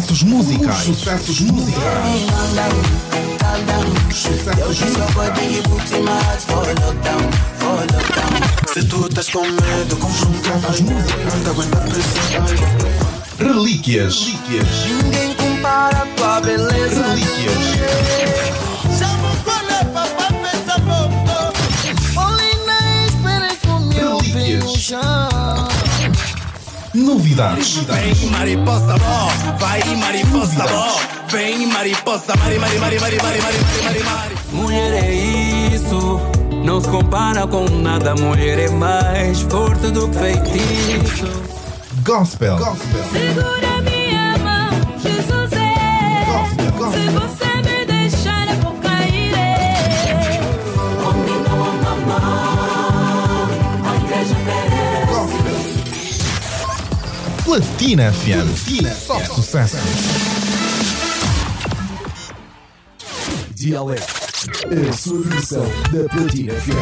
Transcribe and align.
sucessos 0.00 0.22
musicais. 0.22 0.88
Os 0.88 0.96
sucessos 0.96 1.40
musicais. 1.40 1.82
Sucessos. 4.10 4.78
Se 8.72 8.84
tu 8.84 9.06
estás 9.06 9.28
com 9.28 9.42
medo, 9.42 9.96
com 9.98 10.10
sucessos. 10.10 10.80
Relíquias. 13.38 14.18
Relíquias. 14.18 15.31
novidades. 27.12 27.76
Vem 27.76 28.30
mariposa 28.30 28.96
bom, 28.96 29.56
vai 29.58 29.82
mariposa 29.96 30.64
bom, 30.66 31.00
vem 31.28 31.66
mariposa, 31.66 32.34
mari, 32.36 32.58
mari, 32.58 32.78
mari, 32.78 33.00
mari, 33.00 33.16
mari, 33.20 33.40
mari, 33.42 33.58
mari, 33.84 34.02
mari. 34.02 34.34
Mulher 34.52 35.04
é 35.04 35.14
isso, 35.74 36.20
não 36.64 36.80
se 36.80 36.88
compara 36.88 37.46
com 37.46 37.68
nada, 37.68 38.14
mulher 38.14 38.58
é 38.58 38.70
mais 38.70 39.40
forte 39.42 39.90
do 39.90 40.08
que 40.08 40.18
feitiço. 40.18 41.26
Gospel. 42.02 42.56
Gospel. 42.56 43.04
Segura 43.12 43.82
minha 43.82 44.38
mão, 44.38 44.70
Jesus 44.98 45.52
é. 45.52 46.24
Gospel. 46.24 46.72
Gospel. 46.72 47.41
Platina 57.44 58.12
FM. 58.12 58.46
Platina 58.46 58.94
Só 58.94 59.18
FM. 59.18 59.22
É 59.22 59.34
sucesso. 59.34 59.76
Dialeto. 63.50 64.06
A 64.88 64.92
sua 64.92 65.22
versão 65.22 65.66
da 65.92 66.08
Platina 66.08 66.52
FM. 66.54 66.72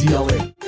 Dialeto. 0.00 0.59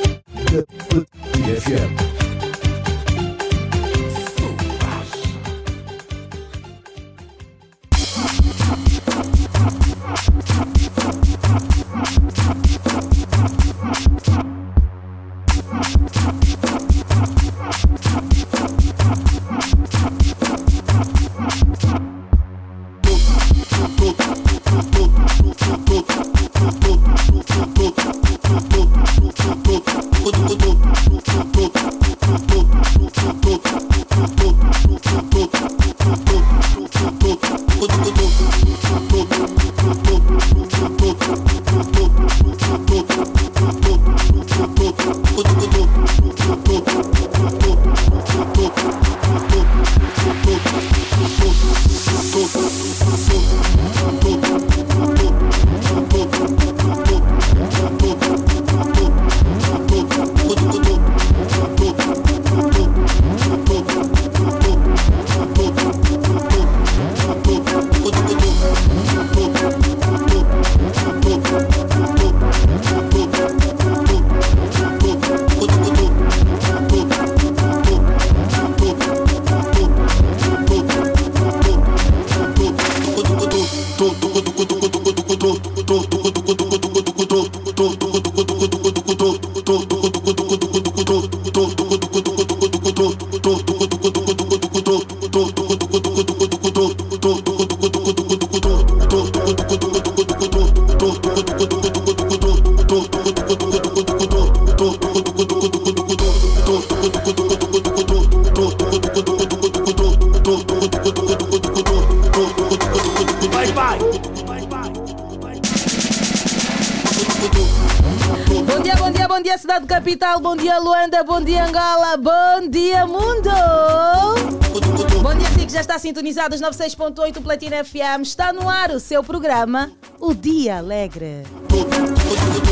Sim, 126.23 126.29
que 126.29 126.33
já 126.33 126.47
está 126.47 126.53
sintonizado, 126.53 126.55
os 126.55 126.61
96.8 126.61 127.43
Platina 127.43 127.85
FM. 127.85 128.23
Está 128.23 128.53
no 128.53 128.69
ar 128.69 128.91
o 128.91 129.01
seu 129.01 129.25
programa, 129.25 129.91
O 130.21 130.35
Dia 130.35 130.79
Alegre. 130.79 131.43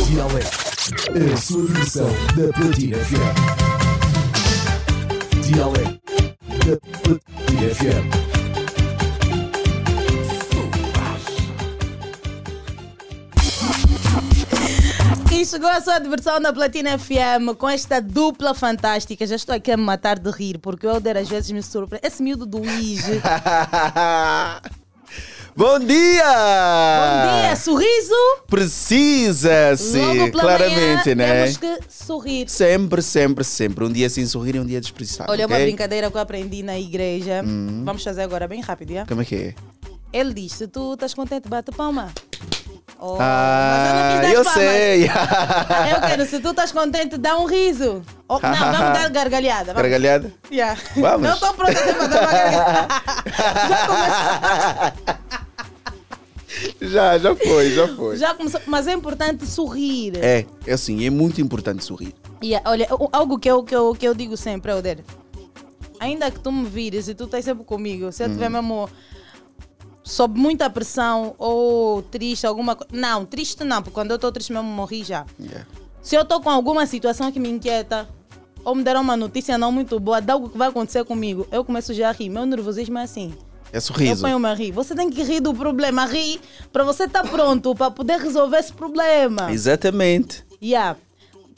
Dialeto. 0.06 0.70
A 1.32 1.36
sua 1.36 1.66
versão 1.66 2.10
da 2.36 2.52
Platina 2.52 2.96
FM. 2.98 3.20
Dialeto 5.42 5.79
da 5.79 5.79
sua 15.90 15.98
diversão 15.98 16.38
na 16.38 16.52
Platina 16.52 16.96
FM 16.96 17.56
com 17.58 17.68
esta 17.68 18.00
dupla 18.00 18.54
fantástica. 18.54 19.26
Já 19.26 19.34
estou 19.34 19.52
aqui 19.52 19.72
a 19.72 19.76
me 19.76 19.82
matar 19.82 20.20
de 20.20 20.30
rir, 20.30 20.56
porque 20.58 20.86
o 20.86 20.90
Helder 20.90 21.16
às 21.16 21.28
vezes 21.28 21.50
me 21.50 21.60
surpreende. 21.60 22.06
Esse 22.06 22.22
miúdo 22.22 22.46
do 22.46 22.58
Luís. 22.58 23.02
Bom 25.56 25.80
dia! 25.80 26.22
Bom 26.22 27.42
dia, 27.42 27.56
sorriso. 27.56 28.14
Precisa-se, 28.46 30.30
claramente, 30.30 31.12
manhã, 31.12 31.34
né? 31.34 31.52
Temos 31.52 31.56
que 31.56 31.80
sorrir. 31.88 32.48
Sempre, 32.48 33.02
sempre, 33.02 33.42
sempre. 33.42 33.84
Um 33.84 33.92
dia 33.92 34.08
sem 34.08 34.24
sorrir 34.26 34.58
é 34.58 34.60
um 34.60 34.66
dia 34.66 34.80
desperdiçado. 34.80 35.32
Olha, 35.32 35.44
uma 35.44 35.56
ok? 35.56 35.66
brincadeira 35.66 36.08
que 36.08 36.16
eu 36.16 36.20
aprendi 36.20 36.62
na 36.62 36.78
igreja. 36.78 37.42
Hum. 37.44 37.82
Vamos 37.84 38.04
fazer 38.04 38.22
agora 38.22 38.46
bem 38.46 38.60
rápido, 38.60 38.92
já? 38.92 39.04
Como 39.06 39.22
é 39.22 39.24
que 39.24 39.34
é? 39.34 39.54
Ele 40.12 40.32
diz: 40.34 40.52
se 40.52 40.68
tu 40.68 40.94
estás 40.94 41.14
contente, 41.14 41.48
bate 41.48 41.72
palma. 41.72 42.12
Oh, 43.02 43.16
ah, 43.18 44.20
mas 44.22 44.32
eu 44.34 44.44
sei. 44.44 45.04
Eu 45.90 46.00
quero, 46.06 46.26
se 46.26 46.38
tu 46.38 46.50
estás 46.50 46.70
contente, 46.70 47.16
dá 47.16 47.38
um 47.38 47.46
riso. 47.46 48.02
Oh, 48.28 48.38
não, 48.40 48.52
vamos 48.72 48.98
dar 48.98 49.08
gargalhada. 49.08 49.72
Vamos. 49.72 49.80
Gargalhada? 49.82 50.30
Yeah. 50.52 50.78
Vamos. 50.96 51.22
Não 51.26 51.32
estou 51.34 51.54
pronta 51.54 51.80
para 51.80 52.06
dar 52.06 52.20
uma 52.20 52.30
gargalhada. 52.30 52.88
Já 53.68 54.92
começou. 55.00 56.90
Já, 56.90 57.18
já 57.18 57.34
foi, 57.36 57.70
já 57.70 57.88
foi. 57.96 58.16
Já 58.18 58.34
começou. 58.34 58.60
Mas 58.66 58.86
é 58.86 58.92
importante 58.92 59.46
sorrir. 59.46 60.12
É, 60.22 60.44
é 60.66 60.72
assim, 60.72 61.06
é 61.06 61.10
muito 61.10 61.40
importante 61.40 61.82
sorrir. 61.82 62.14
Yeah, 62.42 62.68
olha, 62.70 62.86
algo 63.12 63.38
que 63.38 63.50
eu, 63.50 63.62
que, 63.62 63.74
eu, 63.74 63.94
que 63.94 64.06
eu 64.06 64.14
digo 64.14 64.36
sempre, 64.36 64.70
Helder. 64.72 64.98
Ainda 65.98 66.30
que 66.30 66.40
tu 66.40 66.50
me 66.52 66.68
vires 66.68 67.08
e 67.08 67.14
tu 67.14 67.24
estás 67.24 67.44
sempre 67.44 67.64
comigo, 67.64 68.10
se 68.12 68.22
eu 68.22 68.26
Hum. 68.26 68.30
estiver 68.30 68.50
mesmo 68.50 68.88
sob 70.10 70.38
muita 70.38 70.68
pressão 70.68 71.34
ou 71.38 72.02
triste, 72.02 72.46
alguma 72.46 72.74
coisa. 72.74 72.90
Não, 72.92 73.24
triste 73.24 73.62
não, 73.62 73.80
porque 73.80 73.94
quando 73.94 74.10
eu 74.10 74.16
estou 74.16 74.32
triste 74.32 74.52
mesmo 74.52 74.68
morri 74.68 75.04
já. 75.04 75.24
Yeah. 75.38 75.66
Se 76.02 76.16
eu 76.16 76.22
estou 76.22 76.40
com 76.40 76.50
alguma 76.50 76.84
situação 76.86 77.30
que 77.30 77.38
me 77.38 77.48
inquieta, 77.48 78.08
ou 78.64 78.74
me 78.74 78.82
deram 78.82 79.02
uma 79.02 79.16
notícia 79.16 79.56
não 79.56 79.70
muito 79.70 79.98
boa 80.00 80.20
de 80.20 80.30
algo 80.30 80.48
que 80.50 80.58
vai 80.58 80.68
acontecer 80.68 81.04
comigo, 81.04 81.46
eu 81.52 81.64
começo 81.64 81.94
já 81.94 82.08
a 82.08 82.12
rir. 82.12 82.28
Meu 82.28 82.44
nervosismo 82.44 82.98
é 82.98 83.02
assim. 83.02 83.32
É 83.72 83.76
Eu 83.76 83.80
sorriso. 83.80 84.20
ponho-me 84.22 84.46
a 84.48 84.54
rir. 84.54 84.72
Você 84.72 84.96
tem 84.96 85.08
que 85.08 85.22
rir 85.22 85.40
do 85.40 85.54
problema, 85.54 86.04
rir 86.06 86.40
para 86.72 86.82
você 86.82 87.04
estar 87.04 87.22
pronto 87.22 87.72
para 87.74 87.90
poder 87.90 88.18
resolver 88.18 88.58
esse 88.58 88.72
problema. 88.72 89.52
Exatamente. 89.52 90.44
Yeah. 90.60 90.98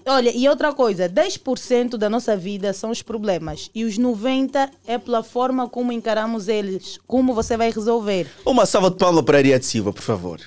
Olha, 0.06 0.32
e 0.34 0.48
outra 0.48 0.72
coisa, 0.72 1.08
10% 1.08 1.96
da 1.96 2.10
nossa 2.10 2.36
vida 2.36 2.72
são 2.72 2.90
os 2.90 3.02
problemas 3.02 3.70
e 3.74 3.84
os 3.84 3.98
90% 3.98 4.70
é 4.86 4.98
pela 4.98 5.22
forma 5.22 5.68
como 5.68 5.92
encaramos 5.92 6.48
eles, 6.48 6.98
como 7.06 7.34
você 7.34 7.56
vai 7.56 7.70
resolver. 7.70 8.26
Uma 8.44 8.66
salva 8.66 8.90
de 8.90 8.96
palma 8.96 9.22
para 9.22 9.38
a 9.38 9.40
Ariadne 9.40 9.64
Silva, 9.64 9.92
por 9.92 10.02
favor. 10.02 10.40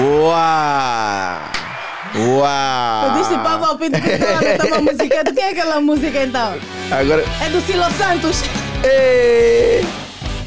Uau! 0.00 1.54
Uau! 2.16 3.08
Eu 3.08 3.22
disse 3.22 3.34
Pablo 3.42 3.66
ao 3.66 3.76
Pinto 3.76 3.98
que 4.00 4.66
uma 4.66 4.80
música. 4.80 5.24
Do 5.24 5.34
que 5.34 5.40
é 5.40 5.50
aquela 5.50 5.80
música 5.80 6.24
então? 6.24 6.54
Agora. 6.90 7.24
É 7.44 7.50
do 7.50 7.60
Silo 7.60 7.90
Santos. 7.92 8.42
Ei! 8.84 10.03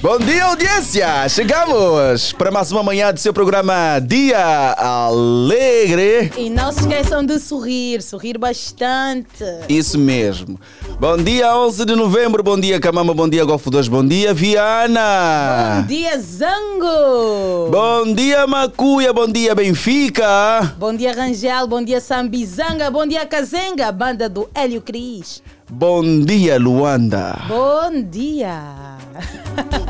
Bom 0.08 0.20
dia, 0.20 0.46
audiência! 0.46 1.28
Chegamos 1.28 2.32
para 2.32 2.50
mais 2.50 2.72
uma 2.72 2.82
manhã 2.82 3.14
do 3.14 3.20
seu 3.20 3.34
programa 3.34 4.00
Dia 4.00 4.74
Alegre. 4.78 6.32
E 6.38 6.50
não 6.50 6.72
se 6.72 6.80
esqueçam 6.80 7.26
de 7.26 7.38
sorrir, 7.38 8.02
sorrir 8.02 8.38
bastante. 8.38 9.44
Isso 9.68 10.00
mesmo. 10.00 10.58
Bom 10.98 11.18
dia, 11.18 11.54
11 11.54 11.84
de 11.84 11.94
novembro. 11.94 12.42
Bom 12.42 12.58
dia, 12.58 12.80
Camama. 12.80 13.14
Bom 13.14 13.28
dia, 13.28 13.44
Golfo 13.44 13.70
2. 13.70 13.90
Bom 13.90 14.08
dia, 14.08 14.34
Viana. 14.34 15.82
Bom 15.82 15.88
dia, 15.88 16.18
Zango. 16.18 17.70
Bom 17.70 18.14
dia, 18.14 18.48
Macuia. 18.48 19.12
Bom 19.12 19.28
dia, 19.28 19.54
Benfica. 19.54 20.74
Bom 20.80 20.94
dia, 20.96 21.12
Rangel. 21.12 21.68
Bom 21.68 21.84
dia, 21.84 22.00
Sambizanga. 22.00 22.90
Bom 22.90 23.06
dia, 23.06 23.26
Kazenga, 23.26 23.92
banda 23.92 24.30
do 24.30 24.50
Hélio 24.56 24.82
Cris. 24.82 25.44
Bom 25.70 26.22
dia, 26.22 26.58
Luanda. 26.58 27.42
Bom 27.48 28.02
dia. 28.02 28.98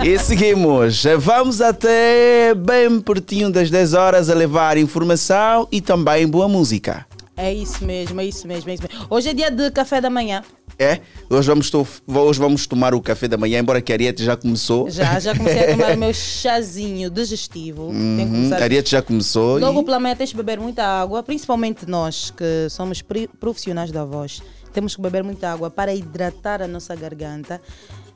E 0.03 0.17
seguimos. 0.17 1.03
Vamos 1.19 1.61
até 1.61 2.53
bem 2.55 2.99
pertinho 2.99 3.51
das 3.51 3.69
10 3.69 3.93
horas 3.93 4.29
a 4.29 4.33
levar 4.33 4.77
informação 4.77 5.67
e 5.71 5.79
também 5.79 6.27
boa 6.27 6.47
música. 6.47 7.05
É 7.35 7.53
isso 7.53 7.85
mesmo, 7.85 8.19
é 8.19 8.25
isso 8.25 8.47
mesmo, 8.47 8.71
é 8.71 8.73
isso 8.73 8.83
mesmo. 8.89 9.05
Hoje 9.07 9.29
é 9.29 9.33
dia 9.33 9.51
de 9.51 9.69
café 9.69 10.01
da 10.01 10.09
manhã. 10.09 10.41
É? 10.79 10.99
Hoje 11.29 11.47
vamos, 11.47 11.71
hoje 12.07 12.39
vamos 12.39 12.65
tomar 12.67 12.93
o 12.95 13.01
café 13.01 13.27
da 13.27 13.37
manhã, 13.37 13.59
embora 13.59 13.79
que 13.81 13.91
a 13.91 13.95
Ariete 13.95 14.23
já 14.23 14.35
começou. 14.35 14.89
Já, 14.89 15.19
já 15.19 15.35
comecei 15.35 15.63
a 15.63 15.71
tomar 15.71 15.91
o 15.95 15.97
meu 15.97 16.13
chazinho 16.13 17.09
digestivo. 17.11 17.83
Uhum. 17.89 18.49
A 18.53 18.63
Ariete 18.63 18.91
já 18.91 19.01
começou. 19.01 19.59
Logo 19.59 19.81
e- 19.81 19.85
pela 19.85 19.99
manhã 19.99 20.15
tens 20.15 20.29
de 20.29 20.35
beber 20.35 20.59
muita 20.59 20.83
água, 20.83 21.21
principalmente 21.21 21.87
nós 21.87 22.31
que 22.35 22.67
somos 22.69 23.03
profissionais 23.39 23.91
da 23.91 24.03
voz. 24.05 24.41
Temos 24.77 24.95
que 24.95 25.01
beber 25.01 25.23
muita 25.23 25.51
água 25.51 25.71
para 25.71 25.91
hidratar 25.91 26.61
a 26.61 26.67
nossa 26.67 26.95
garganta 26.95 27.59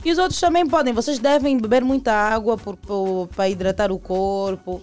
E 0.06 0.12
os 0.12 0.20
outros 0.20 0.39
também 0.39 0.63
podem. 0.68 0.94
Vocês 0.94 1.18
devem 1.18 1.58
beber 1.58 1.84
muita 1.84 2.13
água 2.13 2.56
para 3.36 3.50
hidratar 3.50 3.91
o 3.91 3.98
corpo, 3.98 4.80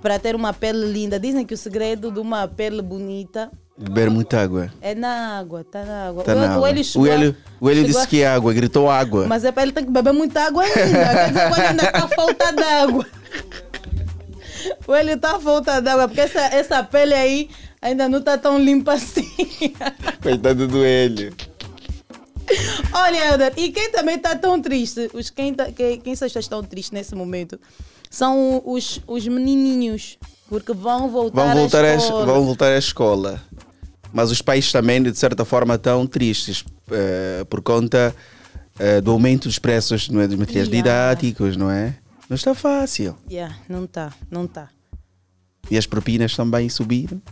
para 0.00 0.20
ter 0.20 0.36
uma 0.36 0.52
pele 0.52 0.86
linda. 0.86 1.18
Dizem 1.18 1.44
que 1.44 1.52
o 1.52 1.56
segredo 1.58 2.12
de 2.12 2.20
uma 2.20 2.46
pele 2.46 2.80
bonita 2.80 3.50
Beber 3.76 4.08
muita 4.08 4.40
água. 4.40 4.70
é 4.80 4.94
na 4.94 5.36
água, 5.40 5.64
tá 5.64 5.84
na 5.84 6.08
água. 6.10 6.22
Tá 6.22 6.32
o, 6.32 6.36
na 6.36 6.42
o 6.60 6.64
água. 6.64 6.70
O 6.80 6.84
chegou- 6.84 7.06
Hélio, 7.08 7.36
o 7.60 7.68
Hélio 7.68 7.82
chegou 7.86 7.92
disse 7.92 8.04
a- 8.04 8.06
que 8.06 8.22
é 8.22 8.28
água, 8.28 8.52
gritou 8.52 8.88
água. 8.88 9.26
Mas 9.26 9.44
é 9.44 9.50
para 9.50 9.64
ele 9.64 9.72
tem 9.72 9.84
que 9.84 9.90
beber 9.90 10.12
muita 10.12 10.42
água 10.44 10.62
ainda. 10.62 10.76
Quer 10.78 11.28
dizer, 11.28 11.40
o 11.50 11.54
Hélio 11.56 11.68
ainda 11.70 11.82
está 11.86 12.06
falta 12.08 12.52
d'água. 12.52 13.06
O 14.86 14.94
Hélio 14.94 15.14
está 15.14 15.40
falta 15.40 15.80
d'água, 15.82 16.06
porque 16.06 16.20
essa, 16.20 16.40
essa 16.54 16.84
pele 16.84 17.14
aí 17.14 17.50
ainda 17.80 18.08
não 18.08 18.18
está 18.18 18.36
tão 18.38 18.58
limpa 18.58 18.94
assim. 18.94 19.28
Coitado 20.22 20.66
do 20.68 20.84
Hélio. 20.84 21.34
Olha, 22.92 23.28
Helder, 23.28 23.52
e 23.56 23.70
quem 23.70 23.90
também 23.92 24.16
está 24.16 24.34
tão 24.34 24.60
triste, 24.60 25.08
os, 25.14 25.30
quem, 25.30 25.54
tá, 25.54 25.70
quem, 25.70 26.00
quem 26.00 26.14
vocês 26.16 26.34
estão 26.34 26.62
tristes 26.64 26.90
nesse 26.90 27.14
momento, 27.14 27.60
são 28.10 28.60
os, 28.66 29.00
os 29.06 29.26
menininhos, 29.28 30.18
porque 30.48 30.72
vão 30.72 31.08
voltar, 31.08 31.46
Vão 31.46 31.54
voltar, 31.54 31.84
à 31.84 31.94
escola. 31.94 32.26
vão 32.26 32.44
voltar 32.44 32.72
à 32.72 32.78
escola. 32.78 33.40
Mas 34.12 34.32
os 34.32 34.42
pais 34.42 34.72
também, 34.72 35.00
de 35.00 35.14
certa 35.16 35.44
forma, 35.44 35.76
estão 35.76 36.04
tristes 36.08 36.64
eh, 36.90 37.44
por 37.48 37.62
conta 37.62 38.12
eh, 38.80 39.00
do 39.00 39.12
aumento 39.12 39.44
dos 39.44 39.60
preços 39.60 40.08
não 40.08 40.20
é, 40.20 40.26
dos 40.26 40.36
materiais 40.36 40.66
Yeah. 40.66 40.82
didáticos, 41.14 41.56
não 41.56 41.70
é? 41.70 41.96
Não 42.28 42.34
está 42.34 42.52
fácil. 42.52 43.16
Yeah, 43.30 43.56
não 43.68 43.84
está, 43.84 44.12
não 44.28 44.46
está. 44.46 44.68
E 45.70 45.78
as 45.78 45.86
propinas 45.86 46.34
também 46.34 46.68
subiram. 46.68 47.22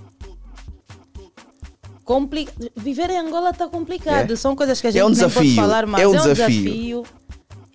Compli... 2.08 2.48
Viver 2.74 3.10
em 3.10 3.18
Angola 3.18 3.50
está 3.50 3.68
complicado. 3.68 4.32
É. 4.32 4.36
São 4.36 4.56
coisas 4.56 4.80
que 4.80 4.86
a 4.86 4.90
gente 4.90 5.00
É 5.02 5.04
um 5.04 5.14
pode 5.30 5.54
falar 5.54 5.84
mais. 5.84 6.02
é 6.02 6.08
um 6.08 6.14
é 6.14 6.18
um 6.18 6.22
desafio. 6.22 6.62
desafio 6.62 7.02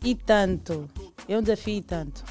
e 0.03 0.15
tanto. 0.15 0.89
É 1.29 1.37
um 1.37 1.41
desafio 1.43 1.75
e 1.77 1.81
tanto. 1.83 2.23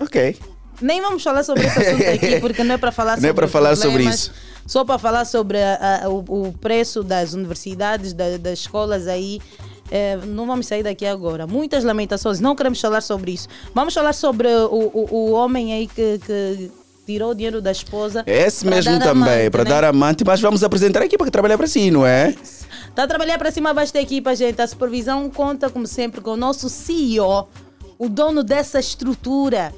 Ok. 0.00 0.36
Nem 0.80 1.00
vamos 1.02 1.20
falar 1.24 1.42
sobre 1.42 1.66
esse 1.66 1.76
assunto 1.80 2.02
aqui, 2.08 2.38
porque 2.40 2.62
não 2.62 2.76
é 2.76 2.78
para 2.78 2.92
falar 2.92 3.12
Não 3.12 3.16
sobre 3.16 3.28
é 3.30 3.32
para 3.34 3.48
falar 3.48 3.74
sobre 3.76 4.04
isso. 4.04 4.30
Só 4.68 4.84
para 4.84 4.96
falar 4.96 5.24
sobre 5.24 5.60
a- 5.60 6.04
a- 6.04 6.08
o, 6.08 6.18
o 6.48 6.52
preço 6.60 7.02
das 7.02 7.32
universidades, 7.34 8.12
da- 8.12 8.36
das 8.38 8.60
escolas 8.60 9.08
aí. 9.08 9.40
É, 9.90 10.16
não 10.16 10.46
vamos 10.46 10.66
sair 10.68 10.84
daqui 10.84 11.04
agora. 11.06 11.44
Muitas 11.44 11.82
lamentações, 11.82 12.38
não 12.38 12.54
queremos 12.54 12.80
falar 12.80 13.00
sobre 13.00 13.32
isso. 13.32 13.48
Vamos 13.74 13.92
falar 13.92 14.12
sobre 14.12 14.46
o, 14.48 14.90
o, 14.94 15.08
o 15.10 15.30
homem 15.32 15.72
aí 15.74 15.86
que, 15.88 16.20
que 16.24 16.70
tirou 17.06 17.30
o 17.30 17.34
dinheiro 17.34 17.60
da 17.60 17.70
esposa. 17.70 18.22
É 18.26 18.46
esse 18.46 18.66
mesmo 18.66 18.98
também, 18.98 19.50
para 19.50 19.64
né? 19.64 19.70
dar 19.70 19.84
amante, 19.84 20.24
mas 20.24 20.40
vamos 20.40 20.64
apresentar 20.64 21.02
a 21.02 21.06
equipa 21.06 21.24
que 21.24 21.30
trabalha 21.30 21.56
para 21.56 21.66
si, 21.66 21.90
não 21.90 22.06
é? 22.06 22.34
Está 22.88 23.04
a 23.04 23.06
trabalhar 23.06 23.38
para 23.38 23.50
cima 23.50 23.74
basta 23.74 24.00
equipa, 24.00 24.34
gente. 24.34 24.60
A 24.60 24.66
supervisão 24.66 25.28
conta, 25.28 25.68
como 25.68 25.86
sempre, 25.86 26.20
com 26.20 26.30
o 26.30 26.36
nosso 26.36 26.68
CEO, 26.68 27.48
o 27.98 28.08
dono 28.08 28.42
dessa 28.42 28.78
estrutura. 28.78 29.72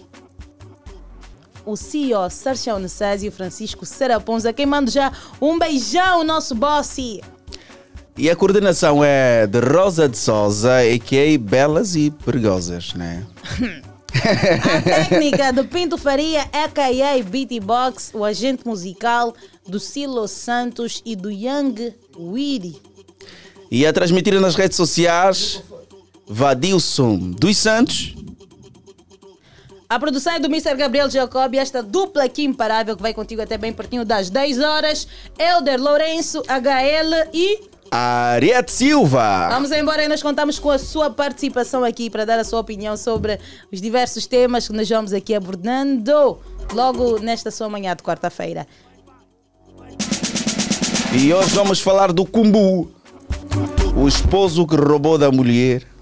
O 1.65 1.77
CEO 1.77 2.31
Sérgio 2.31 2.79
Necésio 2.79 3.33
Francisco 3.33 3.85
Seraponza, 3.85 4.53
quem 4.53 4.67
manda 4.67 4.89
já 4.89 5.11
um 5.41 5.59
beijão, 5.59 6.23
nosso 6.23 6.55
boss. 6.55 6.97
E 8.19 8.31
a 8.31 8.37
coordenação 8.37 9.03
é 9.05 9.47
de 9.47 9.59
Rosa 9.61 10.09
de 10.09 10.17
Souza, 10.17 10.79
a.k.a. 10.79 11.39
Belas 11.39 11.97
e 11.97 12.11
Perigosas, 12.11 12.95
né? 12.95 13.27
A 14.63 14.83
técnica 14.83 15.53
do 15.53 15.65
Pinto 15.65 15.97
Faria, 15.99 16.43
a.k.a. 16.53 17.23
Beatbox, 17.23 18.11
o 18.15 18.25
agente 18.25 18.67
musical 18.67 19.35
do 19.67 19.79
Silo 19.79 20.27
Santos 20.27 21.03
e 21.05 21.15
do 21.15 21.31
Young 21.31 21.93
Weedy. 22.19 22.77
E 23.71 23.87
a 23.87 23.93
transmitir 23.93 24.41
nas 24.41 24.55
redes 24.55 24.77
sociais, 24.77 25.63
Vadilson 26.27 27.19
dos 27.19 27.57
Santos. 27.57 28.16
A 29.89 30.01
produção 30.01 30.33
é 30.33 30.41
do 30.41 30.47
Mr. 30.47 30.75
Gabriel 30.75 31.09
Jacob 31.09 31.55
e 31.55 31.59
esta 31.59 31.81
dupla 31.81 32.25
aqui 32.25 32.43
imparável 32.43 32.97
que 32.97 33.03
vai 33.03 33.15
contigo 33.15 33.41
até 33.41 33.57
bem 33.57 33.73
pertinho 33.73 34.05
das 34.05 34.29
10 34.29 34.59
horas. 34.59 35.07
Elder 35.39 35.81
Lourenço, 35.81 36.43
HL 36.43 37.31
e. 37.33 37.61
Ariete 37.93 38.73
Silva. 38.73 39.49
Vamos 39.49 39.71
embora 39.71 40.03
e 40.03 40.09
nós 40.09 40.21
contamos 40.21 40.59
com 40.59 40.73
a 40.73 40.79
sua 40.79 41.09
participação 41.09 41.85
aqui 41.85 42.11
para 42.11 42.25
dar 42.25 42.37
a 42.37 42.43
sua 42.43 42.59
opinião 42.59 42.97
sobre 42.97 43.39
os 43.73 43.81
diversos 43.81 44.27
temas 44.27 44.67
que 44.67 44.75
nós 44.75 44.89
vamos 44.89 45.13
aqui 45.13 45.37
abordando 45.37 46.37
logo 46.73 47.21
nesta 47.21 47.53
sua 47.53 47.69
manhã 47.69 47.95
de 47.95 48.03
quarta-feira. 48.03 48.67
E 51.13 51.33
hoje 51.33 51.51
vamos 51.55 51.81
falar 51.81 52.13
do 52.13 52.27
Kumbu. 52.27 52.91
O 53.97 54.09
esposo 54.09 54.67
que 54.67 54.75
roubou 54.75 55.17
da 55.17 55.31
mulher. 55.31 55.96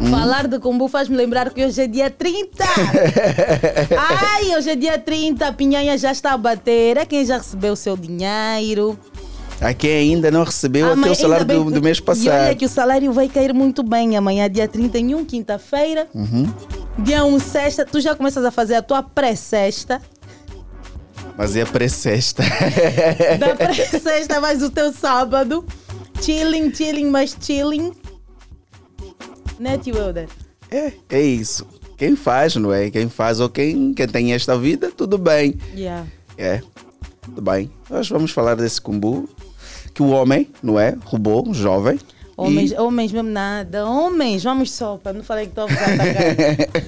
Hum. 0.00 0.10
Falar 0.10 0.46
de 0.48 0.58
Kumbu 0.58 0.88
faz-me 0.88 1.16
lembrar 1.16 1.50
que 1.50 1.64
hoje 1.64 1.82
é 1.82 1.86
dia 1.86 2.10
30. 2.10 2.64
Ai, 3.98 4.56
hoje 4.56 4.70
é 4.70 4.76
dia 4.76 4.98
30, 4.98 5.46
a 5.46 5.52
pinhanha 5.52 5.98
já 5.98 6.10
está 6.10 6.32
a 6.32 6.38
bater. 6.38 6.96
É 6.96 7.04
quem 7.04 7.24
já 7.24 7.36
recebeu 7.36 7.74
o 7.74 7.76
seu 7.76 7.96
dinheiro. 7.96 8.98
A 9.60 9.74
quem 9.74 9.90
ainda 10.14 10.30
não 10.30 10.42
recebeu 10.42 10.90
até 10.90 11.10
o 11.10 11.14
salário 11.14 11.44
bem 11.44 11.62
do, 11.62 11.70
do 11.70 11.82
mês 11.82 11.98
E 11.98 12.00
olha 12.00 12.06
passado. 12.06 12.56
que 12.56 12.64
o 12.64 12.68
salário 12.68 13.12
vai 13.12 13.28
cair 13.28 13.52
muito 13.52 13.82
bem. 13.82 14.16
Amanhã, 14.16 14.48
dia 14.48 14.66
31, 14.66 15.22
quinta-feira. 15.26 16.08
Uhum. 16.14 16.50
Dia 16.98 17.24
1, 17.24 17.38
sexta. 17.40 17.84
Tu 17.84 18.00
já 18.00 18.14
começas 18.14 18.42
a 18.42 18.50
fazer 18.50 18.76
a 18.76 18.82
tua 18.82 19.02
pré-sexta. 19.02 20.00
Mas 21.36 21.54
é 21.56 21.64
pré-sexta. 21.66 22.42
Da 23.38 23.54
pré-sexta 23.54 24.40
mais 24.40 24.62
o 24.62 24.70
teu 24.70 24.94
sábado. 24.94 25.62
Chilling, 26.22 26.74
chilling, 26.74 27.10
mais 27.10 27.36
chilling. 27.38 27.92
Né, 29.60 29.76
tio 29.76 29.94
Helder? 29.94 30.26
É, 30.70 30.90
é 31.10 31.20
isso. 31.20 31.66
Quem 31.98 32.16
faz, 32.16 32.56
não 32.56 32.72
é? 32.72 32.90
Quem 32.90 33.10
faz 33.10 33.40
ou 33.40 33.50
quem, 33.50 33.92
quem 33.92 34.08
tem 34.08 34.32
esta 34.32 34.56
vida, 34.56 34.90
tudo 34.90 35.18
bem. 35.18 35.54
Yeah. 35.76 36.06
É, 36.38 36.62
tudo 37.20 37.42
bem. 37.42 37.70
Hoje 37.90 38.10
vamos 38.10 38.30
falar 38.30 38.54
desse 38.54 38.80
Kumbu. 38.80 39.28
Que 39.92 40.02
o 40.02 40.08
homem, 40.08 40.48
não 40.62 40.80
é? 40.80 40.96
Roubou, 41.04 41.46
um 41.46 41.52
jovem. 41.52 42.00
Homens, 42.38 42.72
E 42.72 42.78
homens 42.78 43.12
mesmo 43.12 43.28
nada. 43.28 43.84
Homens, 43.84 44.42
vamos 44.42 44.72
só, 44.72 44.96
para 44.96 45.12
não 45.12 45.22
falar 45.22 45.42
que 45.42 45.48
estou 45.48 45.64
a 45.64 45.66
atacar. 45.66 46.82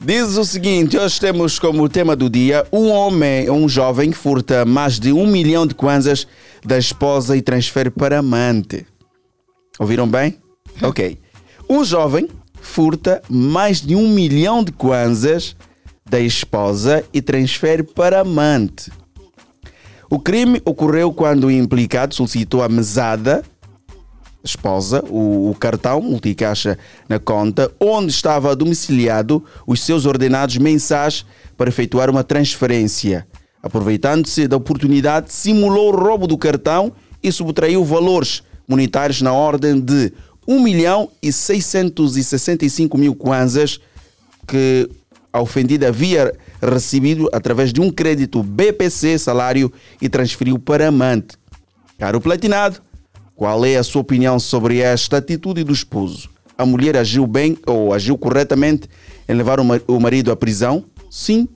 diz 0.00 0.36
o 0.36 0.44
seguinte: 0.44 0.96
hoje 0.96 1.18
temos 1.18 1.58
como 1.58 1.88
tema 1.88 2.14
do 2.14 2.30
dia 2.30 2.64
um 2.70 2.90
homem, 2.90 3.50
um 3.50 3.68
jovem 3.68 4.12
que 4.12 4.16
furta 4.16 4.64
mais 4.64 5.00
de 5.00 5.12
um 5.12 5.26
milhão 5.26 5.66
de 5.66 5.74
kwanzas 5.74 6.28
da 6.64 6.78
esposa 6.78 7.36
e 7.36 7.42
transfere 7.42 7.90
para 7.90 8.20
amante. 8.20 8.86
Ouviram 9.80 10.06
bem? 10.06 10.36
Ok. 10.80 11.18
Um 11.70 11.84
jovem 11.84 12.28
furta 12.60 13.20
mais 13.28 13.80
de 13.82 13.94
um 13.94 14.08
milhão 14.08 14.64
de 14.64 14.72
kwanzas 14.72 15.54
da 16.08 16.18
esposa 16.18 17.04
e 17.12 17.20
transfere 17.20 17.82
para 17.82 18.20
amante. 18.20 18.90
O 20.08 20.18
crime 20.18 20.62
ocorreu 20.64 21.12
quando 21.12 21.48
o 21.48 21.50
implicado 21.50 22.14
solicitou 22.14 22.62
a 22.62 22.68
mesada, 22.70 23.44
esposa, 24.42 25.04
o, 25.10 25.50
o 25.50 25.54
cartão 25.54 26.00
multicaixa 26.00 26.78
na 27.06 27.18
conta, 27.18 27.70
onde 27.78 28.12
estava 28.12 28.56
domiciliado 28.56 29.44
os 29.66 29.82
seus 29.82 30.06
ordenados 30.06 30.56
mensais 30.56 31.26
para 31.54 31.68
efetuar 31.68 32.08
uma 32.08 32.24
transferência. 32.24 33.26
Aproveitando-se 33.62 34.48
da 34.48 34.56
oportunidade, 34.56 35.34
simulou 35.34 35.92
o 35.92 35.96
roubo 35.96 36.26
do 36.26 36.38
cartão 36.38 36.92
e 37.22 37.30
subtraiu 37.30 37.84
valores 37.84 38.42
monetários 38.68 39.22
na 39.22 39.32
ordem 39.32 39.80
de 39.80 40.12
1 40.48 40.60
milhão 40.62 41.10
e 41.22 41.30
665 41.30 42.96
mil 42.96 43.14
kwanzas 43.14 43.78
que 44.46 44.88
a 45.30 45.42
ofendida 45.42 45.88
havia 45.88 46.32
recebido 46.62 47.28
através 47.34 47.70
de 47.70 47.82
um 47.82 47.90
crédito 47.90 48.42
BPC 48.42 49.18
salário 49.18 49.70
e 50.00 50.08
transferiu 50.08 50.58
para 50.58 50.88
amante. 50.88 51.36
Caro 51.98 52.18
platinado, 52.20 52.80
qual 53.36 53.62
é 53.66 53.76
a 53.76 53.82
sua 53.82 54.00
opinião 54.00 54.38
sobre 54.40 54.78
esta 54.78 55.18
atitude 55.18 55.62
do 55.64 55.72
esposo? 55.72 56.30
A 56.56 56.64
mulher 56.64 56.96
agiu 56.96 57.26
bem 57.26 57.58
ou 57.66 57.92
agiu 57.92 58.16
corretamente 58.16 58.88
em 59.28 59.34
levar 59.34 59.60
o 59.60 59.64
ma- 59.64 59.80
o 59.86 60.00
marido 60.00 60.32
à 60.32 60.36
prisão? 60.36 60.82
Sim 61.10 61.46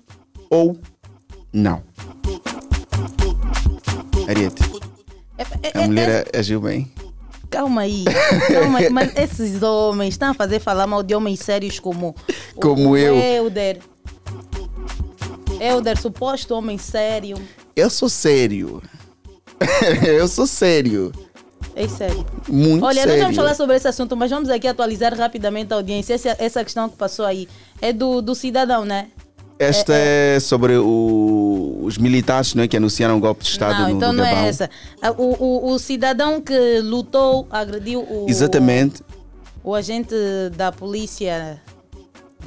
ou 0.51 0.79
não? 1.53 1.83
Ariete, 4.29 4.63
É- 5.39 5.43
é- 5.69 5.79
a 5.79 5.83
é- 5.83 5.87
mulher 5.87 6.29
agiu 6.37 6.61
bem? 6.61 6.93
Calma 7.53 7.83
aí, 7.83 8.05
calma 8.51 8.79
aí. 8.79 8.89
Mas 8.89 9.15
esses 9.15 9.63
homens 9.63 10.15
estão 10.15 10.31
a 10.31 10.35
fazer 10.35 10.59
falar 10.59 10.87
mal 10.87 11.03
de 11.03 11.15
homens 11.15 11.39
sérios 11.41 11.79
como, 11.79 12.17
Como 12.57 12.91
o 12.91 12.97
eu. 12.97 13.15
Helder. 13.15 13.79
Helder, 15.61 16.01
suposto 16.01 16.55
homem 16.55 16.79
sério. 16.79 17.37
Eu 17.77 17.91
sou 17.91 18.09
sério. 18.09 18.83
Eu 20.05 20.27
sou 20.27 20.47
sério. 20.47 21.13
É 21.77 21.87
sério. 21.87 22.27
Muito 22.49 22.85
Olha, 22.85 23.03
sério. 23.03 23.13
nós 23.13 23.23
vamos 23.23 23.37
falar 23.37 23.55
sobre 23.55 23.77
esse 23.77 23.87
assunto, 23.87 24.17
mas 24.17 24.31
vamos 24.31 24.49
aqui 24.51 24.67
atualizar 24.67 25.15
rapidamente 25.15 25.73
a 25.73 25.77
audiência. 25.77 26.15
Essa, 26.15 26.37
essa 26.39 26.65
questão 26.65 26.89
que 26.89 26.97
passou 26.97 27.25
aí 27.25 27.47
é 27.81 27.93
do, 27.93 28.21
do 28.21 28.35
cidadão, 28.35 28.85
né? 28.85 29.09
Esta 29.63 29.93
é, 29.95 30.41
sobre 30.41 30.77
o- 30.77 31.81
os 31.83 31.97
militares 31.99 32.55
não 32.55 32.63
é, 32.65 32.69
que 32.69 32.77
anunciaram 32.77 33.17
um 33.17 33.21
golpe 33.21 33.45
de 33.45 33.51
Estado 33.51 33.81
não, 33.83 33.89
no, 33.91 33.97
então 33.97 34.13
no 34.13 34.19
não 34.19 34.25
Gabão. 34.25 34.45
é 34.45 34.49
essa. 34.49 34.71
Ah, 35.01 35.11
O, 35.13 35.37
o, 35.69 35.73
o 35.73 35.79
cidadão 35.79 36.41
que 36.41 36.81
lutou, 36.81 37.47
agrediu 37.51 38.01
o. 38.01 38.27
Exatamente. 38.29 39.03
o 39.65 39.75
agente 39.75 40.15
da 40.57 40.73
polícia 40.73 41.61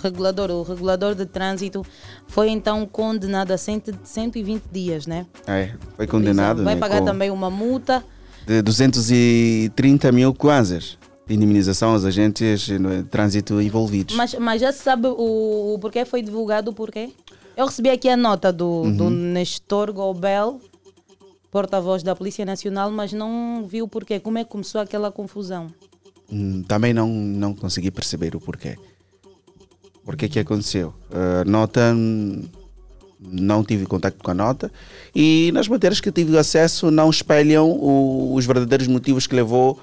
regulador, 0.03 0.51
o 0.51 0.61
regulador 0.63 1.15
de 1.15 1.25
trânsito, 1.25 1.83
foi 2.27 2.49
então 2.49 2.85
condenado 2.85 3.51
a 3.51 3.57
100 3.57 3.83
120 4.03 4.63
dias, 4.71 5.07
né? 5.07 5.25
É, 5.47 5.71
foi 5.95 6.05
condenado 6.05 6.63
Vai 6.63 6.75
né, 6.75 6.79
pagar 6.79 6.99
com 6.99 7.05
também 7.05 7.31
uma 7.31 7.49
multa. 7.49 8.03
de 8.45 8.61
230 8.61 10.11
mil 10.11 10.33
kwanzas 10.33 10.97
indemnização 11.29 11.91
aos 11.93 12.05
agentes 12.05 12.67
no 12.69 13.03
trânsito 13.03 13.61
envolvidos. 13.61 14.15
Mas, 14.15 14.33
mas 14.35 14.61
já 14.61 14.71
se 14.71 14.83
sabe 14.83 15.07
o, 15.07 15.73
o 15.73 15.79
porquê 15.79 16.05
foi 16.05 16.21
divulgado 16.21 16.71
o 16.71 16.73
porquê? 16.73 17.09
Eu 17.57 17.65
recebi 17.65 17.89
aqui 17.89 18.09
a 18.09 18.17
nota 18.17 18.51
do, 18.51 18.91
do 18.91 19.09
Nestor 19.09 19.91
Gobel, 19.93 20.59
porta-voz 21.49 22.03
da 22.03 22.15
Polícia 22.15 22.45
Nacional, 22.45 22.91
mas 22.91 23.13
não 23.13 23.65
vi 23.67 23.81
o 23.81 23.87
porquê. 23.87 24.19
Como 24.19 24.37
é 24.37 24.43
que 24.43 24.49
começou 24.49 24.81
aquela 24.81 25.09
confusão? 25.11 25.67
Hum, 26.31 26.63
Também 26.67 26.93
não, 26.93 27.07
não 27.07 27.53
consegui 27.53 27.89
perceber 27.91 28.35
o 28.35 28.41
porquê. 28.41 28.75
O 30.05 30.11
que 30.15 30.27
que 30.29 30.39
aconteceu? 30.39 30.93
A 31.41 31.45
nota, 31.45 31.95
não 33.19 33.63
tive 33.63 33.85
contato 33.85 34.17
com 34.21 34.31
a 34.31 34.33
nota 34.33 34.71
e 35.15 35.49
nas 35.53 35.67
matérias 35.67 35.99
que 35.99 36.11
tive 36.11 36.37
acesso 36.37 36.91
não 36.91 37.09
espelham 37.09 37.69
o- 37.71 38.35
os 38.35 38.45
verdadeiros 38.45 38.87
motivos 38.87 39.25
que 39.25 39.35
levou 39.35 39.79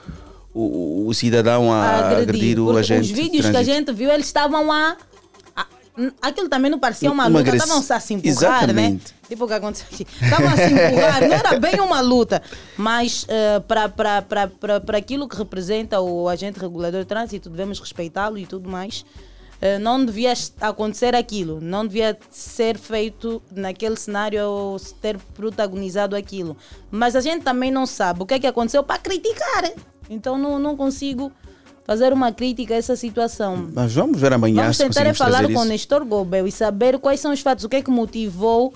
o, 0.55 1.07
o 1.09 1.15
cidadão 1.15 1.73
a, 1.73 2.19
agredir, 2.19 2.59
o 2.61 2.65
Porque 2.67 2.81
agente. 2.81 3.01
Os 3.03 3.07
de 3.09 3.15
vídeos 3.15 3.49
que 3.49 3.57
a 3.57 3.63
gente 3.63 3.93
viu, 3.93 4.11
eles 4.11 4.27
estavam 4.27 4.71
a. 4.71 4.97
a- 5.57 5.67
Aquilo 6.23 6.49
também 6.49 6.71
não 6.71 6.79
parecia 6.79 7.11
uma, 7.13 7.27
Uma 7.27 7.39
luta, 7.39 7.51
agress- 7.51 7.65
estavam 7.65 7.97
a 7.97 8.01
se 8.01 8.15
empurrar, 8.15 8.33
né? 8.33 8.57
Exatamente. 8.63 9.15
Tipo 9.29 9.45
o 9.45 9.49
que 9.49 9.55
aconteceu 9.55 9.87
aqui. 9.93 10.07
Estavam 10.23 10.49
a 10.49 10.57
se 10.57 10.63
empurrar, 10.65 11.21
não 11.29 11.33
era 11.35 11.59
bem 11.61 11.81
uma 11.81 12.01
luta, 12.01 12.43
mas 12.79 13.27
eh, 13.29 13.61
para 13.61 14.97
aquilo 14.97 15.29
que 15.29 15.37
representa 15.37 16.01
o 16.01 16.29
agente 16.29 16.59
regulador 16.59 17.01
de 17.01 17.07
trânsito, 17.07 17.51
devemos 17.51 17.79
respeitá-lo 17.79 18.39
e 18.39 18.47
tudo 18.47 18.69
mais. 18.71 19.05
Eh, 19.61 19.79
não 19.79 20.05
devia 20.05 20.33
acontecer 20.61 21.15
aquilo, 21.15 21.61
não 21.61 21.87
devia 21.87 22.19
ser 22.31 22.77
feito 22.79 23.41
naquele 23.55 23.97
cenário 23.97 24.45
ou 24.45 24.81
ter 25.01 25.19
protagonizado 25.35 26.17
aquilo. 26.17 26.57
Mas 26.91 27.15
a 27.15 27.21
gente 27.21 27.43
também 27.45 27.71
não 27.71 27.87
sabe 27.87 28.23
o 28.23 28.27
que 28.27 28.35
é 28.35 28.39
que 28.41 28.47
aconteceu 28.47 28.83
para 28.83 28.99
criticar. 28.99 29.71
Então 30.11 30.39
não, 30.39 30.59
não 30.59 30.77
consigo 30.77 31.33
fazer 31.85 32.13
uma 32.13 32.33
crítica 32.33 32.75
a 32.75 32.77
essa 32.77 32.97
situação. 32.97 33.69
Mas 33.73 33.95
vamos 33.95 34.21
ver 34.21 34.33
amanhã 34.33 34.63
Vamos 34.63 34.77
se 34.77 34.85
tentar 34.85 35.01
é 35.01 35.05
conseguimos 35.09 35.19
falar 35.19 35.53
com 35.53 35.61
o. 35.61 35.65
Nestor 35.65 36.05
Gobel 36.05 36.47
e 36.47 36.53
saber 36.53 36.99
quais 36.99 37.21
são 37.21 37.33
os 37.33 37.41
fatos, 37.41 37.65
o 37.65 37.69
que 37.69 37.77
é 37.77 37.83
que 37.83 37.91
motivou, 37.91 38.73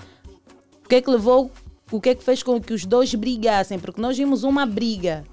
o 0.83 0.87
que 0.87 0.95
é 0.95 1.01
que 1.01 1.09
levou, 1.09 1.51
o 1.91 2.01
que 2.01 2.09
é 2.09 2.15
que 2.15 2.23
fez 2.23 2.43
com 2.43 2.59
que 2.59 2.73
os 2.73 2.85
dois 2.85 3.13
brigassem, 3.15 3.79
porque 3.79 4.01
nós 4.01 4.17
vimos 4.17 4.43
uma 4.43 4.65
briga, 4.65 5.23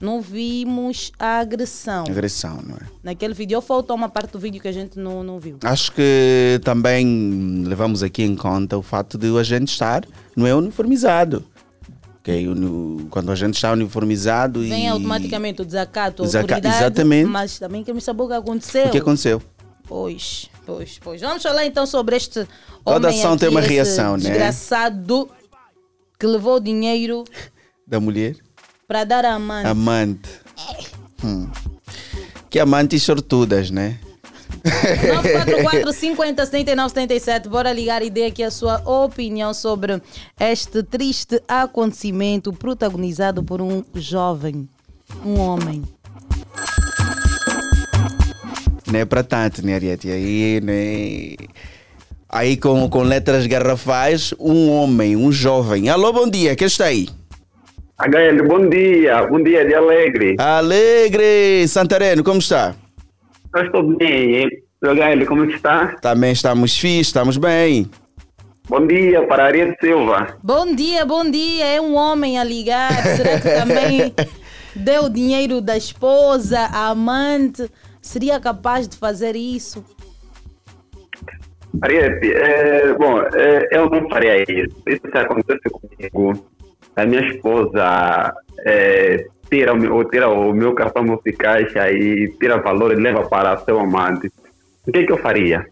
não 0.00 0.20
vimos 0.20 1.10
a 1.18 1.38
agressão. 1.38 2.04
Agressão, 2.08 2.60
não 2.62 2.76
é? 2.76 2.80
Naquele 3.02 3.32
vídeo, 3.32 3.56
ou 3.56 3.62
faltou 3.62 3.96
uma 3.96 4.08
parte 4.08 4.32
do 4.32 4.38
vídeo 4.38 4.60
que 4.60 4.68
a 4.68 4.72
gente 4.72 4.98
não, 4.98 5.22
não 5.22 5.40
viu. 5.40 5.58
Acho 5.62 5.92
que 5.92 6.60
também 6.62 7.64
levamos 7.66 8.02
aqui 8.02 8.22
em 8.22 8.36
conta 8.36 8.76
o 8.76 8.82
fato 8.82 9.16
de 9.16 9.28
o 9.28 9.38
agente 9.38 9.72
estar 9.72 10.04
não 10.36 10.46
é 10.46 10.54
uniformizado. 10.54 11.44
Uni- 12.32 13.06
Quando 13.10 13.28
o 13.28 13.32
agente 13.32 13.54
está 13.56 13.72
uniformizado 13.72 14.64
e. 14.64 14.68
Vem 14.68 14.88
automaticamente 14.88 15.62
o 15.62 15.64
desacato, 15.64 16.22
a 16.22 16.26
Desaca- 16.26 16.58
exatamente. 16.66 17.28
mas 17.28 17.58
também 17.58 17.82
queremos 17.84 18.04
saber 18.04 18.22
o 18.22 18.28
que 18.28 18.34
aconteceu. 18.34 18.86
O 18.86 18.90
que 18.90 18.98
aconteceu? 18.98 19.42
Pois, 19.88 20.50
pois, 20.66 20.98
pois. 21.02 21.20
Vamos 21.20 21.42
falar 21.42 21.64
então 21.64 21.86
sobre 21.86 22.16
este 22.16 22.46
Toda 22.84 23.08
ação 23.08 23.32
aqui, 23.32 23.40
tem 23.40 23.48
uma 23.48 23.60
reação, 23.60 24.16
né? 24.16 24.24
desgraçado 24.30 25.28
que 26.18 26.26
levou 26.26 26.58
dinheiro 26.58 27.22
Da 27.86 28.00
mulher? 28.00 28.34
para 28.88 29.04
dar 29.04 29.24
a 29.24 29.34
amante. 29.34 29.68
Amante. 29.68 30.28
Hum. 31.24 31.48
Que 32.50 32.58
amantes 32.58 33.02
sortudas, 33.02 33.70
né? 33.70 33.98
944 34.66 35.92
50 35.92 36.46
79 36.46 36.88
77. 36.88 37.48
Bora 37.48 37.72
ligar 37.72 38.02
e 38.02 38.10
dê 38.10 38.26
aqui 38.26 38.42
a 38.42 38.50
sua 38.50 38.82
opinião 38.84 39.54
sobre 39.54 40.02
este 40.40 40.82
triste 40.82 41.40
acontecimento 41.46 42.52
protagonizado 42.52 43.42
por 43.44 43.60
um 43.60 43.84
jovem, 43.94 44.68
um 45.24 45.38
homem. 45.38 45.82
Não 48.90 49.00
é 49.00 49.04
para 49.04 49.22
tanto, 49.22 49.64
né, 49.64 49.74
Ariete? 49.74 50.10
Aí, 50.10 50.60
né? 50.60 51.48
Aí 52.28 52.56
com, 52.56 52.88
com 52.88 53.02
letras 53.02 53.46
garrafais, 53.46 54.34
um 54.38 54.70
homem, 54.70 55.16
um 55.16 55.30
jovem. 55.30 55.88
Alô, 55.88 56.12
bom 56.12 56.28
dia, 56.28 56.56
quem 56.56 56.66
está 56.66 56.86
aí? 56.86 57.08
HL, 57.98 58.46
bom 58.46 58.68
dia, 58.68 59.26
bom 59.26 59.42
dia 59.42 59.64
de 59.64 59.74
alegre. 59.74 60.36
Alegre! 60.38 61.66
Santareno, 61.66 62.22
como 62.22 62.40
está? 62.40 62.74
Eu 63.56 63.64
estou 63.64 63.82
bem, 63.96 64.36
hein? 64.36 64.48
HL, 64.82 65.24
como 65.24 65.46
está? 65.46 65.96
Também 66.02 66.32
estamos 66.32 66.76
fixe, 66.78 67.00
estamos 67.08 67.38
bem. 67.38 67.90
Bom 68.68 68.86
dia 68.86 69.26
para 69.26 69.46
Ariete 69.46 69.78
Silva. 69.80 70.36
Bom 70.42 70.74
dia, 70.74 71.06
bom 71.06 71.30
dia. 71.30 71.64
É 71.64 71.80
um 71.80 71.94
homem 71.94 72.38
a 72.38 72.44
ligar. 72.44 72.92
Será 72.92 73.40
que 73.40 73.48
também 73.48 74.14
deu 74.76 75.04
o 75.04 75.08
dinheiro 75.08 75.62
da 75.62 75.74
esposa, 75.74 76.68
a 76.70 76.88
amante? 76.88 77.66
Seria 78.02 78.38
capaz 78.38 78.86
de 78.86 78.98
fazer 78.98 79.34
isso? 79.34 79.82
Ariete, 81.80 82.32
é, 82.34 82.92
bom, 82.92 83.22
é, 83.22 83.68
eu 83.70 83.88
não 83.88 84.06
faria 84.10 84.42
isso. 84.42 84.76
Isso 84.86 85.00
acontece 85.14 85.62
comigo, 85.70 86.46
a 86.94 87.06
minha 87.06 87.26
esposa 87.26 88.34
é, 88.66 89.26
tira, 89.50 89.72
o 89.72 89.76
meu, 89.76 90.04
tira 90.04 90.28
o 90.28 90.52
meu 90.52 90.74
cartão 90.74 91.04
multicaixa 91.04 91.90
e 91.90 92.28
tira 92.38 92.58
valor 92.58 92.92
e 92.92 92.96
leva 92.96 93.28
para 93.28 93.56
seu 93.58 93.78
amante. 93.78 94.30
O 94.86 94.92
que, 94.92 95.04
que 95.04 95.12
eu 95.12 95.18
faria? 95.18 95.66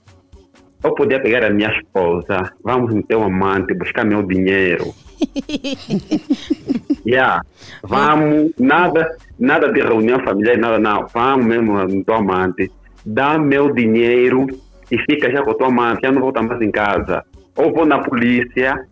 Eu 0.82 0.94
podia 0.94 1.20
pegar 1.20 1.44
a 1.44 1.50
minha 1.50 1.70
esposa, 1.70 2.52
vamos 2.62 2.94
no 2.94 3.02
teu 3.02 3.22
amante, 3.22 3.74
buscar 3.74 4.04
meu 4.04 4.22
dinheiro. 4.22 4.94
Yeah. 7.06 7.42
Vamos, 7.82 8.52
nada, 8.58 9.16
nada 9.38 9.70
de 9.70 9.80
reunião 9.80 10.18
familiar, 10.20 10.56
nada, 10.56 10.78
não. 10.78 11.06
Vamos 11.12 11.44
mesmo 11.44 11.84
no 11.84 12.02
teu 12.02 12.14
amante. 12.14 12.72
Dá 13.04 13.38
meu 13.38 13.72
dinheiro 13.74 14.46
e 14.90 14.98
fica 14.98 15.30
já 15.30 15.42
com 15.42 15.50
o 15.50 15.54
teu 15.54 15.66
amante, 15.66 16.00
já 16.02 16.10
não 16.10 16.22
volta 16.22 16.42
mais 16.42 16.60
em 16.62 16.70
casa. 16.70 17.22
Ou 17.56 17.72
vou 17.72 17.84
na 17.84 17.98
polícia, 17.98 18.86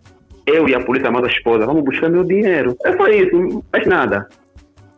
eu 0.47 0.69
e 0.69 0.75
a 0.75 0.81
polícia 0.81 1.11
mais 1.11 1.25
a 1.25 1.29
esposa, 1.29 1.65
vamos 1.65 1.85
buscar 1.85 2.11
meu 2.11 2.23
dinheiro. 2.23 2.77
É 2.85 2.97
só 2.97 3.09
isso, 3.09 3.65
faz 3.73 3.87
nada. 3.87 4.29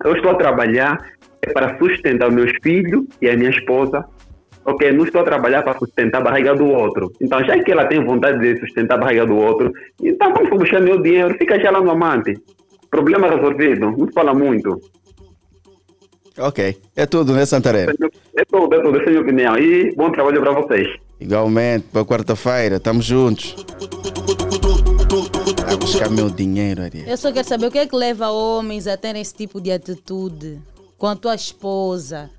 Eu 0.05 0.15
estou 0.15 0.31
a 0.31 0.35
trabalhar 0.35 0.99
é 1.43 1.53
para 1.53 1.79
sustentar 1.79 2.31
meus 2.31 2.53
filhos 2.63 3.05
e 3.21 3.29
a 3.29 3.37
minha 3.37 3.51
esposa. 3.51 4.05
Ok, 4.65 4.91
não 4.93 5.05
estou 5.05 5.21
a 5.21 5.25
trabalhar 5.25 5.63
para 5.63 5.79
sustentar 5.79 6.19
a 6.19 6.25
barriga 6.25 6.55
do 6.55 6.67
outro. 6.67 7.13
Então, 7.21 7.45
já 7.45 7.63
que 7.63 7.71
ela 7.71 7.85
tem 7.85 8.03
vontade 8.03 8.39
de 8.39 8.59
sustentar 8.61 8.95
a 8.95 8.99
barriga 8.99 9.27
do 9.27 9.37
outro, 9.37 9.71
então 10.03 10.33
vamos 10.33 10.51
buscar 10.51 10.81
meu 10.81 11.03
dinheiro, 11.03 11.37
fica 11.37 11.61
já 11.61 11.71
lá 11.71 11.83
no 11.83 11.91
amante. 11.91 12.35
Problema 12.91 13.29
resolvido, 13.29 13.91
não 13.91 14.11
fala 14.13 14.33
muito. 14.33 14.81
Ok, 16.39 16.77
é 16.97 17.07
tudo, 17.07 17.35
né, 17.35 17.45
Santareno? 17.45 17.93
É 18.37 18.45
tudo, 18.45 18.75
é 18.75 18.81
tudo, 18.81 18.99
essa 18.99 19.05
é 19.05 19.09
a 19.09 19.11
minha 19.11 19.23
opinião. 19.23 19.59
E 19.59 19.95
bom 19.95 20.11
trabalho 20.11 20.41
para 20.41 20.53
vocês. 20.53 20.89
Igualmente, 21.21 21.87
para 21.93 22.05
quarta-feira, 22.05 22.77
estamos 22.77 23.05
juntos. 23.05 23.55
Vai 25.75 25.81
buscar 25.81 26.09
meu 26.09 26.31
dinheiro, 26.31 26.83
Ariel. 26.83 27.05
Eu 27.05 27.17
só 27.17 27.33
quero 27.33 27.49
saber 27.49 27.67
o 27.67 27.71
que 27.71 27.79
é 27.79 27.87
que 27.87 27.97
leva 27.97 28.31
homens 28.31 28.87
a 28.87 28.97
terem 28.97 29.21
esse 29.21 29.35
tipo 29.35 29.61
de 29.61 29.73
atitude 29.73 30.61
com 30.97 31.09
a 31.09 31.17
tua 31.17 31.35
esposa. 31.35 32.31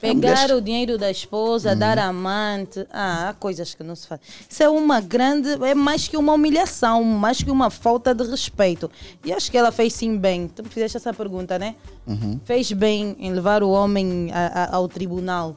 Pegar 0.00 0.50
o 0.50 0.60
dinheiro 0.60 0.98
da 0.98 1.10
esposa, 1.12 1.76
dar 1.76 1.96
a 1.96 2.06
amante. 2.06 2.84
Ah, 2.92 3.28
há 3.28 3.34
coisas 3.34 3.72
que 3.72 3.84
não 3.84 3.94
se 3.94 4.08
faz. 4.08 4.20
Isso 4.50 4.60
é 4.64 4.68
uma 4.68 5.00
grande. 5.00 5.50
É 5.64 5.76
mais 5.76 6.08
que 6.08 6.16
uma 6.16 6.32
humilhação, 6.32 7.04
mais 7.04 7.40
que 7.40 7.52
uma 7.52 7.70
falta 7.70 8.12
de 8.12 8.24
respeito. 8.24 8.90
E 9.24 9.32
acho 9.32 9.48
que 9.48 9.56
ela 9.56 9.70
fez 9.70 9.92
sim 9.92 10.16
bem. 10.18 10.48
Tu 10.48 10.64
me 10.64 10.68
fizeste 10.68 10.96
essa 10.96 11.14
pergunta, 11.14 11.56
né? 11.56 11.76
Uhum. 12.04 12.40
Fez 12.44 12.72
bem 12.72 13.16
em 13.20 13.32
levar 13.32 13.62
o 13.62 13.70
homem 13.70 14.28
a- 14.32 14.64
a- 14.72 14.76
ao 14.76 14.88
tribunal, 14.88 15.56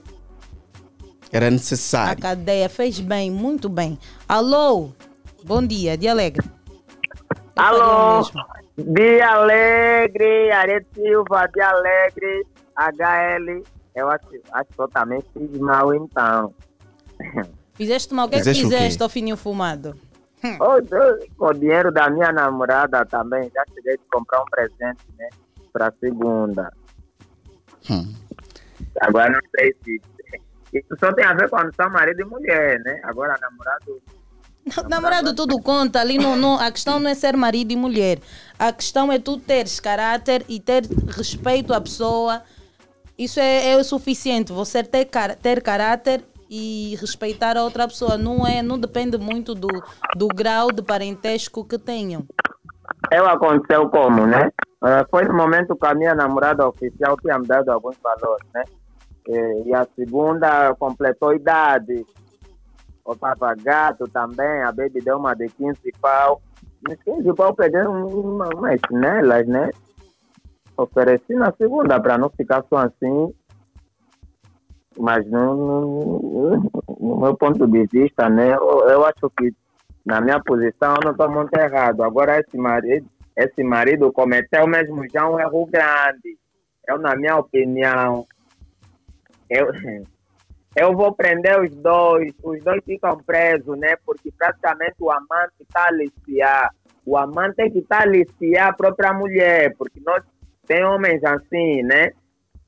Era 1.31 1.49
necessário. 1.49 2.21
cadeia. 2.21 2.69
Fez 2.69 2.99
bem, 2.99 3.31
muito 3.31 3.67
bem. 3.67 3.97
Alô? 4.29 4.89
Bom 5.43 5.65
dia, 5.65 5.97
de 5.97 6.07
alegre. 6.07 6.45
Eu 7.55 7.63
Alô, 7.63 8.23
de 8.77 9.21
Alegre, 9.21 10.51
Arete 10.51 10.87
Silva, 10.93 11.47
de 11.47 11.61
Alegre, 11.61 12.47
HL. 12.75 13.63
Eu 13.95 14.09
acho, 14.09 14.27
acho 14.53 15.23
fiz 15.33 15.59
mal 15.59 15.93
então. 15.93 16.53
Fizeste 17.73 18.13
mal. 18.13 18.27
O 18.27 18.29
que 18.29 18.35
é 18.35 18.37
que 18.39 18.43
Fizeste 18.43 18.63
fizeste 18.63 19.03
ao 19.03 19.09
fininho 19.09 19.37
fumado? 19.37 19.95
Deus, 20.81 21.25
Com 21.37 21.47
o 21.47 21.53
dinheiro 21.53 21.91
da 21.91 22.09
minha 22.09 22.31
namorada 22.31 23.05
também, 23.05 23.49
já 23.53 23.63
cheguei 23.73 23.97
de 23.97 24.03
comprar 24.11 24.41
um 24.41 24.45
presente, 24.45 25.03
né? 25.17 25.29
Pra 25.71 25.91
segunda. 25.99 26.71
Hum. 27.89 28.13
Agora 29.01 29.29
não 29.31 29.39
sei 29.55 29.75
se. 29.83 30.01
Isso 30.73 30.95
só 30.99 31.11
tem 31.13 31.25
a 31.25 31.33
ver 31.33 31.49
quando 31.49 31.73
são 31.75 31.89
marido 31.89 32.21
e 32.21 32.25
mulher, 32.25 32.79
né? 32.79 32.99
Agora 33.03 33.37
namorado. 33.41 34.01
Namorado 34.89 35.33
tudo 35.35 35.59
conta, 35.59 35.99
ali 35.99 36.17
não, 36.17 36.35
não, 36.35 36.59
a 36.59 36.71
questão 36.71 36.99
não 36.99 37.09
é 37.09 37.15
ser 37.15 37.35
marido 37.35 37.71
e 37.71 37.75
mulher. 37.75 38.19
A 38.59 38.71
questão 38.71 39.11
é 39.11 39.17
tu 39.17 39.37
teres 39.37 39.79
caráter 39.79 40.45
e 40.47 40.59
ter 40.59 40.83
respeito 41.07 41.73
à 41.73 41.81
pessoa 41.81 42.43
Isso 43.17 43.39
é, 43.39 43.71
é 43.71 43.77
o 43.77 43.83
suficiente. 43.83 44.51
Você 44.51 44.83
ter, 44.83 45.07
ter 45.41 45.61
caráter 45.61 46.23
e 46.49 46.95
respeitar 46.99 47.57
a 47.57 47.63
outra 47.63 47.87
pessoa. 47.87 48.17
Não, 48.17 48.45
é, 48.45 48.61
não 48.61 48.77
depende 48.79 49.17
muito 49.17 49.53
do, 49.55 49.67
do 50.15 50.27
grau 50.27 50.71
de 50.71 50.81
parentesco 50.81 51.63
que 51.63 51.77
tenham. 51.77 52.25
Eu 53.11 53.27
aconteceu 53.27 53.89
como, 53.89 54.25
né? 54.25 54.49
Eh, 54.83 55.05
foi 55.09 55.23
no 55.25 55.33
momento 55.33 55.75
que 55.75 55.85
a 55.85 55.93
minha 55.93 56.15
namorada 56.15 56.67
oficial 56.67 57.15
tinha 57.21 57.37
me 57.37 57.45
dado 57.47 57.69
alguns 57.69 57.95
valores, 58.01 58.47
né? 58.53 58.63
Eh, 59.29 59.63
E 59.67 59.73
a 59.73 59.87
segunda 59.95 60.73
completou 60.75 61.33
idade. 61.33 62.05
O 63.11 63.15
papagato 63.17 64.07
também, 64.07 64.63
a 64.63 64.71
baby 64.71 65.01
deu 65.01 65.17
uma 65.17 65.33
de 65.33 65.49
15 65.49 65.77
pau. 65.99 66.41
Nos 66.87 66.95
15 67.03 67.33
pau 67.33 67.53
pediram 67.53 68.07
uma, 68.07 68.47
umas 68.55 68.79
chinelas, 68.87 69.45
né? 69.47 69.69
Ofereci 70.77 71.33
na 71.33 71.51
segunda 71.57 71.99
para 71.99 72.17
não 72.17 72.29
ficar 72.29 72.63
só 72.69 72.77
assim. 72.77 73.33
Mas 74.97 75.29
no, 75.29 75.55
no, 75.55 76.71
no 77.01 77.17
meu 77.17 77.35
ponto 77.35 77.67
de 77.67 77.85
vista, 77.87 78.29
né? 78.29 78.53
Eu, 78.53 78.87
eu 78.87 79.05
acho 79.05 79.29
que 79.37 79.53
na 80.05 80.21
minha 80.21 80.41
posição 80.41 80.93
eu 80.93 81.03
não 81.03 81.11
estou 81.11 81.29
muito 81.29 81.53
errado. 81.53 82.03
Agora 82.03 82.39
esse 82.39 82.55
marido, 82.57 83.05
esse 83.35 83.61
marido 83.61 84.09
cometeu 84.13 84.65
mesmo 84.67 85.03
já 85.13 85.29
um 85.29 85.37
erro 85.37 85.65
grande. 85.65 86.39
Eu, 86.87 86.97
na 86.97 87.13
minha 87.17 87.35
opinião, 87.35 88.25
eu, 89.49 89.67
eu 90.75 90.95
vou 90.95 91.13
prender 91.13 91.59
os 91.59 91.69
dois, 91.75 92.33
os 92.43 92.63
dois 92.63 92.81
ficam 92.85 93.17
presos, 93.17 93.77
né? 93.77 93.95
Porque 94.05 94.31
praticamente 94.37 94.95
o 94.99 95.11
amante 95.11 95.53
está 95.61 95.83
a 95.83 95.87
aliciar. 95.87 96.69
O 97.05 97.17
amante 97.17 97.61
é 97.61 97.69
que 97.69 97.79
está 97.79 97.99
a 97.99 98.03
aliciar 98.03 98.69
a 98.69 98.73
própria 98.73 99.13
mulher, 99.13 99.75
porque 99.77 99.99
nós 100.05 100.23
tem 100.67 100.83
homens 100.85 101.23
assim, 101.23 101.81
né? 101.83 102.11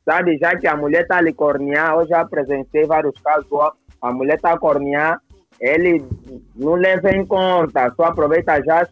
Sabe, 0.03 0.37
já 0.37 0.57
que 0.57 0.67
a 0.67 0.75
mulher 0.75 1.03
está 1.03 1.17
a 1.17 1.21
lhe 1.21 1.33
cornear, 1.33 1.95
eu 1.95 2.05
já 2.07 2.25
presenciei 2.25 2.85
vários 2.85 3.17
casos, 3.21 3.47
a 4.01 4.11
mulher 4.11 4.35
está 4.35 4.51
a 4.51 4.59
cornear, 4.59 5.21
ele 5.61 6.03
não 6.55 6.73
leva 6.73 7.09
em 7.11 7.25
conta, 7.25 7.89
só 7.95 8.03
aproveita 8.05 8.61
já, 8.65 8.85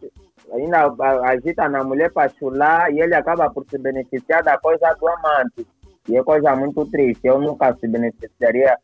ainda 0.53 0.85
a- 0.87 1.29
agita 1.31 1.67
na 1.67 1.83
mulher 1.83 2.11
para 2.13 2.29
chular 2.29 2.89
e 2.93 3.01
ele 3.01 3.13
acaba 3.13 3.49
por 3.49 3.65
se 3.69 3.77
beneficiar 3.77 4.41
da 4.41 4.57
coisa 4.57 4.93
do 4.93 5.07
amante. 5.09 5.67
E 6.07 6.17
é 6.17 6.23
coisa 6.23 6.55
muito 6.55 6.85
triste, 6.85 7.27
eu 7.27 7.39
nunca 7.39 7.73
se 7.75 7.87
beneficiaria 7.89 8.77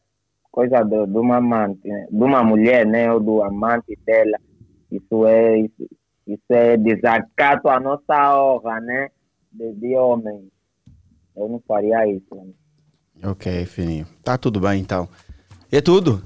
coisa 0.57 0.83
do, 0.83 1.05
de 1.05 1.19
uma 1.19 1.37
amante, 1.37 1.87
né? 1.87 2.07
de 2.09 2.23
uma 2.23 2.43
mulher, 2.43 2.83
né? 2.83 3.13
Ou 3.13 3.19
do 3.19 3.43
amante 3.43 3.95
dela. 4.03 4.39
Isso 4.91 5.27
é, 5.27 5.59
isso, 5.59 5.87
isso 6.25 6.43
é 6.49 6.75
desacato 6.75 7.69
à 7.69 7.79
nossa 7.79 8.35
honra, 8.35 8.81
né? 8.81 9.09
De, 9.51 9.71
de 9.73 9.95
homem. 9.95 10.49
Eu 11.35 11.47
não 11.47 11.61
faria 11.67 12.07
isso. 12.07 12.33
Né? 12.33 13.29
Ok, 13.29 13.67
fininho. 13.67 14.07
Tá 14.23 14.35
tudo 14.35 14.59
bem 14.59 14.81
então. 14.81 15.07
É 15.71 15.79
tudo? 15.79 16.23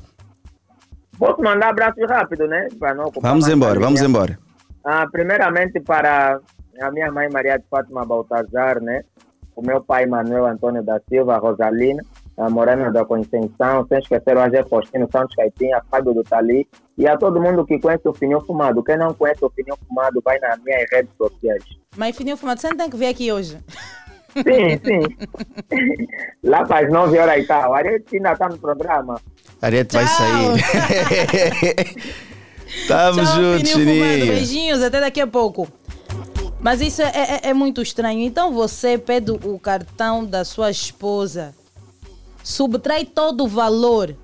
Posso 1.20 1.42
mandar 1.42 1.72
abraços 1.72 2.10
rápido, 2.10 2.48
né? 2.48 2.70
Para 2.80 2.94
não 2.94 3.12
Vamos 3.22 3.50
embora, 3.50 3.82
vamos 3.82 4.02
embora. 4.02 4.40
Ah, 4.86 5.06
primeiramente 5.12 5.82
para 5.82 6.40
a 6.80 6.90
minha 6.90 7.12
mãe 7.12 7.28
Maria 7.30 7.60
de 7.60 7.66
Fátima 7.70 8.06
Baltazar, 8.06 8.82
né? 8.82 9.04
O 9.54 9.62
meu 9.62 9.84
pai 9.84 10.06
Manuel 10.06 10.46
Antônio 10.46 10.82
da 10.82 11.02
Silva, 11.10 11.38
Rosalina, 11.38 12.02
a 12.38 12.50
Morena 12.50 12.92
da 12.92 13.06
Conceição, 13.06 13.86
sem 13.88 14.00
esquecer 14.00 14.36
o 14.36 14.40
Agé 14.40 14.64
Faustino 14.64 15.08
Santos 15.12 15.36
Caipinha, 15.36 15.82
Fábio 15.90 16.14
do 16.14 16.24
Tali, 16.24 16.68
e 16.98 17.08
a 17.08 17.18
todo 17.18 17.42
mundo 17.42 17.66
que 17.66 17.80
conhece 17.80 18.08
o 18.08 18.14
Fininho 18.14 18.42
Fumado. 18.42 18.84
Quem 18.84 18.98
não 18.98 19.14
conhece 19.14 19.44
o 19.44 19.50
Fininho 19.50 19.78
Fumado, 19.88 20.22
vai 20.24 20.40
nas 20.40 20.58
minhas 20.64 20.86
redes 20.92 21.12
sociais. 21.18 21.64
Mas 21.96 22.16
Fininho 22.16 22.38
Fumado, 22.38 22.60
você 22.62 22.70
não 22.70 22.78
tem 22.78 22.90
que 22.90 22.98
vir 22.98 23.08
aqui 23.08 23.32
hoje. 23.32 23.58
Sim, 24.34 24.80
sim. 24.86 25.02
Lá 26.44 26.64
para 26.66 26.86
as 26.88 26.92
9 26.94 27.18
horas 27.20 27.44
e 27.44 27.48
tal. 27.48 27.74
A 27.74 27.78
Arete 27.78 28.16
ainda 28.16 28.32
está 28.32 28.48
no 28.48 28.58
programa. 28.58 29.20
Ariete 29.62 29.94
vai 29.94 30.08
sair. 30.08 30.62
Tamo 32.88 33.24
Tchau, 33.24 33.36
juntos, 33.36 33.72
Fininho 33.72 33.96
Fumado. 33.96 34.14
Fininho. 34.14 34.34
Beijinhos, 34.34 34.82
até 34.82 35.00
daqui 35.00 35.20
a 35.22 35.28
pouco. 35.28 35.68
Mas 36.62 36.80
isso 36.80 37.02
é, 37.02 37.12
é- 37.44 37.50
é 37.50 37.54
muito 37.54 37.82
estranho. 37.82 38.22
Então 38.22 38.54
você 38.54 38.98
pede 38.98 39.32
o 39.32 39.60
cartão 39.60 40.24
da 40.26 40.46
sua 40.46 40.70
esposa, 40.72 41.54
subtrai 42.44 43.06
todo 43.06 43.44
o 43.44 43.48
valor. 43.48 44.16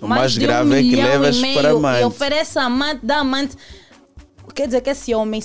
O 0.00 0.06
mais 0.06 0.32
de 0.32 0.40
um 0.40 0.42
grave 0.42 0.74
é 0.74 0.82
que 0.82 0.88
milhão 0.90 1.06
e 1.06 1.10
levas 1.10 1.38
meio 1.38 1.80
para 1.80 1.90
a 1.96 2.00
E 2.00 2.04
oferece 2.04 2.58
a 2.58 2.64
amante, 2.64 3.00
dá 3.04 3.18
amante. 3.18 3.56
Quer 4.54 4.66
dizer 4.66 4.80
que 4.80 4.90
esse 4.90 5.14
homem 5.14 5.42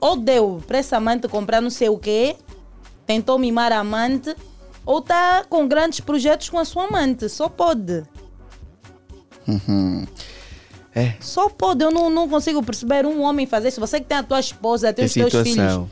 ou 0.00 0.16
deu 0.16 0.62
para 0.66 0.78
esse 0.78 0.94
amante 0.94 1.28
comprar 1.28 1.60
não 1.60 1.70
sei 1.70 1.88
o 1.88 1.98
quê, 1.98 2.36
tentou 3.06 3.38
mimar 3.38 3.72
a 3.72 3.78
amante, 3.78 4.34
ou 4.84 4.98
está 4.98 5.44
com 5.48 5.66
grandes 5.66 6.00
projetos 6.00 6.50
com 6.50 6.58
a 6.58 6.64
sua 6.64 6.84
amante. 6.84 7.28
Só 7.28 7.48
pode. 7.48 8.04
Uhum. 9.46 10.06
É, 10.94 11.14
Só 11.20 11.48
pode. 11.48 11.82
Eu 11.82 11.90
não, 11.90 12.08
não 12.08 12.28
consigo 12.28 12.62
perceber 12.62 13.04
um 13.04 13.22
homem 13.22 13.46
fazer 13.46 13.68
isso. 13.68 13.80
Você 13.80 13.98
que 13.98 14.06
tem 14.06 14.18
a 14.18 14.22
tua 14.22 14.38
esposa, 14.38 14.92
tem 14.92 15.08
que 15.08 15.22
os 15.22 15.30
teus 15.30 15.48
filhos. 15.48 15.88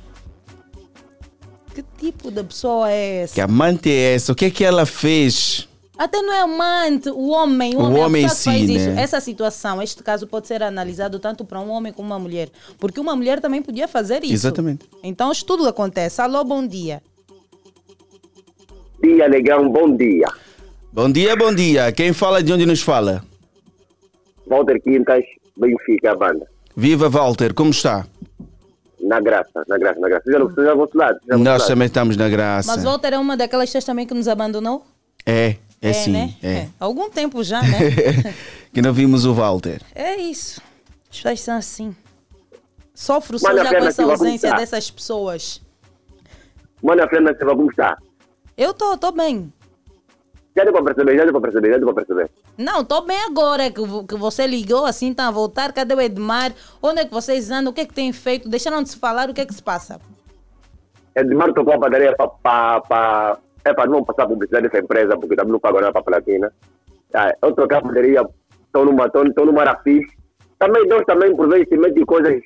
Que 1.74 1.82
tipo 1.98 2.30
de 2.30 2.42
pessoa 2.44 2.90
é 2.90 3.22
essa? 3.22 3.34
Que 3.34 3.40
amante 3.40 3.90
é 3.90 4.14
essa? 4.14 4.32
O 4.32 4.34
que 4.34 4.44
é 4.46 4.50
que 4.50 4.64
ela 4.64 4.84
fez? 4.84 5.68
Até 5.96 6.20
não 6.20 6.32
é 6.32 6.40
amante, 6.40 7.08
o 7.10 7.28
homem, 7.28 7.76
o 7.76 7.80
O 7.80 7.94
homem, 7.96 8.24
em 8.24 8.28
faz 8.28 8.68
isso. 8.68 8.90
né? 8.90 9.02
Essa 9.02 9.20
situação, 9.20 9.80
este 9.80 10.02
caso 10.02 10.26
pode 10.26 10.48
ser 10.48 10.62
analisado 10.62 11.18
tanto 11.18 11.44
para 11.44 11.60
um 11.60 11.70
homem 11.70 11.92
como 11.92 12.08
uma 12.08 12.18
mulher. 12.18 12.48
Porque 12.78 12.98
uma 12.98 13.14
mulher 13.14 13.40
também 13.40 13.62
podia 13.62 13.86
fazer 13.86 14.24
isso. 14.24 14.32
Exatamente. 14.34 14.84
Então 15.02 15.30
isso 15.30 15.44
tudo 15.44 15.66
acontece. 15.68 16.20
Alô, 16.20 16.42
bom 16.44 16.66
dia. 16.66 17.02
Dia, 19.02 19.28
negão, 19.28 19.68
bom 19.68 19.94
dia. 19.96 20.26
Bom 20.92 21.10
dia, 21.10 21.36
bom 21.36 21.54
dia. 21.54 21.92
Quem 21.92 22.12
fala 22.12 22.42
de 22.42 22.52
onde 22.52 22.66
nos 22.66 22.82
fala? 22.82 23.24
Walter 24.46 24.80
Quintas, 24.82 25.24
Benfica, 25.56 26.14
banda. 26.14 26.46
Viva 26.76 27.08
Walter, 27.08 27.54
como 27.54 27.70
está? 27.70 28.06
Na 29.02 29.20
graça, 29.20 29.64
na 29.66 29.76
graça, 29.76 30.00
na 30.00 30.08
graça. 30.08 30.24
Seja, 30.24 30.54
seja 30.54 30.74
vosso 30.74 30.96
lado. 30.96 31.18
Nós 31.26 31.40
lado. 31.40 31.66
também 31.66 31.86
estamos 31.86 32.16
na 32.16 32.28
graça. 32.28 32.72
Mas 32.72 32.84
Walter 32.84 33.14
é 33.14 33.18
uma 33.18 33.36
daquelas 33.36 33.68
pessoas 33.68 33.84
também 33.84 34.06
que 34.06 34.14
nos 34.14 34.28
abandonou? 34.28 34.84
É, 35.26 35.56
é, 35.80 35.92
sim. 35.92 36.12
né? 36.12 36.34
É. 36.42 36.68
Há 36.78 36.84
algum 36.84 37.10
tempo 37.10 37.42
já, 37.42 37.60
né? 37.62 37.78
que 38.72 38.80
não 38.80 38.92
vimos 38.92 39.24
o 39.24 39.34
Walter. 39.34 39.82
é 39.94 40.16
isso. 40.16 40.60
As 41.10 41.16
pessoas 41.16 41.40
são 41.40 41.56
assim. 41.56 41.96
Sofro 42.94 43.38
só 43.38 43.54
já 43.56 43.68
com 43.68 43.84
essa 43.86 44.02
ausência 44.04 44.54
dessas 44.54 44.90
pessoas. 44.90 45.60
Mano, 46.82 47.02
a 47.02 47.08
frente 47.08 47.36
você 47.36 47.44
vai 47.44 47.56
como 47.56 47.70
está. 47.70 47.96
Eu 48.56 48.72
tô, 48.72 48.96
tô 48.96 49.12
bem. 49.12 49.52
Já 50.54 50.64
deu 50.64 50.72
para 50.72 50.84
perceber, 50.84 51.16
já 51.16 51.24
deu 51.24 51.32
para 51.32 51.40
perceber, 51.40 51.70
já 51.70 51.78
deu 51.78 51.86
para 51.86 52.04
perceber. 52.04 52.30
Não, 52.58 52.84
tô 52.84 53.00
bem 53.02 53.16
agora 53.24 53.70
que, 53.70 53.82
que 54.06 54.16
você 54.16 54.46
ligou 54.46 54.84
assim, 54.84 55.14
tá 55.14 55.28
a 55.28 55.30
voltar. 55.30 55.72
Cadê 55.72 55.94
o 55.94 56.00
Edmar? 56.00 56.52
Onde 56.82 57.00
é 57.00 57.04
que 57.06 57.12
vocês 57.12 57.50
andam? 57.50 57.72
O 57.72 57.74
que 57.74 57.80
é 57.80 57.86
que 57.86 57.94
tem 57.94 58.12
feito? 58.12 58.48
Deixaram 58.48 58.82
de 58.82 58.90
se 58.90 58.98
falar, 58.98 59.30
o 59.30 59.34
que 59.34 59.40
é 59.40 59.46
que 59.46 59.54
se 59.54 59.62
passa? 59.62 59.98
Edmar 61.16 61.52
tocou 61.54 61.74
a 61.74 61.78
padaria 61.78 62.14
para 62.14 62.28
pa, 62.28 62.80
pa, 62.80 63.38
é 63.64 63.72
para 63.72 63.88
não 63.88 64.04
passar 64.04 64.26
publicidade 64.26 64.68
dessa 64.68 64.84
empresa, 64.84 65.16
porque 65.16 65.36
também 65.36 65.52
não 65.52 65.60
paga 65.60 65.80
nada 65.80 65.92
para 65.92 66.00
a 66.00 66.04
platina. 66.04 66.52
Ah, 67.14 67.34
eu 67.42 67.52
troquei 67.52 67.78
a 67.78 67.82
padaria, 67.82 68.22
estou 68.66 68.84
numa, 68.84 69.08
tô, 69.08 69.24
tô 69.32 69.46
numa 69.46 69.64
rafis. 69.64 70.06
Também 70.58 70.86
nós 70.86 71.04
também 71.06 71.34
por 71.34 71.48
vezes 71.48 71.68
se 71.68 71.76
mete 71.76 72.04
coisas 72.04 72.40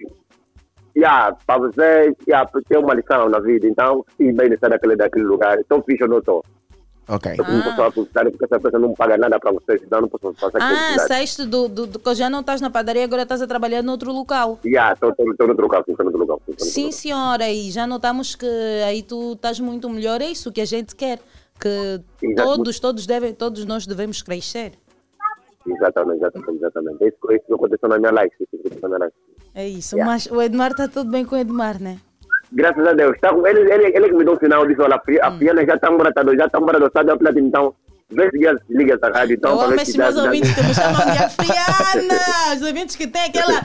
yeah, 0.96 1.36
para 1.46 1.58
você 1.58 2.14
yeah, 2.26 2.48
ter 2.68 2.78
uma 2.78 2.94
lição 2.94 3.28
na 3.28 3.38
vida. 3.40 3.66
Então, 3.66 4.04
se 4.16 4.32
bem 4.32 4.48
de 4.48 4.58
sair 4.58 4.70
daquele, 4.70 4.96
daquele 4.96 5.26
lugar, 5.26 5.58
estou 5.58 5.82
fixe 5.82 6.04
ou 6.04 6.08
não 6.08 6.18
estou. 6.18 6.44
Ok. 7.08 7.32
Eu 7.38 7.44
não 7.44 7.76
posso 7.76 7.92
publicidade 7.92 8.30
porque 8.30 8.44
essa 8.46 8.58
pessoa 8.60 8.80
não 8.80 8.92
paga 8.94 9.16
nada 9.16 9.38
para 9.38 9.52
vocês, 9.52 9.80
então 9.82 10.00
não 10.00 10.08
posso 10.08 10.34
fazer 10.34 10.58
Ah, 10.60 10.98
saíste 11.06 11.44
do, 11.46 11.68
do, 11.68 11.86
do. 11.86 11.98
que 12.00 12.14
Já 12.14 12.28
não 12.28 12.40
estás 12.40 12.60
na 12.60 12.68
padaria, 12.68 13.04
agora 13.04 13.22
estás 13.22 13.40
a 13.40 13.46
trabalhar 13.46 13.82
noutro 13.82 14.12
local. 14.12 14.58
Yeah, 14.64 14.92
estou 14.94 15.14
no 15.16 15.24
outro 15.48 15.62
lugar, 15.62 15.84
estou 15.86 15.96
no 16.04 16.06
outro 16.06 16.32
outro 16.48 16.64
Sim, 16.64 16.90
senhora, 16.90 17.48
e 17.48 17.70
já 17.70 17.86
notamos 17.86 18.34
que 18.34 18.46
aí 18.84 19.02
tu 19.02 19.34
estás 19.34 19.60
muito 19.60 19.88
melhor. 19.88 20.20
É 20.20 20.26
isso 20.30 20.50
que 20.50 20.60
a 20.60 20.64
gente 20.64 20.96
quer. 20.96 21.20
Que 21.58 22.00
Exato. 22.22 22.48
todos, 22.56 22.80
todos, 22.80 23.06
devem, 23.06 23.32
todos 23.32 23.64
nós 23.64 23.86
devemos 23.86 24.20
crescer. 24.20 24.72
Exatamente, 25.66 26.18
exatamente, 26.18 26.56
exatamente. 26.58 27.04
É 27.04 27.08
isso, 27.08 27.16
é 27.30 27.36
isso 27.36 27.46
que 27.46 27.54
aconteceu 27.54 27.88
na 27.88 27.98
minha 27.98 28.12
live. 28.12 28.32
Isso 28.38 28.50
que 28.50 28.56
aconteceu 28.56 28.88
na 28.88 28.88
minha 28.88 28.98
live. 28.98 29.14
É 29.54 29.68
isso. 29.68 29.96
Mas 29.96 30.26
o 30.26 30.42
Edmar 30.42 30.72
está 30.72 30.86
tudo 30.86 31.10
bem 31.10 31.24
com 31.24 31.34
o 31.34 31.38
Edmar, 31.38 31.80
né? 31.80 31.98
Graças 32.52 32.86
a 32.86 32.92
Deus. 32.92 33.16
Tá, 33.20 33.30
ele, 33.46 33.72
ele, 33.72 33.84
ele 33.96 34.08
que 34.08 34.14
me 34.14 34.24
deu 34.24 34.34
um 34.34 34.38
sinal 34.38 34.66
disse, 34.66 34.80
olha, 34.80 34.96
a 34.96 35.00
Fi- 35.00 35.20
a 35.20 35.32
Fiana 35.38 35.66
já 35.66 35.74
está 35.74 35.90
embaratada, 35.92 36.36
já 36.36 36.46
está 36.46 36.58
embaratada, 36.58 36.86
está 36.86 37.16
platina, 37.16 37.46
então, 37.48 37.74
vê 38.10 38.30
se 38.30 38.38
liga- 38.38 38.60
essa 38.94 39.12
rádio, 39.12 39.34
então, 39.36 39.50
Eu 39.52 39.60
amo 39.62 39.74
esses 39.74 39.96
meus 39.96 40.16
ouvintes 40.16 40.54
que 40.54 40.62
me 40.62 40.74
chamam 40.74 41.12
de 41.12 41.18
Afiana. 41.24 42.54
Os 42.54 42.62
ouvintes 42.62 42.96
que 42.96 43.06
têm 43.06 43.24
aquela. 43.24 43.62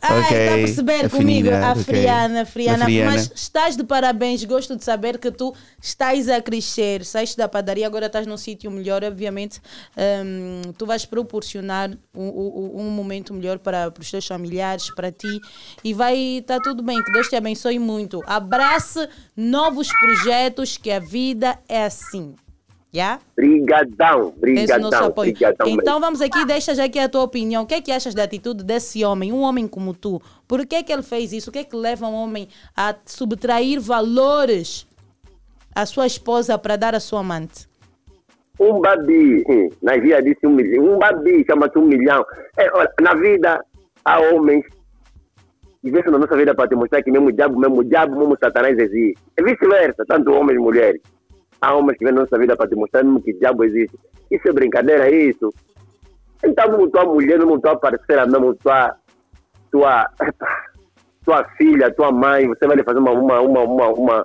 Ai, 0.00 0.20
Ok, 0.20 0.36
está 0.38 0.52
a 0.54 0.56
perceber 0.58 1.04
a 1.06 1.08
comigo, 1.10 1.48
Friana, 1.48 1.70
a. 1.70 1.74
Friana, 1.74 2.44
Friana. 2.46 2.84
A 2.84 2.86
Friana. 2.86 3.10
Mas 3.12 3.32
estás 3.34 3.76
de 3.76 3.82
parabéns, 3.84 4.44
gosto 4.44 4.76
de 4.76 4.84
saber 4.84 5.18
que 5.18 5.30
tu 5.30 5.52
estás 5.82 6.28
a 6.28 6.40
crescer, 6.40 7.04
saíste 7.04 7.36
da 7.36 7.48
padaria, 7.48 7.86
agora 7.86 8.06
estás 8.06 8.26
num 8.26 8.36
sítio 8.36 8.70
melhor, 8.70 9.02
obviamente. 9.02 9.60
hum, 9.96 10.72
tu 10.78 10.86
vais 10.86 11.04
proporcionar 11.04 11.90
um, 12.14 12.22
um- 12.28 12.80
um 12.86 12.90
momento 12.90 13.34
melhor 13.34 13.58
para, 13.58 13.90
para 13.90 14.00
os 14.00 14.10
teus 14.10 14.26
familiares, 14.26 14.92
para 14.94 15.10
ti, 15.10 15.40
e 15.82 15.92
vai 15.92 16.16
estar 16.38 16.60
tudo 16.60 16.82
bem, 16.82 17.02
que 17.02 17.12
Deus 17.12 17.28
te 17.28 17.36
abençoe 17.36 17.78
muito. 17.78 18.22
Abrace 18.26 19.08
novos 19.36 19.88
projetos, 19.98 20.76
que 20.76 20.90
a 20.90 21.00
vida 21.00 21.58
é 21.68 21.84
assim. 21.84 22.34
Já? 22.92 23.18
Brigadão, 23.36 24.32
brigadão, 24.38 25.12
brigadão. 25.12 25.68
Então 25.68 26.00
vamos 26.00 26.22
aqui, 26.22 26.44
deixa 26.46 26.74
já 26.74 26.84
aqui 26.84 26.98
a 26.98 27.08
tua 27.08 27.22
opinião. 27.22 27.64
O 27.64 27.66
que 27.66 27.74
é 27.74 27.80
que 27.82 27.92
achas 27.92 28.14
da 28.14 28.24
atitude 28.24 28.64
desse 28.64 29.04
homem, 29.04 29.30
um 29.30 29.40
homem 29.40 29.68
como 29.68 29.92
tu? 29.92 30.20
Por 30.46 30.66
que 30.66 30.76
é 30.76 30.82
que 30.82 30.92
ele 30.92 31.02
fez 31.02 31.32
isso? 31.32 31.50
O 31.50 31.52
que 31.52 31.58
é 31.58 31.64
que 31.64 31.76
leva 31.76 32.06
um 32.06 32.14
homem 32.14 32.48
a 32.74 32.94
subtrair 33.04 33.78
valores 33.78 34.86
à 35.74 35.84
sua 35.84 36.06
esposa 36.06 36.58
para 36.58 36.76
dar 36.76 36.94
à 36.94 37.00
sua 37.00 37.20
amante? 37.20 37.68
Um 38.58 38.80
babi, 38.80 39.44
hum, 39.48 39.68
na 39.82 39.92
vida 39.98 40.22
disse 40.22 40.46
um 40.46 40.50
milhão, 40.50 40.94
um 40.94 40.98
babi 40.98 41.44
chama-se 41.46 41.78
um 41.78 41.84
milhão. 41.84 42.24
É, 42.56 42.70
olha, 42.72 42.92
na 43.00 43.14
vida 43.14 43.64
há 44.04 44.18
homens 44.18 44.64
vêm 45.82 46.02
na 46.06 46.18
nossa 46.18 46.36
vida 46.36 46.54
para 46.54 46.68
te 46.68 46.74
mostrar 46.74 47.02
que 47.02 47.10
mesmo 47.10 47.28
o 47.28 47.32
diabo, 47.32 47.58
mesmo 47.58 47.80
o 47.80 47.84
diabo, 47.84 48.18
mesmo 48.18 48.34
o 48.34 48.38
satanás 48.38 48.76
existe. 48.78 49.16
É 49.36 49.42
vice-versa, 49.42 50.04
tanto 50.06 50.32
homens 50.32 50.56
e 50.56 50.60
mulheres. 50.60 51.00
Há 51.60 51.74
homens 51.74 51.98
que 51.98 52.04
vêm 52.04 52.14
na 52.14 52.20
nossa 52.20 52.38
vida 52.38 52.56
para 52.56 52.68
te 52.68 52.74
mostrar 52.76 53.02
que 53.02 53.32
o 53.32 53.38
diabo 53.38 53.64
existe. 53.64 53.98
Isso 54.30 54.48
é 54.48 54.52
brincadeira, 54.52 55.08
é 55.08 55.14
isso. 55.14 55.52
Então, 56.44 56.88
tua 56.90 57.04
mulher, 57.04 57.38
mesmo 57.38 57.60
tua 57.60 57.76
parceira, 57.76 58.26
mesmo 58.26 58.54
tua, 58.54 58.94
tua, 59.72 60.08
tua 61.24 61.44
filha, 61.56 61.92
tua 61.92 62.12
mãe, 62.12 62.46
você 62.46 62.66
vai 62.66 62.76
lhe 62.76 62.84
fazer 62.84 63.00
uma, 63.00 63.10
uma, 63.10 63.40
uma, 63.40 63.62
uma, 63.62 63.88
uma, 63.88 64.24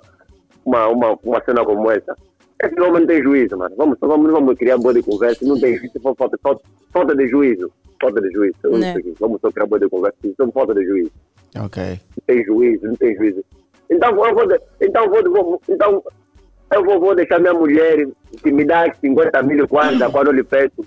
uma, 0.64 0.88
uma, 0.88 1.18
uma 1.24 1.44
cena 1.44 1.64
como 1.64 1.90
essa. 1.90 2.14
Esse 2.62 2.80
homem 2.80 3.00
não 3.00 3.06
tem 3.06 3.22
juízo, 3.22 3.56
mano. 3.58 3.74
Vamos, 3.76 3.98
vamos, 4.00 4.30
vamos 4.30 4.56
criar 4.56 4.78
boa 4.78 4.94
de 4.94 5.02
conversa. 5.02 5.44
Não 5.44 5.58
tem 5.58 5.76
juízo, 5.76 6.00
falta, 6.00 6.38
falta, 6.40 6.62
falta, 6.92 7.16
de 7.16 7.28
juízo. 7.28 7.70
Falta 8.00 8.20
de 8.20 8.30
juízo. 8.30 8.56
Vamos, 8.62 8.80
Né. 8.80 8.94
vamos 9.18 9.40
só 9.40 9.50
criar 9.50 9.66
boa 9.66 9.80
de 9.80 9.88
conversa. 9.88 10.16
Isso 10.22 10.52
falta 10.52 10.72
de 10.72 10.84
juízo. 10.84 11.10
Ok. 11.56 11.82
Não 11.82 12.24
tem 12.26 12.44
juízo, 12.44 12.86
não 12.86 12.94
tem 12.94 13.16
juízo. 13.16 13.44
Então, 13.90 14.14
vou, 14.14 14.26
então, 14.80 15.10
vou, 15.10 15.60
então 15.68 16.02
eu 16.72 16.84
vou, 16.84 17.00
vou 17.00 17.14
deixar 17.14 17.38
minha 17.38 17.54
mulher 17.54 18.06
que 18.42 18.50
me 18.50 18.64
dá 18.64 18.84
50 19.00 19.42
mil 19.42 19.66
kwanza 19.68 20.08
quando 20.10 20.28
eu 20.28 20.32
lhe 20.32 20.44
peço 20.44 20.84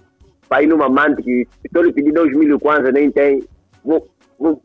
para 0.49 0.63
ir 0.63 0.67
numa 0.67 0.85
amante 0.85 1.21
que 1.23 1.47
se 1.61 1.69
eu 1.73 1.81
lhe 1.83 1.91
pedir 1.93 2.11
2 2.13 2.35
mil 2.37 2.59
kwanza 2.59 2.91
nem 2.91 3.11
tem. 3.11 3.43
Vou, 3.83 4.07
vou, 4.39 4.61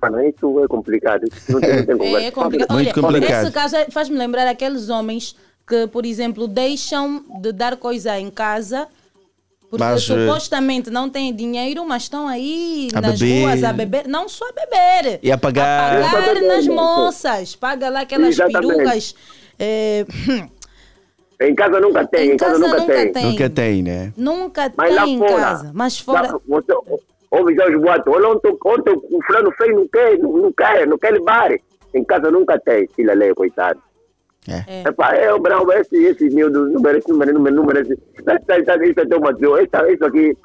mano, 0.00 0.20
isso 0.28 0.60
é 0.64 0.68
complicado. 0.68 1.22
Não 1.48 1.60
tem, 1.60 1.76
não 1.76 1.86
tem 1.86 1.96
conversa. 1.98 2.26
É 2.26 2.30
complicado. 2.30 2.76
Olha, 2.76 3.42
Esse 3.42 3.50
caso 3.52 3.76
é- 3.76 3.86
faz-me 3.90 4.16
lembrar 4.16 4.46
aqueles 4.46 4.88
homens 4.88 5.36
que, 5.66 5.86
por 5.88 6.04
exemplo, 6.04 6.46
deixam 6.46 7.24
de 7.40 7.52
dar 7.52 7.76
coisa 7.76 8.18
em 8.18 8.30
casa 8.30 8.86
porque 9.70 9.82
Mas, 9.84 10.02
eh, 10.10 10.26
supostamente 10.26 10.90
não 10.90 11.08
têm 11.08 11.34
dinheiro, 11.34 11.82
mas 11.86 12.02
estão 12.02 12.28
aí 12.28 12.88
A 12.94 13.00
nas 13.00 13.18
beber. 13.18 13.40
ruas 13.42 13.64
a 13.64 13.72
beber. 13.72 14.06
Não 14.06 14.28
só 14.28 14.44
a 14.46 14.52
beber. 14.52 15.18
E 15.22 15.32
a 15.32 15.38
pagar. 15.38 16.10
Pagar 16.12 16.42
nas 16.42 16.66
moças. 16.66 17.56
Paga 17.56 17.88
lá 17.88 18.00
aquelas 18.02 18.38
Exatamente. 18.38 18.76
perucas. 18.76 19.14
Eh, 19.58 20.04
Em 21.40 21.54
casa 21.54 21.80
nunca 21.80 22.06
tem, 22.06 22.30
em, 22.30 22.32
Em 22.34 22.36
casa, 22.36 22.52
casa 22.52 22.66
nunca, 22.66 22.80
nunca 22.80 22.94
tem. 22.94 23.12
tem. 23.12 23.24
Nunca 23.24 23.50
tem, 23.50 23.82
né? 23.82 24.12
nunca 24.16 24.72
Mas 24.76 24.94
lá 24.94 25.04
tem 25.04 25.14
em 25.14 25.18
fora, 25.18 25.34
casa. 25.34 25.70
Mas 25.74 25.98
fora. 25.98 26.32
Lá, 26.32 26.40
você, 26.46 26.72
ouve 27.30 27.54
já 27.54 27.66
os 27.68 27.80
boatos. 27.80 28.14
Olha, 28.14 28.28
ontem, 28.28 28.56
ontem 28.64 28.92
o 28.92 29.22
fulano 29.26 29.52
fez, 29.52 29.74
não 29.74 29.88
quer, 29.88 30.18
não, 30.18 30.32
não 30.36 30.52
quer, 30.52 30.86
não 30.86 30.98
quer 30.98 31.12
levar. 31.12 31.50
Em 31.94 32.04
casa 32.04 32.30
nunca 32.30 32.58
tem, 32.60 32.86
filha 32.94 33.14
lei, 33.14 33.34
coitado. 33.34 33.80
É. 34.48 34.88
Epá, 34.88 35.14
é 35.14 35.32
o 35.32 35.38
Brau, 35.38 35.70
esse, 35.72 35.96
esse 35.96 36.28
miúdo 36.30 36.68
não 36.68 36.80
merece, 36.80 37.08
não 37.08 37.16
merece, 37.16 37.38
não 37.38 37.64
merece. 37.64 37.92
Isso, 37.92 38.30
é 38.30 39.62
isso, 39.62 39.92
isso 39.92 40.04
aqui. 40.04 40.36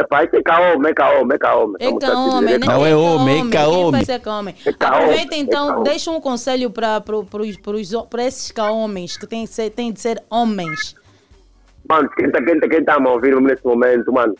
É 0.00 0.42
caô, 0.42 0.86
é 0.86 0.94
caô, 0.94 1.32
é 1.32 1.38
caô. 1.38 1.76
É 1.78 1.88
caome, 1.98 2.46
né? 2.58 2.66
Não 2.66 2.86
é 2.86 2.96
homem, 2.96 3.36
é 3.36 3.46
é 4.14 4.72
caome, 4.72 4.98
Aproveita 5.02 5.34
é 5.34 5.38
então, 5.38 5.82
deixa 5.82 6.10
um 6.10 6.20
conselho 6.20 6.70
para 6.70 8.24
esses 8.24 8.50
caomens 8.50 9.16
que 9.16 9.26
têm, 9.26 9.44
de 9.44 9.50
ser- 9.50 9.70
têm 9.70 9.92
de 9.92 10.00
ser 10.00 10.22
homens. 10.30 10.94
Mano, 11.88 12.08
quem 12.16 12.26
está 12.26 12.42
quem 12.42 12.58
tá, 12.60 12.68
quem 12.68 12.84
tá 12.84 12.94
a 12.94 13.00
me 13.00 13.08
ouvir 13.08 13.38
nesse 13.40 13.64
momento, 13.64 14.12
mano, 14.12 14.34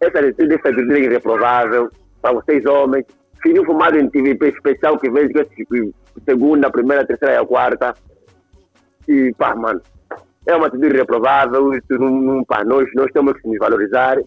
essa 0.00 0.18
atitude, 0.18 0.54
essa 0.54 0.68
atitude 0.68 0.94
é 0.94 1.00
irreprovável 1.00 1.90
para 2.22 2.32
vocês 2.34 2.64
homens. 2.66 3.04
Filho 3.42 3.64
fumado 3.64 3.98
em 3.98 4.08
TVP 4.08 4.48
especial 4.48 4.98
que 4.98 5.10
que 5.10 5.38
é 5.40 5.46
segunda, 6.24 6.70
primeira, 6.70 7.06
terceira 7.06 7.34
e 7.34 7.38
a 7.38 7.44
quarta. 7.44 7.94
E 9.08 9.32
pá, 9.38 9.54
mano, 9.54 9.80
é 10.46 10.54
uma 10.56 10.66
atitude 10.66 10.94
irreprovável. 10.94 11.72
Isso 11.74 11.98
não, 11.98 12.10
não, 12.10 12.44
pá, 12.44 12.64
nós, 12.64 12.88
nós 12.94 13.10
temos 13.12 13.40
que 13.40 13.48
nos 13.48 13.58
valorizar. 13.58 14.18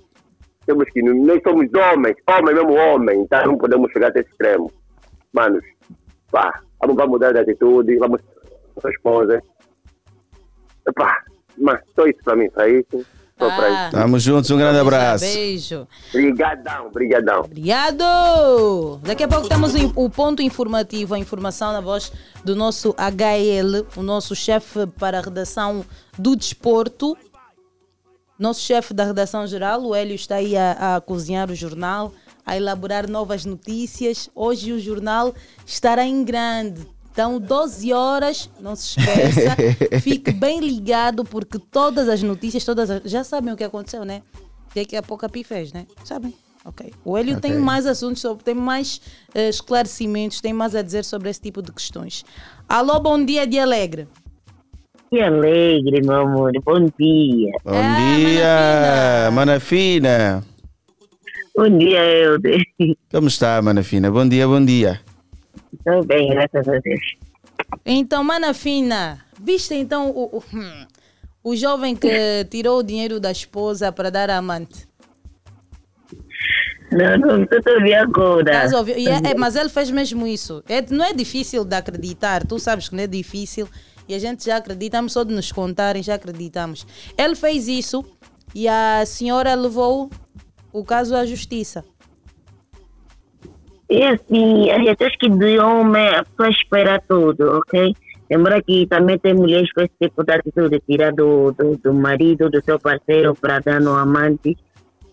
Temos 0.70 0.88
que, 0.92 1.02
nós 1.02 1.42
somos 1.42 1.68
homens, 1.74 2.16
homem 2.30 2.54
mesmo 2.54 2.76
homem, 2.76 3.22
então 3.22 3.44
não 3.44 3.58
podemos 3.58 3.92
chegar 3.92 4.10
até 4.10 4.20
esse 4.20 4.30
extremo. 4.30 4.72
Manos, 5.34 5.64
pá, 6.32 6.62
vamos, 6.80 6.96
vamos 6.96 7.14
mudar 7.14 7.32
de 7.32 7.40
atitude, 7.40 7.98
vamos 7.98 8.22
esposa. 8.88 9.42
Pá, 10.94 11.24
mas 11.58 11.80
só 11.96 12.06
isso 12.06 12.20
para 12.24 12.36
mim, 12.36 12.52
para 12.52 12.70
isso. 12.70 13.04
Só 13.40 13.50
para 13.50 13.70
isso. 13.70 13.98
Tamo 13.98 14.20
juntos, 14.20 14.52
um 14.52 14.58
grande 14.60 14.78
abraço. 14.78 15.26
Beijo. 15.26 15.88
Brigadão, 16.14 16.92
brigadão. 16.92 17.40
Obrigado! 17.40 19.00
Daqui 19.02 19.24
a 19.24 19.28
pouco 19.28 19.50
temos 19.50 19.74
o 19.74 19.92
o 19.96 20.08
ponto 20.08 20.44
informativo, 20.44 21.16
a 21.16 21.20
informação 21.20 21.74
na 21.74 21.82
voz 21.82 22.14
do 22.46 22.56
nosso 22.56 22.94
HL, 22.96 23.88
o 23.98 24.04
nosso 24.04 24.36
chefe 24.36 24.86
para 24.86 25.18
a 25.18 25.22
redação 25.22 25.84
do 26.16 26.36
desporto. 26.36 27.18
Nosso 28.40 28.62
chefe 28.62 28.94
da 28.94 29.04
redação 29.04 29.46
geral, 29.46 29.84
o 29.84 29.94
Hélio, 29.94 30.16
está 30.16 30.36
aí 30.36 30.56
a, 30.56 30.96
a 30.96 31.02
cozinhar 31.02 31.52
o 31.52 31.56
jornal, 31.56 32.14
a 32.46 32.56
elaborar 32.56 33.08
novas 33.10 33.44
notícias. 33.44 34.30
Hoje 34.34 34.72
o 34.72 34.80
jornal 34.80 35.36
estará 35.66 36.06
em 36.06 36.24
grande. 36.24 36.88
Então, 37.12 37.38
12 37.38 37.92
horas, 37.92 38.50
não 38.62 38.78
se 38.78 38.98
esqueça. 38.98 39.58
Fique 40.00 40.32
bem 40.32 40.62
ligado, 40.62 41.26
porque 41.26 41.60
todas 41.60 42.08
as 42.08 42.24
notícias, 42.24 42.64
todas 42.64 42.90
as- 42.90 43.02
já 43.04 43.26
sabem 43.26 43.54
o 43.54 43.58
que 43.58 43.64
aconteceu, 43.64 44.06
né? 44.06 44.22
O 44.70 44.74
que 44.74 44.80
é 44.80 44.86
que 44.86 44.96
a 44.96 45.04
Pouca 45.04 45.28
Pi 45.28 45.44
fez, 45.44 45.74
né? 45.74 45.86
Sabem? 46.06 46.34
Ok. 46.64 46.94
O 47.04 47.18
Hélio 47.18 47.42
tem 47.42 47.52
Ok. 47.54 47.62
mais 47.64 47.86
assuntos, 47.86 48.22
sobre, 48.22 48.44
tem 48.44 48.56
mais 48.56 49.02
eh, 49.34 49.50
esclarecimentos, 49.50 50.40
tem 50.40 50.54
mais 50.54 50.76
a 50.76 50.82
dizer 50.82 51.04
sobre 51.04 51.30
esse 51.30 51.42
tipo 51.42 51.62
de 51.62 51.74
questões. 51.74 52.24
Alô, 52.70 53.00
bom 53.02 53.22
dia 53.26 53.46
de 53.46 53.60
Alegre. 53.60 54.08
Que 55.10 55.22
alegre, 55.22 56.02
meu 56.04 56.16
amor. 56.22 56.52
Bom 56.64 56.86
dia. 57.00 57.52
Bom 57.64 57.82
dia, 58.16 59.30
Mana 59.32 59.60
Fina. 59.60 60.44
Bom 61.56 61.78
dia, 61.78 62.00
Helder. 62.06 62.62
Como 63.12 63.28
está, 63.28 63.62
Mana 63.62 63.84
Fina? 63.84 64.12
Bom 64.12 64.28
dia, 64.28 64.48
bom 64.48 64.64
dia. 64.64 65.02
Estou 65.74 66.04
bem, 66.06 66.30
graças 66.30 66.68
a 66.68 66.80
Deus. 66.80 67.02
Então, 67.86 68.24
mana 68.24 68.54
fina, 68.54 69.20
viste 69.40 69.74
então 69.76 70.10
o, 70.10 70.38
o, 70.38 70.44
hum, 70.54 70.86
o 71.44 71.56
jovem 71.56 71.96
que 71.96 72.46
tirou 72.50 72.80
o 72.80 72.84
dinheiro 72.84 73.20
da 73.20 73.32
esposa 73.32 73.92
para 73.92 74.10
dar 74.10 74.30
à 74.30 74.38
amante? 74.38 74.88
Não, 76.92 77.18
não, 77.18 77.44
estou 77.44 77.60
a 77.60 78.02
agora. 78.02 78.52
E 78.98 79.08
é- 79.08 79.32
é- 79.32 79.36
mas 79.38 79.56
ele 79.56 79.70
fez 79.70 79.92
mesmo 79.92 80.26
isso. 80.26 80.64
É- 80.68 80.84
não 80.90 81.06
é 81.06 81.14
difícil 81.14 81.64
de 81.64 81.76
acreditar, 81.76 82.46
tu 82.46 82.58
sabes 82.58 82.90
que 82.90 82.96
não 82.96 83.04
é 83.04 83.08
difícil 83.08 83.68
e 84.10 84.16
a 84.16 84.20
gente 84.20 84.46
já 84.46 84.58
acreditamos, 84.58 85.14
só 85.14 85.24
de 85.24 85.34
nos 85.34 85.52
contarem 85.52 86.02
já 86.02 86.16
acreditamos. 86.16 86.86
Ele 87.18 87.36
fez 87.36 87.68
isso 87.68 88.04
e 88.54 88.68
a 88.68 89.06
senhora 89.06 89.54
levou 89.56 90.10
o 90.74 90.84
caso 90.84 91.16
à 91.16 91.26
justiça. 91.26 91.86
E 93.90 94.04
assim, 94.04 94.70
a 94.70 94.78
gente 94.80 95.04
acha 95.04 95.18
que 95.20 95.30
de 95.30 95.60
homem 95.60 96.08
a 96.10 96.24
pessoa 96.24 96.50
espera 96.50 97.02
tudo, 97.08 97.58
ok? 97.58 97.96
Lembra 98.30 98.62
que 98.62 98.86
também 98.86 99.18
tem 99.18 99.34
mulheres 99.34 99.72
com 99.74 99.82
esse 99.82 99.94
tipo 100.00 100.24
de 100.24 100.34
atitude, 100.34 100.82
tirar 100.88 101.12
do, 101.12 101.52
do, 101.52 101.76
do 101.78 101.94
marido, 101.94 102.50
do 102.50 102.64
seu 102.64 102.80
parceiro 102.80 103.34
para 103.34 103.60
dar 103.60 103.82
no 103.82 103.96
amante. 103.96 104.56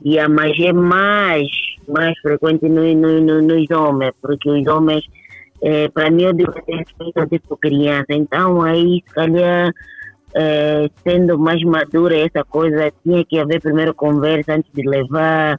E 0.04 0.18
a 0.18 0.28
magia 0.28 0.68
é 0.68 0.72
mais, 0.74 1.48
mais 1.88 2.18
frequente 2.18 2.68
no, 2.68 2.82
no, 2.94 3.20
no, 3.20 3.40
nos 3.40 3.70
homens, 3.70 4.12
porque 4.20 4.50
os 4.50 4.66
homens, 4.66 5.06
eh, 5.62 5.88
para 5.88 6.10
mim, 6.10 6.24
eu 6.24 6.32
digo 6.32 6.52
que 6.52 6.62
tem 6.62 6.78
respeito 6.78 7.26
tipo 7.26 7.56
criança. 7.56 8.06
Então, 8.10 8.62
aí, 8.62 9.02
se 9.06 9.14
calhar, 9.14 9.72
eh, 10.34 10.90
sendo 11.02 11.38
mais 11.38 11.62
madura 11.62 12.16
essa 12.18 12.44
coisa, 12.44 12.92
tinha 13.02 13.24
que 13.24 13.38
haver 13.38 13.60
primeiro 13.60 13.94
conversa 13.94 14.54
antes 14.54 14.70
de 14.72 14.82
levar 14.88 15.58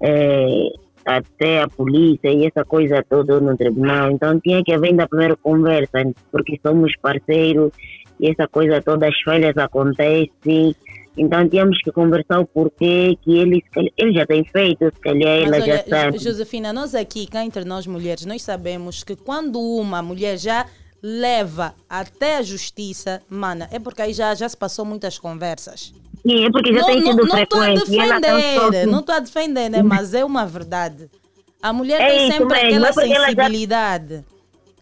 eh, 0.00 0.68
até 1.04 1.62
a 1.62 1.68
polícia 1.68 2.30
e 2.30 2.46
essa 2.46 2.64
coisa 2.64 3.04
toda 3.08 3.40
no 3.40 3.56
tribunal. 3.56 4.10
Então 4.10 4.38
tinha 4.40 4.62
que 4.62 4.72
haver 4.72 4.90
ainda 4.90 5.08
primeiro 5.08 5.36
conversa, 5.36 5.98
porque 6.30 6.58
somos 6.64 6.94
parceiros 7.00 7.72
e 8.20 8.30
essa 8.30 8.46
coisa 8.46 8.80
toda, 8.80 9.08
as 9.08 9.20
falhas 9.22 9.56
acontecem 9.56 10.74
Então 11.16 11.46
tínhamos 11.48 11.78
que 11.82 11.92
conversar 11.92 12.40
o 12.40 12.46
porquê 12.46 13.16
que 13.22 13.36
ele, 13.36 13.62
ele 13.98 14.12
já 14.14 14.26
tem 14.26 14.44
feito, 14.44 14.84
se 14.86 15.00
calhar 15.00 15.40
ela 15.46 15.60
já 15.60 15.84
sabe. 15.84 16.18
Jo- 16.18 16.24
Josefina, 16.30 16.72
nós 16.72 16.94
aqui, 16.94 17.26
cá 17.26 17.44
entre 17.44 17.64
nós 17.64 17.86
mulheres, 17.86 18.24
nós 18.24 18.42
sabemos 18.42 19.04
que 19.04 19.14
quando 19.14 19.60
uma 19.60 20.00
mulher 20.00 20.38
já 20.38 20.66
leva 21.02 21.74
até 21.88 22.36
a 22.38 22.42
justiça, 22.42 23.20
mana, 23.28 23.68
é 23.72 23.78
porque 23.78 24.00
aí 24.02 24.12
já, 24.14 24.34
já 24.34 24.48
se 24.48 24.56
passou 24.56 24.84
muitas 24.84 25.18
conversas. 25.18 25.92
Sim, 26.26 26.44
é 26.46 26.50
porque 26.50 26.72
já 26.72 26.80
não, 26.80 26.86
tem 26.86 27.00
não, 27.02 27.10
sido 27.12 27.26
não 27.26 27.38
estou 27.42 27.60
a 27.60 27.64
frequente. 27.64 27.90
defender, 27.90 28.20
cansou-se. 28.20 28.86
não 28.86 29.00
estou 29.00 29.14
a 29.14 29.18
defender, 29.20 29.68
né? 29.68 29.82
mas 29.82 30.14
é 30.14 30.24
uma 30.24 30.46
verdade. 30.46 31.10
A 31.60 31.72
mulher 31.72 32.00
É 32.00 32.06
tem 32.08 32.30
sempre 32.32 32.44
mesmo, 32.46 32.54
aquela 32.54 32.86
é 33.04 33.10
ela 33.14 33.26
já- 33.26 33.26
sensibilidade. 33.34 34.24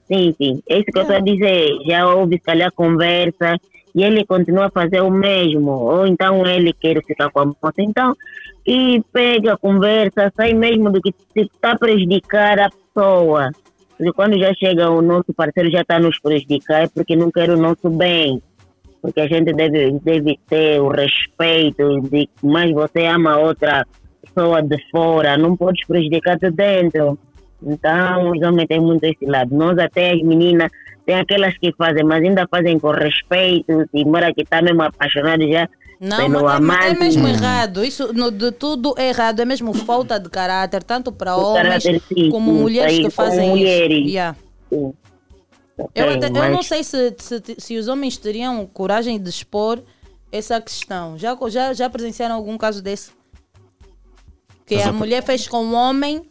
Sim, 0.06 0.34
sim. 0.36 0.62
É 0.68 0.76
isso 0.76 0.84
que 0.92 0.98
eu 0.98 1.02
estou 1.02 1.16
a 1.16 1.20
dizer. 1.20 1.68
Já 1.86 2.06
houve, 2.14 2.34
se 2.36 2.42
calhar, 2.42 2.70
conversa 2.72 3.56
e 3.94 4.02
ele 4.02 4.24
continua 4.24 4.66
a 4.66 4.70
fazer 4.70 5.00
o 5.00 5.10
mesmo. 5.10 5.70
Ou 5.70 6.06
então 6.06 6.46
ele 6.46 6.72
quer 6.72 7.02
ficar 7.04 7.30
com 7.30 7.40
a 7.40 7.46
moça. 7.46 7.74
Então, 7.78 8.14
e 8.66 9.02
pega, 9.12 9.56
conversa, 9.56 10.32
sai 10.36 10.52
mesmo 10.54 10.90
do 10.90 11.00
que 11.00 11.12
está 11.34 11.72
a 11.72 11.78
prejudicar 11.78 12.58
a 12.60 12.70
pessoa. 12.70 13.50
Porque 13.96 14.12
quando 14.12 14.38
já 14.38 14.52
chega 14.54 14.90
o 14.90 15.02
nosso 15.02 15.32
parceiro 15.34 15.70
já 15.70 15.82
está 15.82 15.96
a 15.96 16.00
nos 16.00 16.18
prejudicar 16.20 16.84
é 16.84 16.88
porque 16.88 17.16
não 17.16 17.30
quer 17.30 17.50
o 17.50 17.56
nosso 17.56 17.90
bem. 17.90 18.40
Porque 19.02 19.20
a 19.20 19.26
gente 19.26 19.52
deve, 19.52 19.98
deve 20.00 20.38
ter 20.48 20.80
o 20.80 20.88
respeito 20.88 22.00
de 22.02 22.26
que 22.26 22.46
mais 22.46 22.70
você 22.72 23.06
ama 23.06 23.38
outra 23.38 23.86
pessoa 24.22 24.62
de 24.62 24.76
fora, 24.90 25.36
não 25.36 25.56
podes 25.56 25.86
prejudicar 25.86 26.36
de 26.36 26.50
dentro. 26.50 27.18
Então, 27.62 28.30
os 28.30 28.40
homens 28.42 28.68
têm 28.68 28.80
muito 28.80 29.04
esse 29.04 29.26
lado. 29.26 29.54
Nós 29.54 29.78
até 29.78 30.12
as 30.12 30.22
meninas, 30.22 30.70
tem 31.10 31.18
aquelas 31.18 31.58
que 31.58 31.72
fazem, 31.76 32.04
mas 32.04 32.22
ainda 32.22 32.46
fazem 32.48 32.78
com 32.78 32.90
respeito, 32.92 33.84
e 33.92 34.04
mora 34.04 34.32
que 34.32 34.42
está 34.42 34.62
mesmo 34.62 34.80
apaixonado 34.82 35.42
já 35.50 35.68
Não, 35.98 36.16
pelo 36.18 36.44
mas 36.44 36.52
é, 36.52 36.52
é 36.52 36.56
amante. 36.56 37.00
mesmo 37.00 37.26
errado. 37.26 37.84
Isso 37.84 38.12
no- 38.12 38.30
de 38.30 38.52
tudo 38.52 38.94
é 38.96 39.08
errado. 39.08 39.40
É 39.40 39.44
mesmo 39.44 39.74
falta 39.74 40.20
de 40.20 40.30
caráter, 40.30 40.84
tanto 40.84 41.10
para 41.10 41.36
homens 41.36 41.82
caráter, 41.82 42.00
sim, 42.08 42.30
como 42.30 42.52
sim, 42.52 42.60
mulheres 42.60 42.92
aí, 42.94 43.02
que 43.04 43.10
fazem 43.10 43.48
mulheres. 43.50 43.98
isso. 43.98 44.08
Yeah. 44.08 44.36
Sim. 44.72 44.92
Eu, 45.94 46.10
até- 46.10 46.26
eu 46.28 46.50
não 46.52 46.62
sei 46.62 46.84
se, 46.84 47.12
se, 47.18 47.42
se 47.58 47.76
os 47.76 47.88
homens 47.88 48.16
teriam 48.16 48.64
coragem 48.66 49.18
de 49.18 49.28
expor 49.30 49.82
essa 50.30 50.60
questão. 50.60 51.18
Já, 51.18 51.36
já, 51.48 51.72
já 51.72 51.90
presenciaram 51.90 52.36
algum 52.36 52.56
caso 52.56 52.80
desse? 52.80 53.10
Que 54.64 54.76
a 54.80 54.92
mulher 54.92 55.24
fez 55.24 55.48
com 55.48 55.64
o 55.64 55.72
homem 55.72 56.22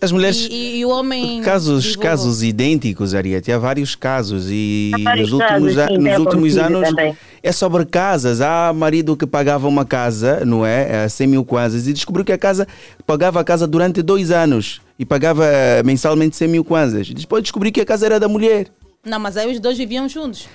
As 0.00 0.12
mulheres. 0.12 0.36
e, 0.50 0.54
e- 0.54 0.78
e 0.78 0.84
o 0.84 0.90
homem. 0.90 1.40
Casos, 1.42 1.82
divulgou. 1.84 2.02
casos 2.10 2.42
idênticos, 2.42 3.14
Ariete, 3.14 3.50
há 3.50 3.58
vários 3.58 3.94
casos 3.96 4.46
e 4.48 4.92
vários 5.02 5.30
nos 5.32 5.40
últimos, 5.40 5.74
casos, 5.74 5.88
sim, 5.96 5.98
nos 5.98 6.04
tem 6.12 6.18
últimos 6.20 6.56
anos 6.56 6.88
também. 6.88 7.16
é 7.42 7.52
sobre 7.52 7.84
casas. 7.84 8.40
Há 8.40 8.72
marido 8.72 9.16
que 9.16 9.26
pagava 9.26 9.66
uma 9.66 9.84
casa, 9.84 10.44
não 10.44 10.64
é? 10.64 11.04
A 11.04 11.08
100 11.08 11.26
mil 11.26 11.44
kwanzas 11.44 11.86
e 11.88 11.92
descobriu 11.92 12.24
que 12.24 12.32
a 12.32 12.38
casa 12.38 12.66
pagava 13.06 13.40
a 13.40 13.44
casa 13.44 13.66
durante 13.66 14.00
dois 14.02 14.30
anos 14.30 14.80
e 14.98 15.04
pagava 15.04 15.44
eh, 15.46 15.82
mensalmente 15.82 16.36
100 16.36 16.48
mil 16.48 16.64
kwanzas. 16.64 17.08
Depois 17.10 17.42
descobriu 17.42 17.72
que 17.72 17.80
a 17.80 17.84
casa 17.86 18.06
era 18.06 18.20
da 18.20 18.28
mulher. 18.28 18.68
Não, 19.04 19.18
mas 19.18 19.36
aí 19.36 19.50
os 19.50 19.58
dois 19.60 19.76
viviam 19.78 20.08
juntos. 20.08 20.46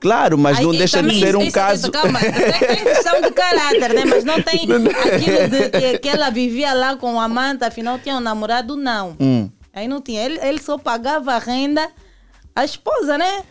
Claro, 0.00 0.36
mas 0.36 0.58
Aí, 0.58 0.64
não 0.64 0.72
deixa 0.72 1.02
de 1.02 1.18
ser 1.18 1.34
um 1.36 1.42
isso- 1.42 1.52
caso. 1.52 1.82
isso, 1.82 1.90
calma, 1.92 2.18
tem 2.20 2.32
tem 2.32 2.84
questão 2.84 3.20
de 3.20 3.30
caráter, 3.32 3.94
né? 3.94 4.04
Mas 4.04 4.24
não 4.24 4.40
tem 4.42 4.60
aquilo 4.60 4.78
de 5.48 5.70
que, 5.70 5.98
que 5.98 6.08
ela 6.08 6.30
vivia 6.30 6.74
lá 6.74 6.96
com 6.96 7.14
o 7.14 7.20
amante, 7.20 7.64
afinal 7.64 7.98
tinha 7.98 8.16
um 8.16 8.20
namorado, 8.20 8.76
não. 8.76 9.16
Hum. 9.18 9.48
Aí 9.72 9.88
não 9.88 10.00
tinha. 10.00 10.22
Ele, 10.24 10.38
ele 10.42 10.60
só 10.60 10.76
pagava 10.78 11.32
a 11.34 11.38
renda 11.38 11.88
à 12.54 12.64
esposa, 12.64 13.16
né? 13.18 13.42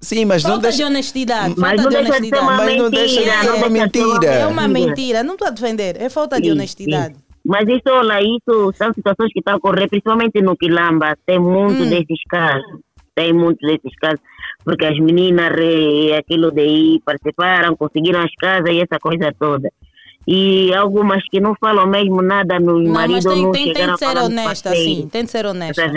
Sim, 0.00 0.24
mas 0.26 0.42
não 0.42 0.50
Falta 0.52 0.62
deixa. 0.64 0.76
de 0.78 0.84
honestidade. 0.84 1.54
Mas 1.56 1.80
falta 1.80 1.82
não 1.82 1.88
de 1.90 1.96
deixa 1.96 2.20
de 2.20 2.28
ser 2.28 2.34
honestidade. 2.36 2.44
uma 2.44 2.56
Mas 2.64 2.76
não 2.76 2.90
deixa 2.90 3.06
de 3.06 3.14
mentira, 3.20 3.40
ser 3.40 3.46
não 3.46 3.56
uma 3.56 3.68
de 3.68 3.74
ser 3.74 3.80
mentira. 4.04 4.32
É 4.34 4.46
uma 4.46 4.68
mentira. 4.68 5.22
Não 5.22 5.32
estou 5.34 5.48
a 5.48 5.50
defender. 5.50 5.96
É 6.02 6.08
falta 6.10 6.38
de 6.40 6.46
Sim, 6.48 6.52
honestidade. 6.52 7.14
sim. 7.14 7.20
Mas 7.46 7.68
isso, 7.68 7.82
olha, 7.88 8.20
isso 8.20 8.72
são 8.76 8.92
situações 8.92 9.32
que 9.32 9.38
estão 9.38 9.54
a 9.54 9.56
ocorrer, 9.56 9.88
principalmente 9.88 10.40
no 10.42 10.56
Quilamba. 10.56 11.14
Tem 11.26 11.38
muito 11.38 11.82
Hum. 11.82 11.88
desses 11.90 12.22
casos. 12.28 12.64
Tem 13.14 13.32
muitos 13.32 13.66
desses 13.66 13.94
casos. 13.98 14.20
Porque 14.64 14.86
as 14.86 14.98
meninas, 14.98 15.50
re- 15.54 16.14
aquilo 16.16 16.50
de 16.50 16.64
ir, 16.64 17.00
participaram, 17.04 17.76
conseguiram 17.76 18.20
as 18.20 18.34
casas 18.34 18.70
e 18.74 18.80
essa 18.80 18.98
coisa 18.98 19.34
toda. 19.38 19.70
E 20.26 20.72
algumas 20.74 21.22
que 21.28 21.38
não 21.38 21.54
falam 21.60 21.86
mesmo 21.86 22.22
nada 22.22 22.58
nos 22.58 22.82
Não, 22.84 22.92
maridos 22.92 23.24
tem, 23.24 23.42
não 23.42 23.52
tem, 23.52 23.64
tem 23.64 23.74
chegaram 23.74 23.92
de 23.92 23.98
ser 23.98 24.04
a 24.04 24.08
falar 24.08 24.22
nos 24.22 24.30
honesta, 24.30 24.70
sim. 24.70 25.08
Tem 25.12 25.24
de 25.24 25.30
ser 25.30 25.46
honesta. 25.46 25.82
Tá? 25.86 25.92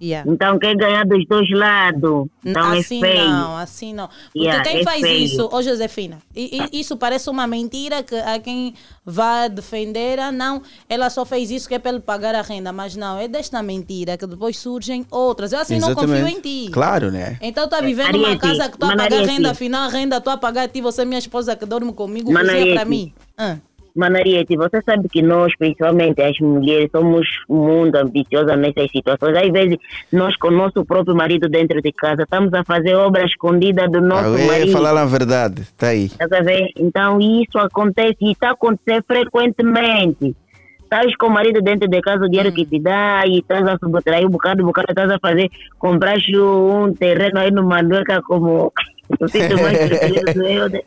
Yeah. 0.00 0.30
Então 0.30 0.58
quer 0.58 0.76
ganhar 0.76 1.04
dos 1.04 1.26
dois 1.26 1.50
lados. 1.50 2.28
Então 2.44 2.70
assim 2.72 2.98
é 2.98 3.00
feio. 3.00 3.28
não, 3.28 3.56
assim 3.56 3.92
não. 3.94 4.06
Porque 4.08 4.38
Yeah, 4.38 4.62
quem 4.62 4.80
é 4.80 4.84
faz 4.84 5.00
feio. 5.00 5.24
isso, 5.24 5.48
ô 5.52 5.60
Josefina, 5.62 6.18
e- 6.36 6.60
e 6.72 6.80
isso 6.80 6.96
parece 6.96 7.28
uma 7.28 7.46
mentira 7.46 8.02
que 8.02 8.14
a 8.14 8.38
quem 8.38 8.74
vai 9.04 9.48
defender, 9.48 10.18
ah, 10.20 10.30
não, 10.30 10.62
ela 10.88 11.10
só 11.10 11.24
fez 11.24 11.50
isso 11.50 11.66
que 11.68 11.74
é 11.74 11.78
para 11.78 11.90
ele 11.90 12.00
pagar 12.00 12.34
a 12.34 12.42
renda, 12.42 12.72
mas 12.72 12.94
não, 12.94 13.18
é 13.18 13.26
desta 13.26 13.60
mentira 13.62 14.16
que 14.16 14.26
depois 14.26 14.56
surgem 14.58 15.04
outras. 15.10 15.52
Eu 15.52 15.58
assim 15.60 15.78
não 15.80 15.94
confio 15.94 16.28
em 16.28 16.40
ti. 16.40 16.70
Claro, 16.72 17.10
né? 17.10 17.36
Então 17.40 17.68
tá 17.68 17.80
vivendo 17.80 18.12
numa 18.12 18.28
Mariette, 18.36 18.40
casa 18.40 18.68
que 18.68 18.74
estou 18.76 18.88
a 18.90 18.96
pagar 18.96 19.24
renda, 19.24 19.50
afinal 19.50 19.82
a 19.84 19.88
renda 19.88 20.16
estou 20.18 20.32
a 20.32 20.36
pagar 20.36 20.62
a 20.62 20.68
ti, 20.68 20.80
você 20.80 21.02
é 21.02 21.04
minha 21.04 21.18
esposa 21.18 21.56
que 21.56 21.66
dorme 21.66 21.92
comigo, 21.92 22.32
Mas 22.32 22.46
cozinha 22.48 22.74
para 22.74 22.84
mim. 22.84 23.12
Ah. 23.36 23.56
Manariete, 23.98 24.56
você 24.56 24.80
sabe 24.82 25.08
que 25.08 25.20
nós, 25.20 25.52
principalmente 25.58 26.22
as 26.22 26.38
mulheres, 26.38 26.88
somos 26.90 27.26
muito 27.48 27.96
ambiciosas 27.96 28.56
nessas 28.56 28.90
situações. 28.90 29.36
Às 29.36 29.50
vezes, 29.50 29.76
nós 30.12 30.36
com 30.36 30.48
o 30.48 30.52
nosso 30.52 30.84
próprio 30.84 31.16
marido 31.16 31.48
dentro 31.48 31.82
de 31.82 31.92
casa, 31.92 32.22
estamos 32.22 32.54
a 32.54 32.62
fazer 32.62 32.94
obra 32.94 33.24
escondida 33.24 33.88
do 33.88 34.00
nosso 34.00 34.36
Ah, 34.36 34.40
é, 34.40 34.46
marido. 34.46 34.72
falar 34.72 34.96
a 34.96 35.04
verdade, 35.04 35.62
tá 35.76 35.88
aí. 35.88 36.10
Ver? 36.44 36.70
Então, 36.76 37.18
isso 37.20 37.58
acontece 37.58 38.16
e 38.20 38.30
está 38.32 38.50
a 38.50 38.52
acontecer 38.52 39.02
frequentemente. 39.06 40.34
Estás 40.82 41.14
com 41.16 41.26
o 41.26 41.30
marido 41.30 41.60
dentro 41.60 41.86
de 41.88 42.00
casa, 42.00 42.24
o 42.24 42.28
dinheiro 42.30 42.52
que 42.52 42.64
te 42.64 42.78
dá 42.80 43.22
e 43.26 43.40
estás 43.40 43.66
a 43.66 43.76
subtrair 43.78 44.26
um 44.26 44.30
bocado, 44.30 44.62
um 44.62 44.66
bocado, 44.66 44.86
estás 44.90 45.10
a 45.10 45.18
fazer, 45.18 45.50
compraste 45.78 46.34
um 46.38 46.94
terreno 46.94 47.40
aí 47.40 47.50
no 47.50 47.62
Mandueca 47.62 48.22
como 48.22 48.72
o 49.20 49.28
sítio 49.28 49.60
mais 49.60 49.76
eu. 50.36 50.80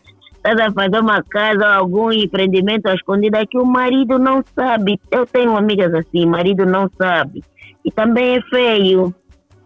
Estás 0.43 0.59
a 0.59 0.71
fazer 0.71 0.99
uma 0.99 1.21
casa, 1.21 1.67
algum 1.67 2.11
empreendimento 2.11 2.87
à 2.87 2.95
escondida 2.95 3.45
que 3.45 3.59
o 3.59 3.65
marido 3.65 4.17
não 4.17 4.43
sabe. 4.55 4.99
Eu 5.11 5.23
tenho 5.27 5.55
amigas 5.55 5.93
assim, 5.93 6.25
marido 6.25 6.65
não 6.65 6.89
sabe. 6.97 7.43
E 7.85 7.91
também 7.91 8.37
é 8.37 8.41
feio. 8.49 9.13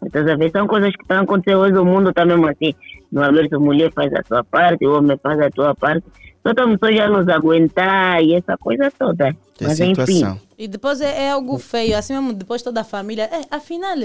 Estás 0.05 0.27
a 0.27 0.35
ver? 0.35 0.51
São 0.51 0.67
coisas 0.67 0.93
que 0.93 1.01
estão 1.01 1.23
acontecendo 1.23 1.61
hoje, 1.61 1.77
o 1.77 1.85
mundo 1.85 2.09
está 2.09 2.25
mesmo 2.25 2.45
assim. 2.47 2.75
No 3.09 3.23
aberto, 3.23 3.55
a 3.55 3.59
mulher 3.59 3.89
faz 3.93 4.13
a 4.13 4.21
sua 4.27 4.43
parte, 4.43 4.85
o 4.85 4.97
homem 4.97 5.17
faz 5.23 5.39
a 5.39 5.49
sua 5.55 5.73
parte. 5.73 6.03
Só 6.43 6.49
estamos 6.49 6.77
só 6.77 6.91
já 6.91 7.07
nos 7.07 7.27
aguentar 7.29 8.21
e 8.21 8.35
essa 8.35 8.57
coisa 8.57 8.91
toda. 8.99 9.33
Que 9.53 9.63
Mas 9.63 9.79
enfim. 9.79 10.05
situação. 10.05 10.39
E 10.57 10.67
depois 10.67 10.99
é, 10.99 11.27
é 11.27 11.31
algo 11.31 11.57
feio, 11.57 11.97
assim 11.97 12.13
mesmo, 12.13 12.33
depois 12.33 12.61
toda 12.61 12.81
a 12.81 12.83
família. 12.83 13.23
É, 13.23 13.55
afinal, 13.55 13.95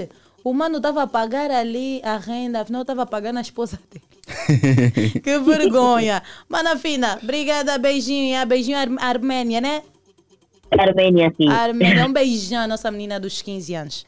o 0.43 0.53
mano 0.53 0.77
estava 0.77 1.03
a 1.03 1.07
pagar 1.07 1.51
ali 1.51 2.01
a 2.03 2.17
renda, 2.17 2.61
afinal 2.61 2.81
estava 2.81 3.05
pagando 3.05 3.37
a 3.37 3.41
esposa 3.41 3.79
dele. 3.91 4.05
que 5.23 5.39
vergonha. 5.39 6.21
Mana 6.47 6.77
fina, 6.77 7.19
obrigada, 7.21 7.77
beijinho. 7.77 8.45
Beijinho 8.45 8.77
Ar 8.77 8.89
Armênia, 8.99 9.61
né? 9.61 9.81
Armênia, 10.71 11.33
sim. 11.35 11.49
Armênia, 11.49 12.05
um 12.05 12.13
beijão, 12.13 12.67
nossa 12.67 12.89
menina 12.89 13.19
dos 13.19 13.41
15 13.41 13.73
anos. 13.75 14.05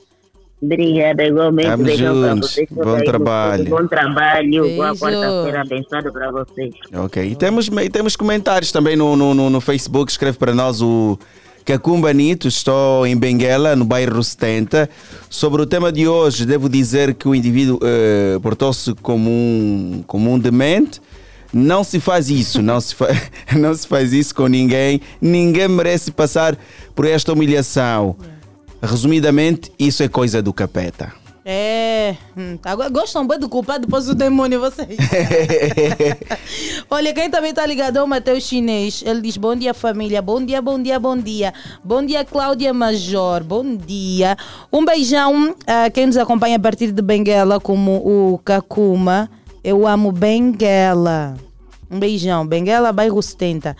Obrigada, 0.62 1.26
igualmente. 1.26 1.67
Tamo 1.67 1.84
Beijão 1.84 2.22
pra 2.22 2.30
juntos. 2.30 2.52
vocês. 2.52 2.69
Bom 2.72 3.04
trabalho. 3.04 3.65
Bom 3.65 3.86
trabalho. 3.86 4.76
Boa 4.76 4.93
Beijo. 4.93 5.00
quarta-feira 5.02 5.62
abençoada 5.62 6.10
para 6.10 6.32
vocês. 6.32 6.74
Ok. 6.93 7.22
E 7.22 7.36
temos, 7.36 7.67
e 7.67 7.89
temos 7.89 8.15
comentários 8.15 8.72
também 8.72 8.96
no, 8.96 9.17
no, 9.17 9.34
no, 9.34 9.50
no 9.50 9.60
Facebook. 9.60 10.10
Escreve 10.10 10.38
para 10.38 10.54
nós 10.54 10.82
o 10.82 11.19
Cacumba 11.65 12.13
Nito. 12.13 12.47
Estou 12.47 13.06
em 13.06 13.15
Benguela, 13.15 13.76
no 13.76 13.86
bairro 13.86 14.23
70. 14.23 14.89
Sobre 15.30 15.62
o 15.62 15.65
tema 15.65 15.91
de 15.91 16.08
hoje, 16.08 16.45
devo 16.45 16.69
dizer 16.69 17.13
que 17.13 17.28
o 17.28 17.34
indivíduo 17.34 17.80
eh, 17.82 18.38
portou-se 18.41 18.93
como 18.95 19.30
um, 19.30 20.04
como 20.06 20.32
um 20.32 20.39
demente. 20.39 21.02
Não 21.54 21.84
se 21.84 21.99
faz 21.99 22.30
isso, 22.30 22.62
não 22.62 22.82
se, 22.82 22.95
fa 22.95 23.08
não 23.56 23.73
se 23.76 23.88
faz 23.88 24.12
isso 24.12 24.34
com 24.34 24.47
ninguém. 24.47 25.02
Ninguém 25.21 25.67
merece 25.67 26.12
passar 26.12 26.58
por 26.95 27.06
esta 27.06 27.32
humilhação. 27.32 28.15
Resumidamente, 28.82 29.71
isso 29.80 30.04
é 30.04 30.08
coisa 30.08 30.41
do 30.41 30.52
capeta. 30.52 31.23
É, 31.46 32.16
hum, 32.38 32.58
agora 32.64 32.89
gostam 32.89 33.28
bem 33.28 33.38
de 33.38 33.50
culpar 33.50 33.78
depois 33.78 34.06
do 34.06 34.16
demônio 34.16 34.62
vocês. 34.62 34.98
Olha, 36.89 37.14
quem 37.14 37.30
também 37.30 37.50
está 37.50 37.66
ligado 37.66 37.98
é 37.98 38.04
o 38.04 38.08
Matheus 38.08 38.44
Chinês. 38.44 39.04
Ele 39.06 39.20
diz: 39.20 39.36
Bom 39.36 39.54
dia, 39.54 39.74
família. 39.74 40.22
Bom 40.22 40.44
dia, 40.44 40.62
bom 40.62 40.82
dia, 40.82 40.98
bom 40.98 41.18
dia. 41.18 41.54
Bom 41.84 42.06
dia, 42.06 42.24
Cláudia 42.24 42.74
Major. 42.74 43.44
Bom 43.44 43.76
dia. 43.76 44.38
Um 44.72 44.86
beijão 44.86 45.54
a 45.68 45.89
quem 45.89 46.06
nos 46.06 46.16
acompanha 46.16 46.56
a 46.56 46.60
partir 46.60 46.94
de 46.94 47.02
Benguela, 47.02 47.60
como 47.60 47.98
o 47.98 48.38
Kakuma. 48.38 49.30
Eu 49.62 49.86
amo 49.86 50.14
Benguela. 50.14 51.36
Um 51.91 52.00
beijão. 52.00 52.48
Benguela, 52.48 52.94
bairro 52.94 53.22
70. 53.22 53.76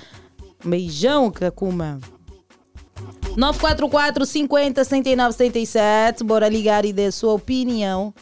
Um 0.66 0.70
beijão, 0.70 1.32
Kakuma. 1.32 1.98
944 3.36 4.26
50 4.26 4.84
69 4.84 5.34
77. 5.34 6.24
Bora 6.24 6.48
ligar 6.48 6.86
e 6.86 6.94
dar 6.94 7.12
sua 7.12 7.34
opinião. 7.34 8.14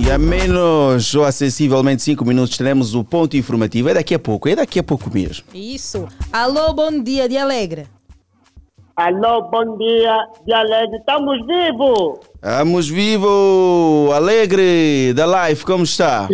E 0.00 0.10
a 0.10 0.18
menos 0.18 1.14
ou 1.14 1.24
acessivelmente 1.24 2.02
5 2.02 2.24
minutos 2.24 2.56
teremos 2.56 2.94
o 2.94 3.04
ponto 3.04 3.36
informativo. 3.36 3.88
É 3.88 3.94
daqui 3.94 4.14
a 4.14 4.18
pouco, 4.18 4.48
é 4.48 4.56
daqui 4.56 4.78
a 4.78 4.82
pouco 4.82 5.10
mesmo. 5.12 5.44
Isso. 5.54 6.06
Alô, 6.32 6.72
bom 6.72 7.02
dia 7.02 7.28
de 7.28 7.36
Alegre. 7.36 7.86
Alô, 8.96 9.42
bom 9.42 9.76
dia, 9.78 10.26
de 10.44 10.52
Alegre. 10.52 10.98
Estamos 10.98 11.46
vivos! 11.46 12.18
Vamos 12.42 12.88
vivo, 12.88 14.10
alegre 14.12 15.12
da 15.14 15.24
live, 15.24 15.64
como 15.64 15.84
está? 15.84 16.28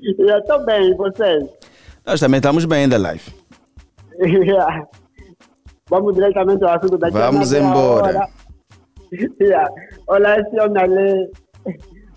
Eu 0.00 0.38
estou 0.38 0.64
bem, 0.64 0.90
e 0.90 0.94
vocês? 0.94 1.44
Nós 2.06 2.20
também 2.20 2.38
estamos 2.38 2.64
bem 2.64 2.88
da 2.88 2.96
live. 2.96 3.22
Vamos 5.90 6.14
diretamente 6.14 6.64
ao 6.64 6.70
assunto 6.70 6.96
da 6.96 7.10
Vamos 7.10 7.52
embora. 7.52 8.28
Yeah. 9.40 9.68
Olha, 10.06 10.40
esse 10.40 10.60
homem 10.60 10.82
ali, 10.84 11.30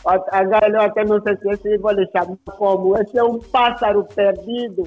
agora 0.05 0.69
eu 0.69 0.82
até 0.82 1.03
não 1.03 1.19
sei 1.24 1.36
se 1.38 1.49
esse 1.49 1.78
vou 1.80 1.91
lhe 1.91 2.07
chamar 2.11 2.38
como, 2.55 2.95
esse 2.97 3.17
é 3.17 3.24
um 3.24 3.39
pássaro 3.39 4.05
perdido. 4.15 4.84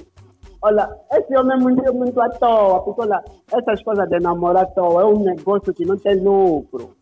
Olha, 0.63 0.89
esse 1.13 1.37
homem 1.37 1.57
é 1.57 1.61
muito, 1.61 1.95
muito 1.95 2.21
à 2.21 2.29
toa, 2.29 2.81
porque 2.83 3.03
olha, 3.03 3.23
essas 3.53 3.83
coisas 3.83 4.09
de 4.09 4.21
namorar 4.21 4.63
à 4.63 4.67
toa 4.67 5.03
é 5.03 5.05
um 5.05 5.19
negócio 5.19 5.75
que 5.75 5.85
não 5.85 5.99
tem 5.99 6.21
lucro. 6.21 6.93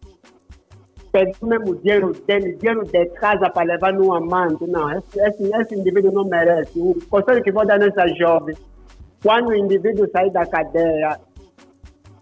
Pegou 1.13 1.49
mesmo 1.49 1.77
dinheiro 1.77 2.13
dele, 2.27 2.57
dinheiro 2.57 2.83
de 2.85 3.07
casa 3.11 3.51
para 3.51 3.67
levar 3.67 3.93
num 3.93 4.13
amante. 4.13 4.67
Não, 4.67 4.91
esse, 4.91 5.21
esse, 5.21 5.55
esse 5.55 5.75
indivíduo 5.75 6.13
não 6.13 6.25
merece. 6.25 6.81
O 6.81 6.97
conselho 7.11 7.43
que 7.43 7.53
vou 7.53 7.67
dar 7.67 7.79
nessa 7.79 8.09
jovem, 8.09 8.57
quando 9.23 9.51
o 9.51 9.55
indivíduo 9.55 10.11
sair 10.11 10.31
da 10.31 10.45
cadeia, 10.47 11.21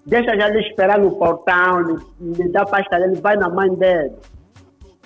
deixa 0.06 0.36
já 0.36 0.48
ele 0.48 0.60
esperar 0.60 0.98
no 0.98 1.12
portão, 1.12 1.80
lhe, 2.20 2.48
dá 2.50 2.64
pasta 2.64 2.98
dele, 2.98 3.20
vai 3.20 3.36
na 3.36 3.48
mãe 3.48 3.72
dele. 3.74 4.12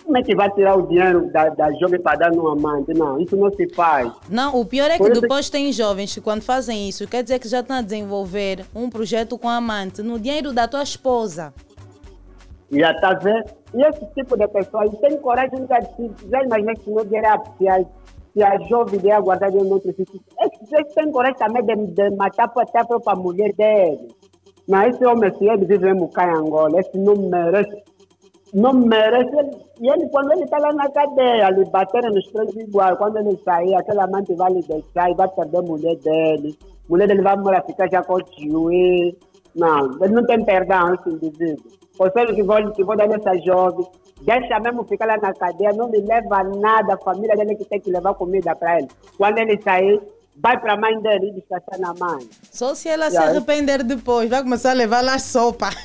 Como 0.04 0.16
é 0.18 0.22
que 0.22 0.36
vai 0.36 0.48
tirar 0.52 0.76
o 0.76 0.86
dinheiro 0.86 1.32
da, 1.32 1.48
da 1.48 1.72
jovem 1.72 2.00
para 2.00 2.16
dar 2.16 2.30
num 2.30 2.46
amante? 2.46 2.94
Não, 2.94 3.18
isso 3.18 3.36
não 3.36 3.50
se 3.50 3.68
faz. 3.74 4.12
Não, 4.30 4.54
o 4.60 4.64
pior 4.64 4.88
é 4.88 4.96
Por 4.98 5.06
que 5.06 5.12
isso- 5.12 5.20
depois 5.20 5.50
tem 5.50 5.72
jovens 5.72 6.14
que 6.14 6.20
quando 6.20 6.42
fazem 6.42 6.88
isso, 6.88 7.08
quer 7.08 7.24
dizer 7.24 7.40
que 7.40 7.48
já 7.48 7.58
estão 7.58 7.76
a 7.78 7.82
desenvolver 7.82 8.64
um 8.72 8.88
projeto 8.88 9.36
com 9.36 9.48
amante 9.48 10.02
no 10.02 10.18
dinheiro 10.18 10.52
da 10.52 10.68
tua 10.68 10.84
esposa. 10.84 11.52
Já 12.70 12.92
está 12.92 13.14
vendo? 13.14 13.46
E 13.74 13.82
esse 13.82 14.06
tipo 14.14 14.36
de 14.36 14.46
pessoa 14.48 14.84
ele 14.86 14.96
tem 14.96 15.16
coragem 15.18 15.58
de 15.66 15.66
se 15.66 16.28
já 16.30 16.42
imagina 16.42 16.72
se 16.76 16.90
não 16.90 16.98
a, 17.00 17.04
se 17.58 17.68
a, 17.68 17.84
se 18.32 18.42
a 18.42 18.58
jovem 18.68 19.00
vier 19.00 19.20
guardar 19.20 19.48
dinheiro 19.50 19.68
no 19.68 19.74
outro 19.74 19.92
sítio. 19.92 20.20
Esse, 20.40 20.94
tem 20.94 21.10
coragem 21.10 21.36
também 21.36 21.64
de, 21.64 21.86
de 21.92 22.10
matar 22.16 22.50
até 22.56 22.80
a 22.80 22.84
própria 22.84 23.16
mulher 23.16 23.52
dele. 23.54 24.08
Mas 24.68 24.94
esse 24.94 25.06
homem, 25.06 25.32
se 25.36 25.48
ele 25.48 25.64
vive 25.64 25.88
em 25.88 26.36
Angola, 26.36 26.80
esse 26.80 26.98
não 26.98 27.14
merece. 27.16 27.82
Não 28.52 28.72
merece. 28.72 29.30
E 29.80 29.88
ele, 29.88 30.08
quando 30.08 30.32
ele 30.32 30.44
está 30.44 30.58
lá 30.58 30.72
na 30.72 30.90
cadeia, 30.90 31.50
lhe 31.50 31.64
bateram 31.66 32.10
nos 32.10 32.26
três 32.32 32.54
igual. 32.56 32.96
Quando 32.96 33.18
ele 33.18 33.36
sair, 33.44 33.74
aquele 33.74 34.00
amante 34.00 34.34
vai 34.34 34.52
lhe 34.52 34.62
deixar 34.62 35.10
e 35.10 35.14
vai 35.14 35.28
perder 35.28 35.58
a 35.58 35.62
mulher 35.62 35.96
dele. 35.96 36.56
A 36.62 36.88
mulher 36.88 37.08
dele 37.08 37.22
vai 37.22 37.36
morar 37.36 37.62
ficar 37.62 37.88
já 37.90 38.02
com 38.02 38.14
o 38.14 38.22
tio. 38.22 38.70
Não, 39.54 39.90
ele 40.02 40.14
não 40.14 40.24
tem 40.26 40.44
perdão, 40.44 40.94
esse 40.94 41.08
indivíduo. 41.08 41.64
Conselho 41.96 42.34
que 42.34 42.42
vou, 42.42 42.72
que 42.72 42.84
vou 42.84 42.94
dar 42.94 43.08
nessa 43.08 43.34
jovem, 43.38 43.86
deixa 44.20 44.60
mesmo 44.60 44.84
ficar 44.84 45.06
lá 45.06 45.16
na 45.16 45.32
cadeia, 45.32 45.72
não 45.72 45.88
lhe 45.88 46.00
leva 46.00 46.44
nada, 46.44 46.92
a 46.94 46.98
família 46.98 47.34
dele 47.34 47.56
que 47.56 47.64
tem 47.64 47.80
que 47.80 47.90
levar 47.90 48.12
comida 48.14 48.54
para 48.54 48.78
ele. 48.78 48.88
Quando 49.16 49.38
ele 49.38 49.60
sair, 49.62 49.98
vai 50.42 50.58
para 50.60 50.74
a 50.74 50.76
mãe 50.76 51.00
dele 51.00 51.30
e 51.30 51.32
descansar 51.34 51.78
na 51.78 51.94
mãe. 51.94 52.28
Só 52.52 52.74
se 52.74 52.88
ela 52.88 53.08
se 53.10 53.16
Já. 53.16 53.24
arrepender 53.24 53.82
depois, 53.82 54.28
vai 54.28 54.42
começar 54.42 54.70
a 54.70 54.74
levar 54.74 55.02
lá 55.02 55.18
sopa. 55.18 55.70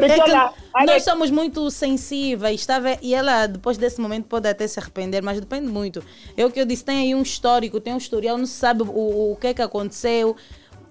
É 0.00 0.86
nós 0.86 1.04
somos 1.04 1.30
muito 1.30 1.70
sensíveis, 1.70 2.64
tá 2.64 2.78
ve- 2.78 2.98
E 3.02 3.14
ela, 3.14 3.46
depois 3.46 3.76
desse 3.76 4.00
momento, 4.00 4.24
pode 4.26 4.48
até 4.48 4.66
se 4.66 4.80
arrepender, 4.80 5.22
mas 5.22 5.38
depende 5.38 5.68
muito. 5.68 6.02
É 6.36 6.44
o 6.46 6.50
que 6.50 6.58
eu 6.60 6.64
disse, 6.64 6.84
tem 6.84 6.98
aí 6.98 7.14
um 7.14 7.20
histórico, 7.22 7.78
tem 7.80 7.92
um 7.92 7.98
historial, 7.98 8.38
não 8.38 8.46
se 8.46 8.54
sabe 8.54 8.82
o, 8.82 9.32
o 9.32 9.36
que 9.36 9.48
é 9.48 9.54
que 9.54 9.60
aconteceu, 9.62 10.34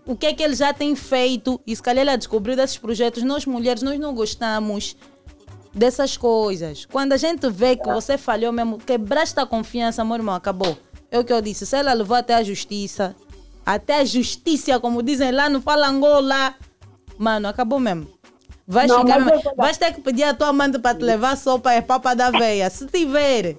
o 0.06 0.16
que 0.16 0.28
é 0.28 0.34
que 0.34 0.44
ele 0.44 0.54
já 0.56 0.74
tem 0.74 0.96
feito, 0.96 1.60
e 1.66 1.76
se 1.76 1.82
calhar 1.82 2.04
ela 2.08 2.16
descobriu 2.18 2.56
desses 2.56 2.78
projetos. 2.78 3.24
Nós, 3.24 3.46
mulheres, 3.46 3.82
nós 3.82 4.00
não 4.00 4.14
gostamos 4.14 4.96
dessas 5.74 6.18
coisas. 6.18 6.86
Quando 6.86 7.14
a 7.14 7.18
gente 7.18 7.50
vê 7.50 7.76
que 7.76 7.88
você 7.92 8.18
falhou 8.18 8.52
mesmo, 8.52 8.78
quebraste 8.78 9.40
a 9.40 9.46
confiança, 9.46 10.04
meu 10.04 10.16
irmão, 10.16 10.36
acabou. 10.36 10.78
É 11.10 11.20
o 11.20 11.24
que 11.24 11.34
eu 11.34 11.42
disse, 11.42 11.66
se 11.66 11.76
ela 11.76 11.94
levou 11.94 12.16
até 12.16 12.36
a 12.36 12.44
justiça, 12.44 13.16
até 13.66 14.00
a 14.00 14.06
justiça, 14.06 14.80
como 14.80 15.04
dizem 15.04 15.32
lá 15.32 15.50
no 15.50 15.62
Falangola, 15.62 16.54
mano, 17.18 17.48
acabou 17.48 17.80
mesmo. 17.80 18.08
Vais, 18.68 18.90
Não, 18.90 19.02
ficar 19.02 19.20
mas 19.20 19.44
eu- 19.46 19.56
vais 19.58 19.78
ter 19.78 19.94
que 19.94 20.02
pedir 20.02 20.24
a 20.24 20.34
tua 20.34 20.48
amante 20.48 20.80
para 20.80 20.96
te 20.98 21.04
levar 21.04 21.36
sopa 21.36 21.74
e 21.76 21.82
papa 21.82 22.14
da 22.14 22.32
veia, 22.32 22.70
se 22.70 22.86
tiver. 22.88 23.58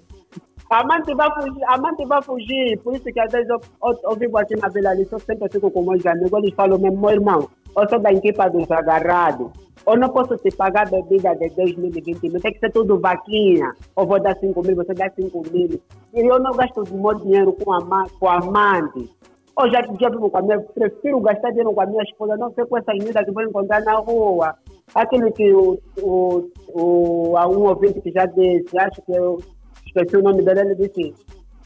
A 0.70 0.80
amante 0.80 1.14
vai 1.14 1.28
fugir, 1.34 1.64
a 1.64 1.74
amante 1.74 2.06
vai 2.06 2.22
fugir. 2.22 2.78
Por 2.82 2.94
isso 2.94 3.04
que 3.04 3.20
às 3.20 3.30
vezes 3.30 3.46
eu, 3.50 3.60
eu, 3.84 3.98
eu 4.04 4.16
vivo 4.16 4.38
aqui 4.38 4.56
na 4.56 4.68
Vila 4.70 4.88
ali, 4.90 5.06
eu 5.10 5.18
sempre 5.18 5.46
fico 5.50 5.70
com 5.70 5.82
meus 5.82 6.06
amigos, 6.06 6.32
eles 6.32 6.54
falam 6.54 6.78
mesmo, 6.78 6.98
meu 6.98 7.10
irmão, 7.10 7.46
eu 7.76 7.88
sou 7.90 7.98
da 7.98 8.10
equipa 8.10 8.48
dos 8.48 8.70
agarrados. 8.70 9.50
Eu 9.86 9.96
não 9.96 10.08
posso 10.10 10.36
te 10.36 10.54
pagar 10.54 10.88
bebida 10.88 11.34
de 11.34 11.48
2 11.48 11.76
mil 11.76 11.88
e 11.88 12.00
20 12.00 12.22
mil, 12.22 12.40
tem 12.40 12.52
que 12.52 12.60
ser 12.60 12.70
tudo 12.70 13.00
vaquinha. 13.00 13.72
Eu 13.96 14.06
vou 14.06 14.20
dar 14.20 14.36
5 14.36 14.62
mil, 14.62 14.76
você 14.76 14.94
dá 14.94 15.10
5 15.10 15.42
mil. 15.50 15.80
E 16.14 16.20
eu 16.20 16.38
não 16.38 16.52
gasto 16.52 16.84
meu 16.92 17.14
dinheiro 17.14 17.52
com, 17.52 17.72
ama, 17.72 18.06
com 18.18 18.28
amante. 18.28 19.10
Eu 19.58 19.70
já, 19.70 19.82
já 20.00 20.08
vivo 20.08 20.30
com 20.30 20.38
a 20.38 20.42
minha, 20.42 20.60
prefiro 20.60 21.20
gastar 21.20 21.50
dinheiro 21.50 21.74
com 21.74 21.80
a 21.80 21.86
minha 21.86 22.02
esposa, 22.04 22.36
não 22.36 22.52
sei 22.54 22.64
com 22.64 22.78
essas 22.78 22.96
meninas 22.96 23.24
que 23.24 23.32
vou 23.32 23.42
encontrar 23.42 23.82
na 23.82 23.94
rua. 23.96 24.54
Aquilo 24.94 25.32
que 25.32 25.52
o, 25.52 25.78
o, 26.00 26.50
o, 26.68 27.38
um 27.48 27.68
ouvinte 27.68 28.00
que 28.00 28.12
já 28.12 28.24
disse, 28.26 28.78
acho 28.78 29.02
que 29.02 29.12
eu 29.12 29.38
esqueci 29.86 30.16
o 30.16 30.22
nome 30.22 30.42
dele, 30.42 30.60
ele 30.60 30.74
disse 30.76 31.14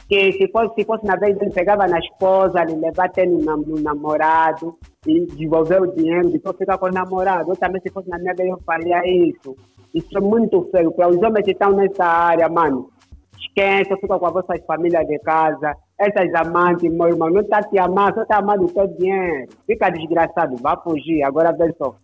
que 0.08 0.32
se 0.32 0.48
fosse, 0.48 0.74
se 0.74 0.84
fosse 0.84 1.04
na 1.04 1.16
vez 1.16 1.36
ele 1.40 1.50
pegava 1.50 1.86
na 1.86 1.98
esposa, 1.98 2.62
ele 2.62 2.76
levava 2.76 3.06
até 3.06 3.26
no, 3.26 3.38
no 3.38 3.80
namorado 3.80 4.78
e 5.06 5.26
devolver 5.26 5.82
o 5.82 5.92
dinheiro, 5.94 6.30
depois 6.30 6.56
ficar 6.56 6.78
com 6.78 6.86
o 6.86 6.92
namorado. 6.92 7.50
Eu 7.50 7.56
também, 7.56 7.80
se 7.80 7.90
fosse 7.90 8.08
na 8.08 8.18
minha 8.18 8.34
vez, 8.34 8.48
eu 8.48 8.58
faria 8.64 9.02
isso. 9.04 9.56
Isso 9.92 10.16
é 10.16 10.20
muito 10.20 10.62
feio. 10.70 10.92
Para 10.92 11.08
os 11.08 11.16
homens 11.16 11.44
que 11.44 11.52
estão 11.52 11.72
nessa 11.72 12.04
área, 12.04 12.48
mano, 12.48 12.90
esquece, 13.38 13.96
fica 13.96 14.18
com 14.18 14.26
a 14.26 14.30
vossa 14.30 14.54
família 14.66 15.04
de 15.04 15.18
casa. 15.20 15.74
Essas 15.98 16.32
amantes, 16.34 16.92
meu 16.92 17.08
irmão, 17.08 17.30
não 17.30 17.40
está 17.40 17.62
te 17.62 17.78
amando, 17.78 18.14
só 18.16 18.22
está 18.22 18.38
amando 18.38 18.66
o 18.66 18.72
teu 18.72 18.86
dinheiro. 18.86 19.48
Fica 19.66 19.90
desgraçado, 19.90 20.56
vai 20.58 20.76
fugir. 20.82 21.22
Agora 21.22 21.52
vê 21.52 21.72
só. 21.78 21.94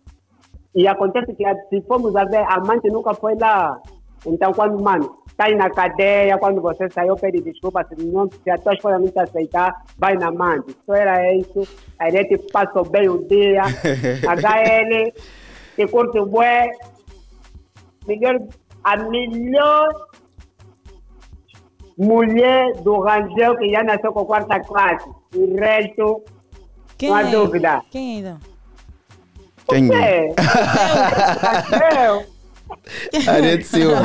E 0.75 0.87
acontece 0.87 1.33
que 1.35 1.45
se 1.69 1.81
formos 1.87 2.15
a 2.15 2.25
ver, 2.25 2.37
a 2.37 2.55
amante 2.55 2.89
nunca 2.89 3.13
foi 3.13 3.35
lá. 3.35 3.79
Então, 4.25 4.53
quando, 4.53 4.81
mano, 4.81 5.17
tá 5.35 5.45
aí 5.45 5.55
na 5.55 5.69
cadeia, 5.69 6.37
quando 6.37 6.61
você 6.61 6.89
saiu, 6.89 7.15
pede 7.15 7.41
desculpa, 7.41 7.83
se, 7.83 8.03
não, 8.03 8.29
se 8.29 8.49
a 8.49 8.57
tua 8.57 8.73
esposa 8.73 8.99
não 8.99 9.07
te 9.07 9.19
aceitar, 9.19 9.83
vai 9.97 10.15
na 10.15 10.27
amante. 10.27 10.75
Só 10.85 10.93
era 10.93 11.33
isso. 11.35 11.67
A 11.99 12.09
gente 12.09 12.37
passou 12.51 12.83
bem 12.83 13.09
o 13.09 13.25
dia. 13.27 13.63
HL, 14.23 15.13
que 15.75 15.87
curte 15.87 16.19
o 16.19 16.25
bué. 16.25 16.69
Melhor, 18.07 18.39
a 18.83 18.97
melhor 18.97 19.89
mulher 21.97 22.73
do 22.81 22.99
Rangel 22.99 23.57
que 23.57 23.69
já 23.69 23.83
nasceu 23.83 24.11
com 24.13 24.25
quarta 24.25 24.59
classe. 24.59 25.09
O 25.35 25.55
resto, 25.55 26.23
Quem 26.97 27.09
não 27.09 27.15
há 27.15 27.21
é? 27.21 27.31
dúvida. 27.31 27.81
Quem 27.89 28.15
ainda? 28.17 28.39
Quem? 29.67 29.89
É. 29.95 30.27
Eu. 32.07 32.32
Arete 33.27 33.65
Silva. 33.65 34.03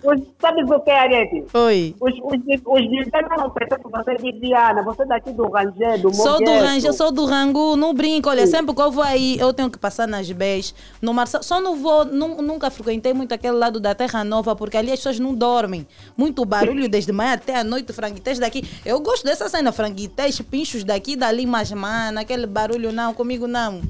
Os, 0.00 0.20
sabes 0.40 0.70
o 0.70 0.78
que 0.78 0.90
é, 0.90 1.00
Arete? 1.00 1.44
Oi. 1.52 1.94
Os, 2.00 2.12
os, 2.14 2.60
os 2.64 2.88
Viana 2.88 3.36
não 3.36 3.50
pensam 3.50 3.78
que 3.78 3.90
você 3.90 4.12
é 4.12 4.14
de 4.14 4.30
Viana, 4.38 4.80
você 4.84 5.02
é 5.02 5.06
daqui 5.06 5.32
do 5.32 5.48
Rangel, 5.48 5.98
do 5.98 6.14
Sou 6.14 6.38
do 6.38 6.44
Mogueto. 6.44 6.64
Range, 6.66 6.92
sou 6.92 7.10
do 7.10 7.24
Rangu, 7.24 7.74
não 7.76 7.92
brinco. 7.92 8.28
Olha, 8.28 8.46
sempre 8.46 8.72
que 8.72 8.80
eu 8.80 8.92
vou 8.92 9.02
aí, 9.02 9.36
eu 9.40 9.52
tenho 9.52 9.68
que 9.68 9.76
passar 9.76 10.06
nas 10.06 10.30
Bs, 10.30 10.72
no 11.02 11.12
Marçal. 11.12 11.42
Só 11.42 11.60
não 11.60 11.74
vou, 11.74 12.04
nu- 12.04 12.40
nunca 12.40 12.70
frequentei 12.70 13.12
muito 13.12 13.32
aquele 13.34 13.56
lado 13.56 13.80
da 13.80 13.92
Terra 13.92 14.22
Nova, 14.22 14.54
porque 14.54 14.76
ali 14.76 14.92
as 14.92 15.00
pessoas 15.00 15.18
não 15.18 15.34
dormem. 15.34 15.84
Muito 16.16 16.44
barulho 16.44 16.88
desde 16.88 17.10
manhã 17.10 17.32
até 17.32 17.56
a 17.56 17.64
noite, 17.64 17.92
franguités 17.92 18.38
daqui. 18.38 18.62
Eu 18.86 19.00
gosto 19.00 19.24
dessa 19.24 19.48
cena, 19.48 19.72
franguités, 19.72 20.40
pinchos 20.40 20.84
daqui, 20.84 21.16
dali, 21.16 21.44
mas, 21.44 21.72
mano, 21.72 22.20
aquele 22.20 22.46
barulho 22.46 22.92
não, 22.92 23.12
comigo 23.12 23.48
não. 23.48 23.80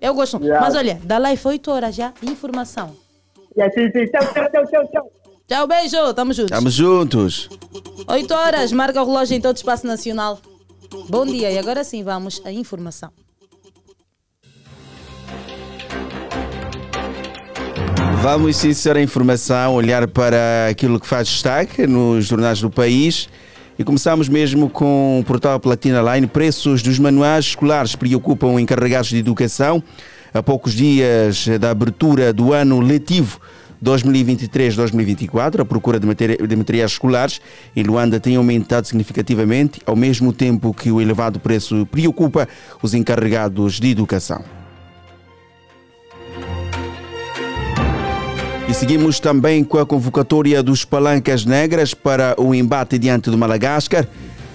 Eu 0.00 0.14
gosto. 0.14 0.42
Yeah. 0.42 0.64
Mas 0.64 0.74
olha, 0.74 0.98
da 1.04 1.18
live 1.18 1.42
8 1.44 1.70
horas 1.70 1.94
já, 1.94 2.14
informação. 2.22 2.96
Yeah, 3.56 3.74
sim, 3.74 3.90
sim. 3.92 4.06
Tchau, 4.06 4.32
tchau, 4.32 4.50
tchau, 4.50 4.66
tchau, 4.66 4.88
tchau. 4.92 5.12
Tchau, 5.48 5.66
beijo, 5.66 6.14
tamo 6.14 6.32
juntos. 6.32 6.50
Estamos 6.50 6.74
juntos. 6.74 7.48
8 8.06 8.34
horas, 8.34 8.72
marca 8.72 9.02
o 9.02 9.06
relógio 9.06 9.36
em 9.36 9.40
todo 9.40 9.54
o 9.54 9.56
espaço 9.56 9.86
nacional. 9.86 10.38
Bom 11.08 11.24
dia, 11.24 11.50
e 11.50 11.58
agora 11.58 11.84
sim 11.84 12.02
vamos 12.02 12.42
à 12.44 12.52
informação. 12.52 13.10
Vamos 18.20 18.56
sim, 18.56 18.74
senhora, 18.74 18.98
a 18.98 19.02
informação, 19.02 19.74
olhar 19.74 20.06
para 20.08 20.68
aquilo 20.70 20.98
que 20.98 21.06
faz 21.06 21.28
destaque 21.28 21.86
nos 21.86 22.26
jornais 22.26 22.60
do 22.60 22.68
país. 22.68 23.28
E 23.78 23.84
começamos 23.84 24.28
mesmo 24.28 24.68
com 24.68 25.20
o 25.20 25.24
portal 25.24 25.60
Platina 25.60 26.02
Line. 26.02 26.26
Preços 26.26 26.82
dos 26.82 26.98
manuais 26.98 27.46
escolares 27.46 27.94
preocupam 27.94 28.60
encarregados 28.60 29.08
de 29.08 29.18
educação. 29.18 29.82
A 30.32 30.42
poucos 30.42 30.74
dias 30.74 31.46
da 31.58 31.70
abertura 31.70 32.32
do 32.32 32.52
ano 32.52 32.80
letivo 32.80 33.40
2023-2024, 33.82 35.60
a 35.60 35.64
procura 35.64 35.98
de, 35.98 36.06
materi- 36.06 36.46
de 36.46 36.56
materiais 36.56 36.92
escolares 36.92 37.40
em 37.74 37.82
Luanda 37.82 38.20
tem 38.20 38.36
aumentado 38.36 38.86
significativamente, 38.86 39.80
ao 39.86 39.96
mesmo 39.96 40.32
tempo 40.32 40.74
que 40.74 40.90
o 40.90 41.00
elevado 41.00 41.38
preço 41.40 41.86
preocupa 41.90 42.48
os 42.82 42.92
encarregados 42.92 43.80
de 43.80 43.88
educação. 43.88 44.42
E 48.68 48.74
seguimos 48.74 49.18
também 49.18 49.64
com 49.64 49.78
a 49.78 49.86
convocatória 49.86 50.62
dos 50.62 50.84
Palancas 50.84 51.46
Negras 51.46 51.94
para 51.94 52.34
o 52.38 52.54
embate 52.54 52.98
diante 52.98 53.30
do 53.30 53.38
Madagascar. 53.38 54.06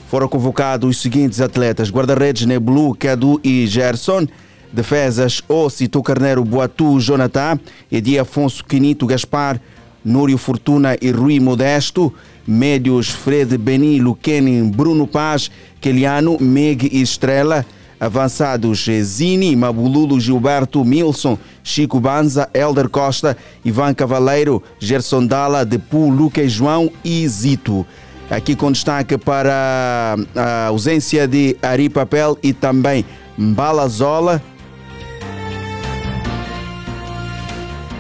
Foram 0.07 0.28
convocados 0.28 0.88
os 0.88 1.01
seguintes 1.01 1.41
atletas: 1.41 1.89
guarda-redes 1.89 2.45
Neblu, 2.45 2.93
Cadu 2.93 3.41
e 3.43 3.65
Gerson. 3.65 4.28
Defesas 4.74 5.41
Ocito 5.47 6.01
Carneiro 6.01 6.43
Boatu 6.43 6.99
Jonathan, 6.99 7.59
Edi 7.91 8.17
Afonso 8.17 8.65
Quinito 8.65 9.05
Gaspar, 9.05 9.61
Núrio 10.03 10.38
Fortuna 10.38 10.97
e 10.99 11.11
Rui 11.11 11.39
Modesto. 11.39 12.11
Médios 12.45 13.07
Fred 13.07 13.57
Beni, 13.57 14.01
Luquenin, 14.01 14.69
Bruno 14.69 15.07
Paz, 15.07 15.49
Keliano, 15.80 16.38
Meg 16.41 16.89
e 16.91 17.01
Estrela. 17.01 17.65
Avançados 17.99 18.86
Zini, 19.01 19.55
Mabululo, 19.55 20.19
Gilberto, 20.19 20.84
Milson, 20.84 21.38
Chico 21.63 22.01
Banza, 22.01 22.49
Elder 22.53 22.89
Costa, 22.89 23.38
Ivan 23.63 23.93
Cavaleiro, 23.93 24.61
Gerson 24.78 25.26
Dalla, 25.26 25.63
Depu, 25.63 26.09
Lucas 26.09 26.51
João 26.51 26.91
e 27.01 27.26
Zito. 27.26 27.86
Aqui 28.30 28.57
com 28.57 28.74
destaque 28.74 29.17
para 29.17 30.17
a 30.36 30.67
ausência 30.67 31.26
de 31.26 31.55
Ari 31.61 31.88
Papel 31.88 32.38
e 32.43 32.51
também 32.51 33.05
Mbala 33.38 33.88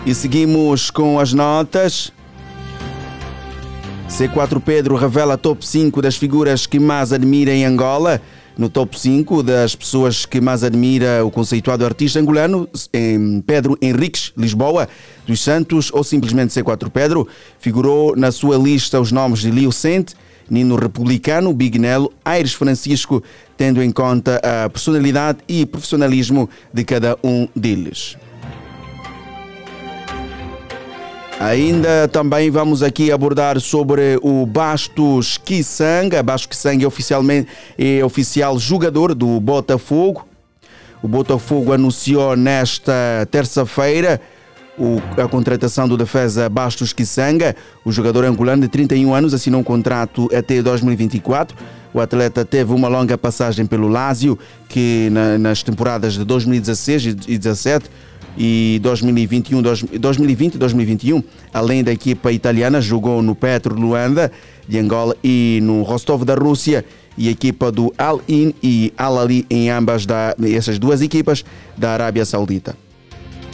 E 0.05 0.13
seguimos 0.13 0.91
com 0.91 1.17
as 1.17 1.31
notas. 1.31 2.11
C4 4.09 4.61
Pedro 4.61 4.95
revela 4.97 5.37
top 5.37 5.65
5 5.65 6.01
das 6.01 6.17
figuras 6.17 6.65
que 6.65 6.77
mais 6.77 7.13
admira 7.13 7.51
em 7.51 7.63
Angola. 7.63 8.21
No 8.57 8.69
top 8.69 8.99
5 8.99 9.41
das 9.41 9.75
pessoas 9.75 10.25
que 10.25 10.41
mais 10.41 10.61
admira 10.61 11.25
o 11.25 11.31
conceituado 11.31 11.85
artista 11.85 12.19
angolano, 12.19 12.67
Pedro 13.47 13.77
Henriques 13.81 14.33
Lisboa 14.35 14.89
dos 15.25 15.41
Santos, 15.41 15.89
ou 15.93 16.03
simplesmente 16.03 16.53
C4 16.53 16.89
Pedro, 16.89 17.25
figurou 17.57 18.13
na 18.13 18.29
sua 18.31 18.57
lista 18.57 18.99
os 18.99 19.11
nomes 19.11 19.39
de 19.39 19.49
Leo 19.49 19.71
Sente, 19.71 20.15
Nino 20.49 20.75
Republicano, 20.75 21.53
Big 21.53 21.79
Nelo, 21.79 22.11
Aires 22.25 22.53
Francisco, 22.53 23.23
tendo 23.55 23.81
em 23.81 23.89
conta 23.89 24.39
a 24.43 24.69
personalidade 24.69 25.39
e 25.47 25.65
profissionalismo 25.65 26.49
de 26.73 26.83
cada 26.83 27.17
um 27.23 27.47
deles. 27.55 28.17
Ainda 31.43 32.07
também 32.07 32.49
vamos 32.49 32.81
aqui 32.81 33.11
abordar 33.11 33.59
sobre 33.59 34.17
o 34.21 34.45
Bastos 34.45 35.37
Kisanga. 35.37 36.23
Bastos 36.23 36.45
Kisanga 36.55 36.85
é 36.85 36.87
oficialmente 36.87 37.49
é 37.77 38.01
oficial 38.05 38.57
jogador 38.57 39.13
do 39.13 39.41
Botafogo. 39.41 40.25
O 41.01 41.07
Botafogo 41.09 41.73
anunciou 41.73 42.37
nesta 42.37 43.27
terça-feira 43.29 44.21
a 45.21 45.27
contratação 45.27 45.85
do 45.85 45.97
defesa 45.97 46.47
Bastos 46.47 46.93
Kisanga. 46.93 47.53
O 47.83 47.91
jogador 47.91 48.23
angolano 48.23 48.61
de 48.61 48.69
31 48.69 49.13
anos 49.13 49.33
assinou 49.33 49.59
um 49.59 49.65
contrato 49.65 50.29
até 50.33 50.61
2024. 50.61 51.57
O 51.93 51.99
atleta 51.99 52.45
teve 52.45 52.71
uma 52.71 52.87
longa 52.87 53.17
passagem 53.17 53.65
pelo 53.65 53.89
Lazio, 53.89 54.39
que 54.69 55.09
na- 55.11 55.37
nas 55.37 55.61
temporadas 55.61 56.13
de 56.13 56.23
2016 56.23 57.03
e 57.05 57.13
2017 57.37 57.89
e 58.37 58.79
2021, 58.81 59.61
2020 59.99 60.55
e 60.55 60.57
2021, 60.57 61.23
além 61.53 61.83
da 61.83 61.91
equipa 61.91 62.31
italiana, 62.31 62.81
jogou 62.81 63.21
no 63.21 63.35
Petro 63.35 63.75
Luanda 63.75 64.31
de 64.67 64.79
Angola 64.79 65.15
e 65.23 65.59
no 65.61 65.83
Rostov 65.83 66.23
da 66.23 66.35
Rússia 66.35 66.83
e 67.17 67.27
a 67.27 67.31
equipa 67.31 67.71
do 67.71 67.93
Al-In 67.97 68.53
e 68.61 68.93
Al-Ali 68.97 69.45
em 69.49 69.69
ambas 69.69 70.05
da, 70.05 70.35
essas 70.55 70.79
duas 70.79 71.01
equipas 71.01 71.45
da 71.77 71.91
Arábia 71.91 72.25
Saudita. 72.25 72.75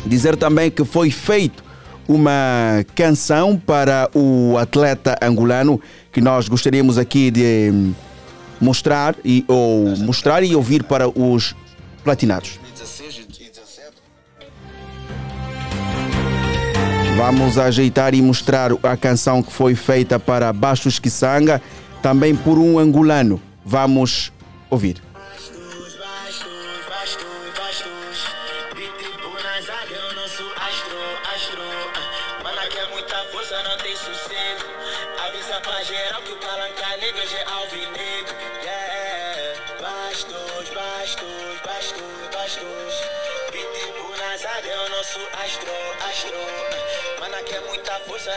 Dizer 0.06 0.38
também 0.38 0.72
que 0.72 0.86
foi 0.86 1.12
feito 1.12 1.64
uma 2.08 2.84
canção 2.96 3.58
para 3.58 4.10
o 4.16 4.58
atleta 4.58 5.18
angolano 5.22 5.80
que 6.12 6.22
nós 6.22 6.48
gostaríamos 6.48 6.98
aqui 6.98 7.30
de 7.30 7.92
mostrar 8.60 9.16
e, 9.24 9.44
ou 9.48 9.96
mostrar 9.98 10.44
e 10.44 10.56
ouvir 10.56 10.84
para 10.84 11.08
os 11.08 11.56
platinados. 12.04 12.60
Vamos 17.20 17.58
ajeitar 17.58 18.14
e 18.14 18.22
mostrar 18.22 18.72
a 18.82 18.96
canção 18.96 19.44
que 19.44 19.52
foi 19.52 19.76
feita 19.76 20.18
para 20.18 20.54
Bastos 20.54 21.00
Kisanga, 21.00 21.62
também 22.02 22.34
por 22.34 22.58
um 22.58 22.80
angolano. 22.80 23.42
Vamos 23.66 24.32
ouvir. 24.70 25.09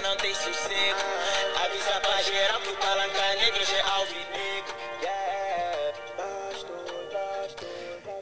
Não 0.01 0.17
tem 0.17 0.35
sossego. 0.35 1.01
Avisa 1.65 2.01
pra 2.01 2.23
geral 2.23 2.61
que 2.61 2.71
o 2.71 2.77
palanca 2.77 3.35
negro 3.39 3.61
já 3.67 3.77
é 3.77 3.83
alvinegro. 3.83 4.83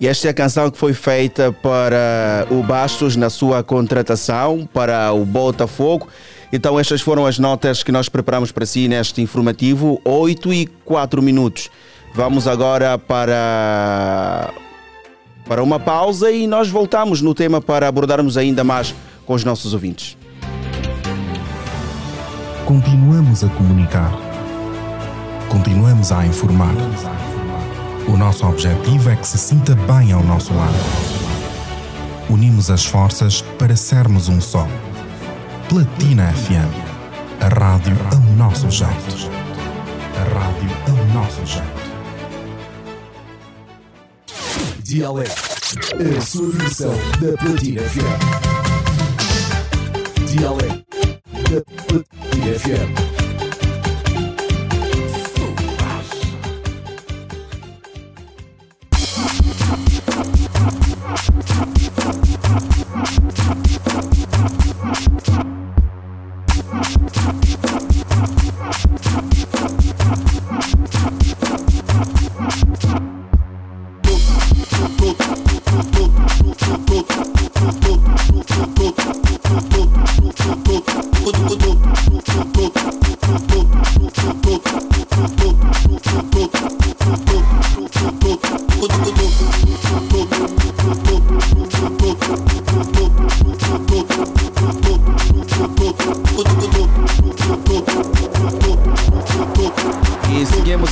E 0.00 0.08
esta 0.08 0.28
é 0.28 0.30
a 0.30 0.34
canção 0.34 0.70
que 0.70 0.78
foi 0.78 0.94
feita 0.94 1.52
para 1.52 2.46
o 2.50 2.62
Bastos 2.62 3.16
na 3.16 3.28
sua 3.28 3.62
contratação 3.62 4.66
para 4.72 5.12
o 5.12 5.26
Botafogo. 5.26 6.08
Então 6.50 6.80
estas 6.80 7.02
foram 7.02 7.26
as 7.26 7.38
notas 7.38 7.82
que 7.82 7.92
nós 7.92 8.08
preparamos 8.08 8.50
para 8.50 8.64
si 8.64 8.88
neste 8.88 9.20
informativo, 9.20 10.00
8 10.02 10.54
e 10.54 10.66
4 10.86 11.22
minutos. 11.22 11.68
Vamos 12.14 12.48
agora 12.48 12.98
para, 12.98 14.52
para 15.46 15.62
uma 15.62 15.78
pausa 15.78 16.30
e 16.32 16.46
nós 16.46 16.68
voltamos 16.68 17.20
no 17.20 17.34
tema 17.34 17.60
para 17.60 17.86
abordarmos 17.86 18.38
ainda 18.38 18.64
mais 18.64 18.94
com 19.26 19.34
os 19.34 19.44
nossos 19.44 19.74
ouvintes. 19.74 20.16
Continuamos 22.70 23.42
a 23.42 23.48
comunicar. 23.48 24.12
Continuamos 25.48 26.12
a 26.12 26.24
informar. 26.24 26.72
O 28.06 28.16
nosso 28.16 28.46
objetivo 28.46 29.10
é 29.10 29.16
que 29.16 29.26
se 29.26 29.38
sinta 29.38 29.74
bem 29.74 30.12
ao 30.12 30.22
nosso 30.22 30.54
lado. 30.54 30.78
Unimos 32.28 32.70
as 32.70 32.86
forças 32.86 33.42
para 33.58 33.74
sermos 33.74 34.28
um 34.28 34.40
só. 34.40 34.68
Platina 35.68 36.32
FM. 36.32 36.72
A 37.40 37.48
rádio 37.48 37.96
ao 38.14 38.20
nosso 38.36 38.70
jeito. 38.70 39.32
A 40.14 40.22
rádio 40.32 40.70
ao 40.86 40.94
nosso 41.06 41.44
jeito. 41.44 41.90
Dialeto, 44.78 45.42
a 46.16 46.20
sua 46.20 46.52
da 47.18 47.36
Platina 47.36 47.82
FM. 47.82 48.20
Dialeto 50.24 51.09
da 51.50 51.62
Platina 51.64 52.58
FM. 52.58 53.20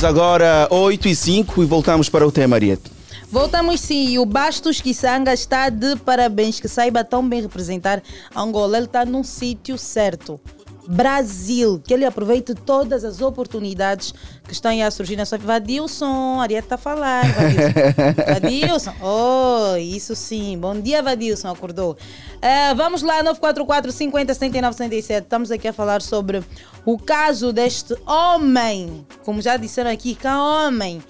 Agora 0.09 0.67
8 0.71 1.07
e 1.07 1.15
5 1.15 1.61
e 1.61 1.65
voltamos 1.67 2.09
para 2.09 2.25
o 2.25 2.31
tema, 2.31 2.55
Ariete. 2.55 2.98
Voltamos 3.31 3.81
sim, 3.81 4.09
e 4.09 4.17
o 4.17 4.25
Bastos 4.25 4.81
Kisanga 4.81 5.31
está 5.31 5.69
de 5.69 5.95
parabéns, 5.97 6.59
que 6.59 6.67
saiba 6.67 7.03
tão 7.03 7.27
bem 7.27 7.43
representar 7.43 8.01
Angola. 8.35 8.77
Ele 8.77 8.87
está 8.87 9.05
num 9.05 9.23
sítio 9.23 9.77
certo. 9.77 10.39
Brasil, 10.87 11.79
que 11.85 11.93
ele 11.93 12.03
aproveite 12.03 12.55
todas 12.55 13.05
as 13.05 13.21
oportunidades 13.21 14.11
que 14.43 14.53
estão 14.53 14.71
aí 14.71 14.81
a 14.81 14.89
surgir 14.89 15.15
na 15.15 15.27
sua 15.27 15.37
vida. 15.37 15.53
Vadilson, 15.53 16.41
Ariete 16.41 16.65
está 16.65 16.73
a 16.73 16.79
falar. 16.79 17.23
Vadilson. 17.31 18.33
Vadilson, 18.33 18.93
oh, 19.03 19.77
isso 19.77 20.15
sim. 20.15 20.57
Bom 20.57 20.81
dia, 20.81 21.03
Vadilson, 21.03 21.49
acordou. 21.49 21.95
Eh, 22.41 22.73
vamos 22.73 23.03
lá, 23.03 23.21
944 23.21 23.91
50 23.91 24.33
79 24.33 24.75
77. 24.75 25.23
Estamos 25.23 25.51
aqui 25.51 25.67
a 25.67 25.73
falar 25.73 26.01
sobre 26.01 26.43
o 26.83 26.97
caso 26.97 27.53
deste 27.53 27.95
homem, 28.07 29.05
como 29.23 29.39
já 29.39 29.55
disseram 29.55 29.91
aqui, 29.91 30.15
que 30.15 30.25
é 30.25 30.35
homem 30.35 31.03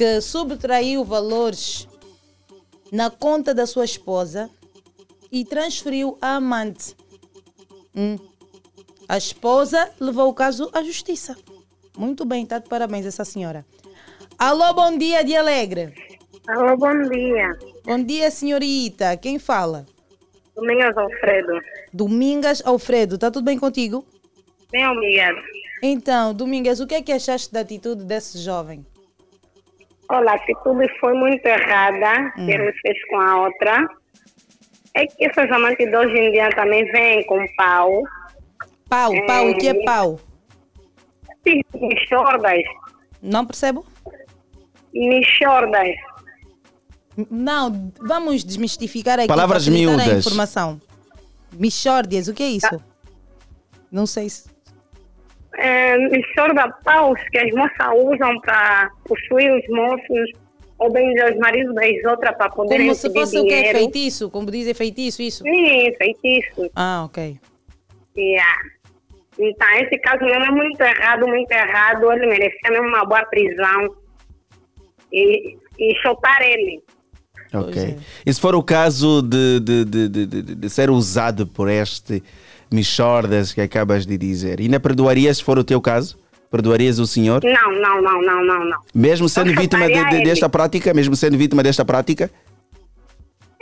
que 0.00 0.18
subtraiu 0.22 1.04
valores 1.04 1.86
na 2.90 3.10
conta 3.10 3.52
da 3.52 3.66
sua 3.66 3.84
esposa 3.84 4.48
e 5.30 5.44
transferiu 5.44 6.16
à 6.22 6.36
amante. 6.36 6.96
Hum. 7.94 8.16
A 9.06 9.18
esposa 9.18 9.90
levou 10.00 10.30
o 10.30 10.32
caso 10.32 10.70
à 10.72 10.82
justiça. 10.82 11.36
Muito 11.98 12.24
bem, 12.24 12.44
está 12.44 12.58
de 12.58 12.66
parabéns 12.66 13.04
essa 13.04 13.26
senhora. 13.26 13.62
Alô, 14.38 14.72
bom 14.72 14.96
dia 14.96 15.22
de 15.22 15.36
Alegre. 15.36 15.92
Alô, 16.48 16.78
bom 16.78 16.98
dia. 17.10 17.58
Bom 17.84 18.02
dia, 18.02 18.30
senhorita. 18.30 19.18
Quem 19.18 19.38
fala? 19.38 19.84
Domingos 20.56 20.96
Alfredo. 20.96 21.60
Domingas 21.92 22.62
Alfredo. 22.64 23.16
Está 23.16 23.30
tudo 23.30 23.44
bem 23.44 23.58
contigo? 23.58 24.02
Bem 24.72 24.88
obrigado. 24.88 25.36
Então, 25.82 26.32
Domingas, 26.32 26.80
o 26.80 26.86
que 26.86 26.94
é 26.94 27.02
que 27.02 27.12
achaste 27.12 27.52
da 27.52 27.60
atitude 27.60 28.02
desse 28.02 28.38
jovem? 28.38 28.86
Olha, 30.10 30.32
a 30.32 30.34
atitude 30.34 30.86
foi 31.00 31.14
muito 31.14 31.44
errada 31.46 32.32
Hum. 32.36 32.46
que 32.46 32.52
ele 32.52 32.72
fez 32.72 33.06
com 33.08 33.20
a 33.20 33.42
outra. 33.42 33.86
É 34.94 35.06
que 35.06 35.24
essas 35.24 35.50
amantes 35.52 35.88
de 35.88 35.96
hoje 35.96 36.16
em 36.18 36.32
dia 36.32 36.50
também 36.50 36.84
vêm 36.90 37.24
com 37.26 37.38
pau. 37.56 38.02
Pau, 38.88 39.12
pau, 39.26 39.50
o 39.50 39.56
que 39.56 39.68
é 39.68 39.84
pau? 39.84 40.18
Sim, 41.46 41.60
Michordas. 41.74 42.62
Não 43.22 43.46
percebo? 43.46 43.86
Michordas. 44.92 45.94
Não, 47.30 47.92
vamos 48.00 48.42
desmistificar 48.42 49.18
aqui 49.18 49.28
Palavras 49.28 49.64
facilitar 49.64 49.94
a 49.94 49.96
miúdas. 50.06 50.26
informação. 50.26 50.80
Michórdias, 51.52 52.26
o 52.28 52.34
que 52.34 52.42
é 52.42 52.48
isso? 52.48 52.82
Não 53.92 54.06
sei 54.06 54.28
se... 54.28 54.49
É, 55.58 55.96
Michorda 56.08 56.68
paus 56.84 57.18
que 57.30 57.38
as 57.38 57.50
moças 57.52 57.88
usam 57.96 58.40
para 58.40 58.90
possuir 59.04 59.52
os 59.52 59.68
moços 59.68 60.30
ou 60.78 60.90
bem 60.92 61.12
os 61.12 61.36
maridos 61.38 61.74
das 61.74 62.10
outras 62.10 62.36
para 62.36 62.48
poderem 62.50 62.86
Como 62.86 62.94
se 62.94 63.12
fosse 63.12 63.38
o 63.38 63.42
que? 63.42 63.48
dinheiro. 63.48 63.78
Feitiço? 63.78 64.30
Como 64.30 64.50
dizem 64.50 64.72
feitiço, 64.74 65.20
isso? 65.20 65.42
Sim, 65.42 65.92
feitiço. 65.98 66.70
Ah, 66.74 67.02
ok. 67.04 67.38
Yeah. 68.16 68.54
Então, 69.38 69.68
esse 69.80 69.98
caso 69.98 70.24
mesmo 70.24 70.44
é 70.44 70.50
muito 70.50 70.80
errado, 70.80 71.26
muito 71.26 71.50
errado. 71.52 72.10
Ele 72.12 72.26
merecia 72.26 72.70
mesmo 72.70 72.86
uma 72.88 73.04
boa 73.04 73.24
prisão 73.26 73.94
e, 75.12 75.56
e 75.78 75.94
chutar 76.02 76.40
ele. 76.42 76.82
Ok. 77.52 77.96
E 78.24 78.32
se 78.32 78.40
for 78.40 78.54
o 78.54 78.62
caso 78.62 79.22
de, 79.22 79.60
de, 79.60 79.84
de, 79.84 80.08
de, 80.08 80.26
de- 80.26 80.54
de 80.54 80.70
ser 80.70 80.88
usado 80.90 81.46
por 81.46 81.68
este 81.68 82.22
Michordas 82.70 83.52
que 83.52 83.60
acabas 83.60 84.06
de 84.06 84.16
dizer, 84.16 84.60
ainda 84.60 84.78
perdoarias 84.78 85.38
se 85.38 85.44
for 85.44 85.58
o 85.58 85.64
teu 85.64 85.80
caso? 85.80 86.18
Perdoarias 86.50 86.98
o 86.98 87.06
senhor? 87.06 87.42
Não, 87.44 87.72
não, 87.80 88.02
não, 88.02 88.20
não, 88.22 88.44
não, 88.44 88.64
não. 88.64 88.78
Mesmo 88.94 89.28
sendo 89.28 89.54
vítima 89.54 89.86
de- 89.86 90.04
de- 90.10 90.24
desta 90.24 90.48
prática? 90.48 90.92
Mesmo 90.94 91.14
sendo 91.16 91.36
vítima 91.38 91.62
desta 91.62 91.84
prática? 91.84 92.30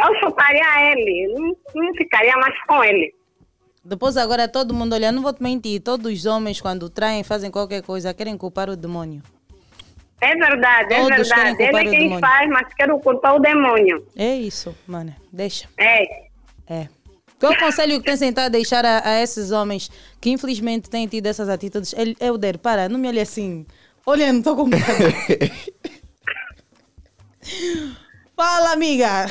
Eu 0.01 0.15
chutaria 0.21 0.93
ele, 0.93 1.29
não, 1.35 1.57
não 1.83 1.95
ficaria 1.95 2.35
mais 2.37 2.55
com 2.67 2.83
ele. 2.85 3.13
Depois 3.85 4.17
agora 4.17 4.47
todo 4.49 4.73
mundo 4.75 4.93
olha, 4.95 5.11
não 5.11 5.23
vou 5.23 5.33
te 5.33 5.43
mentir, 5.43 5.81
todos 5.81 6.13
os 6.13 6.27
homens 6.27 6.61
quando 6.61 6.89
traem, 6.89 7.23
fazem 7.25 7.51
qualquer 7.51 7.83
coisa, 7.83 8.13
querem 8.15 8.37
culpar 8.37 8.69
o 8.71 8.77
demônio. 8.77 9.23
É 10.21 10.35
verdade, 10.35 10.95
é 10.95 11.01
Todos 11.01 11.17
verdade. 11.29 11.57
querem 11.57 11.57
Ele 11.57 11.71
culpar 11.71 11.85
é 11.85 11.87
o 11.87 11.91
quem 11.91 11.99
demônio. 12.01 12.21
faz, 12.21 12.51
mas 12.51 12.75
quer 12.75 12.91
ocultar 12.91 13.35
o 13.37 13.39
demônio. 13.39 14.07
É 14.17 14.35
isso, 14.37 14.75
mano. 14.87 15.15
Deixa. 15.33 15.69
É. 15.79 16.03
É. 16.69 16.89
Qual 17.39 17.53
o 17.53 17.59
conselho 17.59 17.99
que 18.01 18.05
tens 18.07 18.19
tentado 18.19 18.51
deixar 18.51 18.85
a, 18.85 19.09
a 19.09 19.21
esses 19.23 19.51
homens 19.53 19.91
que 20.21 20.31
infelizmente 20.31 20.91
têm 20.91 21.07
tido 21.07 21.27
essas 21.27 21.49
atitudes? 21.49 21.95
El- 21.97 22.17
Elder, 22.21 22.59
para, 22.59 22.89
não 22.89 22.99
me 22.99 23.07
olhe 23.09 23.21
assim. 23.21 23.65
Olha, 24.05 24.33
não 24.33 24.39
estou 24.41 24.57
com 24.57 24.65
medo. 24.67 24.83
Fala, 28.37 28.73
amiga. 28.73 29.27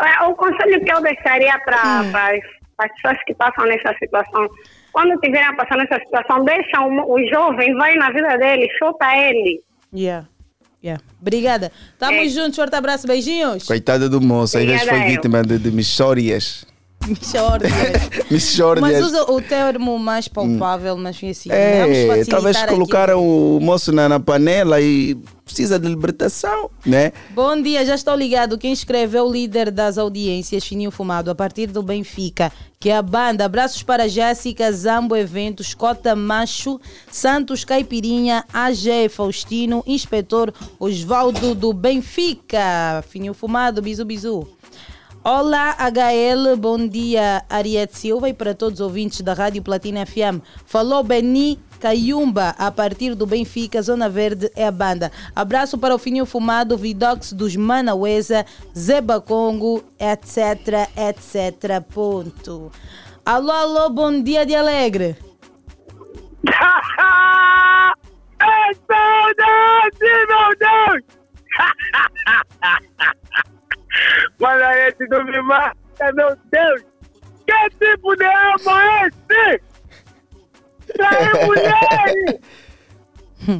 É, 0.00 0.24
O 0.24 0.34
conselho 0.34 0.82
que 0.84 0.92
eu 0.92 1.00
deixaria 1.02 1.58
para 1.64 2.02
Hum. 2.02 2.12
as 2.78 2.92
pessoas 2.92 3.18
que 3.26 3.34
passam 3.34 3.64
nessa 3.66 3.94
situação, 3.98 4.48
quando 4.92 5.18
tiverem 5.20 5.48
a 5.48 5.54
passar 5.56 5.76
nessa 5.76 5.98
situação, 6.04 6.44
deixa 6.44 6.80
o, 6.80 7.14
o 7.14 7.28
jovem, 7.28 7.74
vai 7.74 7.94
na 7.96 8.10
vida 8.10 8.36
dele, 8.38 8.68
chuta 8.78 9.06
ele. 9.16 9.60
Yeah. 9.94 10.28
Yeah. 10.82 11.02
Obrigada. 11.20 11.72
Tamo 11.98 12.18
É. 12.18 12.28
juntos, 12.28 12.54
forte 12.56 12.76
abraço, 12.76 13.06
beijinhos. 13.06 13.64
Coitada 13.66 14.08
do 14.08 14.20
moço, 14.20 14.56
às 14.58 14.64
vezes 14.64 14.88
foi 14.88 15.00
vítima 15.02 15.42
de, 15.42 15.58
de 15.58 15.70
Michórias. 17.06 17.72
Michórdias. 18.30 18.80
Mas 18.80 18.96
Michórdias. 18.96 19.06
usa 19.06 19.32
o 19.32 19.40
termo 19.40 19.98
mais 19.98 20.28
palpável, 20.28 20.96
mas 20.96 21.16
enfim, 21.16 21.30
assim. 21.30 21.48
É, 21.50 22.24
talvez 22.24 22.62
colocaram 22.64 23.24
o 23.26 23.60
moço 23.60 23.92
na, 23.92 24.08
na 24.08 24.20
panela 24.20 24.80
e 24.80 25.16
precisa 25.48 25.78
de 25.78 25.88
libertação, 25.88 26.70
né? 26.84 27.10
Bom 27.30 27.60
dia, 27.60 27.84
já 27.84 27.94
estou 27.94 28.14
ligado. 28.14 28.58
Quem 28.58 28.70
escreveu 28.70 29.24
o 29.24 29.32
líder 29.32 29.70
das 29.70 29.96
audiências, 29.96 30.64
Fininho 30.64 30.90
Fumado, 30.90 31.30
a 31.30 31.34
partir 31.34 31.68
do 31.68 31.82
Benfica, 31.82 32.52
que 32.78 32.90
é 32.90 32.96
a 32.96 33.02
banda. 33.02 33.46
Abraços 33.46 33.82
para 33.82 34.06
Jéssica, 34.08 34.70
Zambo 34.70 35.16
Eventos, 35.16 35.72
Cota 35.72 36.14
Macho, 36.14 36.78
Santos 37.10 37.64
Caipirinha, 37.64 38.44
AG 38.52 39.08
Faustino, 39.08 39.82
Inspetor 39.86 40.52
Osvaldo 40.78 41.54
do 41.54 41.72
Benfica. 41.72 43.02
Fininho 43.08 43.32
Fumado, 43.32 43.80
bisu 43.80 44.04
bisu. 44.04 44.46
Olá, 45.30 45.76
HL, 45.78 46.56
bom 46.56 46.88
dia, 46.88 47.44
Ariete 47.50 47.98
Silva 47.98 48.30
e 48.30 48.32
para 48.32 48.54
todos 48.54 48.80
os 48.80 48.86
ouvintes 48.86 49.20
da 49.20 49.34
Rádio 49.34 49.62
Platina 49.62 50.06
FM. 50.06 50.40
Falou 50.64 51.04
Beni 51.04 51.60
Caiumba, 51.78 52.54
a 52.58 52.70
partir 52.70 53.14
do 53.14 53.26
Benfica, 53.26 53.82
Zona 53.82 54.08
Verde 54.08 54.50
é 54.56 54.66
a 54.66 54.70
banda. 54.70 55.12
Abraço 55.36 55.76
para 55.76 55.94
o 55.94 55.98
Fininho 55.98 56.24
Fumado, 56.24 56.78
Vidox 56.78 57.34
dos 57.34 57.54
Manauesa, 57.56 58.46
Zeba 58.74 59.20
Congo, 59.20 59.84
etc, 60.00 60.88
etc, 60.96 61.82
ponto. 61.92 62.72
Alô, 63.22 63.52
alô, 63.52 63.90
bom 63.90 64.22
dia 64.22 64.46
de 64.46 64.54
Alegre. 64.54 65.14
É 68.40 68.74
saudade, 68.86 69.98
meu 70.28 70.56
Deus! 70.58 71.02
Mano, 74.38 74.64
esse 74.86 75.06
não 75.08 75.24
me 75.24 75.40
mata, 75.42 76.12
meu 76.14 76.36
Deus! 76.50 76.82
Que 77.46 77.70
tipo 77.70 78.14
de 78.16 78.24
amo 78.24 78.78
é 78.78 79.08
esse? 79.08 79.62
Trair 80.94 81.34
mulheres! 81.46 82.40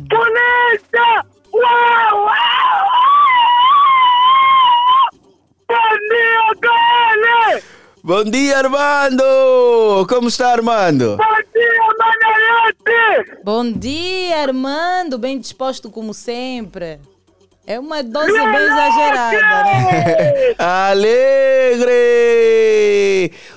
Polícia! 0.09 1.25
Uau! 1.53 2.25
Uau! 2.25 2.89
Bom 5.69 5.97
dia, 6.11 6.55
Gane! 6.61 7.63
Bom 8.05 8.25
dia, 8.25 8.59
Armando! 8.59 10.07
Como 10.09 10.29
está, 10.29 10.53
Armando? 10.53 11.17
Bom 11.17 11.37
dia, 11.55 11.89
Manelete! 11.99 13.43
Bom 13.45 13.73
dia, 13.73 14.43
Armando, 14.43 15.19
bem 15.19 15.39
disposto 15.39 15.91
como 15.91 16.15
sempre. 16.15 17.01
É 17.69 17.79
uma 17.79 18.03
dose 18.03 18.33
bem 18.33 18.63
exagerada, 18.63 19.37
né? 19.37 20.55
Alegre! 20.91 21.91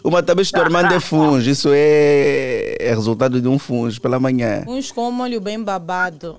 Uma 0.04 0.22
cabeça 0.22 0.52
do 0.52 0.62
Armando 0.64 0.94
é 0.94 1.00
fungo. 1.00 1.38
Isso 1.38 1.70
é, 1.72 2.76
é 2.78 2.90
resultado 2.90 3.40
de 3.40 3.48
um 3.48 3.58
fungo 3.58 3.90
pela 4.02 4.20
manhã. 4.20 4.66
Uns 4.68 4.92
com 4.92 5.10
molho 5.12 5.40
bem 5.40 5.64
babado. 5.64 6.38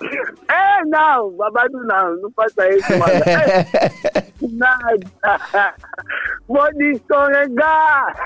É, 0.50 0.84
não, 0.86 1.32
babado 1.32 1.76
não, 1.84 2.16
não 2.22 2.30
faça 2.30 2.66
isso, 2.70 2.90
mano. 2.96 3.12
É, 3.12 3.66
Nada. 4.56 5.74
Vou 6.46 6.72
descorregar. 6.74 8.16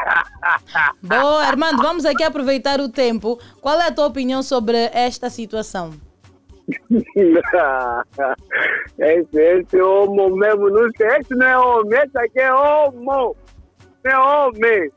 Boa, 1.03 1.45
Armando, 1.45 1.83
vamos 1.83 2.05
aqui 2.05 2.23
aproveitar 2.23 2.79
o 2.79 2.89
tempo. 2.89 3.41
Qual 3.61 3.81
é 3.81 3.89
a 3.89 3.93
tua 3.93 4.07
opinião 4.07 4.41
sobre 4.43 4.91
esta 4.93 5.29
situação? 5.31 5.95
Esse, 8.99 9.41
esse 9.41 9.81
homo 9.81 10.37
mesmo, 10.37 10.71
não 10.71 10.89
sei, 10.97 11.07
esse 11.19 11.35
não 11.35 11.47
é 11.47 11.59
homem, 11.59 11.99
esse 11.99 12.19
aqui 12.19 12.41
é 12.41 12.55
homo. 12.55 13.37
É 14.05 14.19
homem. 14.19 14.91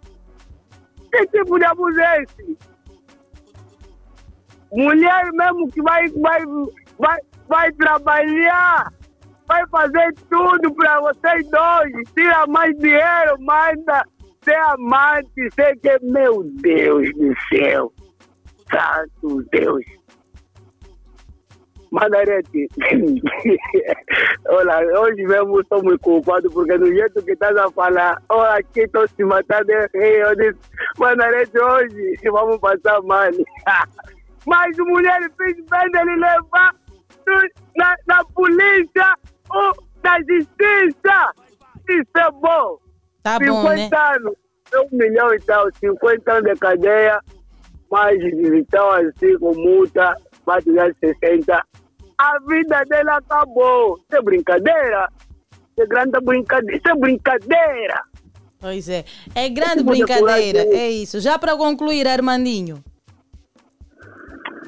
Que 1.12 1.28
tipo 1.28 1.58
de 1.58 1.66
abuso 1.66 2.00
é 2.00 2.24
esse? 2.24 2.58
Mulher 4.74 5.32
mesmo 5.34 5.72
que 5.72 5.82
vai, 5.82 6.08
vai, 6.10 6.42
vai, 7.00 7.18
vai 7.48 7.72
trabalhar 7.74 8.92
vai 9.48 9.64
fazer 9.70 10.14
tudo 10.30 10.74
pra 10.76 11.00
vocês 11.02 11.48
dois. 11.50 11.92
Tira 12.14 12.46
mais 12.48 12.76
dinheiro, 12.78 13.36
manda 13.40 14.04
ser 14.44 14.56
amante, 14.56 15.50
sei 15.54 15.76
que, 15.78 16.00
meu 16.04 16.44
Deus 16.62 17.10
do 17.14 17.34
céu. 17.50 17.92
Santo 18.72 19.44
Deus. 19.52 19.86
Mandarete, 21.96 22.68
olha, 24.50 25.00
hoje 25.00 25.24
mesmo 25.24 25.62
estou 25.62 25.82
muito 25.82 26.02
culpado 26.02 26.52
porque 26.52 26.78
do 26.78 26.88
jeito 26.88 27.24
que 27.24 27.32
estás 27.32 27.56
a 27.56 27.72
falar, 27.72 28.22
olha 28.28 28.58
aqui 28.58 28.82
estou 28.82 29.08
se 29.08 29.24
matando 29.24 29.68
de. 29.68 29.98
Eu 29.98 30.36
disse, 30.36 30.60
Mandarete, 30.98 31.58
hoje 31.58 32.20
vamos 32.30 32.58
passar 32.58 33.02
mal. 33.04 33.30
Mas 34.46 34.78
mulher 34.78 35.22
fez 35.38 35.56
bem 35.56 35.92
dele 35.92 36.18
levar 36.18 36.76
na, 37.78 37.96
na 38.08 38.26
polícia 38.26 39.16
ou 39.50 39.74
na 40.04 40.18
justiça. 40.20 41.32
Isso 41.90 42.18
é 42.18 42.32
bom. 42.32 42.78
Tá 43.24 43.40
bom, 43.40 43.62
50 43.62 43.74
né? 43.74 44.16
anos, 44.16 44.34
um 44.76 44.98
milhão 44.98 45.34
e 45.34 45.40
tal, 45.40 45.66
50 45.80 46.34
anos 46.34 46.52
de 46.52 46.60
cadeia, 46.60 47.22
mais 47.90 48.22
então 48.22 48.92
assim 48.92 49.40
com 49.40 49.56
multa, 49.56 50.14
vai 50.46 50.62
tirar 50.62 50.94
60. 51.00 51.64
A 52.18 52.40
vida 52.48 52.84
dela 52.86 53.18
acabou. 53.18 53.98
Isso 53.98 54.16
é 54.18 54.22
brincadeira. 54.22 55.10
Isso 55.52 55.82
é 55.82 55.86
grande 55.86 56.20
brincadeira. 56.22 56.78
Isso 56.78 56.90
é 56.90 56.96
brincadeira. 56.96 58.02
Pois 58.60 58.90
é. 58.90 59.04
É 59.36 59.50
grande 59.50 59.78
de 59.78 59.84
brincadeira. 59.84 60.60
É 60.60 60.90
isso. 60.90 61.20
Já 61.20 61.38
para 61.38 61.56
concluir, 61.56 62.08
Armandinho. 62.08 62.84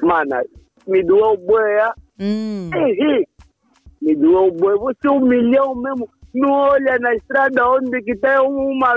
Mana, 0.02 0.42
me 0.86 1.02
doeu 1.02 1.32
o 1.32 1.36
boi, 1.36 1.80
ah. 1.80 1.94
Hum. 2.20 2.70
Ei. 2.74 3.26
Me 4.00 4.14
doeu 4.14 4.48
o 4.48 4.52
boi. 4.52 4.76
Você 4.78 5.06
é 5.06 5.10
um 5.10 5.20
milhão 5.20 5.74
mesmo. 5.74 6.08
Não 6.34 6.50
olha 6.50 6.98
na 7.00 7.14
estrada 7.14 7.68
onde 7.68 8.02
que 8.02 8.14
tem 8.16 8.38
uma 8.38 8.94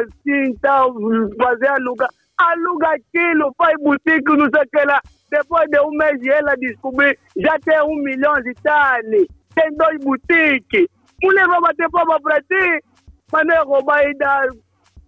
tal, 0.61 0.93
fazer 1.41 1.67
alugar. 1.67 2.09
Aluga 2.37 2.87
aquilo, 2.89 3.53
faz 3.57 3.75
boutique, 3.81 4.37
não 4.37 4.49
sei 4.53 4.63
o 4.63 4.69
que 4.69 4.85
lá. 4.85 5.01
Depois 5.31 5.69
de 5.69 5.79
um 5.79 5.91
mês 5.91 6.19
ela 6.27 6.55
descobrir, 6.57 7.17
já 7.37 7.57
tem 7.59 7.81
um 7.83 8.03
milhão 8.03 8.33
de 8.43 8.53
tal. 8.61 9.01
Tem 9.55 9.73
dois 9.75 9.97
boutiques. 10.03 10.87
Mulher 11.23 11.47
vai 11.47 11.61
bater 11.61 11.89
palma 11.89 12.19
pra 12.21 12.41
ti, 12.41 12.83
mas 13.31 13.45
não 13.45 13.55
é 13.55 13.63
roubar 13.63 13.99
ainda 13.99 14.49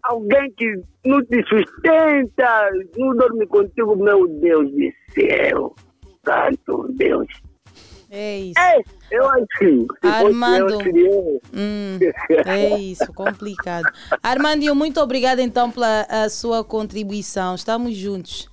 alguém 0.03 0.51
que 0.57 0.76
não 1.05 1.24
te 1.26 1.43
sustenta, 1.43 2.69
não 2.97 3.15
dorme 3.15 3.47
contigo, 3.47 3.95
meu 3.95 4.28
Deus 4.28 4.69
do 4.71 4.91
céu. 5.13 5.76
Santo 6.26 6.88
Deus. 6.93 7.28
É 8.09 8.38
isso. 8.38 8.59
É, 8.59 8.80
eu 9.11 9.28
acho 9.28 9.45
que 9.57 9.88
Armando. 10.03 10.78
Hum, 11.51 11.97
é 12.45 12.78
isso, 12.78 13.11
complicado. 13.11 13.91
Armandinho, 14.21 14.76
muito 14.76 15.01
obrigada 15.01 15.41
então 15.41 15.71
pela 15.71 16.05
a 16.07 16.30
sua 16.30 16.63
contribuição. 16.63 17.55
Estamos 17.55 17.95
juntos. 17.95 18.53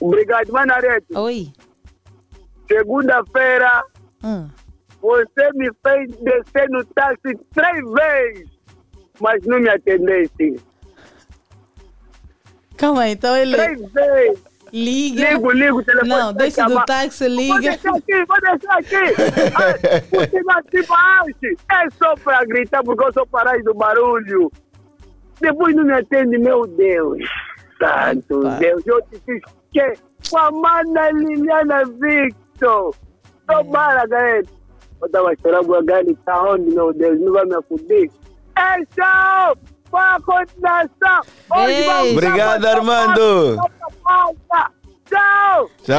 Obrigado, 0.00 0.52
Manarete. 0.52 1.06
Oi. 1.14 1.48
Segunda-feira, 2.68 3.82
Hum. 4.22 4.48
você 5.00 5.50
me 5.54 5.70
fez 5.86 6.10
descer 6.18 6.68
no 6.70 6.84
táxi 6.86 7.38
três 7.54 7.84
vezes, 7.92 8.50
mas 9.20 9.44
não 9.46 9.60
me 9.60 9.68
atendeste. 9.68 10.56
Calma 12.76 13.02
aí, 13.02 13.12
então 13.12 13.36
ele. 13.36 13.56
Três 13.56 13.92
vezes. 13.92 14.44
Liga. 14.72 15.30
Ligo, 15.30 15.50
ligo, 15.52 15.78
o 15.78 15.84
telefone. 15.84 16.08
Não, 16.10 16.32
desce 16.34 16.62
do 16.64 16.84
táxi, 16.84 17.28
Vou 17.28 17.36
liga. 17.36 17.60
deixar 17.60 17.96
aqui, 17.96 18.24
vou 18.26 18.40
deixar 18.40 18.78
aqui. 18.78 20.06
Você 20.10 20.42
vai 20.42 20.62
se 20.70 20.82
baixo. 20.86 21.56
É 21.70 21.90
só 21.96 22.14
pra 22.16 22.44
gritar, 22.44 22.82
porque 22.82 23.04
eu 23.04 23.12
sou 23.12 23.26
parado 23.26 23.62
do 23.62 23.72
barulho. 23.74 24.50
Depois 25.40 25.74
não 25.76 25.84
me 25.84 25.92
atende, 25.92 26.36
meu 26.38 26.66
Deus. 26.66 27.18
Santo 27.78 28.40
Deus, 28.58 28.82
eu 28.86 29.00
te 29.02 29.20
fiz 29.24 29.40
que? 29.72 29.94
Com 30.30 30.38
a 30.38 30.50
mana 30.50 31.10
Liliana 31.10 31.84
Victor. 31.84 32.94
Tomara, 33.46 34.06
galera. 34.06 34.42
Eu 35.00 35.08
tava 35.10 35.32
chorando, 35.40 35.74
a 35.74 35.82
Gani 35.82 36.14
tá 36.24 36.42
onde, 36.42 36.74
meu 36.74 36.92
Deus? 36.92 37.20
Não 37.20 37.32
vai 37.32 37.44
me 37.44 37.54
acudir. 37.54 38.10
É 38.56 38.84
tchau! 38.94 39.56
Foi 39.90 40.00
a 40.00 40.18
continuação! 40.24 41.20
Hoje 41.50 42.12
Obrigado, 42.12 42.64
Armando. 42.64 43.56
Tchau! 45.08 45.70
Tchau! 45.84 45.96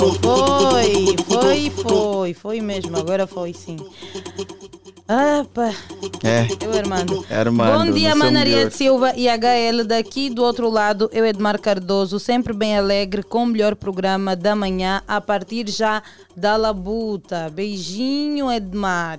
Foi, 0.00 1.16
foi, 1.28 1.70
foi, 1.70 2.34
foi 2.34 2.60
mesmo. 2.60 2.96
Agora 2.98 3.26
foi 3.26 3.52
sim. 3.52 3.76
Ah, 5.12 5.44
pá. 5.52 5.74
É. 6.22 6.46
Eu, 6.64 6.78
Armando. 6.78 7.26
Armando, 7.28 7.86
Bom 7.88 7.92
dia, 7.92 8.14
de 8.66 8.70
Silva 8.70 9.12
e 9.16 9.26
HL. 9.26 9.82
Daqui 9.84 10.30
do 10.30 10.44
outro 10.44 10.70
lado, 10.70 11.10
eu, 11.12 11.26
Edmar 11.26 11.60
Cardoso, 11.60 12.20
sempre 12.20 12.52
bem 12.52 12.78
alegre 12.78 13.24
com 13.24 13.42
o 13.42 13.46
melhor 13.46 13.74
programa 13.74 14.36
da 14.36 14.54
manhã, 14.54 15.02
a 15.08 15.20
partir 15.20 15.68
já 15.68 16.00
da 16.36 16.54
Labuta. 16.56 17.50
Beijinho, 17.52 18.52
Edmar. 18.52 19.18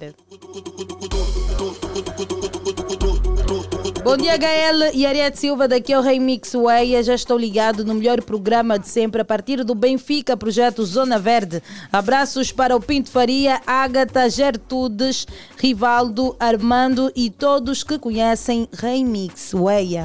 Bom 4.03 4.17
dia, 4.17 4.33
HL 4.33 4.95
e 4.95 5.05
Ariete 5.05 5.39
Silva, 5.39 5.67
daqui 5.67 5.93
é 5.93 5.97
o 5.97 6.01
Remix 6.01 6.53
Way. 6.53 7.03
Já 7.03 7.13
estou 7.13 7.37
ligado 7.37 7.85
no 7.85 7.93
melhor 7.93 8.19
programa 8.23 8.79
de 8.79 8.87
sempre, 8.87 9.21
a 9.21 9.25
partir 9.25 9.63
do 9.63 9.75
Benfica, 9.75 10.35
projeto 10.35 10.83
Zona 10.83 11.19
Verde. 11.19 11.61
Abraços 11.93 12.51
para 12.51 12.75
o 12.75 12.81
Pinto 12.81 13.11
Faria, 13.11 13.61
Ágata, 13.65 14.27
Gertudes, 14.27 15.27
Rivaldo, 15.55 16.35
Armando 16.39 17.11
e 17.15 17.29
todos 17.29 17.83
que 17.83 17.99
conhecem 17.99 18.67
Remix 18.73 19.51
Way. 19.53 19.99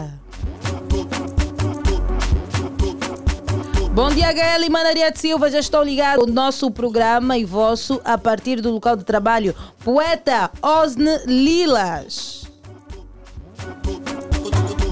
Bom 3.92 4.10
dia, 4.10 4.28
HL 4.28 4.62
e 4.62 4.68
Manaria 4.68 5.10
de 5.10 5.18
Silva. 5.18 5.50
Já 5.50 5.58
estou 5.58 5.82
ligado 5.82 6.20
ao 6.20 6.26
nosso 6.26 6.70
programa 6.70 7.38
e 7.38 7.46
vosso 7.46 7.98
a 8.04 8.18
partir 8.18 8.60
do 8.60 8.70
local 8.72 8.94
de 8.94 9.04
trabalho. 9.04 9.54
Poeta 9.82 10.50
Osne 10.60 11.18
Lilas. 11.24 12.45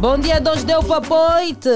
Bom 0.05 0.19
dia, 0.19 0.39
Dons 0.39 0.63
Deu 0.65 0.85
Papoite. 0.85 1.71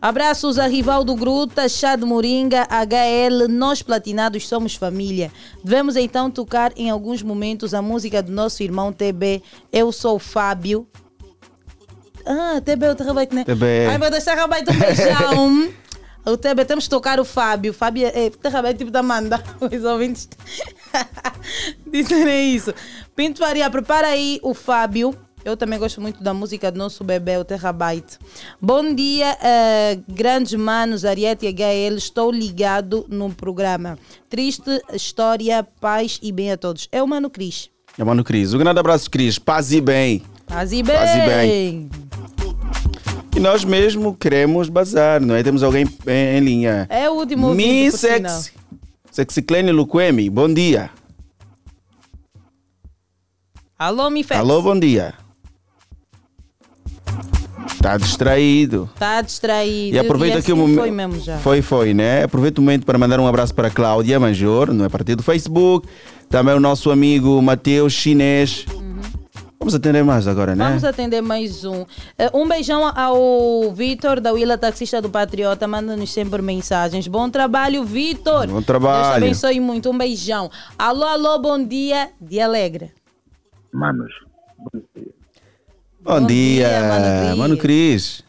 Abraços 0.00 0.58
a 0.58 0.66
Rivaldo 0.66 1.14
Gruta, 1.14 1.68
Chá 1.68 1.94
de 1.94 2.06
Moringa, 2.06 2.66
HL, 2.70 3.46
nós 3.46 3.82
platinados 3.82 4.48
somos 4.48 4.74
família. 4.74 5.30
Devemos 5.62 5.96
então 5.96 6.30
tocar 6.30 6.72
em 6.78 6.88
alguns 6.88 7.22
momentos 7.22 7.74
a 7.74 7.82
música 7.82 8.22
do 8.22 8.32
nosso 8.32 8.62
irmão 8.62 8.90
TB. 8.90 9.42
Eu 9.70 9.92
sou 9.92 10.16
o 10.16 10.18
Fábio. 10.18 10.88
Ah, 12.24 12.58
TB, 12.64 12.86
eu 12.86 12.94
te 12.94 13.02
rabaito, 13.02 13.34
né? 13.34 13.44
TB. 13.44 13.66
Ai, 13.90 13.98
meu 13.98 14.10
Deus, 14.10 14.24
te 14.24 14.30
rabaito 14.30 14.72
um 14.72 14.78
beijão. 14.78 15.72
O 16.24 16.38
TB, 16.38 16.64
temos 16.64 16.84
que 16.84 16.90
tocar 16.90 17.20
o 17.20 17.24
Fábio. 17.26 17.74
Fábio 17.74 18.06
é, 18.06 18.30
te 18.30 18.48
rabaito 18.48 18.78
tipo 18.78 18.90
da 18.90 19.00
Amanda. 19.00 19.42
Os 19.60 19.84
ouvintes 19.84 20.26
disserem 21.86 22.54
isso. 22.54 22.72
Pinto 23.14 23.40
Faria, 23.40 23.68
prepara 23.68 24.06
aí 24.06 24.40
o 24.42 24.54
Fábio. 24.54 25.14
Eu 25.44 25.56
também 25.56 25.78
gosto 25.78 26.00
muito 26.00 26.22
da 26.22 26.34
música 26.34 26.70
do 26.70 26.78
nosso 26.78 27.02
bebê, 27.02 27.38
o 27.38 27.44
Terrabyte. 27.44 28.18
Bom 28.60 28.94
dia, 28.94 29.36
eh, 29.42 29.98
grandes 30.06 30.52
manos, 30.54 31.04
Ariete 31.04 31.46
e 31.46 31.48
HL. 31.48 31.96
Estou 31.96 32.30
ligado 32.30 33.06
no 33.08 33.30
programa. 33.30 33.98
Triste 34.28 34.82
história, 34.92 35.66
paz 35.80 36.18
e 36.22 36.30
bem 36.30 36.52
a 36.52 36.56
todos. 36.58 36.88
É 36.92 37.02
o 37.02 37.08
Mano 37.08 37.30
Cris. 37.30 37.70
É, 37.98 38.04
mano, 38.04 38.22
Cris. 38.22 38.54
Um 38.54 38.58
grande 38.58 38.78
abraço, 38.78 39.10
Cris. 39.10 39.38
Paz 39.38 39.72
e 39.72 39.80
bem. 39.80 40.22
Paz 40.46 40.72
e 40.72 40.82
bem. 40.82 40.96
Paz 40.96 41.10
e 41.16 41.26
bem. 41.26 41.90
E 43.36 43.40
nós 43.40 43.64
mesmo 43.64 44.14
queremos 44.14 44.68
bazar, 44.68 45.20
não 45.20 45.34
é? 45.34 45.42
Temos 45.42 45.62
alguém 45.62 45.86
em, 46.06 46.36
em 46.36 46.40
linha. 46.40 46.86
É 46.88 47.08
o 47.08 47.14
último 47.14 47.54
sinal. 47.54 47.90
Sexy. 47.92 48.52
Sexiclene 49.10 49.72
Luquemi, 49.72 50.30
bom 50.30 50.52
dia. 50.52 50.90
Alô, 53.78 54.10
Mifex. 54.10 54.38
Alô, 54.38 54.62
bom 54.62 54.78
dia. 54.78 55.14
Está 57.80 57.96
distraído. 57.96 58.90
Tá 58.98 59.22
distraído. 59.22 59.96
E 59.96 59.98
aproveita 59.98 60.36
assim 60.36 60.46
que 60.48 60.52
o 60.52 60.56
momento. 60.56 60.80
Foi 60.80 60.90
mesmo 60.90 61.18
já. 61.18 61.38
Foi, 61.38 61.62
foi, 61.62 61.94
né? 61.94 62.24
Aproveita 62.24 62.60
o 62.60 62.64
momento 62.64 62.84
para 62.84 62.98
mandar 62.98 63.18
um 63.18 63.26
abraço 63.26 63.54
para 63.54 63.68
a 63.68 63.70
Cláudia 63.70 64.20
Major, 64.20 64.70
no 64.70 64.84
é 64.84 64.88
partido 64.90 65.16
do 65.18 65.22
Facebook. 65.22 65.88
Também 66.28 66.54
o 66.54 66.60
nosso 66.60 66.90
amigo 66.90 67.40
Matheus 67.40 67.94
Chinês. 67.94 68.66
Vamos 69.58 69.74
atender 69.74 70.04
mais 70.04 70.28
agora, 70.28 70.54
né? 70.54 70.68
Vamos 70.68 70.84
atender 70.84 71.22
mais 71.22 71.64
um. 71.64 71.86
Eh, 72.18 72.30
Um 72.34 72.46
beijão 72.46 72.84
ao 72.94 73.72
Vitor, 73.72 74.20
da 74.20 74.30
Willa 74.32 74.58
Taxista 74.58 75.00
do 75.00 75.08
Patriota, 75.08 75.66
manda-nos 75.66 76.12
sempre 76.12 76.42
mensagens. 76.42 77.08
Bom 77.08 77.30
trabalho, 77.30 77.82
Vitor. 77.82 78.46
Bom 78.46 78.52
Deus 78.52 78.62
te 78.62 78.66
trabalho. 78.66 79.24
abençoe 79.24 79.58
muito. 79.58 79.90
Um 79.90 79.96
beijão. 79.96 80.50
Alô, 80.78 81.04
alô, 81.04 81.38
bom 81.38 81.62
dia. 81.64 82.10
Dia 82.20 82.44
alegre. 82.44 82.92
Manos, 83.72 84.12
Bom, 84.58 84.80
dia, 84.94 85.09
Mano 87.36 87.56
Cris. 87.56 88.24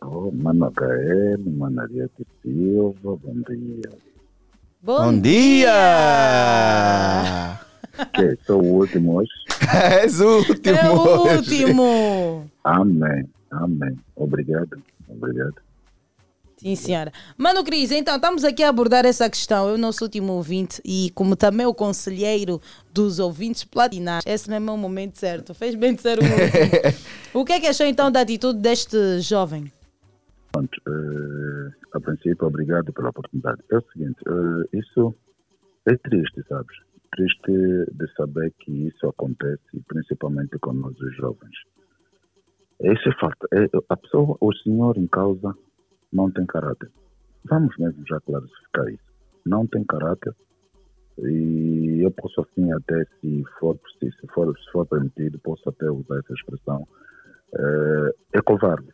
oh, 0.00 0.30
mano 0.30 0.70
HL, 0.70 1.50
mano 1.58 1.82
Ariete 1.82 2.24
Silva, 2.40 3.16
bom 3.16 3.42
dia. 3.48 3.90
Bom, 4.80 5.18
dia! 5.18 5.72
Que 8.14 8.38
sou 8.46 8.62
o 8.62 8.74
último 8.78 9.16
hoje. 9.16 9.30
És 10.02 10.20
o 10.20 10.38
último. 10.38 10.76
É 10.76 10.90
o 10.90 11.22
hoje. 11.22 11.64
último. 11.64 12.50
Amém, 12.62 13.28
amém. 13.50 13.98
Obrigado, 14.14 14.80
obrigado. 15.08 15.56
Sim, 16.62 16.76
senhora. 16.76 17.10
Mano 17.36 17.64
Cris, 17.64 17.90
então 17.90 18.14
estamos 18.14 18.44
aqui 18.44 18.62
a 18.62 18.68
abordar 18.68 19.04
essa 19.04 19.28
questão. 19.28 19.68
Eu, 19.68 19.76
nosso 19.76 20.04
último 20.04 20.34
ouvinte, 20.34 20.80
e 20.84 21.10
como 21.12 21.34
também 21.34 21.66
o 21.66 21.74
conselheiro 21.74 22.60
dos 22.94 23.18
ouvintes 23.18 23.64
platinar, 23.64 24.22
esse 24.24 24.48
mesmo 24.48 24.70
é 24.70 24.74
o 24.74 24.76
momento 24.76 25.18
certo. 25.18 25.54
Fez 25.54 25.74
bem 25.74 25.92
de 25.92 26.02
ser 26.02 26.20
o 26.20 26.22
o 27.40 27.44
que 27.44 27.54
é 27.54 27.60
que 27.60 27.66
achou 27.66 27.84
então 27.84 28.12
da 28.12 28.20
atitude 28.20 28.60
deste 28.60 29.18
jovem? 29.18 29.72
Pronto, 30.52 30.80
eh, 30.86 31.70
a 31.94 32.00
princípio, 32.00 32.46
obrigado 32.46 32.92
pela 32.92 33.08
oportunidade. 33.08 33.60
É 33.68 33.78
o 33.78 33.84
seguinte, 33.92 34.20
eh, 34.24 34.78
isso 34.78 35.12
é 35.88 35.96
triste, 35.96 36.44
sabes? 36.48 36.76
Triste 37.10 37.50
de 37.92 38.14
saber 38.16 38.52
que 38.60 38.70
isso 38.86 39.08
acontece, 39.08 39.82
principalmente 39.88 40.56
com 40.60 40.72
nós 40.74 40.96
os 41.00 41.16
jovens. 41.16 41.56
Isso 42.80 43.08
é 43.08 43.14
fato. 43.18 43.48
É, 43.52 43.68
a 43.88 43.96
pessoa, 43.96 44.36
o 44.40 44.52
senhor 44.54 44.96
em 44.96 45.08
causa, 45.08 45.52
não 46.12 46.30
tem 46.30 46.46
caráter. 46.46 46.90
Vamos 47.44 47.76
mesmo 47.78 48.04
já 48.06 48.20
clarificar 48.20 48.88
isso. 48.88 49.12
Não 49.44 49.66
tem 49.66 49.84
caráter 49.84 50.34
e 51.18 52.00
eu 52.02 52.10
posso 52.10 52.40
assim 52.40 52.72
até, 52.72 53.04
se 53.20 53.44
for, 53.58 53.78
se 53.98 54.26
for, 54.32 54.56
se 54.58 54.72
for 54.72 54.86
permitido, 54.86 55.38
posso 55.40 55.68
até 55.68 55.90
usar 55.90 56.18
essa 56.18 56.32
expressão, 56.32 56.86
eh, 57.54 58.14
é 58.32 58.40
covarde. 58.40 58.88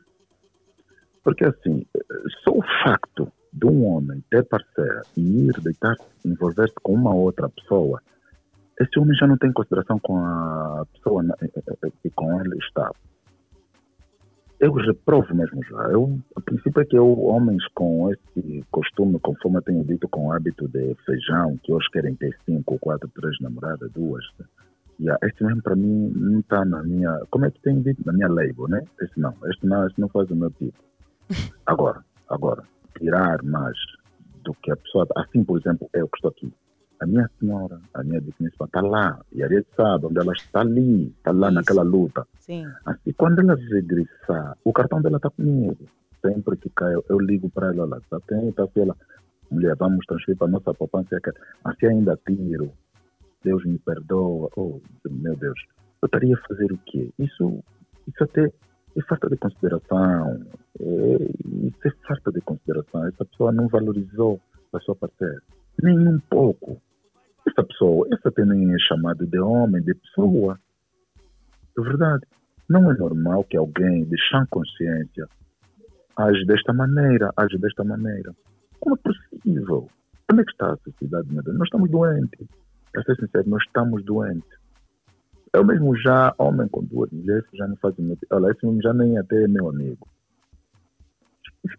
Porque 1.22 1.44
assim, 1.44 1.86
só 2.42 2.52
o 2.52 2.62
facto 2.84 3.30
de 3.52 3.66
um 3.66 3.84
homem 3.86 4.22
ter 4.30 4.44
parceira 4.44 5.02
e 5.16 5.46
ir 5.46 5.60
deitar, 5.62 5.96
envolver-se 6.24 6.74
com 6.82 6.94
uma 6.94 7.14
outra 7.14 7.48
pessoa, 7.48 8.02
esse 8.80 8.98
homem 8.98 9.16
já 9.16 9.26
não 9.26 9.36
tem 9.36 9.52
consideração 9.52 9.98
com 9.98 10.18
a 10.18 10.86
pessoa 10.92 11.24
que 12.02 12.10
com 12.10 12.40
ele 12.40 12.56
está. 12.58 12.90
Eu 14.60 14.72
reprovo 14.72 15.32
mesmo 15.34 15.62
já. 15.64 15.84
Eu, 15.84 16.18
a 16.34 16.40
princípio 16.40 16.82
é 16.82 16.84
que 16.84 16.98
eu, 16.98 17.06
homens 17.20 17.64
com 17.74 18.10
esse 18.10 18.64
costume, 18.72 19.18
conforme 19.20 19.58
eu 19.58 19.62
tenho 19.62 19.84
dito, 19.84 20.08
com 20.08 20.26
o 20.26 20.32
hábito 20.32 20.66
de 20.68 20.96
feijão, 21.06 21.56
que 21.62 21.72
hoje 21.72 21.88
querem 21.92 22.16
ter 22.16 22.36
cinco, 22.44 22.76
quatro, 22.80 23.08
três 23.14 23.38
namoradas, 23.40 23.92
duas. 23.92 24.24
Yeah, 25.00 25.16
este 25.28 25.44
mesmo 25.44 25.62
para 25.62 25.76
mim 25.76 26.12
não 26.12 26.40
está 26.40 26.64
na 26.64 26.82
minha. 26.82 27.20
Como 27.30 27.44
é 27.46 27.50
que 27.52 27.60
tem 27.60 27.80
dito? 27.82 28.04
Na 28.04 28.12
minha 28.12 28.26
label, 28.26 28.66
né? 28.68 28.82
Este 29.00 29.20
não. 29.20 29.32
Este 29.44 29.64
não, 29.64 29.86
este 29.86 30.00
não 30.00 30.08
faz 30.08 30.28
o 30.30 30.34
meu 30.34 30.50
tipo. 30.50 30.76
Agora, 31.66 32.02
agora, 32.28 32.62
tirar 32.98 33.42
mais 33.42 33.76
do 34.42 34.54
que 34.54 34.72
a 34.72 34.76
pessoa. 34.76 35.06
Assim, 35.16 35.44
por 35.44 35.60
exemplo, 35.60 35.88
eu 35.92 36.08
que 36.08 36.16
estou 36.16 36.30
aqui. 36.30 36.52
A 37.00 37.06
minha 37.06 37.30
senhora, 37.38 37.80
a 37.94 38.02
minha 38.02 38.20
digníssima, 38.20 38.66
está 38.66 38.80
lá. 38.80 39.20
E 39.32 39.42
a 39.42 39.48
gente 39.48 39.66
sabe 39.76 40.06
onde 40.06 40.18
ela 40.18 40.32
está 40.32 40.60
ali, 40.60 41.08
está 41.16 41.30
lá 41.30 41.50
naquela 41.50 41.82
luta. 41.82 42.26
Sim. 42.40 42.66
Assim, 42.86 43.12
quando 43.16 43.38
ela 43.40 43.54
regressar, 43.54 44.56
o 44.64 44.72
cartão 44.72 45.00
dela 45.00 45.16
está 45.18 45.30
comigo. 45.30 45.76
Sempre 46.20 46.56
que 46.56 46.68
cai, 46.70 46.92
eu, 46.94 47.04
eu 47.08 47.18
ligo 47.20 47.48
para 47.50 47.68
ela, 47.68 47.84
ela 47.84 47.98
está 47.98 48.18
tem, 48.26 48.48
está 48.48 48.66
ela. 48.76 48.96
Mulher, 49.50 49.76
vamos 49.76 50.04
transferir 50.06 50.36
para 50.36 50.48
a 50.48 50.50
nossa 50.50 50.74
poupança. 50.74 51.20
que- 51.20 51.30
Assim 51.64 51.86
ainda 51.86 52.18
tiro. 52.26 52.72
Deus 53.44 53.64
me 53.64 53.78
perdoa. 53.78 54.50
Oh, 54.56 54.80
meu 55.08 55.36
Deus. 55.36 55.58
Eu 56.02 56.06
estaria 56.06 56.34
a 56.34 56.48
fazer 56.48 56.72
o 56.72 56.78
quê? 56.86 57.10
Isso, 57.18 57.62
isso 58.08 58.24
até 58.24 58.46
é 58.96 59.02
falta 59.08 59.28
de 59.30 59.36
consideração. 59.36 60.40
É, 60.80 61.16
isso 61.68 61.78
é 61.86 61.90
falta 62.08 62.32
de 62.32 62.40
consideração. 62.40 63.06
Essa 63.06 63.24
pessoa 63.24 63.52
não 63.52 63.68
valorizou 63.68 64.40
a 64.72 64.80
sua 64.80 64.96
parceira. 64.96 65.40
Nem 65.80 65.96
um 65.96 66.18
pouco. 66.28 66.80
Essa 67.48 67.64
pessoa, 67.64 68.06
essa 68.12 68.32
nem 68.44 68.74
é 68.74 68.78
chamada 68.78 69.26
de 69.26 69.38
homem, 69.38 69.82
de 69.82 69.94
pessoa. 69.94 70.58
É 71.78 71.80
verdade. 71.80 72.26
Não 72.68 72.90
é 72.90 72.94
normal 72.94 73.44
que 73.44 73.56
alguém 73.56 74.04
de 74.04 74.16
chã 74.28 74.44
consciência 74.50 75.26
age 76.16 76.44
desta 76.44 76.72
maneira, 76.72 77.32
age 77.36 77.56
desta 77.58 77.84
maneira. 77.84 78.34
Como 78.80 78.96
é 78.96 78.98
possível? 78.98 79.88
Onde 80.30 80.42
é 80.42 80.44
que 80.44 80.50
está 80.50 80.72
a 80.72 80.76
sociedade, 80.78 81.32
meu 81.32 81.42
Deus? 81.42 81.56
Nós 81.56 81.66
estamos 81.66 81.90
doentes. 81.90 82.46
Para 82.92 83.02
ser 83.04 83.16
sincero, 83.16 83.48
nós 83.48 83.62
estamos 83.62 84.04
doentes. 84.04 84.58
Eu 85.54 85.64
mesmo 85.64 85.96
já, 85.96 86.34
homem 86.38 86.68
com 86.68 86.84
duas 86.84 87.10
mulheres, 87.10 87.44
já 87.54 87.66
não 87.66 87.76
fazem. 87.76 88.18
Olha, 88.30 88.50
esse 88.50 88.66
homem 88.66 88.82
já 88.82 88.92
nem 88.92 89.16
até 89.16 89.44
é 89.44 89.48
meu 89.48 89.70
amigo. 89.70 90.06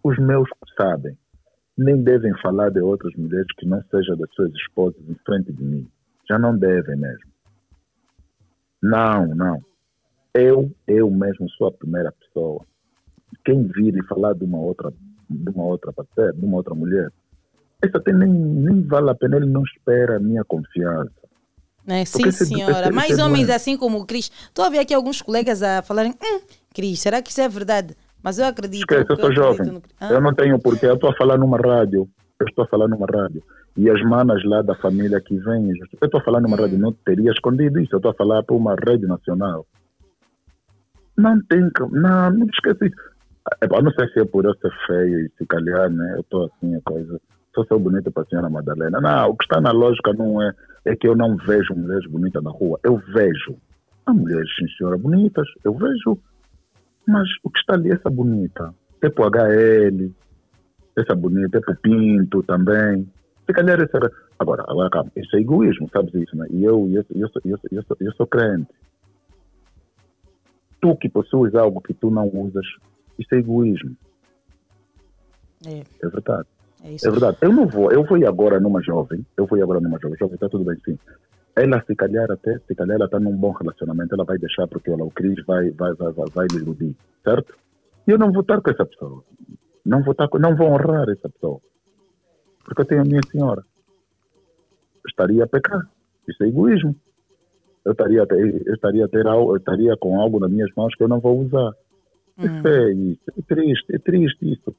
Os 0.03 0.17
meus 0.17 0.49
sabem. 0.79 1.15
Nem 1.81 2.03
devem 2.03 2.33
falar 2.41 2.69
de 2.71 2.81
outras 2.81 3.13
mulheres 3.15 3.47
que 3.57 3.65
não 3.65 3.81
sejam 3.89 4.17
das 4.17 4.29
suas 4.33 4.51
esposas 4.53 5.01
em 5.07 5.15
frente 5.25 5.53
de 5.53 5.63
mim. 5.63 5.87
Já 6.29 6.37
não 6.37 6.57
devem 6.57 6.97
mesmo. 6.97 7.31
Não, 8.83 9.27
não. 9.33 9.57
Eu, 10.33 10.69
eu 10.85 11.09
mesmo 11.09 11.49
sou 11.51 11.67
a 11.67 11.71
primeira 11.71 12.11
pessoa. 12.11 12.65
Quem 13.45 13.65
vir 13.67 13.95
e 13.95 14.05
falar 14.07 14.33
de 14.33 14.43
uma 14.43 14.59
outra, 14.59 14.91
de 15.29 15.49
uma 15.51 15.63
outra 15.63 15.93
parceira, 15.93 16.33
de 16.33 16.45
uma 16.45 16.57
outra 16.57 16.75
mulher, 16.75 17.11
isso 17.81 17.95
até 17.95 18.11
nem, 18.11 18.29
nem 18.29 18.81
vale 18.81 19.09
a 19.09 19.15
pena, 19.15 19.37
ele 19.37 19.45
não 19.45 19.63
espera 19.63 20.17
a 20.17 20.19
minha 20.19 20.43
confiança. 20.43 21.11
É, 21.87 22.03
sim, 22.03 22.29
senhora. 22.29 22.91
Mais 22.91 23.17
é 23.17 23.23
homens 23.23 23.49
assim 23.49 23.77
como 23.77 23.99
o 23.99 24.05
Cris. 24.05 24.29
Estou 24.43 24.65
a 24.65 24.69
ver 24.69 24.79
aqui 24.79 24.93
alguns 24.93 25.21
colegas 25.21 25.63
a 25.63 25.81
falarem: 25.81 26.11
hum, 26.11 26.41
Cris, 26.73 26.99
será 26.99 27.21
que 27.21 27.31
isso 27.31 27.41
é 27.41 27.47
verdade? 27.47 27.95
Mas 28.23 28.37
eu 28.39 28.45
acredito. 28.45 28.81
Esquece, 28.81 29.05
eu 29.09 29.15
sou 29.17 29.33
jovem. 29.33 29.71
no- 29.71 29.81
Ah, 29.99 30.11
Eu 30.13 30.21
não 30.21 30.33
tenho 30.33 30.59
porquê. 30.59 30.85
Eu 30.87 30.95
estou 30.95 31.09
a 31.09 31.15
falar 31.15 31.37
numa 31.37 31.57
rádio. 31.57 32.07
Eu 32.39 32.47
estou 32.47 32.65
a 32.65 32.67
falar 32.67 32.87
numa 32.87 33.05
rádio. 33.05 33.41
E 33.77 33.89
as 33.89 34.01
manas 34.03 34.43
lá 34.43 34.61
da 34.61 34.75
família 34.75 35.21
que 35.21 35.37
vêm. 35.37 35.69
Eu 35.69 35.85
estou 36.05 36.19
a 36.19 36.23
falar 36.23 36.41
numa 36.41 36.57
rádio. 36.57 36.77
Não 36.77 36.91
teria 36.91 37.31
escondido 37.31 37.79
isso. 37.79 37.93
Eu 37.93 37.97
estou 37.97 38.11
a 38.11 38.15
falar 38.15 38.43
para 38.43 38.55
uma 38.55 38.75
rede 38.75 39.05
nacional. 39.07 39.65
Não 41.17 41.39
tem. 41.43 41.69
Não, 41.91 42.31
não 42.31 42.45
esquece 42.47 42.87
isso. 42.87 42.95
É, 43.61 43.65
Eu 43.65 43.81
não 43.83 43.91
sei 43.91 44.07
se 44.09 44.19
é 44.19 44.25
por 44.25 44.45
eu 44.45 44.53
ser 44.55 44.71
feio 44.87 45.19
e 45.25 45.31
se 45.37 45.45
calhar, 45.45 45.89
né? 45.89 46.13
Eu 46.15 46.21
estou 46.21 46.45
assim, 46.45 46.75
a 46.75 46.81
coisa. 46.81 47.19
Só 47.55 47.63
sou 47.65 47.79
bonito 47.79 48.11
para 48.11 48.23
a 48.23 48.25
senhora 48.27 48.49
Madalena. 48.49 49.01
Não, 49.01 49.29
o 49.29 49.35
que 49.35 49.43
está 49.45 49.59
na 49.59 49.71
lógica 49.71 50.13
não 50.13 50.41
é. 50.41 50.53
É 50.85 50.95
que 50.95 51.07
eu 51.07 51.15
não 51.15 51.35
vejo 51.35 51.73
mulheres 51.75 52.09
bonitas 52.09 52.43
na 52.43 52.51
rua. 52.51 52.79
Eu 52.83 52.97
vejo. 53.13 53.55
Há 54.05 54.13
mulheres, 54.13 54.49
sim, 54.57 54.65
senhora, 54.77 54.97
bonitas. 54.97 55.47
Eu 55.63 55.73
vejo. 55.73 56.17
Mas 57.09 57.27
o 57.43 57.49
que 57.49 57.59
está 57.59 57.73
ali, 57.73 57.91
essa 57.91 58.07
bonita? 58.07 58.71
É 59.01 59.09
pro 59.09 59.25
HL, 59.25 60.11
essa 60.95 61.15
bonita, 61.15 61.57
é 61.57 61.61
pro 61.61 61.75
Pinto 61.77 62.43
também. 62.43 63.09
Se 63.47 63.53
calhar 63.53 63.81
essa 63.81 63.97
era... 63.97 64.11
Agora, 64.37 64.63
agora 64.67 64.89
calma, 64.91 65.11
isso 65.15 65.35
é 65.35 65.39
egoísmo, 65.39 65.89
sabes 65.91 66.13
isso, 66.13 66.37
né? 66.37 66.45
E 66.51 66.63
eu, 66.63 66.87
eu, 66.91 67.03
eu, 67.15 67.29
sou, 67.29 67.41
eu, 67.43 67.57
sou, 67.57 67.69
eu, 67.71 67.83
sou, 67.83 67.97
eu 67.99 68.11
sou 68.13 68.27
crente. 68.27 68.69
Tu 70.79 70.95
que 70.97 71.09
possuis 71.09 71.55
algo 71.55 71.81
que 71.81 71.95
tu 71.95 72.11
não 72.11 72.27
usas, 72.27 72.65
isso 73.17 73.33
é 73.33 73.39
egoísmo. 73.39 73.97
É, 75.65 75.79
É 76.01 76.07
verdade. 76.07 76.47
é. 76.83 76.93
É 76.93 77.09
verdade. 77.09 77.37
Eu 77.41 77.51
não 77.51 77.65
vou, 77.65 77.91
eu 77.91 78.05
ir 78.17 78.25
agora 78.25 78.59
numa 78.59 78.81
jovem, 78.83 79.25
eu 79.35 79.47
ir 79.57 79.63
agora 79.63 79.81
numa 79.81 79.99
jovem, 79.99 80.17
jovem, 80.17 80.35
está 80.35 80.47
tudo 80.47 80.63
bem 80.63 80.77
sim. 80.85 80.97
Ela 81.61 81.83
se 81.85 81.95
calhar 81.95 82.29
até, 82.31 82.57
se 82.59 82.75
calhar 82.75 82.95
ela 82.95 83.05
está 83.05 83.19
num 83.19 83.35
bom 83.35 83.51
relacionamento, 83.51 84.13
ela 84.15 84.23
vai 84.23 84.37
deixar 84.37 84.67
porque 84.67 84.89
olha, 84.89 85.03
o 85.03 85.11
Cris 85.11 85.43
vai, 85.45 85.69
vai, 85.71 85.93
vai, 85.93 86.11
vai, 86.13 86.29
vai 86.29 86.47
lhe 86.47 86.57
iludir, 86.57 86.95
certo? 87.23 87.53
E 88.07 88.11
eu 88.11 88.17
não 88.17 88.31
vou 88.31 88.41
estar 88.41 88.61
com 88.61 88.69
essa 88.71 88.85
pessoa. 88.85 89.23
Não 89.85 90.01
vou, 90.03 90.11
estar 90.13 90.27
com, 90.29 90.37
não 90.39 90.55
vou 90.55 90.67
honrar 90.67 91.09
essa 91.09 91.27
pessoa. 91.29 91.59
Porque 92.63 92.81
eu 92.81 92.85
tenho 92.85 93.01
a 93.01 93.05
minha 93.05 93.23
senhora. 93.31 93.63
Estaria 95.07 95.43
a 95.43 95.47
pecar. 95.47 95.81
Isso 96.27 96.43
é 96.43 96.47
egoísmo. 96.47 96.95
Eu 97.85 97.93
estaria, 97.93 98.25
eu 98.29 98.73
estaria, 98.73 99.05
a 99.05 99.07
ter, 99.07 99.25
algo- 99.27 99.53
eu 99.53 99.57
estaria 99.57 99.95
com 99.97 100.19
algo 100.19 100.39
nas 100.39 100.51
minhas 100.51 100.69
mãos 100.75 100.93
que 100.95 101.03
eu 101.03 101.07
não 101.07 101.19
vou 101.19 101.39
usar. 101.41 101.71
Isso 102.37 102.67
é 102.67 102.91
isso. 102.93 103.21
É 103.37 103.41
triste, 103.41 103.95
é 103.95 103.99
triste 103.99 104.53
isso. 104.53 104.75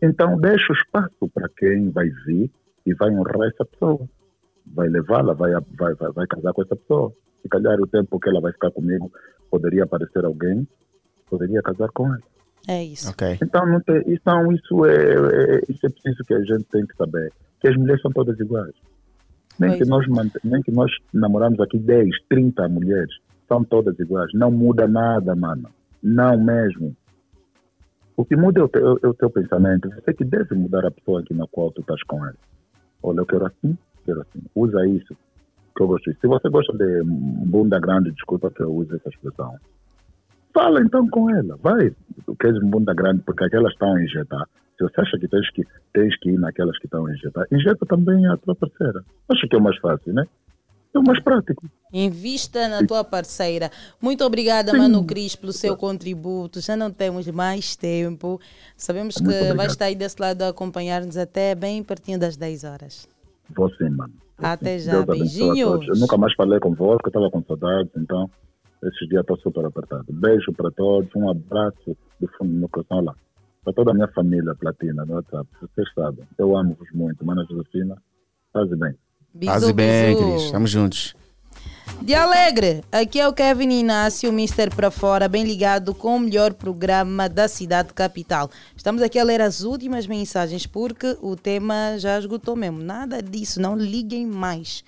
Então, 0.00 0.38
deixa 0.40 0.72
o 0.72 0.76
espaço 0.76 1.28
para 1.32 1.48
quem 1.56 1.90
vai 1.90 2.08
vir 2.26 2.50
e 2.86 2.94
vai 2.94 3.10
honrar 3.10 3.48
essa 3.48 3.64
pessoa. 3.64 4.08
Vai 4.66 4.88
levá-la, 4.88 5.32
vai, 5.34 5.52
vai, 5.52 5.94
vai, 5.94 6.12
vai 6.12 6.26
casar 6.26 6.52
com 6.52 6.62
essa 6.62 6.76
pessoa. 6.76 7.12
Se 7.42 7.48
calhar 7.48 7.78
o 7.80 7.86
tempo 7.86 8.18
que 8.20 8.28
ela 8.28 8.40
vai 8.40 8.52
ficar 8.52 8.70
comigo, 8.70 9.10
poderia 9.50 9.84
aparecer 9.84 10.24
alguém, 10.24 10.66
poderia 11.28 11.60
casar 11.62 11.88
com 11.88 12.06
ela. 12.06 12.18
É 12.68 12.84
isso. 12.84 13.10
Ok. 13.10 13.38
Então, 13.42 13.66
não 13.66 13.80
tem, 13.80 14.02
então 14.06 14.52
isso, 14.52 14.84
é, 14.86 14.94
é- 15.14 15.60
isso 15.68 15.84
é 15.84 15.90
preciso 15.90 16.22
que 16.24 16.34
a 16.34 16.40
gente 16.40 16.64
tem 16.70 16.86
que 16.86 16.94
saber. 16.96 17.32
Que 17.60 17.68
as 17.68 17.76
mulheres 17.76 18.00
são 18.00 18.12
todas 18.12 18.38
iguais. 18.38 18.72
Nem 19.58 19.70
que, 19.78 19.84
nós, 19.84 20.06
mant- 20.08 20.36
nem 20.44 20.62
que 20.62 20.70
nós 20.70 20.90
namoramos 21.12 21.60
aqui 21.60 21.78
10, 21.78 22.08
30 22.28 22.68
mulheres, 22.68 23.12
são 23.48 23.62
todas 23.64 23.98
iguais. 23.98 24.30
Não 24.32 24.50
muda 24.50 24.86
nada, 24.86 25.34
mano. 25.34 25.68
Não 26.02 26.38
mesmo. 26.40 26.96
O 28.16 28.24
que 28.24 28.36
muda 28.36 28.60
é 28.60 28.62
o 28.62 28.68
teu, 28.68 28.98
é 29.02 29.06
o 29.08 29.14
teu 29.14 29.28
pensamento. 29.30 29.88
Você 29.90 30.14
que 30.14 30.24
deve 30.24 30.54
mudar 30.54 30.86
a 30.86 30.90
pessoa 30.90 31.20
aqui 31.20 31.34
na 31.34 31.46
qual 31.48 31.70
tu 31.72 31.80
estás 31.80 32.02
com 32.04 32.24
ela. 32.24 32.34
Olha, 33.02 33.18
eu 33.20 33.26
quero 33.26 33.46
assim, 33.46 33.76
quero 34.04 34.20
assim. 34.20 34.40
Usa 34.54 34.86
isso, 34.86 35.16
que 35.76 35.82
eu 35.82 35.86
gosto 35.86 36.04
disso. 36.10 36.20
Se 36.20 36.26
você 36.26 36.48
gosta 36.48 36.72
de 36.72 37.02
bunda 37.04 37.78
grande, 37.78 38.12
desculpa 38.12 38.50
que 38.50 38.62
eu 38.62 38.74
use 38.74 38.94
essa 38.94 39.08
expressão. 39.08 39.56
Fala 40.52 40.80
então 40.82 41.08
com 41.08 41.30
ela, 41.30 41.56
vai. 41.62 41.94
Tu 42.26 42.36
queres 42.36 42.60
bunda 42.62 42.92
grande 42.92 43.22
porque 43.24 43.44
aquelas 43.44 43.72
estão 43.72 43.94
a 43.94 44.02
injetar. 44.02 44.46
Se 44.76 44.84
você 44.84 45.00
acha 45.00 45.18
que 45.18 45.28
tens 45.28 45.50
que, 45.50 45.62
tens 45.92 46.18
que 46.18 46.30
ir 46.30 46.38
naquelas 46.38 46.78
que 46.78 46.86
estão 46.86 47.06
a 47.06 47.12
injetar, 47.12 47.46
injeta 47.50 47.86
também 47.86 48.26
a 48.26 48.36
tua 48.36 48.54
parceira. 48.54 49.04
Acho 49.30 49.48
que 49.48 49.56
é 49.56 49.58
o 49.58 49.62
mais 49.62 49.78
fácil, 49.78 50.12
né? 50.12 50.26
É 50.94 50.98
o 50.98 51.02
mais 51.02 51.22
prático. 51.22 51.66
Invista 51.90 52.68
na 52.68 52.86
tua 52.86 53.02
parceira. 53.02 53.70
Muito 54.00 54.22
obrigada, 54.24 54.74
Mano 54.74 55.04
Cris, 55.06 55.34
pelo 55.34 55.52
seu 55.52 55.74
contributo. 55.74 56.60
Já 56.60 56.76
não 56.76 56.90
temos 56.90 57.26
mais 57.28 57.74
tempo. 57.76 58.38
Sabemos 58.76 59.16
Muito 59.16 59.30
que 59.30 59.38
vai 59.38 59.50
obrigado. 59.50 59.70
estar 59.70 59.84
aí 59.86 59.94
desse 59.94 60.20
lado 60.20 60.42
a 60.42 60.48
acompanhar-nos 60.48 61.16
até 61.16 61.54
bem 61.54 61.82
pertinho 61.82 62.18
das 62.18 62.36
10 62.36 62.64
horas. 62.64 63.08
Vou 63.50 63.70
sim, 63.74 63.90
mano. 63.90 64.14
Até 64.38 64.78
já. 64.78 64.92
Deus 64.92 65.02
abençoe 65.02 65.42
a 65.42 65.52
Beijinhos. 65.52 65.70
todos. 65.70 65.88
Eu 65.88 66.00
nunca 66.00 66.16
mais 66.16 66.34
falei 66.34 66.58
convosco, 66.60 67.02
eu 67.04 67.08
estava 67.08 67.30
com 67.30 67.42
saudades, 67.44 67.92
então 67.96 68.30
esses 68.82 69.08
dias 69.08 69.20
estou 69.20 69.36
super 69.38 69.64
apertado. 69.64 70.06
Beijo 70.08 70.52
para 70.52 70.70
todos, 70.72 71.08
um 71.14 71.30
abraço 71.30 71.96
do 72.20 72.28
fundo 72.36 72.52
do 72.52 72.58
meu 72.58 72.68
coração 72.68 73.00
lá. 73.04 73.14
Para 73.64 73.72
toda 73.74 73.92
a 73.92 73.94
minha 73.94 74.08
família 74.08 74.54
platina 74.56 75.04
no 75.04 75.14
WhatsApp, 75.14 75.48
vocês 75.60 75.88
sabem, 75.94 76.24
eu 76.36 76.56
amo-vos 76.56 76.88
muito. 76.92 77.24
Mana 77.24 77.44
Josefina, 77.48 77.96
faz 78.52 78.68
bem. 78.70 78.94
Faz 79.44 79.70
bem, 79.70 80.16
Cris. 80.16 80.42
Estamos 80.42 80.70
juntos. 80.70 81.14
De 82.00 82.14
Alegre, 82.14 82.82
aqui 82.90 83.20
é 83.20 83.28
o 83.28 83.32
Kevin 83.32 83.70
Inácio, 83.70 84.32
Mister 84.32 84.74
para 84.74 84.90
Fora, 84.90 85.28
bem 85.28 85.44
ligado 85.44 85.94
com 85.94 86.16
o 86.16 86.20
melhor 86.20 86.52
programa 86.52 87.28
da 87.28 87.46
cidade 87.46 87.92
capital. 87.94 88.50
Estamos 88.76 89.02
aqui 89.02 89.20
a 89.20 89.24
ler 89.24 89.40
as 89.40 89.62
últimas 89.62 90.06
mensagens 90.08 90.66
porque 90.66 91.16
o 91.22 91.36
tema 91.36 91.94
já 91.98 92.18
esgotou 92.18 92.56
mesmo. 92.56 92.78
Nada 92.82 93.22
disso, 93.22 93.60
não 93.60 93.76
liguem 93.76 94.26
mais. 94.26 94.82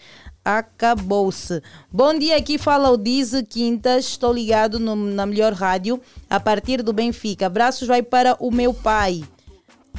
Acabou-se. 0.44 1.62
Bom 1.90 2.18
dia, 2.18 2.36
aqui 2.36 2.58
fala 2.58 2.90
o 2.90 2.96
Dize 2.96 3.44
Quintas. 3.44 4.06
Estou 4.06 4.32
ligado 4.32 4.80
no- 4.80 4.96
na 4.96 5.24
melhor 5.24 5.52
rádio 5.52 6.00
a 6.28 6.40
partir 6.40 6.82
do 6.82 6.92
Benfica. 6.92 7.46
Abraços 7.46 7.86
vai 7.86 8.02
para 8.02 8.36
o 8.40 8.50
meu 8.50 8.74
pai. 8.74 9.22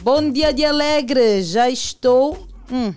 Bom 0.02 0.30
dia 0.30 0.54
de 0.54 0.66
Alegre, 0.66 1.42
já 1.44 1.70
estou. 1.70 2.46
Hum. 2.70 2.94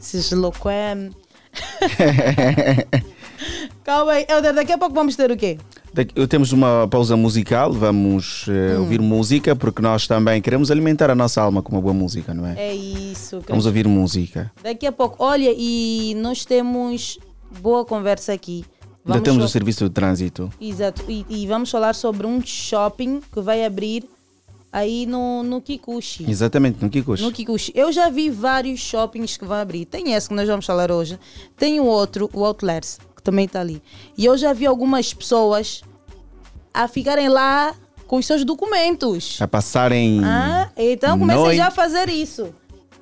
Esses 0.00 0.32
loquem. 0.32 1.10
Calma 3.84 4.12
aí, 4.12 4.26
Helder, 4.28 4.54
daqui 4.54 4.72
a 4.72 4.78
pouco 4.78 4.94
vamos 4.94 5.16
ter 5.16 5.30
o 5.30 5.36
quê? 5.36 5.58
Daqui- 5.92 6.26
Temos 6.28 6.52
uma 6.52 6.86
pausa 6.88 7.16
musical, 7.16 7.72
vamos 7.72 8.46
eh, 8.48 8.76
Hum. 8.76 8.80
ouvir 8.82 9.00
música, 9.00 9.54
porque 9.56 9.82
nós 9.82 10.06
também 10.06 10.40
queremos 10.40 10.70
alimentar 10.70 11.10
a 11.10 11.14
nossa 11.14 11.42
alma 11.42 11.60
com 11.62 11.72
uma 11.72 11.80
boa 11.80 11.92
música, 11.92 12.32
não 12.32 12.46
é? 12.46 12.54
É 12.56 12.74
isso. 12.74 13.40
que- 13.40 13.48
Vamos 13.48 13.66
ouvir 13.66 13.86
música. 13.88 14.50
Daqui 14.62 14.86
a 14.86 14.92
pouco, 14.92 15.16
olha, 15.22 15.52
e 15.56 16.14
nós 16.16 16.44
temos 16.44 17.18
boa 17.60 17.84
conversa 17.84 18.32
aqui. 18.32 18.64
Ainda 19.04 19.20
temos 19.20 19.44
o 19.44 19.48
serviço 19.48 19.84
de 19.84 19.90
trânsito. 19.90 20.48
Exato, 20.60 21.02
e, 21.08 21.26
e 21.28 21.46
vamos 21.48 21.68
falar 21.70 21.94
sobre 21.94 22.24
um 22.24 22.40
shopping 22.40 23.20
que 23.32 23.40
vai 23.40 23.64
abrir 23.64 24.04
aí 24.72 25.04
no, 25.04 25.42
no 25.42 25.60
Kikuchi. 25.60 26.28
Exatamente, 26.28 26.82
no 26.82 26.88
Kikos. 26.88 27.20
No 27.20 27.30
Kikuchi. 27.30 27.72
Eu 27.74 27.92
já 27.92 28.08
vi 28.08 28.30
vários 28.30 28.80
shoppings 28.80 29.36
que 29.36 29.44
vão 29.44 29.58
abrir. 29.58 29.84
Tem 29.84 30.14
esse 30.14 30.28
que 30.28 30.34
nós 30.34 30.48
vamos 30.48 30.64
falar 30.64 30.90
hoje. 30.90 31.18
Tem 31.56 31.78
o 31.78 31.84
outro, 31.84 32.30
o 32.32 32.44
Outlets, 32.44 32.98
que 33.14 33.22
também 33.22 33.44
está 33.44 33.60
ali. 33.60 33.82
E 34.16 34.24
eu 34.24 34.36
já 34.38 34.52
vi 34.54 34.64
algumas 34.64 35.12
pessoas 35.12 35.82
a 36.72 36.88
ficarem 36.88 37.28
lá 37.28 37.74
com 38.06 38.16
os 38.16 38.26
seus 38.26 38.44
documentos. 38.44 39.40
A 39.40 39.46
passarem. 39.46 40.22
Ah, 40.24 40.70
então 40.76 41.18
comecem 41.18 41.42
noite. 41.42 41.56
já 41.58 41.66
a 41.66 41.70
fazer 41.70 42.08
isso. 42.08 42.54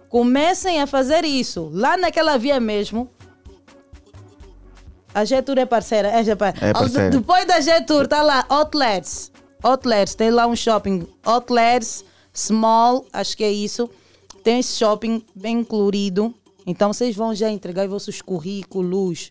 Comecem 0.09 0.81
a 0.81 0.89
fazer 0.89 1.25
isso. 1.25 1.71
Lá 1.73 1.97
naquela 1.97 2.37
via 2.37 2.59
mesmo. 2.59 3.09
A 5.14 5.25
Getur 5.25 5.59
é 5.59 5.66
parceira. 5.66 6.09
É, 6.09 6.21
É 6.21 6.73
parceira. 6.73 7.11
Depois 7.11 7.47
da 7.47 7.61
Getur, 7.61 8.07
tá 8.09 8.23
lá, 8.23 8.45
Outlets. 8.49 9.31
Outlets, 9.63 10.15
tem 10.15 10.31
lá 10.31 10.47
um 10.47 10.57
shopping. 10.57 11.07
Outlets, 11.23 12.05
small, 12.33 13.07
acho 13.13 13.37
que 13.37 13.45
é 13.45 13.53
isso. 13.53 13.89
Tem 14.43 14.61
esse 14.61 14.77
shopping 14.77 15.23
bem 15.35 15.63
colorido. 15.63 16.35
Então 16.67 16.93
vocês 16.93 17.15
vão 17.15 17.35
já 17.35 17.51
entregar 17.51 17.85
os 17.85 17.91
vossos 17.91 18.23
currículos. 18.23 19.31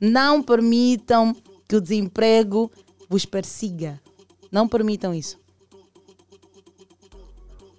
Não 0.00 0.42
permitam 0.42 1.34
que 1.68 1.76
o 1.76 1.80
desemprego 1.80 2.70
vos 3.08 3.24
persiga. 3.24 4.00
Não 4.50 4.68
permitam 4.68 5.14
isso. 5.14 5.38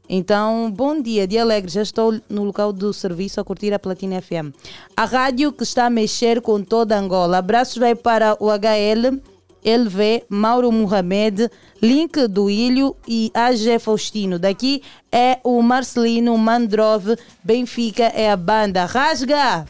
Então, 0.07 0.71
bom 0.71 1.01
dia, 1.01 1.27
dia 1.27 1.41
alegre. 1.41 1.71
Já 1.71 1.81
estou 1.81 2.19
no 2.29 2.43
local 2.43 2.71
do 2.71 2.93
serviço 2.93 3.39
a 3.39 3.43
curtir 3.43 3.73
a 3.73 3.79
Platina 3.79 4.21
FM. 4.21 4.53
A 4.95 5.05
rádio 5.05 5.51
que 5.51 5.63
está 5.63 5.85
a 5.85 5.89
mexer 5.89 6.41
com 6.41 6.63
toda 6.63 6.97
Angola. 6.97 7.37
Abraços 7.37 7.77
vai 7.77 7.95
para 7.95 8.37
o 8.39 8.49
HL, 8.49 9.19
LV, 9.65 10.25
Mauro 10.29 10.71
Mohamed, 10.71 11.49
Link 11.81 12.27
do 12.27 12.49
Ilho 12.49 12.95
e 13.07 13.31
AG 13.33 13.79
Faustino. 13.79 14.37
Daqui 14.37 14.83
é 15.11 15.39
o 15.43 15.61
Marcelino 15.61 16.37
Mandrove, 16.37 17.17
Benfica 17.43 18.03
é 18.03 18.31
a 18.31 18.37
banda. 18.37 18.85
Rasga! 18.85 19.65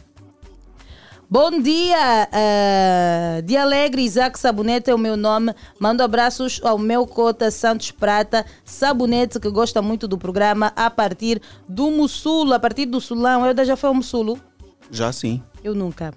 Bom 1.28 1.60
dia, 1.60 2.28
uh, 2.30 3.42
Dia 3.42 3.62
Alegre, 3.62 4.04
Isaac 4.04 4.38
Sabonete 4.38 4.90
é 4.90 4.94
o 4.94 4.98
meu 4.98 5.16
nome. 5.16 5.52
Mando 5.80 6.04
abraços 6.04 6.60
ao 6.62 6.78
meu 6.78 7.04
cota 7.04 7.50
Santos 7.50 7.90
Prata, 7.90 8.46
Sabonete, 8.64 9.40
que 9.40 9.50
gosta 9.50 9.82
muito 9.82 10.06
do 10.06 10.16
programa, 10.16 10.72
a 10.76 10.88
partir 10.88 11.42
do 11.68 11.90
Mussulo, 11.90 12.52
a 12.52 12.60
partir 12.60 12.86
do 12.86 13.00
Sulão. 13.00 13.44
Eu 13.44 13.64
já 13.64 13.76
foi 13.76 13.88
ao 13.88 13.94
Mussulo? 13.94 14.38
Já 14.88 15.10
sim. 15.10 15.42
Eu 15.64 15.74
nunca. 15.74 16.14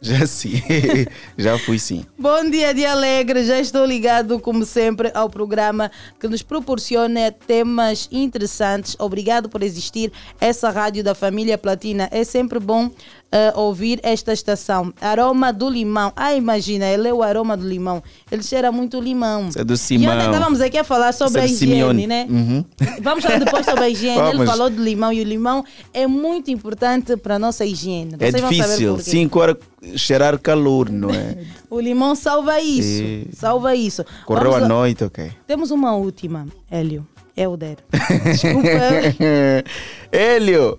Já 0.00 0.26
sim. 0.26 0.62
Já 1.36 1.58
fui 1.58 1.78
sim. 1.78 2.06
Bom 2.18 2.48
dia, 2.48 2.72
Dia 2.72 2.92
Alegre. 2.92 3.44
Já 3.44 3.60
estou 3.60 3.84
ligado, 3.84 4.40
como 4.40 4.64
sempre, 4.64 5.10
ao 5.12 5.28
programa 5.28 5.90
que 6.18 6.26
nos 6.26 6.42
proporciona 6.42 7.30
temas 7.30 8.08
interessantes. 8.10 8.96
Obrigado 8.98 9.48
por 9.48 9.62
existir. 9.62 10.10
Essa 10.40 10.70
rádio 10.70 11.04
da 11.04 11.14
família 11.14 11.58
Platina 11.58 12.08
é 12.10 12.24
sempre 12.24 12.58
bom 12.58 12.90
eh, 13.32 13.52
ouvir 13.54 14.00
esta 14.02 14.32
estação. 14.32 14.92
Aroma 15.00 15.52
do 15.52 15.68
limão. 15.70 16.12
Ah, 16.16 16.34
imagina, 16.34 16.86
ele 16.86 17.08
é 17.08 17.14
o 17.14 17.22
aroma 17.22 17.56
do 17.56 17.66
limão. 17.68 18.02
Ele 18.30 18.42
cheira 18.42 18.72
muito 18.72 19.00
limão. 19.00 19.48
Isso 19.48 19.60
é 19.60 19.64
do 19.64 19.74
E 19.74 19.78
Simão. 19.78 20.14
ontem 20.14 20.26
estávamos 20.26 20.60
aqui 20.60 20.78
a 20.78 20.84
falar 20.84 21.12
sobre 21.12 21.40
a 21.40 21.44
é 21.44 21.46
do 21.46 21.52
higiene, 21.52 21.72
Simeone. 21.72 22.06
né? 22.06 22.26
Uhum. 22.28 22.64
Vamos 23.02 23.24
falar 23.24 23.38
depois 23.38 23.64
sobre 23.64 23.84
a 23.84 23.88
higiene. 23.88 24.18
Ele 24.20 24.32
Vamos. 24.38 24.46
falou 24.50 24.68
do 24.70 24.82
limão 24.82 25.12
e 25.12 25.20
o 25.20 25.24
limão 25.24 25.64
é 25.94 26.06
muito 26.06 26.50
importante 26.50 27.16
para 27.16 27.36
a 27.36 27.38
nossa 27.38 27.64
higiene. 27.64 28.14
É 28.18 28.30
Vocês 28.30 28.40
vão 28.42 28.52
saber 28.52 28.62
difícil. 28.64 28.98
Cinco 28.98 29.38
horas 29.40 29.56
cheirar 29.96 30.38
calor, 30.38 30.90
não 30.90 31.10
é? 31.10 31.38
O 31.70 31.78
limão 31.78 32.16
salva 32.16 32.60
isso. 32.60 33.02
É. 33.30 33.32
Salva 33.32 33.76
isso. 33.76 34.04
Correu 34.26 34.50
Vamos 34.50 34.62
a 34.62 34.64
a- 34.64 34.68
noite, 34.68 35.04
ok. 35.04 35.30
Temos 35.46 35.70
uma 35.70 35.94
última, 35.94 36.46
Hélio. 36.68 37.06
Helder. 37.36 37.76
Desculpa. 38.24 38.68
Hélio! 40.10 40.78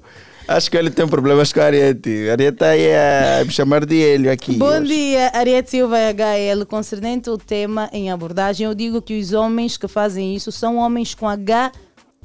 Acho 0.55 0.69
que 0.69 0.75
ele 0.75 0.89
tem 0.89 1.07
problemas 1.07 1.53
com 1.53 1.61
a 1.61 1.65
Ariete. 1.65 2.27
A 2.29 2.33
Ariete 2.33 2.55
está 2.55 2.67
aí 2.69 2.93
a 2.93 3.45
me 3.45 3.51
chamar 3.51 3.85
de 3.85 4.03
Hélio 4.03 4.31
aqui. 4.31 4.57
Bom 4.57 4.83
dia, 4.83 5.31
Ariete 5.33 5.69
Silva 5.69 5.97
e 5.97 6.13
HL. 6.13 6.65
Concernente 6.65 7.29
o 7.29 7.37
tema 7.37 7.89
em 7.93 8.11
abordagem, 8.11 8.65
eu 8.65 8.75
digo 8.75 9.01
que 9.01 9.17
os 9.17 9.31
homens 9.31 9.77
que 9.77 9.87
fazem 9.87 10.35
isso 10.35 10.51
são 10.51 10.75
homens 10.75 11.15
com 11.15 11.27
H 11.27 11.71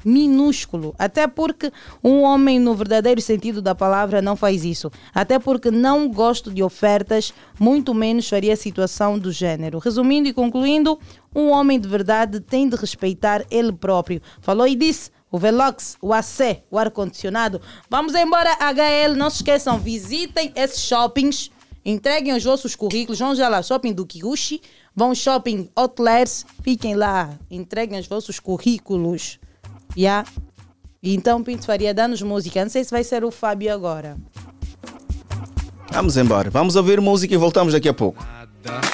minúsculo. 0.03 0.93
Até 0.99 1.25
porque 1.25 1.71
um 2.03 2.21
homem, 2.21 2.59
no 2.59 2.75
verdadeiro 2.75 3.21
sentido 3.21 3.61
da 3.61 3.73
palavra, 3.73 4.21
não 4.21 4.35
faz 4.35 4.65
isso. 4.65 4.91
Até 5.13 5.39
porque 5.39 5.71
não 5.71 6.09
gosto 6.09 6.53
de 6.53 6.61
ofertas, 6.61 7.33
muito 7.57 7.93
menos 7.93 8.27
faria 8.27 8.53
a 8.53 8.57
situação 8.57 9.17
do 9.17 9.31
género. 9.31 9.79
Resumindo 9.79 10.27
e 10.27 10.33
concluindo, 10.33 10.99
um 11.33 11.49
homem 11.49 11.79
de 11.79 11.87
verdade 11.87 12.39
tem 12.41 12.67
de 12.67 12.75
respeitar 12.75 13.45
ele 13.49 13.71
próprio. 13.71 14.21
Falou 14.41 14.67
e 14.67 14.75
disse. 14.75 15.15
O 15.31 15.37
Velox, 15.37 15.97
o 16.01 16.13
AC, 16.13 16.63
o 16.71 16.77
ar-condicionado. 16.77 17.61
Vamos 17.89 18.15
embora, 18.15 18.57
HL. 18.59 19.15
Não 19.15 19.29
se 19.29 19.37
esqueçam, 19.37 19.77
visitem 19.77 20.51
esses 20.55 20.81
shoppings. 20.81 21.51
Entreguem 21.83 22.33
os 22.33 22.43
vossos 22.43 22.75
currículos. 22.75 23.19
Vão 23.19 23.35
já 23.35 23.49
lá, 23.49 23.61
shopping 23.61 23.93
do 23.93 24.05
Kiguchi. 24.05 24.61
Vão 24.95 25.13
shopping 25.13 25.69
Outlets. 25.75 26.45
Fiquem 26.63 26.95
lá. 26.95 27.37
Entreguem 27.51 27.99
os 27.99 28.07
vossos 28.07 28.39
currículos. 28.39 29.39
Já? 29.95 30.25
Então, 31.03 31.43
Pinto 31.43 31.65
Faria, 31.65 31.93
dá-nos 31.93 32.21
música. 32.21 32.63
Não 32.63 32.69
sei 32.69 32.83
se 32.83 32.91
vai 32.91 33.03
ser 33.03 33.23
o 33.23 33.31
Fábio 33.31 33.73
agora. 33.73 34.17
Vamos 35.91 36.17
embora. 36.17 36.49
Vamos 36.49 36.75
ouvir 36.75 36.99
música 36.99 37.33
e 37.33 37.37
voltamos 37.37 37.73
daqui 37.73 37.89
a 37.89 37.93
pouco. 37.93 38.25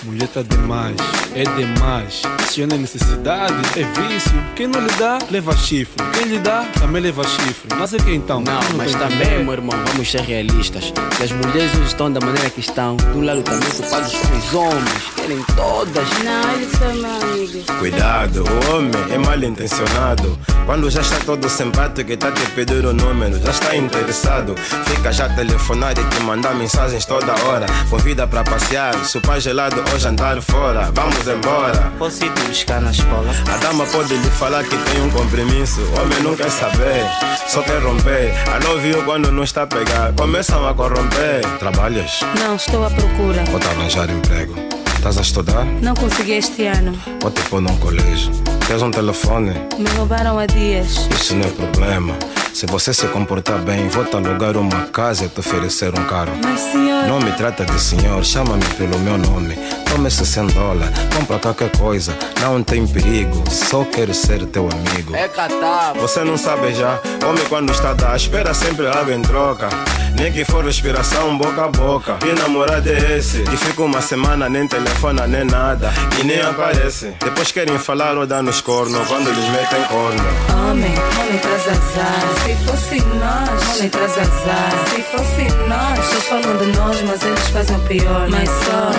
Mulher 0.03 0.27
tá 0.27 0.41
demais, 0.41 0.95
é 1.35 1.43
demais. 1.43 2.21
Se 2.49 2.65
não 2.65 2.75
é 2.75 2.79
necessidade, 2.79 3.53
é 3.75 3.83
vício. 3.83 4.31
Quem 4.55 4.67
não 4.67 4.79
lhe 4.81 4.91
dá, 4.99 5.17
leva 5.31 5.55
chifre. 5.55 5.95
Quem 6.13 6.25
lhe 6.25 6.39
dá, 6.39 6.65
também 6.79 7.01
leva 7.01 7.23
chifre. 7.23 7.69
Mas 7.77 7.93
é 7.93 7.97
que 7.97 8.13
então? 8.13 8.41
Não, 8.41 8.59
mas 8.77 8.91
tem 8.91 8.99
também, 8.99 9.17
dinheiro. 9.17 9.43
meu 9.43 9.53
irmão, 9.53 9.77
vamos 9.87 10.09
ser 10.09 10.21
realistas. 10.21 10.93
Se 11.17 11.23
as 11.23 11.31
mulheres 11.31 11.71
hoje 11.75 11.87
estão 11.87 12.11
da 12.11 12.19
maneira 12.19 12.49
que 12.49 12.59
estão, 12.59 12.97
do 12.97 13.21
lado 13.21 13.41
também 13.43 13.69
culpados 13.71 14.11
são 14.11 14.37
os 14.37 14.53
homens. 14.53 15.13
Querem 15.23 15.41
todas. 15.55 16.09
Não, 16.19 16.53
eles 16.53 16.71
são 16.77 16.89
amigos. 16.89 17.65
Cuidado, 17.79 18.43
o 18.43 18.75
homem 18.75 18.91
é 19.09 19.17
mal 19.17 19.41
intencionado. 19.41 20.37
Quando 20.65 20.89
já 20.89 20.99
está 20.99 21.17
todo 21.25 21.47
simpático 21.47 22.11
e 22.11 22.15
está 22.15 22.29
te 22.29 22.41
pedir 22.51 22.85
o 22.85 22.91
número, 22.91 23.39
já 23.39 23.51
está 23.51 23.73
interessado. 23.73 24.53
Fica 24.57 25.13
já 25.13 25.27
a 25.27 25.29
telefonar 25.29 25.93
e 25.97 26.03
te 26.03 26.19
mandar 26.23 26.53
mensagens 26.55 27.05
toda 27.05 27.31
hora. 27.45 27.65
Convida 27.89 28.27
para 28.27 28.43
passear, 28.43 28.93
se 29.05 29.17
o 29.17 29.21
pai 29.21 29.39
gelar 29.39 29.63
lado 29.63 29.81
ou 29.93 29.97
jantar 29.97 30.41
fora. 30.41 30.91
Vamos 30.91 31.25
embora. 31.25 31.93
Posso 31.97 32.25
ir 32.25 32.33
te 32.33 32.41
buscar 32.41 32.81
na 32.81 32.91
escola? 32.91 33.31
A 33.49 33.57
dama 33.59 33.85
pode 33.85 34.13
lhe 34.13 34.29
falar 34.31 34.65
que 34.65 34.77
tem 34.77 35.01
um 35.03 35.09
compromisso. 35.09 35.79
Homem 36.01 36.21
não 36.21 36.35
quer 36.35 36.51
saber, 36.51 37.05
só 37.47 37.61
quer 37.61 37.81
romper. 37.81 38.33
Love 38.67 38.89
you 38.89 39.03
quando 39.05 39.31
não 39.31 39.43
está 39.43 39.63
a 39.63 39.67
pegar. 39.67 40.11
Começam 40.17 40.67
a 40.67 40.73
corromper. 40.73 41.41
Trabalhas? 41.59 42.19
Não, 42.37 42.57
estou 42.57 42.85
à 42.85 42.89
procura. 42.89 43.41
Ou 43.53 43.59
te 43.59 43.67
arranjar 43.67 44.09
emprego? 44.09 44.72
Estás 45.03 45.17
a 45.17 45.21
estudar? 45.21 45.65
Não 45.81 45.93
consegui 45.95 46.31
este 46.31 46.65
ano. 46.65 46.97
Ou 47.25 47.29
te 47.29 47.41
pôr 47.49 47.59
num 47.59 47.75
colégio? 47.79 48.31
Tens 48.65 48.81
um 48.81 48.89
telefone? 48.89 49.51
Me 49.77 49.89
roubaram 49.97 50.39
há 50.39 50.45
dias. 50.45 51.09
Isso 51.13 51.35
não 51.35 51.45
é 51.45 51.51
problema. 51.51 52.15
Se 52.53 52.67
você 52.67 52.93
se 52.93 53.07
comportar 53.07 53.57
bem, 53.59 53.87
vou 53.87 54.05
te 54.05 54.15
alugar 54.15 54.55
uma 54.55 54.85
casa 54.85 55.25
e 55.25 55.27
te 55.27 55.39
oferecer 55.39 55.89
um 55.89 56.03
carro. 56.05 56.33
Mas 56.43 56.59
senhor. 56.59 57.07
Não 57.07 57.19
me 57.19 57.31
trata 57.31 57.65
de 57.65 57.81
senhor, 57.81 58.23
chama-me 58.23 58.65
pelo 58.75 58.97
meu 58.99 59.17
nome. 59.17 59.57
Toma 59.89 60.07
esses 60.07 60.27
100 60.29 60.47
dólares, 60.47 60.95
compra 61.17 61.39
qualquer 61.39 61.75
coisa. 61.75 62.15
Não 62.39 62.61
tem 62.63 62.85
perigo, 62.85 63.43
só 63.49 63.83
quero 63.83 64.13
ser 64.13 64.45
teu 64.45 64.69
amigo. 64.71 65.15
É 65.15 65.27
catar. 65.27 65.93
Você 65.95 66.23
não 66.23 66.37
sabe 66.37 66.75
já, 66.75 66.99
homem 67.27 67.43
quando 67.49 67.71
está 67.71 67.89
a 67.89 67.93
dar, 67.93 68.15
espera 68.15 68.53
sempre 68.53 68.87
algo 68.87 69.11
em 69.11 69.21
troca. 69.23 69.69
Nem 70.15 70.31
que 70.31 70.45
for 70.45 70.63
respiração 70.63 71.35
boca 71.37 71.65
a 71.65 71.67
boca. 71.67 72.13
Que 72.17 72.33
namorado 72.33 72.87
é 72.87 73.17
esse? 73.17 73.41
Que 73.43 73.57
fica 73.57 73.81
uma 73.81 73.99
semana 73.99 74.47
nem 74.47 74.67
telefona 74.67 75.25
nem 75.25 75.43
nada 75.43 75.91
e 76.19 76.23
nem 76.23 76.39
aparece. 76.39 77.13
Depois 77.19 77.51
querem 77.51 77.77
falar 77.79 78.15
ou 78.15 78.27
dar 78.27 78.43
nos 78.43 78.61
cornos 78.61 79.07
quando 79.07 79.27
eles 79.29 79.49
metem 79.49 79.83
corno. 79.85 80.23
Homem, 80.69 80.93
homem 80.93 81.39
traz 81.39 81.67
azar. 81.67 82.42
Se 82.43 82.55
fosse 82.65 82.99
nós, 83.15 83.75
homem 83.75 83.89
traz 83.89 84.17
azar. 84.17 84.71
Se 84.89 85.01
fosse 85.03 85.43
nós, 85.69 85.99
vocês 85.99 86.23
falam 86.25 86.57
de 86.57 86.77
nós, 86.77 87.01
mas 87.03 87.23
eles 87.23 87.47
fazem 87.47 87.77
o 87.77 87.79
pior. 87.81 88.29
Mas 88.29 88.49
só, 88.49 88.91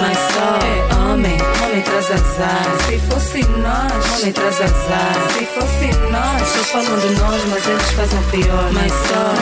mas 0.00 0.16
só. 0.32 0.58
É 0.64 0.94
homem, 0.94 1.36
traz 1.82 2.10
azar. 2.10 2.64
Se 2.86 2.98
fosse 2.98 3.44
nós, 3.58 4.18
homem 4.18 4.32
traz 4.32 4.60
azar. 4.60 5.14
Se 5.32 5.46
fosse 5.46 6.10
nós, 6.10 6.42
vocês 6.42 6.66
falam 6.68 6.98
de 6.98 7.20
nós, 7.20 7.42
mas 7.50 7.66
eles 7.66 7.90
fazem 7.92 8.22
pior. 8.30 8.72
Mas 8.72 8.92
só, 8.92 9.34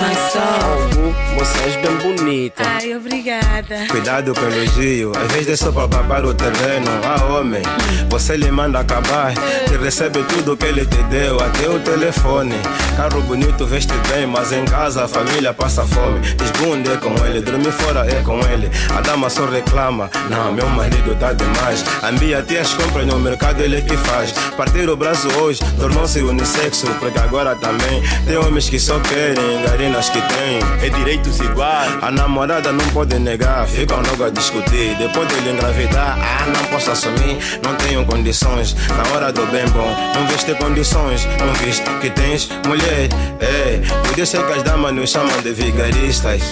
mas 0.00 0.32
só. 0.32 1.36
Você 1.38 1.58
és 1.64 1.76
bem 1.76 1.96
bonita. 1.96 2.62
Ai, 2.64 2.96
obrigada. 2.96 3.86
Cuidado 3.90 4.34
com 4.34 4.40
o 4.40 4.52
elogio, 4.52 5.12
às 5.16 5.32
vezes 5.32 5.48
é 5.48 5.56
só 5.56 5.72
para 5.72 5.88
papar 5.88 6.24
o 6.24 6.32
terreno. 6.32 6.86
Ah, 7.04 7.24
homem, 7.24 7.62
você 8.08 8.36
lhe 8.36 8.50
manda 8.50 8.80
acabar, 8.80 9.34
que 9.68 9.76
recebe 9.76 10.22
tudo 10.24 10.56
que 10.56 10.64
ele 10.64 10.86
te 10.86 11.02
deu, 11.04 11.38
até 11.40 11.68
o 11.68 11.78
telefone. 11.80 12.54
Carro 12.96 13.20
bonito, 13.22 13.66
veste 13.66 13.92
bem, 14.10 14.26
mas 14.26 14.52
em 14.52 14.64
casa 14.64 15.04
a 15.04 15.08
família 15.08 15.52
passa 15.52 15.84
fome. 15.84 16.20
Desbunde 16.36 16.90
é 16.90 16.96
com 16.96 17.12
ele, 17.26 17.40
dormir 17.40 17.72
fora 17.72 18.06
é 18.06 18.22
com 18.22 18.38
ele. 18.48 18.70
A 18.96 19.00
dama 19.00 19.28
só 19.28 19.44
reclama, 19.44 20.10
não, 20.30 20.52
meu 20.52 20.68
marido 20.68 21.14
tá 21.16 21.32
demais. 21.32 21.65
A 22.02 22.12
minha 22.12 22.40
tia 22.42 22.60
as 22.60 22.72
compras 22.74 23.04
no 23.06 23.18
mercado, 23.18 23.60
ele 23.60 23.82
que 23.82 23.96
faz. 23.96 24.30
Partir 24.56 24.88
o 24.88 24.96
braço 24.96 25.26
hoje 25.38 25.58
tornou-se 25.80 26.20
unissexo, 26.20 26.86
porque 27.00 27.18
agora 27.18 27.56
também 27.56 28.00
tem 28.24 28.36
homens 28.36 28.68
que 28.68 28.78
só 28.78 29.00
querem 29.00 29.62
garinas 29.62 30.08
que 30.08 30.20
têm. 30.20 30.60
É 30.80 30.88
direitos 30.88 31.40
iguais. 31.40 31.90
A 32.02 32.10
namorada 32.12 32.70
não 32.70 32.86
pode 32.90 33.18
negar, 33.18 33.66
ficam 33.66 34.00
logo 34.00 34.24
a 34.24 34.30
discutir. 34.30 34.94
Depois 34.96 35.26
dele 35.26 35.50
engravidar, 35.50 36.16
ah, 36.20 36.46
não 36.46 36.64
posso 36.66 36.92
assumir, 36.92 37.36
não 37.64 37.74
tenho 37.74 38.06
condições. 38.06 38.76
Na 38.88 39.16
hora 39.16 39.32
do 39.32 39.44
bem 39.46 39.66
bom, 39.70 39.92
não 40.14 40.24
viste 40.28 40.54
condições, 40.54 41.26
não 41.40 41.52
viste 41.54 41.82
que 42.00 42.10
tens 42.10 42.48
mulher. 42.64 43.08
Ei, 43.40 43.82
podia 44.06 44.24
ser 44.24 44.46
que 44.46 44.52
as 44.52 44.62
damas 44.62 44.92
nos 44.92 45.10
chamam 45.10 45.42
de 45.42 45.52
vigaristas, 45.52 46.42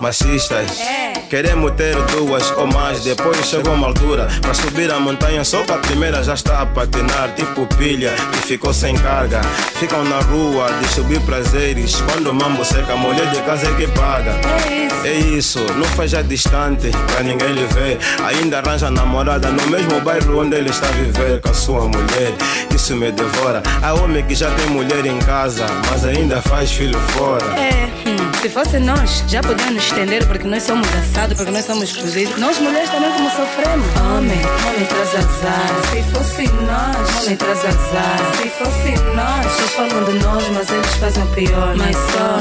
macistas. 0.00 0.78
Queremos 1.28 1.72
ter 1.72 1.94
duas 2.06 2.50
ou 2.52 2.66
mais, 2.66 3.02
depois 3.04 3.36
chegou 3.46 3.74
uma 3.74 3.88
altura 3.88 4.28
para 4.40 4.52
subir 4.60 4.90
a 4.90 5.00
montanha. 5.00 5.44
Só 5.44 5.62
para 5.64 5.76
a 5.76 5.78
primeira 5.78 6.22
já 6.22 6.34
está 6.34 6.62
a 6.62 6.66
patinar, 6.66 7.34
tipo 7.34 7.66
pilha 7.76 8.12
que 8.32 8.38
ficou 8.46 8.72
sem 8.72 8.96
carga. 8.96 9.40
Ficam 9.74 10.04
na 10.04 10.20
rua, 10.20 10.68
distribuir 10.82 11.20
prazeres. 11.22 12.00
Quando 12.10 12.30
o 12.30 12.34
mambo 12.34 12.64
seca, 12.64 12.92
a 12.92 12.96
mulher 12.96 13.26
de 13.30 13.40
casa 13.42 13.68
é 13.68 13.74
que 13.74 13.86
paga. 13.88 14.34
É 15.04 15.14
isso, 15.14 15.58
não 15.76 15.86
faz 15.96 16.10
já 16.10 16.20
distante 16.20 16.90
pra 17.12 17.22
ninguém 17.22 17.52
lhe 17.52 17.64
ver. 17.66 17.98
Ainda 18.22 18.58
arranja 18.58 18.90
namorada 18.90 19.48
no 19.50 19.66
mesmo 19.68 20.00
bairro 20.02 20.40
onde 20.40 20.56
ele 20.56 20.70
está 20.70 20.88
a 20.88 20.92
viver 20.92 21.40
com 21.40 21.50
a 21.50 21.54
sua 21.54 21.80
mulher. 21.88 22.34
Isso 22.74 22.94
me 22.94 23.10
devora. 23.10 23.62
Há 23.82 23.94
homem 23.94 24.24
que 24.26 24.34
já 24.34 24.50
tem 24.50 24.66
mulher 24.66 25.06
em 25.06 25.18
casa, 25.20 25.66
mas 25.90 26.04
ainda 26.04 26.42
faz 26.42 26.70
filho 26.70 26.98
fora. 27.12 27.44
É, 27.58 27.88
hum, 28.06 28.32
se 28.42 28.48
fosse 28.50 28.78
nós, 28.78 29.24
já 29.26 29.40
podíamos 29.42 29.84
estender 29.84 30.26
porque 30.26 30.46
nós 30.46 30.62
somos 30.62 30.86
assados, 30.94 31.36
porque 31.36 31.50
nós 31.50 31.64
somos 31.64 31.84
exclusivos. 31.84 32.38
Nós 32.38 32.58
mulheres 32.58 32.90
também 32.90 33.10
como 33.12 33.30
sofremos. 33.30 33.86
Homem, 34.00 34.40
traz 34.86 35.14
azar. 35.14 35.70
Se 35.90 36.02
fosse 36.10 36.48
nós, 36.62 37.38
traz 37.38 37.64
azar. 37.64 38.18
Se 38.36 38.48
fosse 38.50 39.14
nós, 39.14 39.46
vocês 39.46 39.70
falam 39.72 40.04
de 40.04 40.12
nós, 40.24 40.48
mas 40.50 40.70
eles 40.70 40.94
fazem 40.94 41.26
pior. 41.26 41.74
Mas 41.76 41.96
só, 41.96 42.38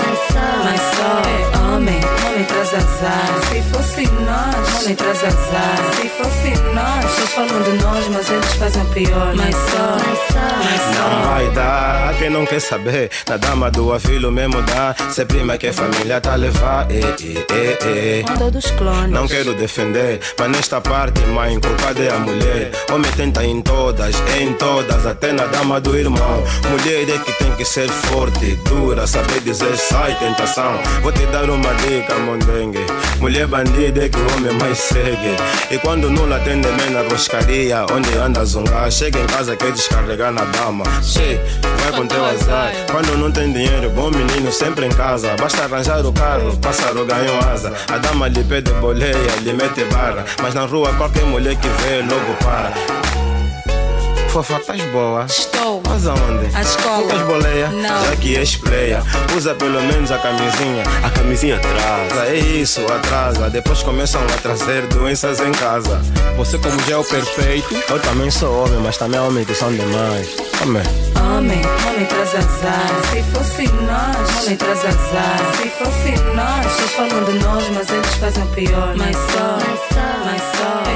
mas 0.64 0.82
só. 0.96 1.22
É 1.30 1.58
homem, 1.58 2.00
traz 2.48 2.74
azar. 2.74 3.30
Se 3.50 3.62
fosse 3.72 4.08
nós, 4.22 4.98
traz 4.98 5.24
azar. 5.24 5.78
Se 5.96 6.10
fosse 6.10 6.64
nós, 6.74 7.06
vocês 7.06 7.30
falam 7.30 7.62
de 7.64 7.84
nós, 7.84 8.08
mas 8.10 8.30
eles 8.30 8.54
fazem 8.54 8.86
pior. 8.86 9.36
Mas 9.36 9.56
só, 9.56 9.98
mas 9.98 10.96
só. 10.96 11.10
Não 11.10 11.22
vai 11.24 11.50
dar, 11.52 12.14
quem 12.20 12.30
não 12.30 12.46
quer 12.46 12.60
saber 12.60 13.10
Na 13.28 13.38
dama 13.38 13.72
do 13.72 13.94
avilo 13.94 14.32
mesmo 14.32 14.62
dá 14.64 14.94
Se 15.10 15.26
prima 15.26 15.58
que 15.58 15.68
a 15.68 15.74
família 15.74 16.20
tá 16.20 16.34
a 16.34 16.36
levar 16.36 16.92
eh, 16.92 17.00
eh, 17.00 17.46
eh, 17.50 18.20
eh. 18.20 18.24
Com 18.28 18.38
todos 18.38 18.70
clones. 18.72 19.12
Não 19.12 19.28
quero 19.28 19.54
defender, 19.54 20.20
mas 20.38 20.50
nesta 20.50 20.82
parte 20.82 21.22
mãe 21.22 21.60
culpada 21.60 21.89
é 21.98 22.10
a 22.10 22.20
mulher. 22.20 22.72
Homem 22.92 23.12
tenta 23.14 23.44
em 23.44 23.62
todas, 23.62 24.16
em 24.40 24.54
todas 24.54 25.06
Até 25.06 25.32
na 25.32 25.46
dama 25.46 25.80
do 25.80 25.98
irmão. 25.98 26.44
Mulher 26.70 27.10
é 27.10 27.18
que 27.18 27.32
tem 27.34 27.52
que 27.56 27.66
ser 27.66 27.90
forte, 27.90 28.58
dura 28.66 29.08
Saber 29.08 29.42
dizer 29.42 29.76
sai 29.78 30.16
tentação. 30.20 30.80
Vou 31.02 31.12
te 31.12 31.26
dar 31.28 31.50
uma 31.50 31.74
dica, 31.76 32.16
mondengue. 32.16 32.86
Mulher 33.20 33.48
bandida 33.48 34.06
é 34.06 34.10
que 34.10 34.18
o 34.18 34.36
homem 34.36 34.54
mais 34.60 34.78
segue. 34.78 35.36
E 35.72 35.78
quando 35.80 36.10
não 36.10 36.32
atende 36.34 36.68
bem 36.68 36.90
na 36.92 37.02
roscaria 37.02 37.86
Onde 37.92 38.18
anda 38.18 38.46
zungar 38.46 38.92
Chega 38.92 39.20
em 39.20 39.28
casa 39.28 39.56
quer 39.56 39.72
descarregar 39.72 40.32
na 40.32 40.44
dama. 40.46 40.84
Che, 41.02 41.40
vai 41.82 41.92
com 41.92 42.08
teu 42.08 42.26
azar. 42.26 42.72
Quando 42.92 43.18
não 43.18 43.32
tem 43.32 43.52
dinheiro, 43.52 43.90
bom 43.92 44.10
menino 44.10 44.52
sempre 44.52 44.86
em 44.86 44.90
casa. 44.90 45.36
Basta 45.40 45.64
arranjar 45.64 46.06
o 46.06 46.12
carro, 46.12 46.58
pássaro 46.58 47.06
ganhou 47.06 47.40
asa. 47.52 47.74
A 47.88 47.98
dama 47.98 48.28
lhe 48.28 48.44
pede 48.44 48.72
boleia, 48.74 49.36
lhe 49.42 49.54
mete 49.54 49.84
barra. 49.86 50.26
Mas 50.42 50.54
na 50.54 50.66
rua 50.66 50.94
qualquer 50.94 51.24
mulher 51.26 51.56
que 51.56 51.68
vê 51.82 52.02
logo 52.02 52.34
para 52.44 52.74
Fofa, 54.30 54.58
estás 54.58 54.82
boa? 54.92 55.26
Estou. 55.26 55.82
Mas 55.90 56.06
aonde? 56.06 56.56
À 56.56 56.62
escola. 56.62 57.02
Estás 57.02 57.22
boleia? 57.24 57.68
Não. 57.70 58.06
Já 58.06 58.16
que 58.18 58.36
és 58.36 58.56
player, 58.58 59.02
usa 59.36 59.56
pelo 59.56 59.82
menos 59.82 60.12
a 60.12 60.20
camisinha. 60.20 60.84
A 61.04 61.10
camisinha 61.10 61.56
atrasa. 61.56 62.28
É 62.28 62.36
isso, 62.36 62.86
atrasa. 62.86 63.50
Depois 63.50 63.82
começam 63.82 64.22
a 64.22 64.42
trazer 64.42 64.86
doenças 64.88 65.40
em 65.40 65.52
casa. 65.52 66.00
Você 66.38 66.60
como 66.60 66.80
já 66.88 66.94
é 66.94 66.98
o 66.98 67.04
perfeito. 67.04 67.76
Eu 67.90 68.00
também 68.00 68.30
sou 68.30 68.66
homem, 68.66 68.80
mas 68.84 68.98
também 68.98 69.20
há 69.20 69.24
homens 69.24 69.48
que 69.48 69.56
são 69.56 69.72
demais. 69.72 70.30
Amém. 70.62 70.84
Homem, 71.18 71.62
homem 71.88 72.06
traz 72.06 72.36
azar. 72.36 72.90
Se 73.12 73.24
fosse 73.34 73.64
nós, 73.82 74.44
homem 74.44 74.56
traz 74.58 74.86
azar. 74.86 75.40
Se 75.58 75.70
fosse 75.70 76.12
nós, 76.36 76.66
vocês 76.72 76.92
falam 76.92 77.24
de 77.24 77.34
nós, 77.44 77.70
mas 77.74 77.90
eles 77.90 78.16
fazem 78.16 78.44
o 78.44 78.48
pior. 78.48 78.94
Mas 78.96 79.16
só, 79.16 79.58
mas 79.58 79.80
só. 79.90 79.90
É 79.96 80.30
homem 80.30 80.70
traz 80.70 80.89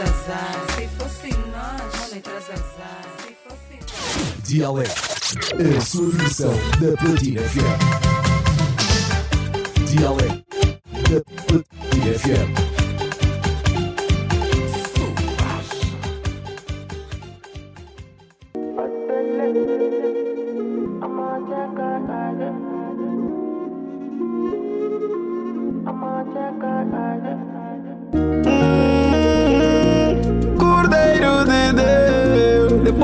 azar. 0.00 0.54
Se 0.76 0.88
fosse 0.98 1.30
nós, 1.52 2.10
traz 2.22 2.50
azar. 2.50 3.04
Se 3.18 3.32
fosse 3.44 3.78
Dialeto, 4.42 5.02
a 5.76 5.80
sua 5.80 6.10
versão 6.10 6.54
da 6.80 6.96
Platina 6.96 7.40
FM. 7.42 7.80
Dialeto 9.86 10.44
da 11.10 11.20
Platina 11.46 12.18
FM. 12.18 12.74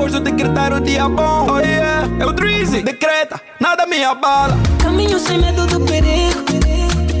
Depois 0.01 0.13
de 0.13 0.19
decretar 0.19 0.73
o 0.73 0.79
dia 0.79 1.07
bom, 1.07 1.45
oh 1.47 1.59
yeah, 1.59 2.09
é 2.19 2.25
o 2.25 2.33
Drizzy, 2.33 2.81
decreta, 2.81 3.39
nada 3.59 3.85
me 3.85 4.03
abala. 4.03 4.57
Caminho 4.81 5.19
sem 5.19 5.37
medo 5.37 5.67
do 5.67 5.79
perigo. 5.81 6.41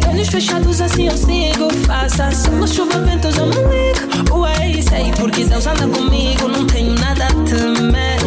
Olhos 0.09 0.27
fechados 0.29 0.81
assim 0.81 1.07
eu 1.07 1.15
sigo. 1.15 1.71
Faça 1.85 2.31
chuva, 2.31 2.65
chuva, 2.65 2.99
vento, 3.01 3.27
eu 3.27 3.45
me 3.45 3.55
ligo. 3.55 4.39
Ué, 4.39 4.81
sei 4.81 5.11
porque 5.15 5.45
Deus 5.45 5.67
anda 5.67 5.87
comigo. 5.87 6.47
Não 6.47 6.65
tenho 6.65 6.95
nada 6.95 7.25
a 7.25 7.27
temer. 7.27 8.17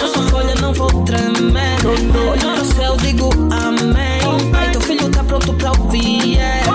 Eu 0.00 0.08
sou 0.08 0.22
folha, 0.28 0.54
não 0.60 0.72
vou 0.72 0.88
tremer. 1.02 1.84
Olho 1.84 2.38
para 2.38 2.62
o 2.62 2.64
céu, 2.64 2.96
digo 2.98 3.30
amém. 3.50 4.52
Pai, 4.52 4.70
teu 4.70 4.80
filho 4.80 5.10
tá 5.10 5.24
pronto 5.24 5.52
pra 5.54 5.72
ouvir. 5.72 6.36
yeah. 6.36 6.67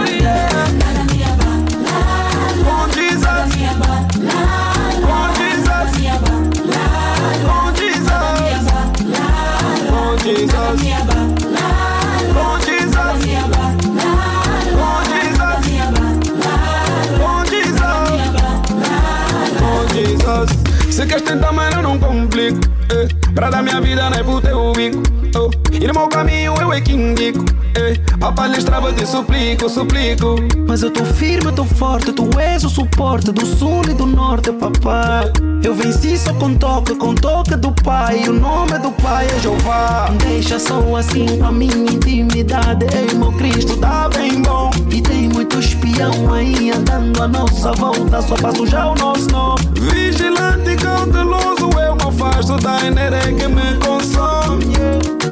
Queres 21.14 21.30
tentar, 21.30 21.52
mas 21.52 21.76
não 21.76 22.00
complico. 22.00 22.60
Eh. 22.90 23.08
Pra 23.36 23.50
dar 23.50 23.62
minha 23.62 23.80
vida 23.80 24.10
não 24.10 24.18
é 24.18 24.24
pro 24.24 24.42
teu 24.42 24.74
bico. 24.74 25.04
Oh. 25.36 25.50
E 25.72 25.88
no 25.88 25.94
meu 25.94 26.08
caminho 26.08 26.54
eu 26.60 26.74
é 26.74 26.82
que 26.82 26.94
indico. 26.94 27.46
Eh. 27.76 27.94
A 28.20 28.32
palestra 28.32 28.78
eu 28.78 28.94
te 28.94 29.06
suplico, 29.06 29.70
suplico. 29.70 30.36
Mas 30.68 30.82
eu 30.82 30.90
tô 30.90 31.06
firme, 31.06 31.52
tô 31.52 31.66
forte, 31.66 32.12
tu 32.14 32.28
és 32.40 32.64
o 32.64 32.70
suporte 32.70 33.32
do 33.32 33.46
sul 33.46 33.82
e 33.90 33.94
do 33.94 34.08
norte, 34.08 34.52
papai. 34.54 35.32
Eu 35.64 35.76
venci 35.76 36.18
só 36.18 36.34
com 36.34 36.56
toque, 36.56 36.96
com 36.96 37.14
toque 37.14 37.56
do 37.58 37.72
pai. 37.84 38.28
O 38.28 38.34
nome 38.34 38.80
do 38.80 38.92
pai 38.92 39.28
é 39.28 39.40
Jeová. 39.40 40.10
Deixa 40.18 40.58
só 40.58 40.96
assim 40.96 41.38
pra 41.38 41.52
minha 41.52 41.76
intimidade. 41.76 42.86
Ei, 42.96 43.14
meu 43.16 43.32
Cristo, 43.34 43.78
tá 43.78 44.10
bem 44.10 44.42
bom. 44.42 44.72
E 44.90 45.02
tem 45.02 45.30
muito 45.30 45.60
espião 45.60 46.34
aí 46.34 46.72
andando 46.72 47.22
a 47.22 47.28
nossa 47.28 47.72
volta. 47.74 48.22
Só 48.22 48.36
pra 48.36 48.54
sujar 48.54 48.92
o 48.92 48.96
nosso 48.96 49.30
nome. 49.30 50.03
Vigilante 50.14 50.76
cauteloso, 50.76 51.70
eu 51.80 51.96
me 51.96 52.04
afasto 52.04 52.56
da 52.58 52.86
energia 52.86 53.34
que 53.34 53.48
me 53.48 53.76
consome. 53.84 54.76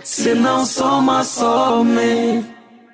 Se 0.03 0.33
não 0.33 0.65
soma, 0.65 1.23
some. 1.23 2.43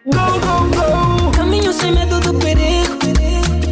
Go, 0.06 0.20
go, 0.42 0.68
go. 0.76 1.32
Caminho 1.32 1.72
sem 1.72 1.94
medo 1.94 2.20
do 2.20 2.34
perigo. 2.34 2.98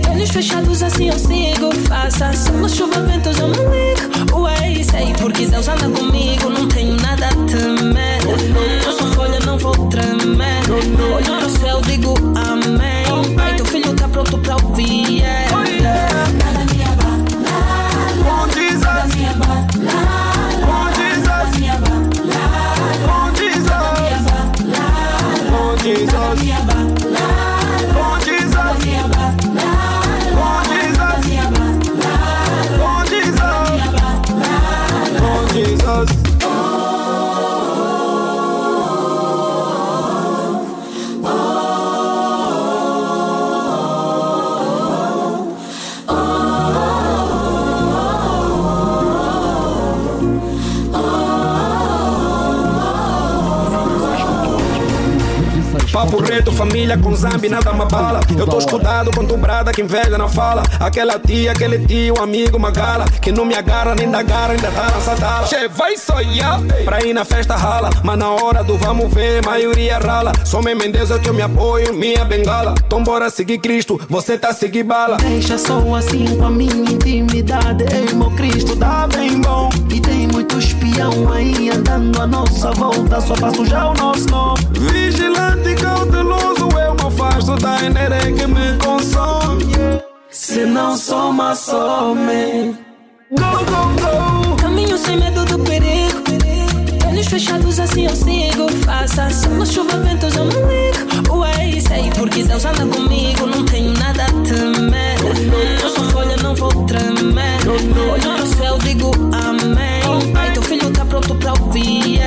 Olhos 0.10 0.30
fechados 0.30 0.82
assim 0.82 1.10
eu 1.10 1.20
sigo. 1.20 1.76
Faça 1.90 2.32
sol, 2.32 2.70
chuva, 2.70 3.02
ventos, 3.02 3.38
eu 3.38 3.50
não 3.50 3.64
ligo. 3.70 4.44
Ué, 4.44 4.82
sei 4.82 5.14
porque 5.20 5.46
Deus 5.48 5.68
anda 5.68 5.90
comigo. 5.90 6.50
Não 6.50 6.70
tenho 6.70 6.96
nada 7.02 7.26
a 7.26 7.32
temer. 7.32 8.22
Eu 8.86 8.94
sou 8.94 9.08
folha, 9.12 9.42
não 9.46 9.58
vou 9.58 9.74
tremer. 9.90 10.62
Olho 11.14 11.42
Papo 56.36 56.50
reto, 56.50 56.52
família 56.52 56.98
com 56.98 57.16
zambi, 57.16 57.48
nada 57.48 57.72
me 57.72 57.82
abala. 57.82 58.20
Eu 58.38 58.46
tô 58.46 58.58
escudado 58.58 59.10
com 59.12 59.26
tu 59.26 59.38
brada 59.38 59.72
que 59.72 59.82
inveja 59.82 60.18
não 60.18 60.28
fala. 60.28 60.64
Aquela 60.80 61.18
tia, 61.18 61.52
aquele 61.52 61.80
tio, 61.86 62.16
amigo, 62.22 62.58
uma 62.58 62.72
gala. 62.72 63.06
Que 63.22 63.32
não 63.32 63.46
me 63.46 63.56
agarra 63.56 63.96
nem 63.96 64.10
da 64.10 64.22
garra, 64.22 64.52
ainda 64.52 64.70
tá 64.72 64.92
nessa 64.94 65.16
tala. 65.16 65.48
Che, 65.48 65.68
vai 65.70 65.96
sonhar 65.98 66.60
pra 66.84 67.02
ir 67.06 67.14
na 67.14 67.24
festa 67.24 67.56
rala. 67.56 67.90
Mas 68.04 68.18
na 68.18 68.30
hora 68.32 68.64
do 68.64 68.78
vamos 68.78 69.14
ver, 69.14 69.46
maioria 69.46 69.98
rala. 69.98 70.34
Só 70.44 70.62
me 70.62 70.76
Mendes 70.76 71.10
é 71.10 71.18
que 71.18 71.30
eu 71.30 71.34
me 71.34 71.42
apoio, 71.42 71.94
minha 71.94 72.26
bengala. 72.26 72.76
Então 72.86 73.02
bora 73.02 73.30
seguir 73.30 73.60
Cristo, 73.60 74.00
você 74.10 74.38
tá 74.38 74.54
seguir 74.54 74.84
bala. 74.84 75.18
Deixa 75.18 75.58
só 75.58 75.82
assim 75.96 76.36
com 76.38 76.48
a 76.48 76.52
minha 76.52 76.92
intimidade. 76.92 77.86
Ei, 77.94 78.14
meu 78.14 78.30
Cristo, 78.32 78.76
tá 78.76 79.08
bem 79.08 79.40
bom. 79.40 79.70
E 79.90 80.02
tem 80.02 80.28
muito 80.28 80.60
espião 80.60 81.32
aí 81.32 81.70
andando 81.70 82.22
a 82.22 82.28
nossa 82.28 82.72
volta. 82.72 83.22
Só 83.22 83.36
pra 83.36 83.54
sujar 83.54 83.92
o 83.92 83.94
nosso 83.94 84.28
nome. 84.30 84.60
Vigilante 84.92 85.70
e 85.70 85.76
cauteloso, 86.26 86.70
eu 86.78 86.94
me 86.96 87.02
afasto 87.02 87.56
da 87.58 87.84
energia 87.84 88.32
que 88.34 88.48
me 88.48 88.78
consome. 88.84 89.66
Se 90.30 90.66
não 90.66 90.98
soma, 90.98 91.56
some. 91.56 92.78
Go, 93.32 93.46
go, 93.66 94.52
go. 94.52 94.56
Caminho 94.58 94.98
sem 94.98 95.18
medo 95.18 95.46
do 95.46 95.60
perigo. 95.60 96.24
Olhos 97.08 97.28
fechados 97.28 97.80
assim 97.80 98.06
eu 98.06 98.16
sigo. 98.16 98.70
Faça 98.86 99.30
sol, 99.30 99.66
chuva, 99.66 99.98
ventos, 100.00 100.36
eu 100.36 100.46
não 100.46 100.62
ligo. 100.68 101.40
Ué, 101.40 101.80
sei 101.80 102.10
porque 102.18 102.44
Deus 102.44 102.66
anda 102.66 102.86
comigo. 102.86 103.46
Não 103.46 103.64
tenho 103.66 103.94
nada 103.98 104.24
a 104.24 104.28
temer. 104.28 105.16
Eu 105.82 105.90
sou 105.90 106.04
folha, 106.06 106.36
não 106.38 106.56
vou 106.56 106.70
tremer. 106.86 107.60
Olho 107.68 108.36
pro 108.36 108.48
céu, 108.48 108.78
digo 108.80 109.12
amém. 109.34 110.32
Pai, 110.34 110.52
teu 110.52 110.62
filho 110.64 110.90
tá 110.92 111.06
pronto 111.06 111.34
pra 111.36 111.54
ouvir. 111.54 112.20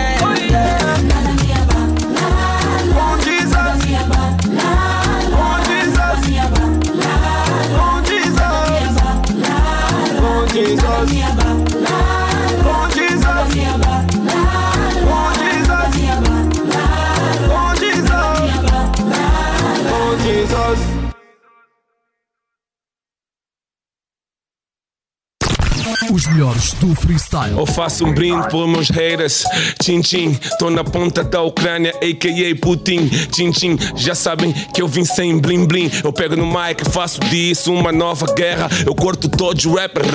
Os 26.19 26.27
melhores 26.27 26.73
do 26.73 26.97
freestyle. 26.97 27.57
Eu 27.57 27.65
faço 27.65 28.05
um 28.05 28.12
brinde 28.12 28.49
pelos 28.49 28.69
meus 28.69 28.90
haters. 28.90 29.45
Tchim 29.81 30.01
tchim, 30.01 30.35
tô 30.59 30.69
na 30.69 30.82
ponta 30.82 31.23
da 31.23 31.43
Ucrânia, 31.43 31.90
a.k.a. 31.90 32.57
Putin. 32.57 33.09
Tchim 33.31 33.53
tchim, 33.53 33.78
já 33.95 34.16
sabem 34.16 34.53
que 34.53 34.82
eu 34.82 34.89
vim 34.89 35.05
sem 35.05 35.39
blim 35.39 35.65
blim. 35.65 35.89
Eu 36.03 36.12
pego 36.12 36.35
no 36.35 36.45
mic, 36.45 36.85
faço 36.90 37.20
disso 37.20 37.73
uma 37.73 37.93
nova 37.93 38.27
guerra. 38.35 38.69
Eu 38.85 38.97
corto 38.97 39.28
todos 39.28 39.65
os 39.65 39.73
rappers. 39.73 40.09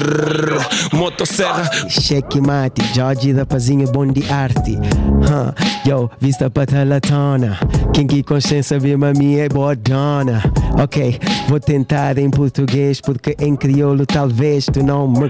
Motosserra. 0.92 1.72
Checkmate, 1.88 2.84
Jorge 2.94 3.32
da 3.32 3.46
Pazinha, 3.46 3.88
bom 3.88 4.06
de 4.06 4.30
arte. 4.30 4.74
Huh. 4.74 5.54
Yo, 5.88 6.12
vista 6.20 6.50
patalatona. 6.50 7.58
Quem 7.94 8.08
que 8.08 8.24
consciência 8.24 8.78
vê 8.78 8.98
mami 8.98 9.40
é 9.40 9.48
bodona. 9.48 10.44
Ok, 10.82 11.20
vou 11.48 11.60
tentar 11.60 12.18
em 12.18 12.30
português, 12.30 13.00
porque 13.00 13.36
em 13.40 13.56
crioulo 13.56 14.06
talvez 14.06 14.66
tu 14.66 14.84
não 14.84 15.08
me 15.08 15.30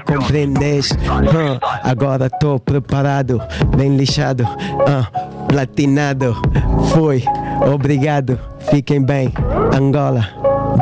compreendes. 0.64 0.92
Huh. 0.92 1.60
Agora 1.84 2.30
tô 2.30 2.60
preparado, 2.60 3.42
bem 3.76 3.96
lixado, 3.96 4.44
uh, 4.44 5.48
platinado. 5.48 6.36
Foi, 6.94 7.24
obrigado, 7.72 8.40
fiquem 8.70 9.04
bem. 9.04 9.32
Angola, 9.76 10.28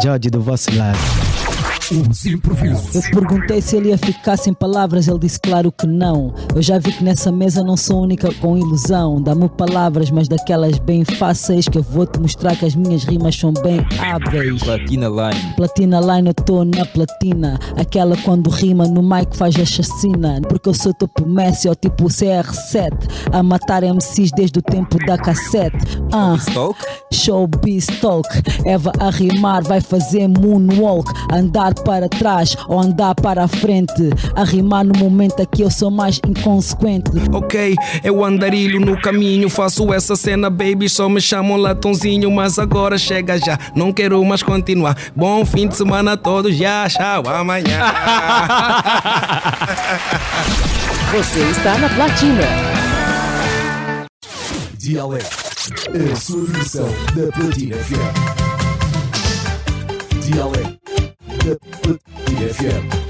Jorge 0.01 0.29
do 0.29 0.41
vosso 0.41 0.75
lado. 0.77 1.20
Os 1.91 2.26
improvisos. 2.26 2.95
Eu 2.95 3.11
perguntei 3.11 3.61
se 3.61 3.76
ele 3.76 3.89
ia 3.89 3.97
ficar 3.97 4.38
sem 4.38 4.53
palavras, 4.53 5.09
ele 5.09 5.19
disse 5.19 5.39
claro 5.39 5.72
que 5.72 5.85
não. 5.85 6.34
Eu 6.55 6.61
já 6.61 6.80
vi 6.80 6.91
que 6.93 7.03
nessa 7.03 7.31
mesa 7.31 7.63
não 7.63 7.76
sou 7.76 8.01
única 8.01 8.34
com 8.35 8.57
ilusão. 8.57 9.22
Dá-me 9.22 9.49
palavras, 9.49 10.09
mas 10.09 10.30
daquelas 10.30 10.80
bem 10.80 11.03
fáceis 11.03 11.68
que 11.68 11.77
eu 11.77 11.84
vou 11.84 12.05
te 12.05 12.18
mostrar 12.19 12.55
que 12.55 12.65
as 12.65 12.76
minhas 12.76 13.03
rimas 13.03 13.35
são 13.35 13.51
bem 13.53 13.85
hábeis. 13.99 14.63
Platina 14.63 15.09
Line. 15.09 15.53
Platina 15.57 15.99
Line, 15.99 16.30
eu 16.30 16.34
tô 16.34 16.63
na 16.63 16.85
platina. 16.85 17.59
Aquela 17.76 18.15
quando 18.18 18.49
rima 18.49 18.88
no 18.88 19.03
mic 19.03 19.35
faz 19.35 19.55
a 19.57 19.65
chacina. 19.65 20.39
Porque 20.47 20.69
eu 20.69 20.73
sou 20.73 20.93
top 20.93 21.26
Messi, 21.26 21.68
ou 21.68 21.76
tipo 21.76 22.05
CR7. 22.05 22.93
A 23.34 23.43
matar 23.43 23.84
MCs 23.84 24.31
desde 24.31 24.59
o 24.59 24.61
tempo 24.61 24.97
da 25.05 25.18
cassete. 25.18 25.77
Ah, 26.13 26.38
Showbiz 27.11 27.88
Talk. 27.99 28.30
Eva 28.65 28.93
a 28.97 29.09
rimar 29.09 29.63
vai 29.63 29.81
fazer 29.81 30.27
moonwalk. 30.27 31.11
Andar 31.31 31.73
para 31.83 32.07
trás 32.07 32.55
ou 32.67 32.79
andar 32.79 33.15
para 33.15 33.43
a 33.43 33.47
frente. 33.47 34.09
A 34.35 34.43
rimar 34.43 34.85
no 34.85 34.97
momento 34.97 35.41
aqui 35.41 35.61
eu 35.61 35.71
sou 35.71 35.91
mais 35.91 36.19
inconsequente. 36.25 37.11
Ok, 37.31 37.75
eu 38.03 38.23
andarilho 38.23 38.79
no 38.79 38.99
caminho, 38.99 39.49
faço 39.49 39.93
essa 39.93 40.15
cena, 40.15 40.49
baby. 40.49 40.89
Só 40.89 41.09
me 41.09 41.21
chamam 41.21 41.57
latãozinho, 41.57 42.31
mas 42.31 42.59
agora 42.59 42.97
chega 42.97 43.37
já. 43.37 43.57
Não 43.75 43.91
quero 43.91 44.23
mais 44.23 44.43
continuar. 44.43 44.95
Bom 45.15 45.45
fim 45.45 45.67
de 45.67 45.75
semana 45.75 46.13
a 46.13 46.17
todos, 46.17 46.55
já, 46.55 46.87
tchau, 46.89 47.23
amanhã. 47.27 47.81
Você 51.11 51.41
está 51.51 51.77
na 51.77 51.89
platina. 51.89 52.41
Dialeto. 54.77 55.37
A 56.11 56.15
sua 56.15 56.45
versão 56.45 56.87
da 57.13 57.29
Platina 57.33 57.75
FM. 57.75 58.15
Dialeto. 60.25 60.79
IFM. 61.41 63.01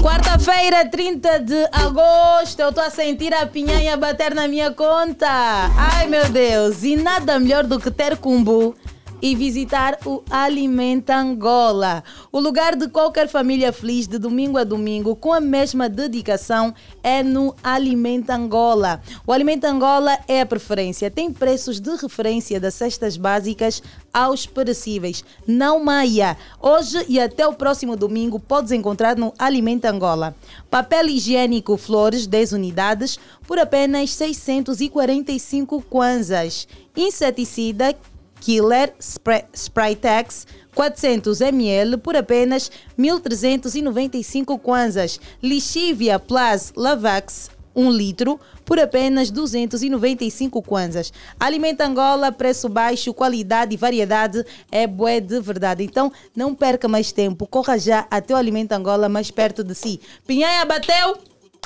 Quarta-feira, 0.00 0.88
30 0.88 1.40
de 1.40 1.68
agosto, 1.70 2.58
eu 2.60 2.70
estou 2.70 2.82
a 2.82 2.88
sentir 2.88 3.34
a 3.34 3.44
pinhanha 3.44 3.98
bater 3.98 4.34
na 4.34 4.48
minha 4.48 4.70
conta. 4.70 5.28
Ai 5.28 6.06
meu 6.06 6.26
Deus, 6.30 6.82
e 6.82 6.96
nada 6.96 7.38
melhor 7.38 7.64
do 7.64 7.78
que 7.78 7.90
ter 7.90 8.16
cumbu 8.16 8.74
e 9.22 9.36
visitar 9.36 9.96
o 10.04 10.20
Alimenta 10.28 11.16
Angola. 11.16 12.02
O 12.32 12.40
lugar 12.40 12.74
de 12.74 12.88
qualquer 12.88 13.28
família 13.28 13.72
feliz 13.72 14.08
de 14.08 14.18
domingo 14.18 14.58
a 14.58 14.64
domingo 14.64 15.14
com 15.14 15.32
a 15.32 15.40
mesma 15.40 15.88
dedicação 15.88 16.74
é 17.04 17.22
no 17.22 17.54
Alimenta 17.62 18.34
Angola. 18.34 19.00
O 19.24 19.32
Alimenta 19.32 19.70
Angola 19.70 20.18
é 20.26 20.40
a 20.40 20.46
preferência. 20.46 21.08
Tem 21.08 21.32
preços 21.32 21.78
de 21.78 21.94
referência 21.94 22.58
das 22.58 22.74
cestas 22.74 23.16
básicas 23.16 23.80
aos 24.12 24.44
perecíveis. 24.44 25.24
Não 25.46 25.84
maia. 25.84 26.36
Hoje 26.60 27.04
e 27.08 27.20
até 27.20 27.46
o 27.46 27.54
próximo 27.54 27.96
domingo 27.96 28.40
podes 28.40 28.72
encontrar 28.72 29.16
no 29.16 29.32
Alimenta 29.38 29.88
Angola. 29.88 30.34
Papel 30.68 31.06
higiênico 31.06 31.76
Flores 31.76 32.26
10 32.26 32.52
unidades 32.52 33.20
por 33.46 33.60
apenas 33.60 34.10
645 34.10 35.80
kwanzas. 35.82 36.66
Inseticida 36.96 37.96
Killer 38.42 38.92
Spray, 39.00 39.44
Spraytex 39.54 40.48
400 40.74 41.40
ml 41.40 41.96
por 41.98 42.16
apenas 42.16 42.72
1.395 42.98 44.58
kwanzas. 44.58 45.20
Lixívia 45.40 46.18
Plus 46.18 46.72
Lavax 46.76 47.50
1 47.74 47.88
litro 47.92 48.40
por 48.64 48.80
apenas 48.80 49.30
295 49.30 50.60
kwanzas. 50.60 51.12
Alimenta 51.38 51.86
Angola, 51.86 52.32
preço 52.32 52.68
baixo, 52.68 53.14
qualidade 53.14 53.74
e 53.74 53.78
variedade 53.78 54.44
é 54.72 54.88
bué 54.88 55.20
de 55.20 55.40
verdade. 55.40 55.84
Então 55.84 56.12
não 56.34 56.52
perca 56.52 56.88
mais 56.88 57.12
tempo, 57.12 57.46
corra 57.46 57.78
já 57.78 58.08
até 58.10 58.34
o 58.34 58.36
Alimenta 58.36 58.76
Angola 58.76 59.08
mais 59.08 59.30
perto 59.30 59.62
de 59.62 59.74
si. 59.76 60.00
Pinhanha 60.26 60.64
bateu, 60.64 61.16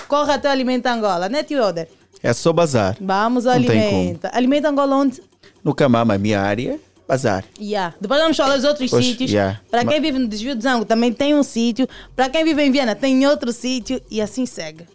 corra 0.09 0.35
até 0.35 0.47
o 0.49 0.53
Alimenta 0.53 0.93
Angola, 0.93 1.31
né 1.31 1.43
tio 1.43 1.65
Oder? 1.65 1.89
É 2.23 2.35
só 2.35 2.53
bazar. 2.53 2.99
Vamos 3.01 3.47
ao 3.47 3.55
Alimenta. 3.55 4.31
Alimenta 4.35 4.69
Angola 4.69 4.97
onde? 4.97 5.23
No 5.67 5.75
Camama, 5.75 6.17
minha 6.17 6.41
área, 6.41 6.79
bazar. 7.09 7.45
Yeah. 7.61 7.93
Depois 8.01 8.21
vamos 8.21 8.37
falar 8.37 8.55
dos 8.55 8.65
outros 8.65 8.89
sítios. 8.89 9.33
yeah. 9.33 9.61
Para 9.69 9.85
quem 9.85 10.01
vive 10.01 10.17
no 10.17 10.29
desvio 10.29 10.55
de 10.55 10.63
Zango 10.63 10.85
também 10.85 11.13
tem 11.13 11.35
um 11.35 11.43
sítio. 11.43 11.89
Para 12.15 12.29
quem 12.29 12.45
vive 12.45 12.63
em 12.63 12.71
Viena 12.71 12.95
tem 12.95 13.27
outro 13.27 13.53
sítio 13.53 14.01
e 14.09 14.23
assim 14.23 14.47
segue. 14.47 14.87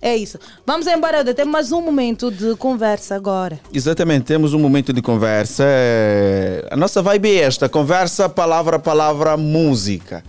É 0.00 0.16
isso. 0.16 0.38
Vamos 0.64 0.86
embora, 0.86 1.18
Eda. 1.18 1.34
Temos 1.34 1.52
mais 1.52 1.72
um 1.72 1.80
momento 1.80 2.30
de 2.30 2.54
conversa 2.54 3.16
agora. 3.16 3.58
Exatamente, 3.74 4.24
temos 4.24 4.54
um 4.54 4.60
momento 4.60 4.92
de 4.92 5.02
conversa. 5.02 5.64
É, 5.66 6.68
A 6.70 6.76
nossa 6.76 7.02
vibe 7.02 7.30
é 7.30 7.42
esta: 7.42 7.68
conversa, 7.68 8.28
palavra, 8.28 8.78
palavra, 8.78 9.36
música. 9.36 10.22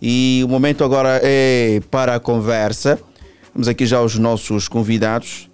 E 0.00 0.42
o 0.44 0.48
momento 0.48 0.84
agora 0.84 1.22
é 1.22 1.80
para 1.90 2.16
a 2.16 2.20
conversa. 2.20 3.00
Temos 3.54 3.66
aqui 3.66 3.86
já 3.86 4.02
os 4.02 4.18
nossos 4.18 4.68
convidados 4.68 5.49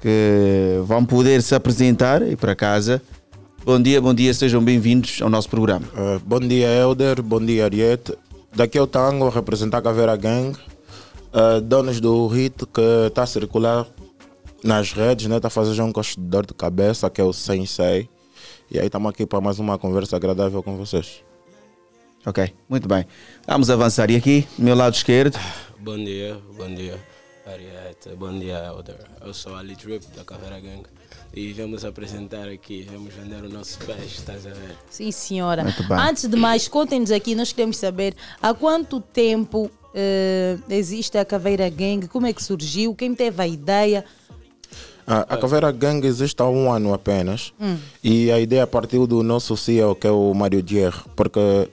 que 0.00 0.80
vão 0.84 1.04
poder 1.04 1.42
se 1.42 1.54
apresentar 1.54 2.22
e 2.22 2.36
para 2.36 2.54
casa. 2.54 3.02
Bom 3.64 3.80
dia, 3.80 4.00
bom 4.00 4.14
dia, 4.14 4.32
sejam 4.32 4.62
bem-vindos 4.62 5.20
ao 5.20 5.28
nosso 5.28 5.48
programa. 5.48 5.86
Uh, 5.88 6.20
bom 6.24 6.40
dia, 6.40 6.68
Elder. 6.68 7.22
Bom 7.22 7.44
dia, 7.44 7.64
Ariete. 7.64 8.16
Daqui 8.54 8.78
é 8.78 8.82
o 8.82 8.86
Tango, 8.86 9.26
a 9.26 9.30
representar 9.30 9.78
a 9.78 9.82
Caveira 9.82 10.16
Gang. 10.16 10.56
Uh, 11.32 11.60
donos 11.60 12.00
do 12.00 12.26
hit 12.28 12.64
que 12.66 13.06
está 13.08 13.24
a 13.24 13.26
circular 13.26 13.86
nas 14.62 14.92
redes, 14.92 15.26
né? 15.26 15.36
Está 15.36 15.48
a 15.48 15.50
fazer 15.50 15.74
já 15.74 15.84
um 15.84 15.92
gosto 15.92 16.20
de 16.20 16.26
dor 16.26 16.46
de 16.46 16.54
cabeça, 16.54 17.10
que 17.10 17.20
é 17.20 17.24
o 17.24 17.32
Sensei. 17.32 18.08
E 18.70 18.78
aí 18.78 18.86
estamos 18.86 19.10
aqui 19.10 19.26
para 19.26 19.40
mais 19.40 19.58
uma 19.58 19.78
conversa 19.78 20.16
agradável 20.16 20.62
com 20.62 20.76
vocês. 20.76 21.22
Ok, 22.24 22.52
muito 22.68 22.88
bem. 22.88 23.04
Vamos 23.46 23.70
avançar. 23.70 24.10
E 24.10 24.16
aqui, 24.16 24.46
do 24.56 24.64
meu 24.64 24.74
lado 24.74 24.94
esquerdo, 24.94 25.38
Bom 25.86 25.96
dia, 26.02 26.36
bom 26.56 26.74
dia, 26.74 26.98
Ariete. 27.46 28.10
Bom 28.18 28.36
dia, 28.38 28.58
Elder. 28.66 28.98
Eu 29.24 29.32
sou 29.32 29.54
Ali 29.54 29.76
Trip, 29.76 30.04
da 30.16 30.24
Caveira 30.24 30.58
Gang. 30.58 30.82
E 31.32 31.52
vamos 31.52 31.84
apresentar 31.84 32.48
aqui, 32.48 32.86
vamos 32.90 33.14
vender 33.14 33.44
o 33.44 33.48
nosso 33.48 33.78
peixe, 33.78 34.18
estás 34.18 34.46
a 34.46 34.50
ver? 34.50 34.76
Sim, 34.90 35.12
senhora. 35.12 35.62
Muito 35.62 35.82
bem. 35.84 35.96
Antes 35.96 36.28
de 36.28 36.36
mais, 36.36 36.66
contem-nos 36.66 37.12
aqui, 37.12 37.34
nós 37.36 37.52
queremos 37.52 37.76
saber 37.76 38.16
há 38.42 38.52
quanto 38.52 39.00
tempo 39.00 39.70
eh, 39.94 40.58
existe 40.68 41.16
a 41.18 41.24
Caveira 41.24 41.68
Gang, 41.68 42.08
como 42.08 42.26
é 42.26 42.32
que 42.32 42.42
surgiu, 42.42 42.94
quem 42.94 43.14
teve 43.14 43.40
a 43.40 43.46
ideia. 43.46 44.04
Ah, 45.06 45.24
a 45.28 45.36
Caveira 45.36 45.70
Gang 45.70 46.04
existe 46.04 46.42
há 46.42 46.48
um 46.48 46.72
ano 46.72 46.92
apenas. 46.92 47.52
Hum. 47.60 47.78
E 48.02 48.32
a 48.32 48.40
ideia 48.40 48.66
partiu 48.66 49.06
do 49.06 49.22
nosso 49.22 49.56
CEO, 49.56 49.94
que 49.94 50.08
é 50.08 50.10
o 50.10 50.34
Mário 50.34 50.60
Dier, 50.60 50.92
porque 51.14 51.70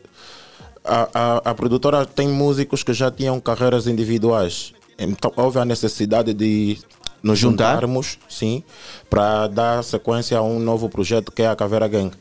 a, 0.86 1.10
a, 1.14 1.38
a 1.50 1.56
produtora 1.56 2.06
tem 2.06 2.28
músicos 2.28 2.84
que 2.84 2.94
já 2.94 3.10
tinham 3.10 3.40
carreiras 3.40 3.88
individuais. 3.88 4.74
Então 4.98 5.32
houve 5.36 5.60
a 5.60 5.65
necessidade 5.65 6.34
de 6.34 6.78
nos 7.22 7.40
Juntar? 7.40 7.74
juntarmos, 7.76 8.20
sim, 8.30 8.64
para 9.10 9.48
dar 9.48 9.84
sequência 9.84 10.38
a 10.38 10.41
um 10.41 10.60
novo 10.60 10.90
projeto 10.90 11.32
que 11.32 11.41
é 11.41 11.48
a 11.48 11.56
Caveira 11.56 11.88
Gang. 11.88 12.11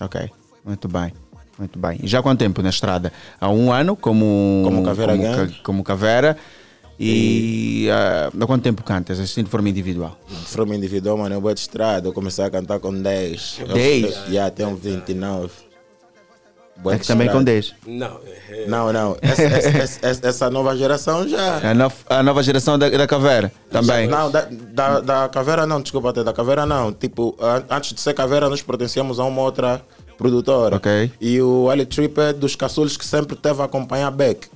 Ok, 0.00 0.30
muito 0.64 0.88
bem. 0.88 1.12
Muito 1.58 1.78
bem. 1.78 1.98
E 2.02 2.06
já 2.06 2.18
há 2.18 2.22
quanto 2.22 2.38
tempo 2.40 2.60
na 2.60 2.68
estrada? 2.68 3.10
Há 3.40 3.48
um 3.48 3.72
ano 3.72 3.96
como, 3.96 4.60
Como 4.62 4.82
Caveira 4.84 5.12
como, 5.16 5.22
Gang. 5.24 5.52
ca- 5.52 5.58
como 5.62 5.82
Caveira. 5.82 6.36
E 7.00 7.88
ah, 7.90 8.30
há 8.38 8.46
quanto 8.46 8.62
tempo 8.62 8.82
cantas, 8.82 9.18
assim 9.18 9.42
de 9.42 9.48
forma 9.50 9.68
individual? 9.68 10.18
De 10.28 10.34
forma 10.36 10.74
individual, 10.76 11.16
mano, 11.16 11.34
eu 11.34 11.40
vou 11.40 11.52
de 11.54 11.60
estrada, 11.60 12.08
eu 12.08 12.12
comecei 12.12 12.44
a 12.44 12.50
cantar 12.50 12.78
com 12.78 12.92
10. 12.92 13.58
Eu- 13.60 13.68
10? 13.68 14.14
Já 14.30 14.50
tenho 14.50 14.76
29. 14.76 15.50
Boa 16.78 16.94
É 16.94 16.98
que 16.98 17.06
também 17.06 17.26
com 17.28 17.38
estrada. 17.40 17.44
10. 17.44 17.74
Não, 17.86 18.20
é- 18.48 18.66
Não, 18.66 18.92
não. 18.92 19.16
Essa, 19.22 19.42
essa- 19.82 20.06
essa- 20.06 20.28
essa 20.28 20.50
nova 20.50 20.76
geração 20.76 21.26
já. 21.26 21.70
A, 21.70 21.74
no- 21.74 21.92
a 22.08 22.22
nova 22.22 22.42
geração 22.42 22.78
da, 22.78 22.88
da 22.88 23.06
Caveira 23.06 23.50
também. 23.70 24.06
Não, 24.06 24.30
da, 24.30 24.46
da, 24.50 25.00
da 25.00 25.28
caveira 25.28 25.66
não, 25.66 25.80
desculpa, 25.80 26.10
até 26.10 26.22
da 26.22 26.32
caveira 26.32 26.66
não. 26.66 26.92
Tipo, 26.92 27.34
an- 27.40 27.64
antes 27.70 27.92
de 27.94 28.00
ser 28.00 28.14
caveira, 28.14 28.48
nós 28.48 28.60
pertencíamos 28.62 29.18
a 29.18 29.24
uma 29.24 29.40
outra 29.42 29.80
produtora. 30.18 30.76
Ok. 30.76 31.10
E 31.20 31.40
o 31.40 31.68
Ali 31.70 31.86
Trip 31.86 32.18
é 32.20 32.32
dos 32.32 32.54
caçulos 32.56 32.96
que 32.96 33.04
sempre 33.06 33.36
teve 33.36 33.60
a 33.62 33.64
acompanhar 33.64 34.10
Beck. 34.10 34.46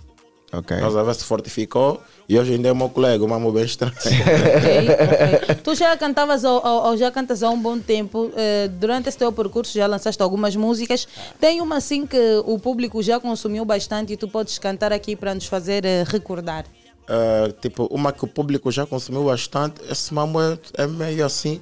Ok. 0.52 0.76
Nós 0.78 0.96
a 0.96 1.02
ver 1.02 1.14
se 1.14 1.24
fortificou 1.24 2.00
e 2.30 2.38
hoje 2.38 2.52
ainda 2.52 2.68
é 2.68 2.72
meu 2.72 2.88
colega, 2.88 3.24
o 3.24 3.28
mamo 3.28 3.50
bem 3.50 3.64
estranho. 3.64 3.92
Tu 5.64 5.74
já 5.74 5.96
cantavas 5.96 6.44
ou, 6.44 6.64
ou- 6.64 6.96
já 6.96 7.10
cantas 7.10 7.42
há 7.42 7.50
um 7.50 7.60
bom 7.60 7.76
tempo. 7.80 8.30
eh, 8.36 8.68
durante 8.68 9.08
esse 9.08 9.18
teu 9.18 9.32
percurso 9.32 9.76
já 9.76 9.84
lançaste 9.88 10.22
algumas 10.22 10.54
músicas. 10.54 11.08
Tem 11.40 11.60
uma 11.60 11.78
assim 11.78 12.06
que 12.06 12.40
o 12.46 12.56
público 12.56 13.02
já 13.02 13.18
consumiu 13.18 13.64
bastante 13.64 14.12
e 14.12 14.16
tu 14.16 14.28
podes 14.28 14.58
cantar 14.60 14.92
aqui 14.92 15.16
para 15.16 15.34
nos 15.34 15.46
fazer 15.46 15.84
eh, 15.84 16.04
recordar. 16.06 16.66
Uh, 17.08 17.50
tipo, 17.60 17.88
uma 17.90 18.12
que 18.12 18.24
o 18.24 18.28
público 18.28 18.70
já 18.70 18.86
consumiu 18.86 19.24
bastante, 19.24 19.80
esse 19.90 20.14
mamo 20.14 20.40
é, 20.40 20.56
é 20.74 20.86
meio 20.86 21.26
assim. 21.26 21.60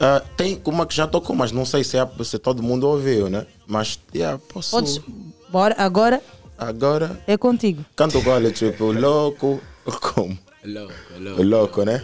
Uh, 0.00 0.26
tem 0.36 0.60
uma 0.64 0.84
que 0.84 0.96
já 0.96 1.06
tocou, 1.06 1.36
mas 1.36 1.52
não 1.52 1.64
sei 1.64 1.84
se, 1.84 1.96
é, 1.96 2.08
se 2.24 2.40
todo 2.40 2.60
mundo 2.60 2.88
ouviu, 2.88 3.30
né? 3.30 3.46
Mas, 3.68 4.00
yeah, 4.12 4.36
posso. 4.52 4.72
Podes. 4.72 5.00
Bora, 5.48 5.76
agora 5.78 6.20
Agora, 6.58 7.20
é 7.26 7.36
contigo. 7.36 7.84
canto 7.94 8.18
o 8.18 8.22
gole, 8.22 8.50
tipo, 8.50 8.90
louco. 8.90 9.60
Como? 9.84 10.38
Louco, 10.64 10.92
O 11.16 11.18
louco. 11.22 11.42
louco, 11.42 11.82
né? 11.84 12.02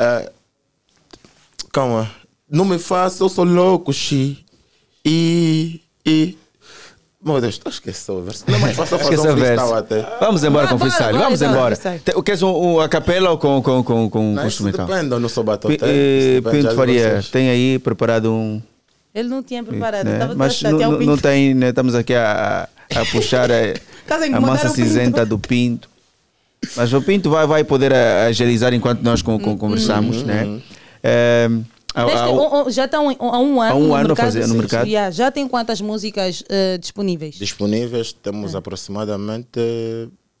Uh, 0.00 0.30
calma. 1.72 2.10
Não 2.50 2.64
me 2.64 2.78
faça, 2.78 3.22
eu 3.22 3.28
sou 3.28 3.44
louco, 3.44 3.92
xi. 3.92 4.44
E. 5.04 5.80
E. 6.04 6.36
Meu 7.22 7.38
Deus, 7.40 7.60
esqueceu 7.68 8.16
o 8.16 8.22
verso. 8.22 8.44
Não 8.48 8.56
é 8.56 8.58
mais 8.58 8.76
fácil 8.76 8.98
fazer 8.98 9.18
um 9.18 9.20
o 9.20 9.36
verso. 9.36 9.66
freestyle 9.66 9.74
até. 9.78 10.16
Vamos 10.18 10.42
embora 10.42 10.66
com 10.68 10.78
freestyle. 10.78 11.18
Vamos 11.18 11.40
então, 11.42 11.52
embora. 11.54 11.76
Te- 11.76 12.22
Queres 12.24 12.42
um, 12.42 12.48
um 12.50 12.80
a 12.80 12.88
capela 12.88 13.30
ou 13.30 13.38
com, 13.38 13.62
com, 13.62 13.84
com, 13.84 14.10
com, 14.10 14.32
Não, 14.34 14.46
instrumental? 14.46 14.86
depende, 14.86 15.12
eu 15.14 15.20
não 15.20 15.28
sou 15.28 15.44
Pi- 15.44 15.78
eh, 15.82 16.40
Pinto 16.50 16.74
Faria, 16.74 17.22
tem 17.30 17.50
aí 17.50 17.78
preparado 17.78 18.32
um. 18.32 18.60
Ele 19.14 19.28
não 19.28 19.42
tinha 19.42 19.62
preparado. 19.62 20.06
né? 20.06 20.14
Estava 20.14 20.34
Mas 20.34 20.62
não, 20.62 20.72
não- 20.72 20.92
Pinto. 20.98 21.10
não 21.10 21.18
tem, 21.18 21.54
né? 21.54 21.68
estamos 21.68 21.94
aqui 21.94 22.14
a, 22.14 22.68
a 22.94 23.04
puxar 23.06 23.50
a, 23.52 23.66
Estás 23.66 24.22
a 24.22 24.36
a 24.36 24.40
massa 24.40 24.68
cinzenta 24.70 25.24
do 25.26 25.38
Pinto. 25.38 25.90
Mas 26.76 26.92
o 26.92 27.00
Pinto 27.02 27.30
vai, 27.30 27.46
vai 27.46 27.64
poder 27.64 27.92
agilizar 27.92 28.72
enquanto 28.74 29.00
nós 29.02 29.22
com, 29.22 29.38
com- 29.38 29.56
conversamos, 29.56 30.18
Uhum. 30.18 30.24
né? 30.24 30.62
É, 31.02 31.48
há- 31.94 32.04
Desde- 32.04 32.22
há- 32.22 32.30
um- 32.30 32.66
um- 32.66 32.70
já 32.70 32.84
estão 32.84 33.08
há 33.08 33.38
um 33.38 33.60
ano, 33.60 33.72
Há 33.72 33.74
um 33.74 33.86
no 33.88 33.94
ano 33.94 34.04
a 34.04 34.08
mercado. 34.08 34.26
fazer 34.26 34.46
no 34.46 34.54
mercado. 34.54 34.86
Yeah, 34.86 35.10
já 35.10 35.30
tem 35.30 35.48
quantas 35.48 35.80
músicas 35.80 36.44
eh, 36.48 36.76
disponíveis? 36.78 37.36
Disponíveis 37.36 38.14
Ah. 38.14 38.20
temos 38.22 38.54
aproximadamente 38.54 39.58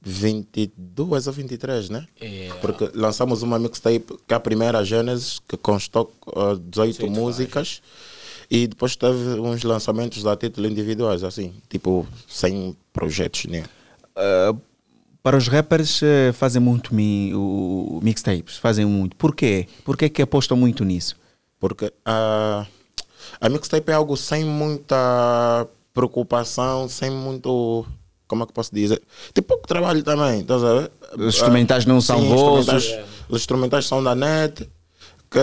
22 0.02 1.26
ou 1.26 1.32
23, 1.32 1.88
né? 1.88 2.06
É. 2.20 2.48
Porque 2.60 2.90
lançamos 2.94 3.42
uma 3.42 3.58
mixtape 3.58 4.04
que 4.26 4.32
é 4.32 4.36
a 4.36 4.40
primeira 4.40 4.84
Gênesis, 4.84 5.40
que 5.46 5.56
constou 5.56 6.12
uh, 6.28 6.56
18 6.58 7.08
músicas. 7.10 7.80
E 8.50 8.66
depois 8.66 8.96
teve 8.96 9.38
uns 9.40 9.62
lançamentos 9.62 10.26
a 10.26 10.36
título 10.36 10.66
individuais, 10.66 11.22
assim, 11.22 11.52
tipo, 11.68 12.04
sem 12.28 12.76
projetos 12.92 13.44
nenhum. 13.46 13.64
Ah, 14.16 14.52
para 15.22 15.36
os 15.36 15.48
rappers 15.48 16.02
eh, 16.02 16.32
fazem 16.32 16.60
muito 16.62 16.94
mi, 16.94 17.32
o, 17.34 17.98
o 17.98 18.00
mixtapes, 18.02 18.56
fazem 18.56 18.86
muito. 18.86 19.16
Por 19.16 19.34
quê? 19.34 19.66
Por 19.84 19.96
que 20.08 20.22
apostam 20.22 20.56
muito 20.56 20.84
nisso? 20.84 21.16
Porque 21.58 21.92
a, 22.04 22.66
a 23.40 23.48
mixtape 23.48 23.90
é 23.90 23.94
algo 23.94 24.16
sem 24.16 24.44
muita 24.44 25.66
preocupação, 25.92 26.88
sem 26.88 27.10
muito. 27.10 27.84
como 28.26 28.44
é 28.44 28.46
que 28.46 28.52
posso 28.52 28.74
dizer? 28.74 29.02
Tem 29.34 29.42
pouco 29.42 29.66
trabalho 29.66 30.02
também, 30.02 30.40
estás 30.40 30.64
a 30.64 30.74
ver? 30.74 30.90
Os 31.18 31.34
instrumentais 31.34 31.84
não 31.84 32.00
são 32.00 32.18
Sim, 32.20 32.32
instrumentais- 32.32 32.98
Os 33.28 33.40
instrumentais 33.40 33.86
são 33.86 34.02
da 34.02 34.14
net, 34.14 34.68
que 35.30 35.38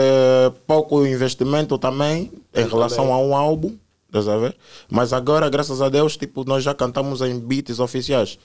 pouco 0.65 1.05
investimento 1.05 1.77
também 1.77 2.31
em 2.55 2.67
relação 2.67 3.13
a 3.13 3.17
um 3.19 3.35
álbum, 3.35 3.75
estás 4.07 4.27
a 4.27 4.37
ver? 4.37 4.55
Mas 4.89 5.13
agora, 5.13 5.49
graças 5.49 5.81
a 5.81 5.89
Deus, 5.89 6.17
tipo, 6.17 6.43
nós 6.45 6.63
já 6.63 6.73
cantamos 6.73 7.21
em 7.21 7.39
beats 7.39 7.79
oficiais. 7.79 8.39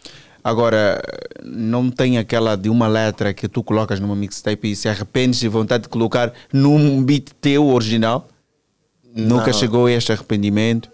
Agora, 0.44 1.00
não 1.44 1.88
tem 1.90 2.18
aquela 2.18 2.56
de 2.56 2.68
uma 2.68 2.88
letra 2.88 3.32
que 3.32 3.48
tu 3.48 3.62
colocas 3.62 4.00
numa 4.00 4.16
mixtape 4.16 4.72
e 4.72 4.76
se 4.76 4.88
arrependes 4.88 5.38
de 5.38 5.48
vontade 5.48 5.84
de 5.84 5.88
colocar 5.88 6.32
num 6.52 7.02
beat 7.02 7.30
teu 7.40 7.66
original? 7.68 8.28
Nunca 9.14 9.46
Não. 9.46 9.52
chegou 9.52 9.86
a 9.86 9.92
este 9.92 10.10
arrependimento? 10.10 10.90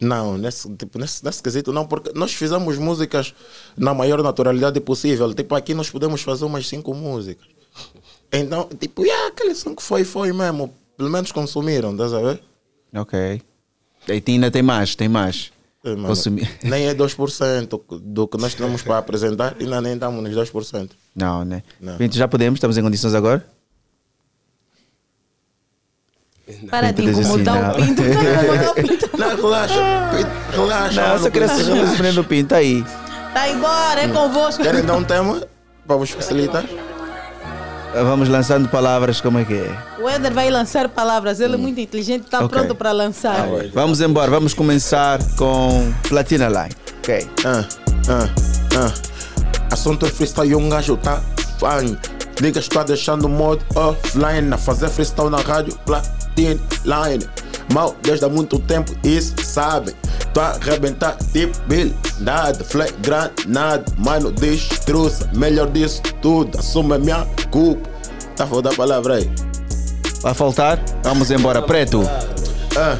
Não, 0.00 0.38
nesse, 0.38 0.72
tipo, 0.76 0.98
nesse, 0.98 1.24
nesse 1.24 1.42
quesito 1.42 1.72
não, 1.72 1.84
porque 1.84 2.12
nós 2.14 2.32
fizemos 2.32 2.78
músicas 2.78 3.34
na 3.76 3.92
maior 3.92 4.22
naturalidade 4.22 4.80
possível. 4.80 5.34
Tipo, 5.34 5.56
aqui 5.56 5.74
nós 5.74 5.90
podemos 5.90 6.22
fazer 6.22 6.44
umas 6.44 6.68
cinco 6.68 6.94
músicas. 6.94 7.46
Então, 8.32 8.68
tipo, 8.78 9.04
yeah, 9.04 9.28
aquele 9.28 9.54
som 9.54 9.74
que 9.74 9.82
foi, 9.82 10.04
foi 10.04 10.32
mesmo. 10.32 10.72
Pelo 10.96 11.10
menos 11.10 11.32
consumiram, 11.32 11.92
estás 11.92 12.14
a 12.14 12.20
ver? 12.20 12.42
Ok. 12.94 13.42
E 14.08 14.22
ainda 14.26 14.50
tem 14.50 14.62
mais, 14.62 14.94
tem 14.94 15.08
mais. 15.08 15.50
É, 15.92 15.96
mano, 15.96 16.08
Consumi- 16.08 16.48
Nem 16.64 16.86
é 16.88 16.94
2% 16.94 17.80
do 18.02 18.26
que 18.28 18.38
nós 18.38 18.54
temos 18.54 18.82
para 18.82 18.98
apresentar, 18.98 19.54
ainda 19.58 19.80
nem 19.80 19.94
estamos 19.94 20.22
nos 20.22 20.34
2%. 20.50 20.90
Não, 21.14 21.44
né? 21.44 21.62
Não. 21.80 21.96
Pinto, 21.96 22.16
já 22.16 22.26
podemos? 22.28 22.58
Estamos 22.58 22.76
em 22.78 22.82
condições 22.82 23.14
agora? 23.14 23.44
Para 26.70 26.92
de 26.92 27.02
diz 27.02 27.18
assim, 27.18 27.40
incomodar 27.40 27.58
o 27.58 27.78
não. 27.78 27.86
Pinto. 27.86 28.02
Para 28.02 28.14
de 28.14 28.26
incomodar 28.26 28.70
o 28.70 28.74
Pinto. 28.88 29.10
Não, 29.18 29.36
relaxa. 29.36 29.74
Pinto, 30.16 30.60
Relaxa. 30.62 31.02
Não, 31.02 31.12
eu 31.14 31.18
só 31.18 31.30
queria 31.30 31.48
surpreender 31.48 32.18
o 32.18 32.24
Pinto 32.24 32.54
aí. 32.54 32.84
Tá 33.34 33.48
embora, 33.50 34.00
é 34.00 34.08
convosco. 34.08 34.62
Querem 34.62 34.82
dar 34.82 34.96
um 34.96 35.04
tema 35.04 35.46
para 35.86 35.96
vos 35.96 36.10
facilitar? 36.10 36.64
Vamos 37.94 38.28
lançando 38.28 38.68
palavras, 38.68 39.20
como 39.20 39.38
é 39.38 39.44
que 39.44 39.54
é? 39.54 39.76
O 40.00 40.08
Éder 40.08 40.32
vai 40.32 40.50
lançar 40.50 40.88
palavras, 40.88 41.40
ele 41.40 41.54
é 41.54 41.56
muito 41.56 41.80
inteligente, 41.80 42.24
está 42.24 42.38
Ok. 42.44 42.48
pronto 42.48 42.74
para 42.74 42.92
lançar. 42.92 43.46
Vamos 43.72 44.00
embora, 44.00 44.30
vamos 44.30 44.54
começar 44.54 45.18
com 45.36 45.92
Platina 46.08 46.48
Line. 46.48 46.74
Ok. 46.98 47.28
Ah, 47.44 47.64
ah, 48.08 48.28
ah. 48.76 48.92
Assunto 49.72 50.06
é 50.06 50.08
freestyle 50.08 50.54
um 50.54 50.68
gajo 50.68 50.96
tá 50.96 51.20
fine. 51.58 51.98
Niggas 52.40 52.64
está 52.64 52.82
deixando 52.84 53.24
o 53.24 53.28
modo 53.28 53.64
offline. 53.74 54.52
A 54.52 54.58
fazer 54.58 54.88
freestyle 54.88 55.30
na 55.30 55.38
rádio 55.38 55.76
Platin 55.84 56.60
Line. 56.84 57.26
Mal, 57.72 57.94
desde 58.02 58.24
há 58.24 58.28
muito 58.28 58.58
tempo, 58.58 58.92
isso 59.04 59.34
sabe. 59.42 59.94
Tô 60.32 60.40
a 60.40 60.50
arrebentar 60.50 61.16
tipo 61.32 61.58
Bill, 61.66 61.92
nada, 62.20 62.62
flag 62.64 62.92
granada. 63.00 63.84
Mano, 63.96 64.30
destruça. 64.32 65.30
Melhor 65.34 65.70
disso 65.70 66.02
tudo, 66.20 66.58
assume 66.58 66.94
a 66.94 66.98
minha 66.98 67.26
culpa. 67.50 67.88
Tá 68.36 68.46
foda 68.46 68.70
a 68.70 68.74
palavra 68.74 69.14
aí. 69.16 69.30
Vai 70.22 70.34
faltar? 70.34 70.80
Vamos 71.02 71.30
embora. 71.30 71.62
Preto. 71.62 72.02
Ah, 72.76 72.98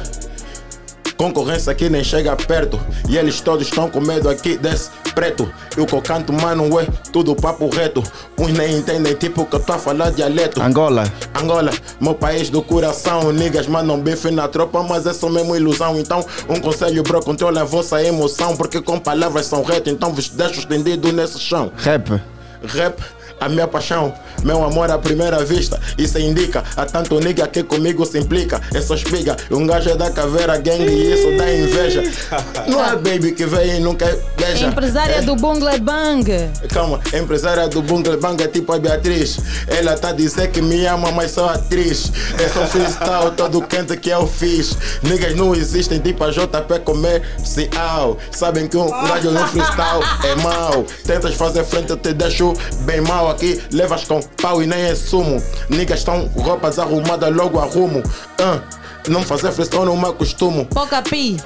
concorrência 1.19 1.69
aqui 1.69 1.89
nem 1.89 2.01
chega 2.01 2.33
perto. 2.37 2.79
E 3.09 3.17
eles 3.17 3.41
todos 3.41 3.67
estão 3.67 3.89
com 3.89 3.99
medo 3.99 4.29
aqui 4.29 4.57
desse 4.57 4.89
preto. 5.13 5.51
E 5.77 5.81
o 5.81 5.85
que 5.85 5.93
eu 5.93 6.01
canto, 6.01 6.31
mano, 6.31 6.79
é 6.79 6.87
tudo 7.11 7.35
papo 7.35 7.67
reto. 7.67 8.01
Uns 8.37 8.53
nem 8.53 8.77
entendem, 8.77 9.13
tipo, 9.15 9.45
que 9.45 9.57
eu 9.57 9.59
tô 9.59 9.73
a 9.73 9.77
falar 9.77 10.11
dialeto. 10.11 10.61
Angola. 10.61 11.03
Angola, 11.35 11.71
meu 11.99 12.15
país 12.15 12.49
do 12.49 12.61
coração. 12.61 13.33
Niggas 13.33 13.67
mandam 13.67 13.99
bife 13.99 14.31
na 14.31 14.47
tropa, 14.47 14.81
mas 14.81 15.05
é 15.05 15.13
só 15.13 15.27
mesmo 15.29 15.53
ilusão. 15.57 15.99
Então, 15.99 16.25
um 16.47 16.57
conselho, 16.57 17.03
bro, 17.03 17.21
controla 17.21 17.61
a 17.61 17.65
vossa 17.65 18.01
emoção. 18.01 18.55
Porque 18.55 18.81
com 18.81 18.97
palavras 18.97 19.45
são 19.45 19.61
reto, 19.61 19.89
então 19.89 20.13
vos 20.13 20.29
deixo 20.29 20.59
estendido 20.59 21.11
nesse 21.11 21.37
chão. 21.37 21.69
Rap. 21.75 22.21
Rap, 22.63 22.97
a 23.41 23.49
minha 23.49 23.67
paixão, 23.67 24.13
meu 24.43 24.63
amor 24.63 24.91
à 24.91 24.97
primeira 24.97 25.43
vista. 25.43 25.79
Isso 25.97 26.17
indica 26.19 26.63
a 26.75 26.85
tanto 26.85 27.19
nigga 27.19 27.47
que 27.47 27.63
comigo 27.63 28.05
se 28.05 28.17
implica. 28.17 28.61
É 28.73 28.81
só 28.81 28.95
espiga, 28.95 29.35
um 29.51 29.65
gajo 29.65 29.89
é 29.89 29.95
da 29.95 30.09
caveira 30.11 30.57
gang 30.57 30.83
e 30.83 31.13
isso 31.13 31.37
dá 31.37 31.53
inveja. 31.53 32.03
Não 32.67 32.83
é 32.83 32.95
baby 32.95 33.31
que 33.31 33.45
vem 33.45 33.77
e 33.77 33.79
nunca 33.79 34.05
beija. 34.37 34.67
Empresária 34.67 35.21
do 35.21 35.35
Bungle 35.35 35.79
Bang. 35.79 36.25
Calma, 36.69 36.99
empresária 37.13 37.67
do 37.67 37.81
Bungle 37.81 38.17
Bang 38.17 38.41
é 38.43 38.47
tipo 38.47 38.73
a 38.73 38.79
Beatriz. 38.79 39.39
Ela 39.67 39.97
tá 39.97 40.11
dizer 40.11 40.51
que 40.51 40.61
me 40.61 40.85
ama, 40.85 41.11
mas 41.11 41.31
sou 41.31 41.47
atriz. 41.47 42.11
É 42.39 42.47
só 42.47 42.65
freestyle 42.67 43.31
todo 43.37 43.61
quente 43.61 43.95
que 43.97 44.09
eu 44.09 44.27
fiz. 44.27 44.77
Niggas 45.03 45.35
não 45.35 45.55
existem, 45.55 45.99
tipo 45.99 46.23
a 46.23 46.31
JP 46.31 46.79
comercial. 46.83 48.17
Sabem 48.31 48.67
que 48.67 48.77
um 48.77 48.89
gajo 49.07 49.31
no 49.31 49.47
freestyle 49.47 50.03
é 50.23 50.35
mau. 50.35 50.85
Tentas 51.05 51.35
fazer 51.35 51.63
frente, 51.63 51.91
eu 51.91 51.97
te 51.97 52.13
deixo 52.13 52.53
bem 52.81 53.01
mal 53.01 53.29
aqui. 53.29 53.61
Levas 53.71 54.03
com 54.05 54.21
pau 54.41 54.61
e 54.61 54.67
nem 54.67 54.81
é 54.83 54.95
sumo. 54.95 55.41
Niggas 55.69 55.99
estão 55.99 56.27
roupas 56.35 56.79
arrumadas, 56.79 57.33
logo 57.35 57.59
arrumo. 57.59 58.01
Ah, 58.39 58.59
não 59.07 59.21
fazer 59.23 59.51
freestyle 59.51 59.85
não 59.85 59.97
me 59.97 60.07
acostumo. 60.07 60.65
Poca 60.65 61.01
Pi. 61.01 61.37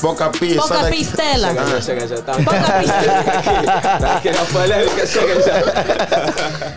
Boca 0.00 0.28
pi, 0.30 0.54
Poca 0.54 0.68
sai 0.68 0.82
daqui. 0.82 0.96
pi, 0.98 1.04
Stella. 1.04 1.48
Ah. 1.50 1.80
Chega, 1.80 1.80
chega 1.80 2.08
já, 2.08 2.22
tá. 2.22 2.32
Tá 4.00 4.16
aquela 4.16 4.44
polêmica, 4.46 5.06
chega 5.06 5.40
já. 5.40 5.54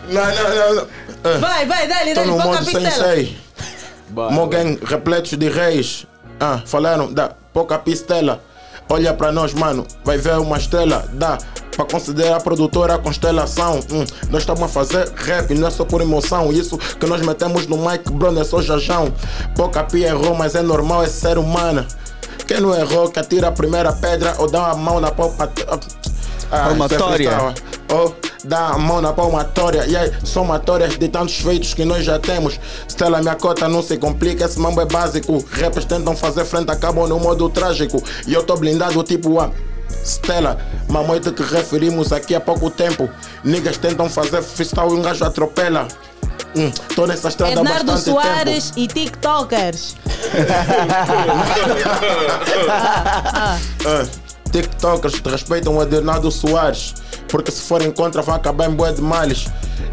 Não, 0.08 0.26
não, 0.26 0.56
não. 0.56 0.76
não. 0.76 0.88
Ah. 1.24 1.38
Vai, 1.40 1.66
vai, 1.66 1.88
dá-lhe, 1.88 2.14
dá-lhe, 2.14 2.28
no 2.32 2.38
Poca 2.38 2.48
modo 2.48 2.66
Pi, 2.66 2.72
Stella. 2.72 2.92
sensei. 2.92 3.38
Mogen 4.14 4.80
repletos 4.84 5.32
de 5.38 5.50
reis. 5.50 6.06
Ah, 6.40 6.62
falaram 6.66 7.12
da 7.12 7.30
pouca 7.52 7.78
pistela. 7.80 8.42
Olha 8.90 9.14
pra 9.14 9.32
nós, 9.32 9.54
mano, 9.54 9.86
vai 10.06 10.18
ver 10.18 10.38
uma 10.38 10.58
estrela. 10.58 11.06
Dá 11.14 11.38
pra 11.78 11.86
considerar 11.86 12.38
a 12.38 12.40
produtora 12.40 12.96
a 12.96 12.98
constelação. 12.98 13.80
Hum, 13.92 14.04
nós 14.32 14.42
estamos 14.42 14.64
a 14.64 14.68
fazer 14.68 15.08
rap, 15.16 15.54
não 15.54 15.68
é 15.68 15.72
só 15.72 15.86
por 15.86 16.02
emoção. 16.02 16.52
Isso 16.52 16.76
que 16.78 17.06
nós 17.06 17.22
metemos 17.22 17.68
no 17.68 17.78
mic, 17.78 18.12
bro, 18.12 18.32
não 18.32 18.42
é 18.42 18.44
só 18.44 18.62
jajão. 18.62 19.14
Pouca 19.56 19.84
pi 19.84 20.04
errou, 20.04 20.34
mas 20.34 20.56
é 20.56 20.64
normal, 20.64 21.04
é 21.04 21.08
ser 21.08 21.38
humano. 21.38 21.86
Quem 22.48 22.60
não 22.60 22.74
errou, 22.74 23.10
que 23.10 23.20
atira 23.20 23.50
a 23.50 23.52
primeira 23.52 23.94
pedra 23.94 24.36
ou 24.40 24.50
dá 24.50 24.72
a 24.72 24.76
mão 24.76 25.00
na 25.00 25.12
palma. 25.12 25.52
Ah, 26.50 26.70
Palmatória. 26.70 27.30
isso 27.30 27.34
é 27.34 27.52
freestyle. 27.52 27.54
Ou 27.92 28.16
dá 28.44 28.70
a 28.70 28.78
mão 28.78 29.02
na 29.02 29.14
palmatória. 29.14 29.86
E 29.86 29.96
aí, 29.96 30.12
somatórias 30.24 30.98
de 30.98 31.08
tantos 31.10 31.36
feitos 31.38 31.74
que 31.74 31.86
nós 31.86 32.04
já 32.06 32.18
temos. 32.18 32.60
Stella, 32.88 33.22
minha 33.22 33.36
cota 33.36 33.68
não 33.68 33.84
se 33.84 33.98
complica, 33.98 34.46
esse 34.46 34.60
mambo 34.60 34.82
é 34.82 34.86
básico. 34.86 35.46
Rappers 35.52 35.86
tentam 35.86 36.16
fazer 36.16 36.46
frente, 36.46 36.72
acabam 36.72 37.08
no 37.08 37.20
modo 37.20 37.50
trágico. 37.50 38.02
E 38.26 38.34
eu 38.34 38.44
tô 38.44 38.56
blindado 38.56 39.04
tipo 39.04 39.40
a. 39.40 39.52
Stella, 40.08 40.58
mamoite 40.88 41.32
que 41.32 41.44
referimos 41.44 42.14
aqui 42.14 42.34
há 42.34 42.40
pouco 42.40 42.70
tempo. 42.70 43.10
Niggas 43.44 43.78
tentam 43.78 44.10
fazer 44.10 44.42
freestyle 44.42 44.90
e 44.90 44.94
um 44.94 45.02
gajo 45.02 45.26
atropela. 45.26 45.88
Hum, 46.56 46.72
tô 46.96 47.06
nessa 47.06 47.28
estrada 47.28 47.54
há 47.54 47.64
Bernardo 47.64 47.92
bastante 47.92 48.14
Soares 48.16 48.74
e 48.76 48.88
TikTokers. 48.88 49.96
Ah, 53.86 54.06
TikTokers 54.52 55.22
respeitam 55.26 55.76
o 55.76 55.82
Adernado 55.82 56.30
Soares, 56.32 56.96
porque 57.30 57.52
se 57.52 57.62
forem 57.62 57.92
contra 57.92 58.22
vão 58.22 58.36
acabar 58.36 58.70
em 58.70 58.74
boa 58.74 58.92
de 58.92 59.02
males. 59.02 59.48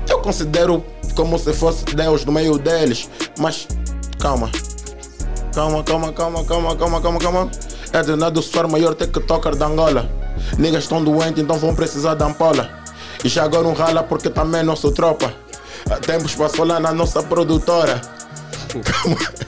Eu 0.09 0.21
considero 0.21 0.85
como 1.15 1.39
se 1.39 1.53
fosse 1.53 1.85
Deus 1.85 2.25
no 2.25 2.33
meio 2.33 2.59
deles, 2.59 3.09
mas 3.39 3.69
calma. 4.19 4.51
Calma, 5.55 5.85
calma, 5.85 6.13
calma, 6.13 6.45
calma, 6.45 6.77
calma, 6.77 7.21
calma, 7.21 7.51
calma. 7.95 8.05
Adernado 8.05 8.43
Soares, 8.43 8.71
maior 8.71 8.95
TikToker 8.95 9.55
da 9.57 9.67
Angola. 9.67 10.09
Niggas 10.59 10.85
estão 10.85 11.03
doentes, 11.03 11.43
então 11.43 11.57
vão 11.59 11.75
precisar 11.75 12.15
da 12.15 12.27
ampola. 12.27 12.69
E 13.25 13.29
já 13.29 13.45
agora 13.45 13.67
um 13.67 13.73
rala 13.73 14.03
porque 14.03 14.29
também 14.29 14.61
é 14.61 14.65
nosso 14.65 14.91
tropa. 14.93 15.33
Há 15.91 15.97
tempos 15.97 16.35
passou 16.35 16.65
lá 16.65 16.81
na 16.81 16.93
nossa 16.93 17.23
produtora. 17.23 18.01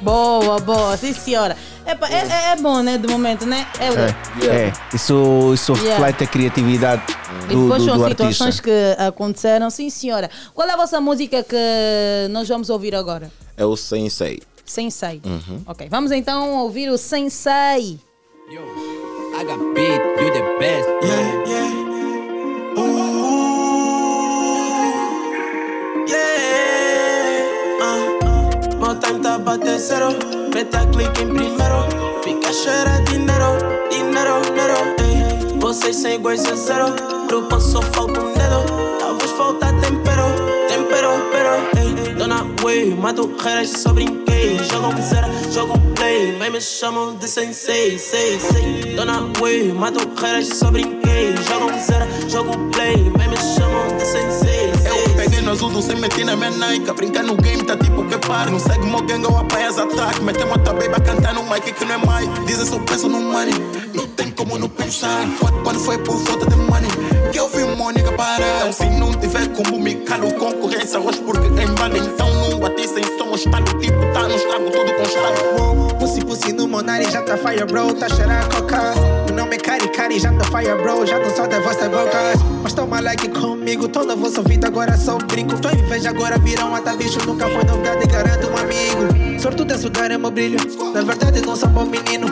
Boa, 0.00 0.58
boa, 0.58 0.96
sim 0.96 1.12
senhora. 1.12 1.56
Epa, 1.86 2.08
é, 2.08 2.26
é, 2.26 2.52
é 2.52 2.56
bom, 2.56 2.82
né, 2.82 2.98
de 2.98 3.06
momento, 3.06 3.46
né? 3.46 3.68
É, 3.78 3.86
É, 3.86 4.66
é. 4.66 4.72
Isso, 4.92 5.52
isso 5.54 5.72
Yeah. 5.74 5.94
reflete 6.04 6.24
a 6.24 6.26
criatividade 6.26 7.02
E 7.48 7.54
do, 7.54 7.62
depois 7.62 7.82
do, 7.82 7.88
são 7.88 7.98
do 7.98 8.08
situações 8.08 8.40
artista. 8.58 8.62
que 8.62 9.00
aconteceram, 9.00 9.70
sim 9.70 9.88
senhora. 9.90 10.28
Qual 10.54 10.66
é 10.68 10.72
a 10.72 10.76
vossa 10.76 11.00
música 11.00 11.44
que 11.44 11.56
nós 12.30 12.48
vamos 12.48 12.68
ouvir 12.68 12.96
agora? 12.96 13.30
É 13.56 13.64
o 13.64 13.76
Sensei. 13.76 14.40
Sensei. 14.64 15.20
Uhum. 15.24 15.62
Ok, 15.66 15.88
vamos 15.90 16.10
então 16.12 16.54
ouvir 16.56 16.88
o 16.88 16.96
Sensei. 16.98 17.98
I 19.34 19.44
got 19.44 19.58
beat, 19.74 20.00
you 20.20 20.30
the 20.30 20.42
best. 20.58 20.88
Yeah, 21.02 21.44
yeah. 21.46 21.82
Yeah, 27.82 28.78
More 28.78 28.94
time 29.00 29.22
bater 29.44 29.78
zero. 29.78 30.10
Meta 30.54 30.86
clique 30.92 31.22
em 31.22 31.28
primeiro. 31.28 31.86
Fica 32.22 32.52
cheira 32.52 33.00
dinheiro, 33.06 33.56
dinheiro, 33.90 34.40
dinheiro. 34.42 34.80
Ei. 35.00 35.58
Vocês 35.58 35.96
são 35.96 36.10
iguais 36.12 36.44
a 36.46 36.54
zero. 36.54 36.94
Grupo 37.28 37.58
só 37.60 37.80
falta 37.80 38.20
um 38.20 38.32
dedo. 38.34 38.98
Talvez 38.98 39.30
falta 39.32 39.66
tempero, 39.80 40.26
tempero, 40.68 41.12
pero. 41.32 41.54
Ei. 41.80 42.14
Dona 42.14 42.44
Way, 42.62 42.94
mato 42.94 43.30
reiras, 43.42 43.70
só 43.70 43.92
brinquei. 43.92 44.31
Engage. 44.42 44.68
Jogam 44.68 45.02
zero, 45.02 45.28
jogam 45.52 45.94
play, 45.94 46.36
mas 46.38 46.50
me 46.52 46.60
chamam 46.60 47.16
de 47.16 47.28
sensei, 47.28 47.98
sei, 47.98 48.38
sei. 48.38 48.94
Dona 48.96 49.30
Way, 49.40 49.72
mato 49.72 50.00
reiras 50.20 50.48
só 50.48 50.70
brinquei. 50.70 51.34
Jogam 51.48 51.78
zero, 51.78 52.06
jogam 52.28 52.70
play, 52.70 52.96
mas 53.16 53.26
me 53.28 53.36
chamam 53.36 53.96
de 53.96 54.04
sensei, 54.04 54.72
do 55.58 55.82
sem 55.82 55.96
meti 55.96 56.24
na 56.24 56.34
minha 56.36 56.50
Nike. 56.50 56.88
A 56.90 56.94
brincar 56.94 57.22
no 57.22 57.34
game 57.36 57.62
tá 57.64 57.76
tipo 57.76 58.04
que 58.04 58.16
par. 58.26 58.50
Não 58.50 58.58
segue 58.58 58.86
meu 58.86 59.02
gang 59.02 59.24
ou 59.26 59.36
apanhas 59.36 59.78
ataque. 59.78 60.20
Metemos 60.22 60.54
a 60.54 60.58
tua 60.58 60.72
baby 60.74 60.94
a 60.94 61.00
cantar 61.00 61.34
no 61.34 61.42
mic 61.44 61.72
que 61.72 61.84
não 61.84 61.94
é 61.94 61.98
mic. 61.98 62.44
Dizem 62.46 62.66
só 62.66 62.78
penso 62.80 63.08
no 63.08 63.20
money. 63.20 63.54
Não 63.94 64.06
tem 64.06 64.30
como 64.30 64.58
não 64.58 64.68
pensar. 64.68 65.24
Quando- 65.62 65.80
foi 65.80 65.98
por 65.98 66.16
falta 66.18 66.46
de 66.48 66.56
money. 66.56 66.90
Que 67.32 67.38
eu 67.40 67.48
vi 67.48 67.64
Mônica 67.64 68.12
parar. 68.12 68.40
Então, 68.58 68.72
se 68.72 68.84
não 68.98 69.12
tiver 69.14 69.48
como 69.48 69.78
me 69.78 69.94
calo, 69.96 70.32
concorrência 70.34 70.98
arroz 70.98 71.16
porque 71.18 71.46
em 71.48 71.66
banda. 71.74 71.98
Então 71.98 72.32
não 72.50 72.58
bati 72.58 72.86
sem 72.88 73.02
som. 73.18 73.32
Estado 73.34 73.72
tipo 73.80 73.96
tá 74.12 74.28
no 74.28 74.36
estrago, 74.36 74.70
tudo 74.70 74.92
com 74.94 75.02
estrago. 75.02 75.94
Pussy 75.98 76.20
pussy 76.24 76.52
no 76.52 76.68
Monari 76.68 77.10
já 77.10 77.22
tá 77.22 77.36
fire 77.36 77.64
bro, 77.64 77.92
tá 77.94 78.08
cheirando 78.08 78.54
coca. 78.54 78.92
O 79.30 79.32
nome 79.32 79.56
é 79.56 79.58
Cari 79.58 79.88
Cari, 79.88 80.18
já 80.20 80.30
tá 80.34 80.44
fire 80.44 80.74
bro, 80.82 81.06
já 81.06 81.18
não 81.18 81.34
sou 81.34 81.46
da 81.48 81.58
vossa 81.60 81.88
boca. 81.88 82.18
Mas 82.62 82.74
toma 82.74 83.00
like 83.00 83.28
comigo, 83.30 83.88
toda 83.88 84.14
vossa 84.14 84.42
vida 84.42 84.66
agora 84.68 84.96
só 84.98 85.16
brinco. 85.42 85.60
Tua 85.60 85.72
inveja 85.72 86.10
agora 86.10 86.38
vira 86.38 86.64
um 86.64 86.96
bicho, 86.96 87.18
nunca 87.26 87.48
foi 87.48 87.64
novidade, 87.64 88.06
garanto 88.06 88.48
um 88.48 88.56
amigo. 88.56 89.40
Sortudo 89.40 89.74
é 89.74 89.78
sudar 89.78 90.10
é 90.10 90.18
meu 90.18 90.30
brilho, 90.30 90.58
na 90.92 91.02
verdade 91.02 91.40
não 91.40 91.56
sou 91.56 91.68
bom 91.68 91.84
menino. 91.84 92.26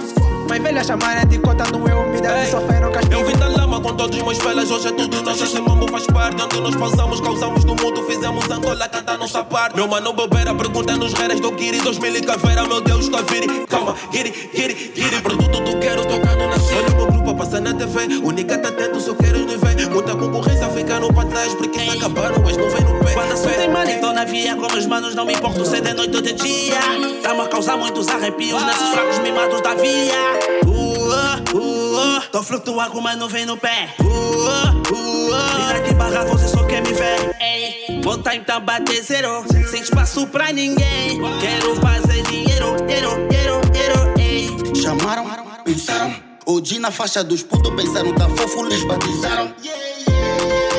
Mas 0.50 0.60
velha 0.60 0.82
chamarem 0.82 1.28
de 1.28 1.38
conta 1.38 1.62
não 1.70 1.86
é 1.86 1.94
umidade, 1.94 2.50
só 2.50 2.60
fera 2.62 2.88
um 2.88 2.90
castigo. 2.90 3.14
Eu 3.14 3.24
vim 3.24 3.36
da 3.36 3.46
lama 3.46 3.80
com 3.80 3.94
todos 3.94 4.16
os 4.16 4.22
meus 4.24 4.38
velhas, 4.38 4.68
hoje 4.68 4.88
é 4.88 4.90
tudo 4.90 5.22
nosso. 5.22 5.44
Esse 5.44 5.60
mambo 5.60 5.88
faz 5.88 6.04
parte, 6.08 6.42
onde 6.42 6.60
nós 6.60 6.74
pausamos, 6.74 7.20
causamos 7.20 7.64
no 7.64 7.76
mundo, 7.76 8.02
fizemos 8.02 8.50
Angola 8.50 8.88
cantar 8.88 9.16
nossa 9.16 9.44
parte. 9.44 9.76
Meu 9.76 9.86
mano 9.86 10.12
bobeira, 10.12 10.52
pergunta 10.52 10.96
nos 10.96 11.12
reis 11.12 11.38
do 11.38 11.52
Kiri, 11.52 11.78
2000 11.78 12.16
e 12.16 12.20
caveira, 12.22 12.66
meu 12.66 12.80
Deus, 12.80 13.08
vire. 13.30 13.64
Calma, 13.68 13.94
giri, 14.12 14.50
giri, 14.52 14.92
giri, 14.92 15.20
produto 15.22 15.60
do 15.60 15.78
quero 15.78 16.04
tocando 16.04 16.48
na 16.48 16.58
cena. 16.58 16.80
Olha 16.80 16.94
o 16.94 16.96
meu 16.96 17.06
grupo 17.06 17.30
a 17.30 17.34
passar 17.34 17.60
na 17.60 17.72
TV, 17.72 18.16
o 18.20 18.32
nigga 18.32 18.58
tá 18.58 18.70
atento, 18.70 19.00
só 19.00 19.14
quero 19.14 19.38
nos 19.46 19.54
ver. 19.54 19.70
Muita 19.88 20.16
concorrência 20.16 20.68
ficando 20.70 21.12
pra 21.12 21.24
trás, 21.26 21.54
porque 21.54 21.78
se 21.78 21.90
acabaram, 21.90 22.42
mas 22.42 22.56
não 22.56 22.68
vem 22.68 22.82
no 22.82 22.98
pé. 23.04 23.12
Quando 23.14 23.36
só 23.36 23.50
tem 23.50 23.68
money, 23.68 24.00
tô 24.00 24.12
na 24.12 24.24
via, 24.24 24.56
com 24.56 24.66
meus 24.72 24.86
manos, 24.86 25.14
não 25.14 25.24
me 25.24 25.34
importo 25.34 25.64
se 25.64 25.76
é 25.76 25.80
de 25.80 25.94
noite 25.94 26.16
ou 26.16 26.22
de 26.22 26.32
dia. 26.32 26.80
Tamo 27.22 27.42
a 27.42 27.48
causar 27.48 27.76
muitos 27.76 28.08
arrepios 28.08 28.60
nesses 28.64 28.88
fracos 28.88 29.18
mimados 29.20 29.60
da 29.60 29.74
via. 29.74 30.39
Uh, 30.66 31.56
uh, 31.56 32.22
tô 32.32 32.42
flutuar 32.42 32.90
com 32.90 32.98
uma 32.98 33.16
nuvem 33.16 33.46
no 33.46 33.56
pé. 33.56 33.94
Uh, 34.00 34.04
uh, 34.04 35.66
Vira 35.66 35.78
aqui 35.78 35.94
barra, 35.94 36.24
você 36.24 36.48
só 36.48 36.64
quer 36.64 36.82
me 36.82 36.92
ver. 36.92 37.36
Ei, 37.40 38.00
vou 38.02 38.18
tá 38.18 38.34
então 38.34 38.60
bater 38.60 39.02
zero, 39.02 39.44
sem 39.68 39.80
espaço 39.80 40.26
pra 40.26 40.52
ninguém. 40.52 41.20
Quero 41.40 41.76
fazer 41.76 42.22
dinheiro, 42.22 42.76
dinheiro, 42.86 43.10
dinheiro, 43.28 43.60
dinheiro, 43.72 44.14
ei. 44.18 44.74
Chamaram, 44.80 45.26
pensaram. 45.64 46.14
Hoje 46.46 46.78
na 46.78 46.90
faixa 46.90 47.22
dos 47.22 47.42
putos 47.42 47.72
pensaram, 47.74 48.12
tá 48.14 48.28
fofo, 48.30 48.64
lhes 48.64 48.84
batizaram. 48.84 49.54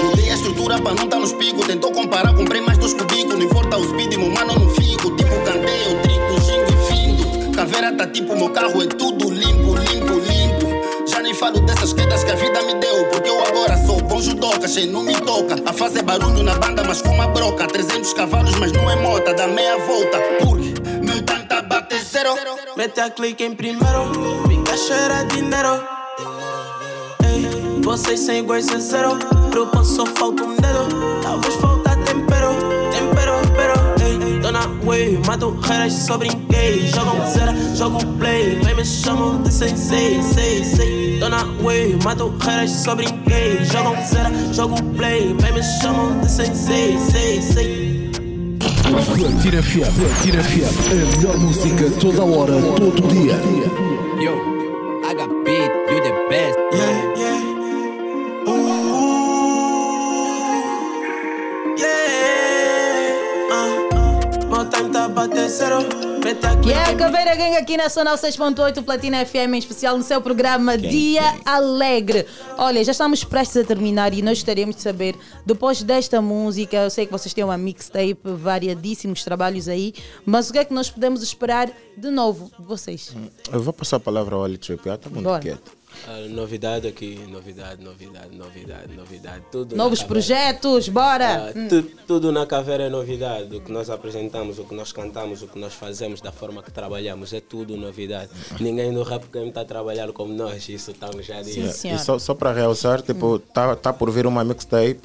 Mudei 0.03 0.29
a 0.31 0.33
estrutura 0.33 0.81
pra 0.81 0.93
não 0.93 1.07
tá 1.07 1.17
nos 1.17 1.31
picos. 1.33 1.65
Tentou 1.67 1.91
comparar, 1.91 2.33
comprei 2.33 2.61
mais 2.61 2.77
dos 2.77 2.93
cubículos. 2.93 3.37
Não 3.37 3.45
importa 3.45 3.77
o 3.77 3.83
speed, 3.87 4.15
meu 4.15 4.29
mano, 4.31 4.59
não 4.59 4.69
fico. 4.69 5.15
Tipo 5.15 5.29
candeio, 5.45 6.01
trico, 6.01 6.01
gingo 6.01 6.07
e 6.07 6.09
findo. 6.09 6.10
Caveira 7.61 7.91
tá 7.95 8.07
tipo 8.07 8.35
meu 8.35 8.49
carro, 8.49 8.81
é 8.81 8.87
tudo 8.87 9.29
limpo, 9.29 9.75
limpo, 9.75 10.13
limpo. 10.13 11.07
Já 11.07 11.21
nem 11.21 11.31
falo 11.31 11.59
dessas 11.59 11.93
quedas 11.93 12.23
que 12.23 12.31
a 12.31 12.35
vida 12.35 12.59
me 12.63 12.73
deu. 12.73 13.05
Porque 13.11 13.29
eu 13.29 13.39
agora 13.45 13.77
sou 13.85 14.01
bom 14.01 14.19
judoca, 14.19 14.67
cheio 14.67 14.91
não 14.91 15.03
me 15.03 15.13
toca. 15.13 15.57
A 15.63 15.71
fazer 15.71 16.01
barulho 16.01 16.41
na 16.41 16.55
banda, 16.55 16.83
mas 16.83 17.03
com 17.03 17.09
uma 17.09 17.27
broca. 17.27 17.67
300 17.67 18.13
cavalos, 18.13 18.55
mas 18.55 18.71
não 18.71 18.89
é 18.89 18.95
mota, 18.95 19.31
dá 19.35 19.47
meia 19.47 19.77
volta. 19.77 20.17
Porque 20.39 20.73
meu 21.05 21.23
time 21.23 21.45
tá 21.47 21.61
bater 21.61 22.03
zero. 22.03 22.33
Mete 22.75 22.99
a 22.99 23.11
clique 23.11 23.43
em 23.43 23.53
primeiro, 23.53 24.11
fica 24.47 24.75
cheira 24.75 25.23
dinheiro. 25.25 25.83
Ei, 27.23 27.79
vocês 27.83 28.21
sem 28.21 28.39
iguais 28.39 28.69
é 28.69 28.79
zero. 28.79 29.19
Grupo 29.51 29.83
só 29.83 30.07
falta 30.07 30.43
um 30.43 30.55
dedo. 30.55 31.21
Talvez 31.21 31.53
falta 31.57 31.70
mato 35.25 35.57
reiras, 35.61 35.93
só 35.93 36.17
brinquei. 36.17 36.87
Jogam 36.87 37.17
zero, 37.31 37.53
jogam 37.75 38.17
play. 38.17 38.59
Mas 38.63 38.75
me 38.75 38.85
chamam 38.85 39.41
de 39.41 39.51
sensei, 39.51 40.21
sei, 40.21 40.63
sei. 40.63 41.19
Dona 41.19 41.45
Way, 41.61 41.97
mato 42.03 42.33
reiras, 42.39 42.71
só 42.71 42.95
brinquei. 42.95 43.63
Jogam 43.65 43.95
zero, 44.05 44.29
jogam 44.53 44.93
play. 44.95 45.35
Mas 45.41 45.53
me 45.53 45.63
chamam 45.81 46.19
de 46.19 46.29
sensei, 46.29 46.97
sei, 46.99 47.41
sei. 47.41 48.11
Platina 49.15 49.61
FM, 49.63 49.91
Platina 49.95 50.43
FM, 50.43 50.91
a 50.91 51.17
melhor 51.17 51.37
música 51.37 51.89
toda 51.99 52.23
hora, 52.23 52.53
todo 52.75 53.07
dia. 53.07 53.35
Yo, 54.21 54.33
I 55.03 55.13
got 55.13 55.29
beat, 55.45 55.71
you 55.89 56.01
the 56.01 56.27
best. 56.29 56.57
Yeah. 56.73 57.15
Yeah. 57.15 57.40
E 66.65 66.71
é 66.71 66.83
a 66.83 66.95
Caveira 66.95 67.35
Gang 67.35 67.57
aqui 67.57 67.75
na 67.75 67.89
Sonal 67.89 68.15
6.8 68.15 68.83
Platina 68.83 69.25
FM, 69.25 69.53
em 69.53 69.57
especial 69.57 69.97
no 69.97 70.03
seu 70.03 70.21
programa 70.21 70.77
Dia 70.77 71.21
Alegre. 71.43 72.25
Olha, 72.57 72.81
já 72.83 72.91
estamos 72.91 73.23
prestes 73.23 73.57
a 73.57 73.63
terminar 73.65 74.13
e 74.13 74.21
nós 74.21 74.37
gostaríamos 74.37 74.77
de 74.77 74.81
saber, 74.81 75.15
depois 75.45 75.83
desta 75.83 76.21
música, 76.21 76.77
eu 76.77 76.89
sei 76.89 77.05
que 77.05 77.11
vocês 77.11 77.33
têm 77.33 77.43
uma 77.43 77.57
mixtape, 77.57 78.17
variadíssimos 78.23 79.23
trabalhos 79.23 79.67
aí, 79.67 79.93
mas 80.25 80.49
o 80.49 80.53
que 80.53 80.59
é 80.59 80.65
que 80.65 80.73
nós 80.73 80.89
podemos 80.89 81.21
esperar 81.23 81.69
de 81.97 82.09
novo 82.09 82.49
de 82.57 82.65
vocês? 82.65 83.13
Eu 83.51 83.61
vou 83.61 83.73
passar 83.73 83.97
a 83.97 83.99
palavra 83.99 84.35
ao 84.35 84.45
Ali 84.45 84.57
Trip, 84.57 84.81
já 84.85 84.97
tá 84.97 85.09
muito 85.09 85.25
Bora. 85.25 85.41
quieto. 85.41 85.80
Ah, 86.07 86.27
novidade 86.29 86.87
aqui, 86.87 87.19
novidade, 87.29 87.83
novidade, 87.83 88.35
novidade, 88.35 88.93
novidade. 88.95 89.43
Tudo 89.51 89.75
Novos 89.75 90.01
projetos, 90.01 90.89
bora! 90.89 91.49
Ah, 91.49 91.53
Hum. 91.55 91.67
tu- 91.67 91.83
tudo 92.07 92.31
na 92.31 92.45
caveira 92.45 92.83
é 92.85 92.89
novidade. 92.89 93.55
O 93.55 93.61
que 93.61 93.71
nós 93.71 93.89
apresentamos, 93.89 94.57
o 94.57 94.63
que 94.63 94.73
nós 94.73 94.91
cantamos, 94.91 95.41
o 95.43 95.47
que 95.47 95.59
nós 95.59 95.73
fazemos, 95.73 96.19
da 96.19 96.31
forma 96.31 96.63
que 96.63 96.71
trabalhamos, 96.71 97.31
é 97.33 97.39
tudo 97.39 97.77
novidade. 97.77 98.31
Ninguém 98.59 98.91
no 98.91 99.03
rap 99.03 99.25
game 99.31 99.49
está 99.49 99.61
a 99.61 99.65
trabalhar 99.65 100.11
como 100.11 100.33
nós, 100.33 100.67
isso 100.69 100.91
estamos 100.91 101.25
já 101.25 101.37
a 101.37 101.41
dizer. 101.43 101.69
E 101.93 101.99
só, 101.99 102.17
só 102.17 102.33
para 102.33 102.51
realçar, 102.51 103.01
tipo, 103.01 103.37
tá, 103.39 103.75
tá 103.75 103.93
por 103.93 104.09
vir 104.11 104.25
uma 104.25 104.43
mixtape. 104.43 104.99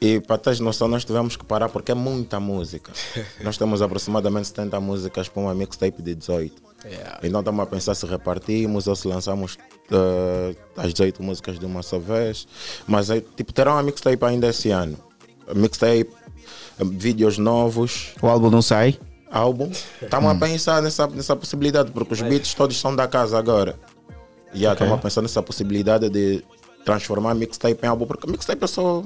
E 0.00 0.18
para 0.18 0.36
teres 0.36 0.58
noção, 0.58 0.88
nós 0.88 1.04
tivemos 1.04 1.36
que 1.36 1.44
parar 1.44 1.68
porque 1.68 1.92
é 1.92 1.94
muita 1.94 2.40
música. 2.40 2.90
nós 3.42 3.56
temos 3.56 3.80
aproximadamente 3.82 4.48
70 4.48 4.80
músicas 4.80 5.28
para 5.28 5.42
uma 5.42 5.54
mixtape 5.54 6.02
de 6.02 6.14
18. 6.14 6.60
Yeah. 6.84 7.20
Então 7.22 7.40
estamos 7.40 7.62
a 7.62 7.66
pensar 7.66 7.94
se 7.94 8.06
repartimos 8.06 8.86
ou 8.86 8.96
se 8.96 9.06
lançamos 9.06 9.58
eh, 9.90 10.56
as 10.76 10.92
18 10.92 11.22
músicas 11.22 11.58
de 11.58 11.66
uma 11.66 11.82
só 11.82 11.98
vez. 11.98 12.46
Mas 12.86 13.10
aí, 13.10 13.20
tipo, 13.20 13.52
terá 13.52 13.72
uma 13.72 13.82
mixtape 13.82 14.24
ainda 14.24 14.48
esse 14.48 14.70
ano. 14.70 14.98
Mixtape, 15.54 16.10
vídeos 16.78 17.38
novos. 17.38 18.12
O 18.20 18.26
álbum 18.26 18.50
não 18.50 18.62
sai? 18.62 18.98
Álbum. 19.30 19.70
Estamos 20.00 20.30
a 20.30 20.34
pensar 20.34 20.82
nessa, 20.82 21.06
nessa 21.06 21.36
possibilidade, 21.36 21.90
porque 21.92 22.12
os 22.14 22.22
beats 22.22 22.54
todos 22.54 22.78
são 22.78 22.94
da 22.94 23.06
casa 23.06 23.38
agora. 23.38 23.78
E 24.52 24.58
yeah, 24.58 24.72
estamos 24.72 24.94
a 24.94 24.98
pensar 24.98 25.22
nessa 25.22 25.42
possibilidade 25.42 26.10
de 26.10 26.44
transformar 26.84 27.30
a 27.30 27.34
mixtape 27.34 27.78
em 27.82 27.86
álbum, 27.86 28.06
porque 28.06 28.30
mixtape 28.30 28.64
é 28.64 28.66
só 28.66 29.02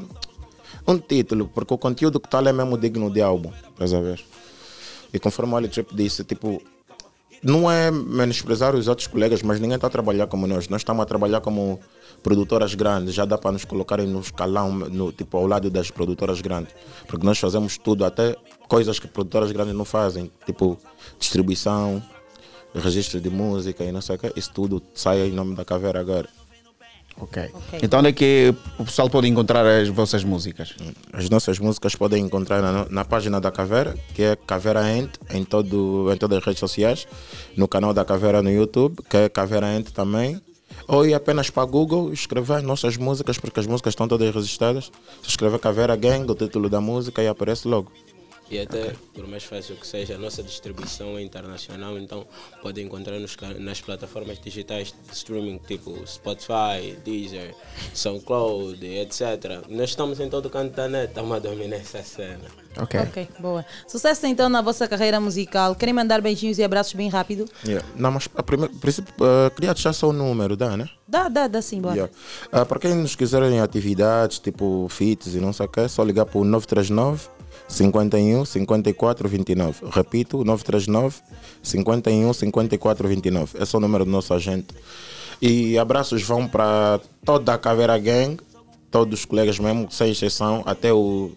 um 0.86 0.98
título, 0.98 1.50
porque 1.54 1.72
o 1.74 1.78
conteúdo 1.78 2.18
que 2.18 2.26
está 2.26 2.40
lá 2.40 2.50
é 2.50 2.52
mesmo 2.52 2.78
digno 2.78 3.10
de 3.10 3.20
álbum, 3.20 3.52
estás 3.70 3.92
a 3.92 4.00
ver? 4.00 4.24
E 5.12 5.18
conforme 5.18 5.52
o 5.52 5.56
Ali 5.56 5.68
Trip 5.68 5.94
disse, 5.94 6.24
tipo, 6.24 6.60
não 7.46 7.70
é 7.70 7.92
menosprezar 7.92 8.74
os 8.74 8.88
outros 8.88 9.06
colegas, 9.06 9.40
mas 9.40 9.60
ninguém 9.60 9.76
está 9.76 9.86
a 9.86 9.90
trabalhar 9.90 10.26
como 10.26 10.48
nós. 10.48 10.68
Nós 10.68 10.80
estamos 10.80 11.00
a 11.02 11.06
trabalhar 11.06 11.40
como 11.40 11.78
produtoras 12.20 12.74
grandes, 12.74 13.14
já 13.14 13.24
dá 13.24 13.38
para 13.38 13.52
nos 13.52 13.64
colocarem 13.64 14.08
no 14.08 14.18
escalão, 14.18 14.72
no, 14.72 15.12
tipo, 15.12 15.36
ao 15.36 15.46
lado 15.46 15.70
das 15.70 15.88
produtoras 15.88 16.40
grandes. 16.40 16.74
Porque 17.06 17.24
nós 17.24 17.38
fazemos 17.38 17.78
tudo, 17.78 18.04
até 18.04 18.34
coisas 18.68 18.98
que 18.98 19.06
produtoras 19.06 19.52
grandes 19.52 19.74
não 19.74 19.84
fazem, 19.84 20.28
tipo 20.44 20.76
distribuição, 21.20 22.02
registro 22.74 23.20
de 23.20 23.30
música 23.30 23.84
e 23.84 23.92
não 23.92 24.00
sei 24.00 24.16
o 24.16 24.18
que. 24.18 24.32
Isso 24.34 24.52
tudo 24.52 24.82
sai 24.92 25.28
em 25.28 25.32
nome 25.32 25.54
da 25.54 25.64
Caveira 25.64 26.00
agora. 26.00 26.28
Ok. 27.18 27.50
Então 27.82 28.00
onde 28.00 28.10
é 28.10 28.12
que 28.12 28.54
o 28.78 28.84
pessoal 28.84 29.08
pode 29.08 29.26
encontrar 29.26 29.66
as 29.66 29.88
vossas 29.88 30.22
músicas? 30.22 30.74
As 31.12 31.30
nossas 31.30 31.58
músicas 31.58 31.94
podem 31.94 32.22
encontrar 32.22 32.60
na, 32.60 32.86
na 32.90 33.04
página 33.04 33.40
da 33.40 33.50
Caveira, 33.50 33.96
que 34.14 34.22
é 34.22 34.36
Caveira 34.36 34.82
Ent, 34.92 35.10
em, 35.30 35.42
todo, 35.42 36.12
em 36.12 36.16
todas 36.16 36.38
as 36.38 36.44
redes 36.44 36.60
sociais, 36.60 37.06
no 37.56 37.66
canal 37.66 37.94
da 37.94 38.04
Caveira 38.04 38.42
no 38.42 38.50
YouTube, 38.50 39.02
que 39.08 39.16
é 39.16 39.28
Caveira 39.28 39.74
Ent 39.74 39.90
também. 39.90 40.40
Ou 40.88 41.06
ir 41.06 41.14
apenas 41.14 41.50
para 41.50 41.64
Google 41.64 42.10
e 42.10 42.14
escrever 42.14 42.58
as 42.58 42.62
nossas 42.62 42.96
músicas, 42.96 43.38
porque 43.38 43.58
as 43.58 43.66
músicas 43.66 43.92
estão 43.92 44.06
todas 44.06 44.32
registradas. 44.32 44.92
Se 45.22 45.30
escrever 45.30 45.58
Caveira 45.58 45.96
Gang, 45.96 46.30
o 46.30 46.34
título 46.34 46.68
da 46.68 46.80
música, 46.80 47.22
e 47.22 47.28
aparece 47.28 47.66
logo. 47.66 47.90
E 48.48 48.60
até, 48.60 48.92
por 49.12 49.26
mais 49.26 49.42
fácil 49.42 49.74
que 49.74 49.84
seja, 49.86 50.14
a 50.14 50.18
nossa 50.18 50.40
distribuição 50.42 51.18
é 51.18 51.22
internacional, 51.22 51.98
então 51.98 52.24
podem 52.62 52.86
encontrar 52.86 53.18
nos, 53.18 53.34
ca- 53.34 53.54
nas 53.58 53.80
plataformas 53.80 54.38
digitais 54.38 54.94
de 55.08 55.12
streaming, 55.16 55.58
tipo 55.66 56.00
Spotify, 56.06 56.96
Deezer, 57.04 57.54
SoundCloud, 57.92 58.84
etc. 58.86 59.64
Nós 59.68 59.90
estamos 59.90 60.20
em 60.20 60.28
todo 60.30 60.48
canto 60.48 60.76
da 60.76 60.88
net, 60.88 61.08
estamos 61.08 61.32
a 61.36 61.38
dominar 61.40 61.76
essa 61.76 62.02
cena. 62.04 62.44
Ok. 62.78 63.00
Ok, 63.00 63.28
boa. 63.40 63.64
Sucesso 63.88 64.26
então 64.26 64.48
na 64.48 64.60
vossa 64.62 64.86
carreira 64.86 65.18
musical. 65.18 65.74
Querem 65.74 65.94
mandar 65.94 66.20
beijinhos 66.20 66.58
e 66.58 66.62
abraços 66.62 66.92
bem 66.92 67.08
rápido? 67.08 67.46
Yeah. 67.64 67.84
Não, 67.96 68.12
mas 68.12 68.28
a 68.36 68.42
primeira, 68.42 68.72
princípio, 68.80 69.12
uh, 69.14 69.50
queria 69.54 69.72
deixar 69.74 69.92
só 69.92 70.08
o 70.10 70.12
número, 70.12 70.56
dá, 70.56 70.76
né? 70.76 70.88
Dá, 71.08 71.28
dá, 71.28 71.48
dá 71.48 71.62
sim, 71.62 71.80
bora. 71.80 71.94
Yeah. 71.94 72.12
Ah, 72.52 72.64
para 72.66 72.78
quem 72.78 72.94
nos 72.94 73.16
quiserem 73.16 73.60
atividades, 73.60 74.38
tipo 74.38 74.86
fits 74.90 75.34
e 75.34 75.38
não 75.38 75.52
sei 75.52 75.66
o 75.66 75.68
que, 75.68 75.80
é 75.80 75.88
só 75.88 76.04
ligar 76.04 76.26
para 76.26 76.38
o 76.38 76.44
939 76.44 77.28
51 77.68 78.44
54 78.44 79.28
29. 79.28 79.86
Repito, 79.90 80.44
939 80.44 81.16
51 81.62 82.32
54 82.32 83.08
29. 83.08 83.58
Esse 83.62 83.74
é 83.74 83.78
o 83.78 83.80
número 83.80 84.04
do 84.04 84.10
nosso 84.10 84.32
agente. 84.32 84.68
E 85.40 85.78
abraços 85.78 86.22
vão 86.22 86.48
para 86.48 87.00
toda 87.24 87.52
a 87.52 87.58
Caveira 87.58 87.98
Gang, 87.98 88.38
todos 88.90 89.20
os 89.20 89.24
colegas 89.24 89.58
mesmo, 89.58 89.88
sem 89.90 90.10
exceção, 90.10 90.62
até 90.64 90.92
o, 90.92 91.30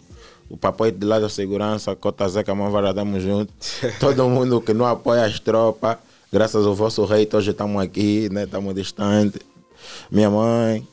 o 0.48 0.56
papai 0.56 0.90
de 0.90 1.04
lá 1.04 1.18
da 1.18 1.28
segurança, 1.28 1.94
Cota 1.94 2.26
Zeca 2.28 2.54
Mavara, 2.54 2.94
damos 2.94 3.22
junto. 3.22 3.52
Todo 4.00 4.28
mundo 4.28 4.60
que 4.60 4.72
não 4.72 4.86
apoia 4.86 5.24
as 5.26 5.38
tropas, 5.38 5.98
graças 6.32 6.64
ao 6.64 6.74
vosso 6.74 7.04
rei, 7.04 7.28
hoje 7.30 7.50
estamos 7.50 7.82
aqui, 7.82 8.28
né? 8.30 8.44
estamos 8.44 8.74
distantes 8.74 9.50
minha 10.10 10.30
mãe, 10.30 10.86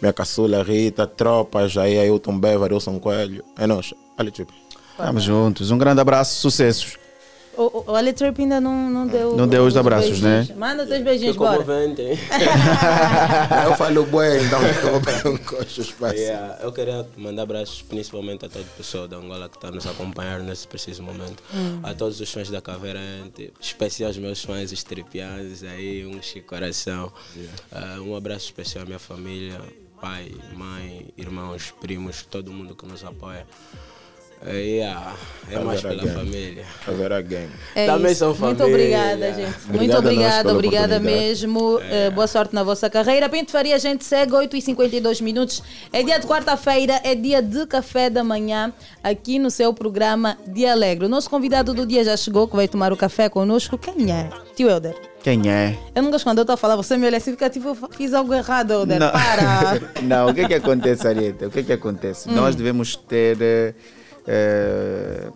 minha 0.00 0.12
caçula 0.12 0.62
Rita, 0.62 1.06
tropas, 1.06 1.76
aí 1.76 1.98
Ailton 1.98 2.38
Bever, 2.38 2.72
Wilson 2.72 2.98
Coelho. 2.98 3.44
É 3.56 3.66
nós, 3.66 3.94
Ali 4.16 4.30
Trip. 4.30 4.61
Estamos 4.92 5.22
juntos. 5.22 5.70
Um 5.70 5.78
grande 5.78 6.00
abraço, 6.00 6.40
sucessos. 6.40 6.96
O, 7.56 7.64
o, 7.64 7.84
o 7.92 7.96
Ali 7.96 8.12
Trip 8.14 8.40
ainda 8.40 8.60
não, 8.60 8.88
não 8.88 9.06
deu. 9.06 9.36
Não 9.36 9.46
deu 9.46 9.64
os 9.64 9.76
abraços, 9.76 10.20
beijinhos. 10.20 10.48
né? 10.48 10.54
Manda 10.56 10.84
os 10.84 10.88
teus 10.88 11.02
beijinhos, 11.02 11.32
Que 11.34 11.38
bora. 11.38 11.62
eu 13.66 13.74
falo 13.76 14.06
bué, 14.06 14.42
então 14.42 14.58
eu 15.24 15.38
gosto 15.38 15.80
os 15.80 15.94
Yeah, 16.12 16.58
eu 16.62 16.72
queria 16.72 17.06
mandar 17.16 17.42
abraços 17.42 17.82
principalmente 17.82 18.46
a 18.46 18.48
todo 18.48 18.62
o 18.62 18.76
pessoal 18.76 19.06
da 19.06 19.18
Angola 19.18 19.48
que 19.50 19.56
está 19.56 19.70
nos 19.70 19.86
acompanhando 19.86 20.44
nesse 20.44 20.66
preciso 20.66 21.02
momento. 21.02 21.42
Hum. 21.54 21.80
A 21.82 21.92
todos 21.92 22.18
os 22.20 22.32
fãs 22.32 22.48
da 22.48 22.62
Caveira, 22.62 23.00
especial 23.60 24.08
aos 24.08 24.16
meus 24.16 24.42
fãs 24.42 24.72
estripianos 24.72 25.62
aí, 25.62 26.06
um 26.06 26.22
chico 26.22 26.48
coração. 26.48 27.12
Ah, 27.70 27.98
um 28.00 28.16
abraço 28.16 28.46
especial 28.46 28.84
à 28.84 28.86
minha 28.86 28.98
família, 28.98 29.60
pai, 30.00 30.32
mãe, 30.54 31.08
irmãos, 31.18 31.72
primos, 31.80 32.22
todo 32.22 32.50
mundo 32.50 32.74
que 32.74 32.86
nos 32.86 33.04
apoia. 33.04 33.46
É, 34.44 34.56
yeah, 34.56 35.14
é 35.50 35.58
mais 35.60 35.80
pela 35.80 35.94
Gang. 36.02 36.14
família. 36.14 36.64
Caveira 36.84 37.22
Gang. 37.22 37.48
É 37.76 37.86
Também 37.86 38.10
isso. 38.10 38.18
são 38.18 38.28
Muito 38.34 38.58
família. 38.58 38.66
obrigada, 38.66 39.32
gente. 39.34 39.54
Obrigado 39.68 39.78
Muito 39.78 39.98
obrigada, 39.98 40.52
obrigada 40.52 41.00
mesmo. 41.00 41.78
Eh, 41.80 42.10
boa 42.10 42.26
sorte 42.26 42.52
na 42.52 42.64
vossa 42.64 42.90
carreira. 42.90 43.28
Pinto 43.28 43.52
Faria, 43.52 43.76
a 43.76 43.78
gente 43.78 44.04
segue 44.04 44.34
8 44.34 44.56
e 44.56 44.62
52 44.62 45.20
minutos. 45.20 45.62
É 45.92 46.02
dia 46.02 46.18
de 46.18 46.26
quarta-feira, 46.26 47.00
é 47.04 47.14
dia 47.14 47.40
de 47.40 47.66
café 47.66 48.10
da 48.10 48.24
manhã, 48.24 48.72
aqui 49.02 49.38
no 49.38 49.50
seu 49.50 49.72
programa 49.72 50.36
Dia 50.46 50.72
Alegre. 50.72 51.06
O 51.06 51.08
nosso 51.08 51.30
convidado 51.30 51.72
do 51.72 51.86
dia 51.86 52.02
já 52.02 52.16
chegou, 52.16 52.48
que 52.48 52.56
vai 52.56 52.66
tomar 52.66 52.92
o 52.92 52.96
café 52.96 53.28
conosco. 53.28 53.78
Quem 53.78 54.12
é? 54.12 54.28
Tio 54.56 54.68
Helder. 54.68 54.94
Quem 55.22 55.48
é? 55.48 55.78
Eu 55.94 56.02
não 56.02 56.10
gosto 56.10 56.24
quando 56.24 56.38
eu 56.38 56.42
estou 56.42 56.54
a 56.54 56.56
falar, 56.56 56.74
você 56.74 56.96
me 56.96 57.06
olha 57.06 57.16
assim, 57.18 57.30
fica 57.30 57.48
tipo, 57.48 57.68
eu 57.68 57.76
fiz 57.92 58.12
algo 58.12 58.34
errado, 58.34 58.72
Helder. 58.72 58.98
Não. 58.98 59.10
Para. 59.12 59.80
Não, 60.02 60.28
o 60.30 60.34
que 60.34 60.40
é 60.40 60.48
que 60.48 60.54
acontece, 60.54 61.06
Arieta? 61.06 61.46
O 61.46 61.50
que 61.50 61.60
é 61.60 61.62
que 61.62 61.72
acontece? 61.72 62.28
Hum. 62.28 62.32
Nós 62.32 62.56
devemos 62.56 62.96
ter 62.96 63.36
eh, 63.40 63.74
eh, 64.26 65.28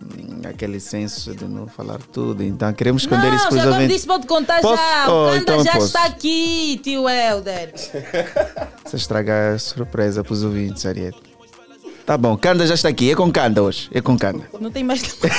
aquele 0.49 0.79
senso 0.79 1.35
de 1.35 1.45
não 1.45 1.67
falar 1.67 1.99
tudo, 2.11 2.43
então 2.43 2.71
queremos 2.73 3.03
esconder 3.03 3.33
isso 3.33 3.43
Não, 3.45 3.49
para 3.51 3.59
os 3.59 3.65
ouvintes. 3.65 3.95
disse, 3.95 4.07
pode 4.07 4.27
contar 4.27 4.61
Posso? 4.61 4.81
já. 4.81 5.05
Oh, 5.09 5.11
o 5.11 5.29
Canda 5.29 5.37
então 5.37 5.63
já 5.63 5.71
posso. 5.73 5.85
está 5.87 6.05
aqui, 6.05 6.79
tio 6.83 7.09
Helder. 7.09 7.73
Você 8.85 8.95
estragar 8.95 9.55
a 9.55 9.59
surpresa 9.59 10.23
para 10.23 10.33
os 10.33 10.43
ouvintes, 10.43 10.85
Arieta. 10.85 11.17
Tá 12.05 12.17
bom, 12.17 12.37
Canda 12.37 12.65
já 12.65 12.73
está 12.73 12.87
aqui. 12.87 13.11
É 13.11 13.15
com 13.15 13.29
Canda 13.29 13.61
hoje. 13.61 13.89
É 13.93 13.99
com 13.99 14.17
Canda. 14.17 14.49
Não 14.61 14.71
tem 14.71 14.83
mais 14.83 15.01
surpresa 15.01 15.35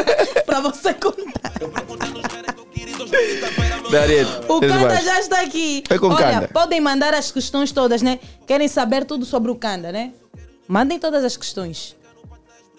para 0.46 0.60
você 0.60 0.94
contar. 0.94 1.52
O 4.48 4.60
baixam. 4.60 5.04
já 5.04 5.20
está 5.20 5.40
aqui. 5.40 5.82
É 5.88 5.98
com 5.98 6.08
Olha, 6.08 6.48
podem 6.48 6.80
mandar 6.80 7.14
as 7.14 7.30
questões 7.30 7.72
todas, 7.72 8.02
né? 8.02 8.18
Querem 8.46 8.68
saber 8.68 9.04
tudo 9.04 9.24
sobre 9.24 9.50
o 9.50 9.54
Kanda, 9.54 9.92
né? 9.92 10.12
Mandem 10.66 10.98
todas 10.98 11.24
as 11.24 11.36
questões. 11.36 11.96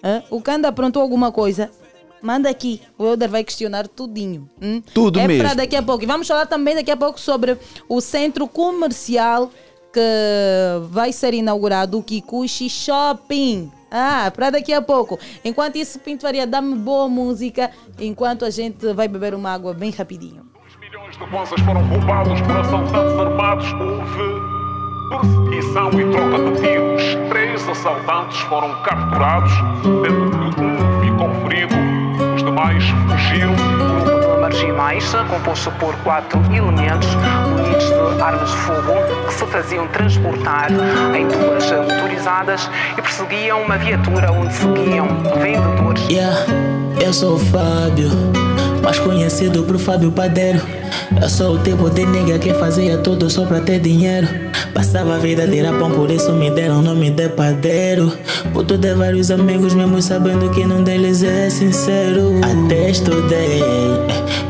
Hã? 0.02 0.22
O 0.30 0.40
Kanda 0.40 0.68
aprontou 0.68 1.02
alguma 1.02 1.30
coisa? 1.30 1.70
Manda 2.22 2.50
aqui. 2.50 2.82
O 2.98 3.06
Elder 3.06 3.28
vai 3.28 3.44
questionar 3.44 3.88
tudinho. 3.88 4.48
hum? 4.60 4.82
Tudo 4.94 5.18
é 5.18 5.26
mesmo. 5.26 5.44
para 5.44 5.54
daqui 5.54 5.76
a 5.76 5.82
pouco. 5.82 6.04
E 6.04 6.06
vamos 6.06 6.26
falar 6.28 6.46
também 6.46 6.74
daqui 6.74 6.90
a 6.90 6.96
pouco 6.96 7.18
sobre 7.18 7.56
o 7.88 8.00
centro 8.00 8.46
comercial 8.46 9.50
que 9.92 10.00
vai 10.90 11.12
ser 11.12 11.34
inaugurado, 11.34 11.98
o 11.98 12.02
Kikuchi 12.02 12.68
Shopping. 12.68 13.70
Ah, 13.90 14.30
para 14.34 14.50
daqui 14.50 14.72
a 14.72 14.80
pouco. 14.80 15.18
Enquanto 15.44 15.76
isso, 15.76 15.98
Pinto 15.98 16.22
Faria, 16.22 16.46
dá-me 16.46 16.76
boa 16.76 17.08
música, 17.08 17.70
enquanto 17.98 18.44
a 18.44 18.50
gente 18.50 18.92
vai 18.92 19.08
beber 19.08 19.34
uma 19.34 19.50
água 19.50 19.74
bem 19.74 19.90
rapidinho. 19.90 20.48
Milhões 20.80 21.16
de 21.16 21.64
foram 21.64 21.86
roubados 21.88 22.40
por 22.42 22.56
assaltantes 22.56 23.18
armados. 23.18 23.66
Houve 23.72 24.59
perseguição 25.10 25.90
e 25.98 26.04
troca 26.10 26.38
de 26.38 26.60
tiros. 26.60 27.02
Três 27.28 27.68
assaltantes 27.68 28.38
foram 28.42 28.74
capturados, 28.82 29.52
sendo 29.82 30.30
que 30.30 30.62
um 30.62 31.00
ficou 31.02 31.30
ferido. 31.42 31.74
Os 32.34 32.42
demais 32.42 32.84
fugiram. 33.08 33.54
grupo 34.04 34.20
de 34.20 34.40
marginais, 34.40 35.12
composto 35.28 35.70
por 35.72 35.94
quatro 35.96 36.40
elementos 36.54 37.08
munidos 37.48 37.86
de 37.86 38.22
armas 38.22 38.50
de 38.50 38.56
fogo 38.56 39.26
que 39.26 39.34
se 39.34 39.46
faziam 39.46 39.86
transportar 39.88 40.70
em 41.14 41.26
duas 41.26 41.70
motorizadas 41.70 42.70
e 42.96 43.02
perseguiam 43.02 43.62
uma 43.62 43.76
viatura 43.78 44.30
onde 44.32 44.52
seguiam 44.52 45.08
vendedores. 45.40 46.08
Yeah, 46.08 46.46
eu 47.00 47.12
sou 47.12 47.34
o 47.34 47.38
Fábio, 47.38 48.10
mais 48.82 48.98
conhecido 48.98 49.62
por 49.64 49.78
Fábio 49.78 50.10
Padeiro. 50.10 50.60
Eu 51.20 51.28
sou 51.28 51.56
o 51.56 51.58
tipo 51.58 51.90
de 51.90 52.06
nigga 52.06 52.38
que 52.38 52.54
fazia 52.54 52.98
tudo 52.98 53.28
só 53.28 53.44
pra 53.44 53.60
ter 53.60 53.80
dinheiro. 53.80 54.28
Passava 54.74 55.16
a 55.16 55.18
vida 55.18 55.46
de 55.46 55.60
rapão, 55.60 55.90
por 55.90 56.10
isso 56.10 56.32
me 56.32 56.50
deram 56.50 56.78
o 56.78 56.82
nome 56.82 57.10
de 57.10 57.28
padeiro. 57.28 58.12
Puto 58.52 58.78
de 58.78 58.94
vários 58.94 59.30
amigos, 59.30 59.74
mesmo 59.74 60.00
sabendo 60.00 60.48
que 60.50 60.64
nenhum 60.64 60.82
deles 60.82 61.22
é 61.22 61.50
sincero. 61.50 62.40
Até 62.42 62.90
estudei, 62.90 63.62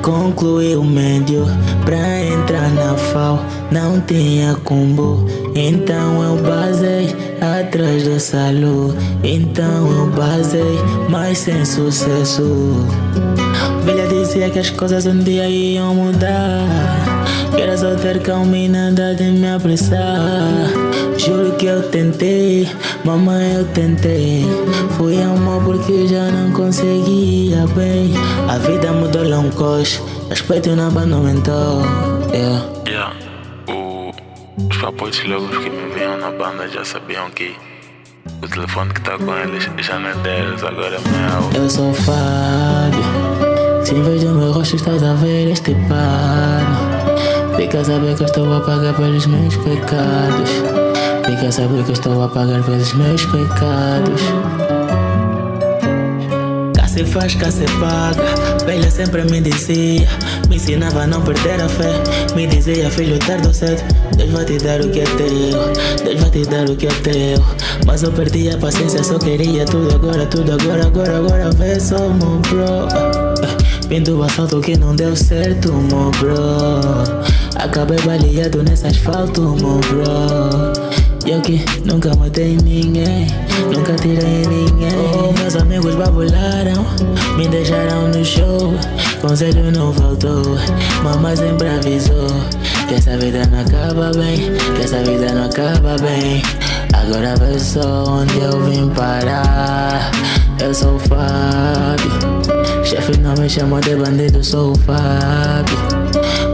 concluí 0.03 0.77
o 0.77 0.85
médio. 0.85 1.47
Pra 1.85 2.23
entrar 2.23 2.71
na 2.71 2.95
FAO, 2.97 3.41
não 3.71 4.01
tinha 4.01 4.55
combo. 4.57 5.27
Então 5.55 6.23
eu 6.23 6.37
basei 6.43 7.17
atrás 7.41 8.05
do 8.05 8.21
salão. 8.21 8.95
Então 9.25 9.91
eu 9.91 10.07
basei, 10.11 10.79
mas 11.09 11.39
sem 11.39 11.65
sucesso. 11.65 12.77
Velha 14.31 14.47
dizia 14.47 14.51
que 14.51 14.59
as 14.61 14.71
coisas 14.71 15.07
um 15.07 15.19
dia 15.19 15.49
iam 15.49 15.95
mudar. 15.95 16.65
Que 17.55 17.63
era 17.63 17.77
só 17.77 17.95
ter 17.97 18.23
calma 18.23 18.57
e 18.57 18.69
nada 18.69 19.15
de 19.15 19.25
me 19.25 19.49
apressar. 19.49 20.71
Juro 21.19 21.53
que 21.57 21.67
eu 21.67 21.83
tentei, 21.91 22.69
mamãe 23.05 23.55
eu 23.55 23.65
tentei. 23.69 24.47
Fui 24.97 25.21
amor 25.21 25.63
porque 25.65 26.07
já 26.07 26.31
não 26.31 26.53
conseguia 26.53 27.67
bem. 27.75 28.15
A 28.49 28.59
vida 28.59 28.93
mudou 28.93 29.29
lá 29.29 29.41
um 29.41 29.51
coche, 29.51 30.01
respeito 30.29 30.77
na 30.77 30.91
banda 30.91 31.17
aumentou. 31.17 31.83
Yeah. 32.33 32.67
Yeah. 32.87 33.17
O, 33.69 34.13
os 34.71 34.77
papoites 34.77 35.25
logos 35.25 35.59
que 35.59 35.71
me 35.71 35.93
viam 35.93 36.19
na 36.19 36.31
banda 36.31 36.69
já 36.69 36.85
sabiam 36.85 37.31
que 37.31 37.57
o 38.43 38.49
telefone 38.49 38.95
que 38.95 39.01
tá 39.01 39.19
com 39.19 39.37
eles 39.37 39.69
já 39.79 39.99
não 39.99 40.11
é 40.11 40.15
deles, 40.15 40.63
agora 40.63 40.97
é 40.97 41.01
meu. 41.01 41.63
Eu 41.63 41.69
sou 41.69 41.93
Fábio. 41.93 43.10
Se 43.91 43.97
vejo 43.97 44.29
meu 44.29 44.53
rosto, 44.53 44.77
estás 44.77 45.03
a 45.03 45.15
ver 45.15 45.49
este 45.51 45.75
pano. 45.89 47.57
Fica 47.57 47.81
a 47.81 47.85
saber 47.85 48.15
que 48.15 48.23
eu 48.23 48.27
estou 48.27 48.55
a 48.55 48.61
pagar 48.61 48.95
pelos 48.95 49.27
meus 49.27 49.57
pecados. 49.57 50.49
Fica 51.27 51.49
a 51.49 51.51
saber 51.51 51.83
que 51.83 51.91
eu 51.91 51.95
estou 51.95 52.23
a 52.23 52.29
pagar 52.29 52.63
pelos 52.63 52.93
meus 52.93 53.27
pecados. 53.27 54.23
Cá 56.73 56.87
se 56.87 57.05
faz, 57.05 57.35
cá 57.35 57.51
se 57.51 57.65
paga. 57.81 58.23
Velha 58.65 58.89
sempre 58.93 59.25
me 59.25 59.41
dizia, 59.41 60.07
me 60.49 60.55
ensinava 60.55 61.03
a 61.03 61.07
não 61.09 61.21
perder 61.23 61.61
a 61.61 61.69
fé. 61.69 61.91
Me 62.37 62.47
dizia, 62.47 62.89
filho, 62.91 63.19
tarde 63.19 63.49
ou 63.49 63.53
cedo, 63.53 63.83
Deus 64.17 64.31
vai 64.31 64.45
te 64.45 64.57
dar 64.59 64.81
o 64.83 64.89
que 64.89 65.01
é 65.01 65.05
teu. 65.05 66.05
Deus 66.05 66.21
vai 66.21 66.31
te 66.31 66.47
dar 66.47 66.71
o 66.71 66.77
que 66.77 66.87
é 66.87 66.91
teu. 67.03 67.45
Mas 67.85 68.05
eu 68.05 68.13
perdi 68.13 68.51
a 68.51 68.57
paciência, 68.57 69.03
só 69.03 69.19
queria 69.19 69.65
tudo 69.65 69.93
agora, 69.93 70.25
tudo 70.27 70.53
agora, 70.53 70.87
agora, 70.87 71.17
agora. 71.17 71.51
Vê 71.51 71.81
só, 71.81 71.99
meu 71.99 72.39
bro. 72.49 73.41
Vindo 73.91 74.21
o 74.21 74.23
asfalto 74.23 74.61
que 74.61 74.77
não 74.77 74.95
deu 74.95 75.17
certo, 75.17 75.73
meu 75.73 76.13
bro. 76.21 76.39
Acabei 77.57 77.99
baleado 78.03 78.63
nesse 78.63 78.87
asfalto, 78.87 79.57
meu 79.61 79.81
bro. 79.81 80.73
Eu 81.27 81.41
que 81.41 81.61
nunca 81.85 82.15
matei 82.15 82.57
ninguém, 82.63 83.27
nunca 83.75 83.93
tirei 83.95 84.47
ninguém. 84.47 84.93
Oh, 84.97 85.33
meus 85.37 85.57
amigos 85.57 85.97
babularam, 85.97 86.87
me 87.37 87.49
deixaram 87.49 88.07
no 88.07 88.25
show. 88.25 88.73
Conselho 89.21 89.73
não 89.73 89.93
faltou, 89.93 90.57
mamãe 91.03 91.35
sempre 91.35 91.69
avisou. 91.69 92.29
Que 92.87 92.95
essa 92.95 93.19
vida 93.19 93.45
não 93.51 93.61
acaba 93.61 94.13
bem, 94.17 94.53
que 94.77 94.83
essa 94.85 95.03
vida 95.03 95.35
não 95.35 95.47
acaba 95.47 95.97
bem. 96.01 96.41
Agora 96.93 97.35
vê 97.41 97.59
só 97.59 98.05
onde 98.05 98.39
eu 98.39 98.63
vim 98.67 98.89
parar. 98.91 100.13
Eu 100.61 100.75
sou 100.75 100.95
o 100.95 100.99
Fábio, 100.99 102.40
chefe 102.91 103.21
não 103.21 103.35
me 103.35 103.49
chama 103.49 103.81
de 103.81 103.95
bandido, 103.95 104.43
sou 104.43 104.73
o 104.73 104.79
Fábio. 104.79 105.79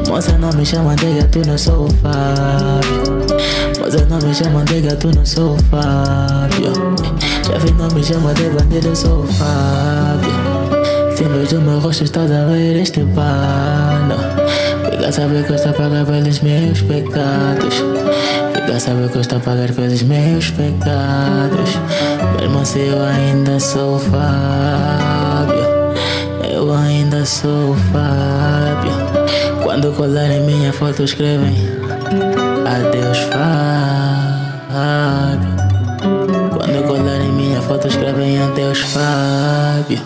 Moça 0.07 0.37
não 0.37 0.51
me 0.53 0.67
chama 0.67 0.95
de 0.97 1.15
gato, 1.15 1.41
não 1.47 1.57
sou 1.57 1.87
o 1.87 1.91
Fábio. 1.95 3.27
Moça 3.81 4.07
não 4.11 4.19
me 4.19 4.35
chama 4.35 4.63
de 4.65 4.81
gato, 4.83 5.11
não 5.17 5.25
sou 5.25 5.55
o 5.55 5.59
Fábio. 5.71 6.73
Chefe 7.43 7.73
não 7.73 7.89
me 7.89 8.05
chama 8.05 8.35
de 8.35 8.51
bandido, 8.51 8.95
sou 8.95 9.21
o 9.21 9.27
Fábio. 9.27 11.17
Símbolos 11.17 11.49
do 11.49 11.63
meu 11.63 11.79
rosto, 11.79 12.05
estás 12.05 12.31
a 12.31 12.45
ver 12.45 12.83
este 12.83 13.01
pano. 13.15 14.17
Fica 14.91 15.09
a 15.09 15.13
saber 15.13 15.43
que 15.43 15.53
eu 15.53 15.57
estou 15.57 15.71
a 15.71 15.75
pagar 15.75 16.05
pelos 16.05 16.41
meus 16.41 16.83
pecados. 16.83 17.83
Fica 18.53 18.77
a 18.77 18.81
saber 18.81 19.09
que 19.09 19.17
eu 19.17 19.23
estou 19.23 19.39
a 19.39 19.41
pagar 19.41 19.73
pelos 19.73 20.03
meus 20.03 20.51
pecados. 20.51 21.71
Mesmo 22.39 22.59
assim 22.59 22.91
eu 22.91 23.03
ainda 23.03 23.59
sou 23.59 23.99
Fábio. 23.99 25.26
Eu 27.17 27.21
ainda 27.21 27.25
sou 27.25 27.71
o 27.71 27.77
Fábio. 27.93 28.93
Quando 29.63 29.91
colarem 29.95 30.43
minha 30.43 30.71
foto 30.71 31.03
escrevem 31.03 31.55
Adeus 32.67 33.19
Fábio 33.19 34.67
Quando 36.51 36.87
colarem 36.87 37.33
minha 37.33 37.63
foto 37.63 37.89
escrevem 37.89 38.43
Adeus 38.43 38.81
Fábio 38.81 39.99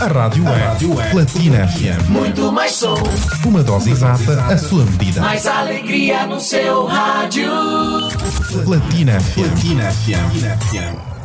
A 0.00 0.06
rádio 0.06 0.44
é 0.48 1.10
Platina 1.10 1.68
FM. 1.68 2.08
Muito 2.08 2.50
mais 2.52 2.72
som, 2.72 2.96
Uma 3.44 3.62
dose 3.62 3.90
exata, 3.90 4.40
a 4.46 4.56
sua 4.56 4.84
medida. 4.84 5.20
mais 5.20 5.46
alegria 5.46 6.26
no 6.26 6.40
seu 6.40 6.86
rádio. 6.86 7.50
Platina 8.64 9.20
FM. 9.20 9.34
Platina 9.34 9.90
FM. 9.90 11.15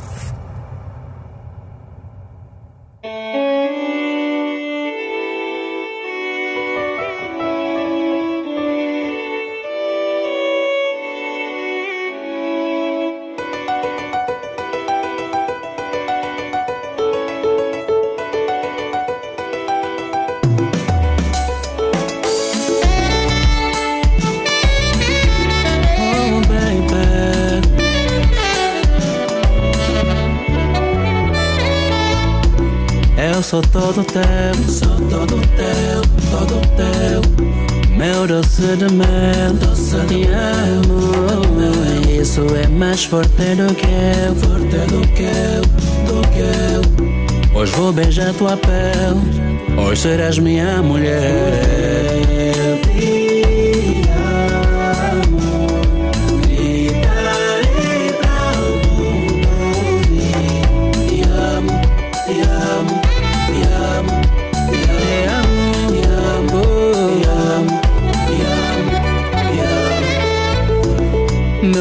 Sou 33.51 33.61
todo 33.63 34.01
teu, 34.05 34.69
sou 34.69 34.95
todo 35.09 35.35
teu, 35.57 36.01
todo 36.31 36.61
teu. 36.77 37.97
Meu 37.97 38.25
doce 38.25 38.77
de 38.77 38.93
mel, 38.93 39.53
doce 39.59 39.97
te 40.07 40.25
amo 40.31 42.09
Isso 42.09 42.45
é 42.55 42.65
mais 42.69 43.03
forte 43.03 43.55
do 43.55 43.75
que 43.75 43.87
eu, 43.87 44.35
forte 44.35 44.77
do 44.87 45.05
que 45.09 45.23
eu, 45.23 45.61
do 46.07 46.21
que 46.29 46.39
eu. 47.53 47.59
Hoje 47.59 47.73
vou 47.73 47.91
beijar 47.91 48.33
tua 48.35 48.55
pele, 48.55 49.81
hoje 49.85 50.01
serás 50.01 50.39
minha 50.39 50.81
mulher 50.81 51.90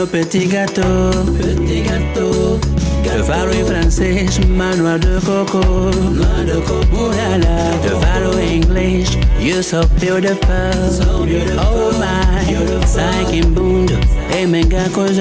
Le 0.01 0.07
petit 0.07 0.47
gâteau, 0.47 1.11
petit 1.37 1.83
gâteau. 1.83 2.59
De 3.05 3.21
valo 3.21 3.53
français, 3.67 4.25
manoir 4.49 4.99
de 4.99 5.21
coco, 5.21 5.61
noix 5.61 6.43
de 6.47 6.59
coco, 6.61 7.11
de 7.11 7.91
valo 8.01 8.39
English, 8.39 9.19
you're 9.39 9.63
so 9.63 9.83
beautiful, 10.01 10.73
so 10.91 11.23
beautiful. 11.27 11.61
oh 11.61 11.93
my, 11.99 12.87
psychic 12.87 13.45
bound, 13.55 13.91
et 14.33 14.47
mega 14.47 14.89
cause 14.89 15.21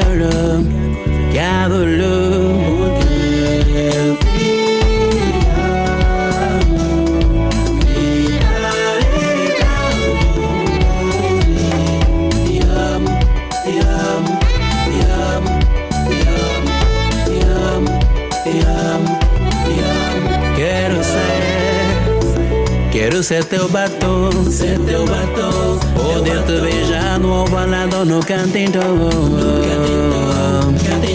quero 23.20 23.24
ser 23.24 23.44
teu 23.46 23.68
batom, 23.70 24.30
ser 24.50 24.80
teu 24.80 25.06
batom. 25.06 25.80
Poder 25.94 26.42
te 26.44 26.62
beijar 26.62 27.20
no 27.20 27.44
ovalado 27.44 28.06
no 28.06 28.20
cantinho. 28.22 28.72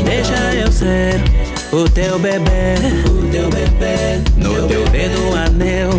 Deixa 0.05 0.55
eu 0.55 0.71
ser 0.71 1.23
o 1.73 1.89
teu 1.89 2.19
bebê, 2.19 2.75
o 3.09 3.31
teu 3.31 3.49
bebê. 3.49 4.23
No 4.37 4.69
teu 4.69 4.85
dedo 4.87 5.35
anel, 5.35 5.91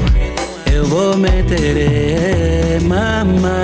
eu 0.71 0.85
vou 0.85 1.17
meter 1.17 2.79
mamá. 2.81 3.55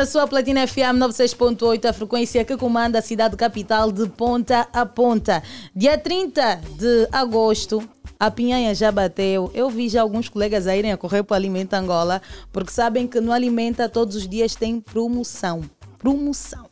Na 0.00 0.06
sua 0.06 0.26
Platina 0.26 0.66
FM 0.66 0.96
96.8, 0.96 1.84
a 1.84 1.92
frequência 1.92 2.42
que 2.42 2.56
comanda 2.56 3.00
a 3.00 3.02
cidade 3.02 3.36
capital 3.36 3.92
de 3.92 4.08
ponta 4.08 4.66
a 4.72 4.86
ponta. 4.86 5.42
Dia 5.76 5.98
30 5.98 6.58
de 6.78 7.06
agosto, 7.12 7.86
A 8.18 8.30
pinhanha 8.30 8.74
já 8.74 8.90
bateu. 8.90 9.50
Eu 9.52 9.68
vi 9.68 9.90
já 9.90 10.00
alguns 10.00 10.26
colegas 10.26 10.66
a 10.66 10.74
irem 10.74 10.90
a 10.90 10.96
correr 10.96 11.22
para 11.22 11.34
o 11.34 11.36
Alimenta 11.36 11.76
Angola, 11.76 12.22
porque 12.50 12.72
sabem 12.72 13.06
que 13.06 13.20
no 13.20 13.30
Alimenta 13.30 13.90
todos 13.90 14.16
os 14.16 14.26
dias 14.26 14.54
tem 14.54 14.80
promoção. 14.80 15.60
Promoção. 15.98 16.64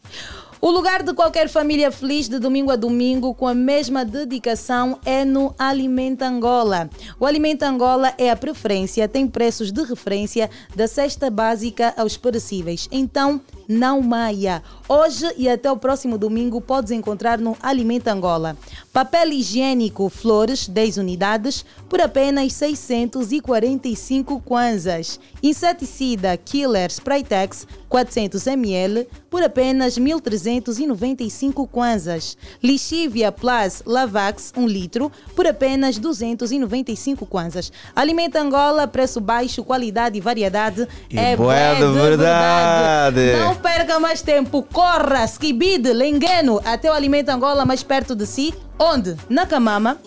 O 0.61 0.71
lugar 0.71 1.05
de 1.05 1.15
qualquer 1.15 1.49
família 1.49 1.93
feliz 1.93 2.29
de 2.29 2.37
domingo 2.41 2.73
a 2.73 2.77
domingo 2.77 3.33
com 3.33 3.47
a 3.47 3.55
mesma 3.55 4.05
dedicação 4.05 4.99
é 5.05 5.25
no 5.25 5.55
Alimenta 5.57 6.27
Angola. 6.27 6.91
O 7.21 7.25
Alimenta 7.25 7.69
Angola 7.69 8.13
é 8.19 8.29
a 8.29 8.37
preferência, 8.37 9.09
tem 9.09 9.29
preços 9.29 9.71
de 9.71 9.83
referência 9.85 10.51
da 10.75 10.89
cesta 10.89 11.31
básica 11.31 11.95
aos 11.97 12.17
perecíveis. 12.17 12.89
Então, 12.91 13.41
não 13.69 14.01
maia. 14.01 14.63
Hoje 14.89 15.31
e 15.37 15.47
até 15.49 15.71
o 15.71 15.77
próximo 15.77 16.17
domingo 16.17 16.59
podes 16.61 16.91
encontrar 16.91 17.39
no 17.39 17.55
Alimenta 17.63 18.11
Angola. 18.11 18.57
Papel 18.93 19.33
higiênico 19.33 20.09
Flores, 20.09 20.67
10 20.67 20.97
unidades, 20.97 21.65
por 21.89 22.01
apenas 22.01 22.55
645 22.55 24.41
kwanzas. 24.41 25.21
Inseticida 25.43 26.37
Killer 26.39 26.91
Spraytex, 26.91 27.67
400 27.89 28.47
ml, 28.47 29.07
por 29.31 29.43
apenas 29.43 29.99
1.395 29.99 31.69
kwanzas. 31.69 32.37
Lixívia 32.63 33.31
Plus 33.31 33.83
Lavax, 33.85 34.53
1 34.57 34.67
litro, 34.67 35.13
por 35.37 35.47
apenas 35.47 35.99
295 35.99 37.27
kwanzas. 37.27 37.71
Alimenta 37.95 38.41
Angola, 38.41 38.87
preço 38.87 39.21
baixo, 39.21 39.63
qualidade 39.63 40.17
e 40.17 40.21
variedade. 40.21 40.89
E 41.11 41.19
é 41.19 41.37
bué 41.37 41.75
de 41.75 41.87
verdade. 41.93 43.37
Não 43.39 43.58
perca 43.59 43.99
mais 44.01 44.23
tempo, 44.23 44.63
corra, 44.63 45.25
Skibid, 45.25 45.93
Lengueno, 45.93 46.61
até 46.65 46.91
o 46.91 46.95
Alimento 46.95 47.29
Angola 47.31 47.65
mais 47.65 47.83
perto 47.83 48.15
de 48.15 48.27
si. 48.27 48.55
Onde? 48.79 49.17
Na 49.29 49.45
Camama, 49.47 49.99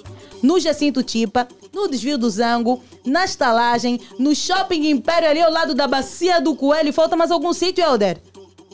no 0.41 0.59
Jacinto 0.59 1.03
Tipa, 1.03 1.47
no 1.73 1.87
Desvio 1.87 2.17
do 2.17 2.29
Zango, 2.29 2.81
na 3.05 3.25
estalagem, 3.25 3.99
no 4.17 4.33
Shopping 4.35 4.89
Império 4.89 5.29
ali 5.29 5.41
ao 5.41 5.51
lado 5.51 5.73
da 5.75 5.87
Bacia 5.87 6.39
do 6.41 6.55
Coelho. 6.55 6.93
Falta 6.93 7.15
mais 7.15 7.31
algum 7.31 7.53
sítio, 7.53 7.83
Helder? 7.83 8.17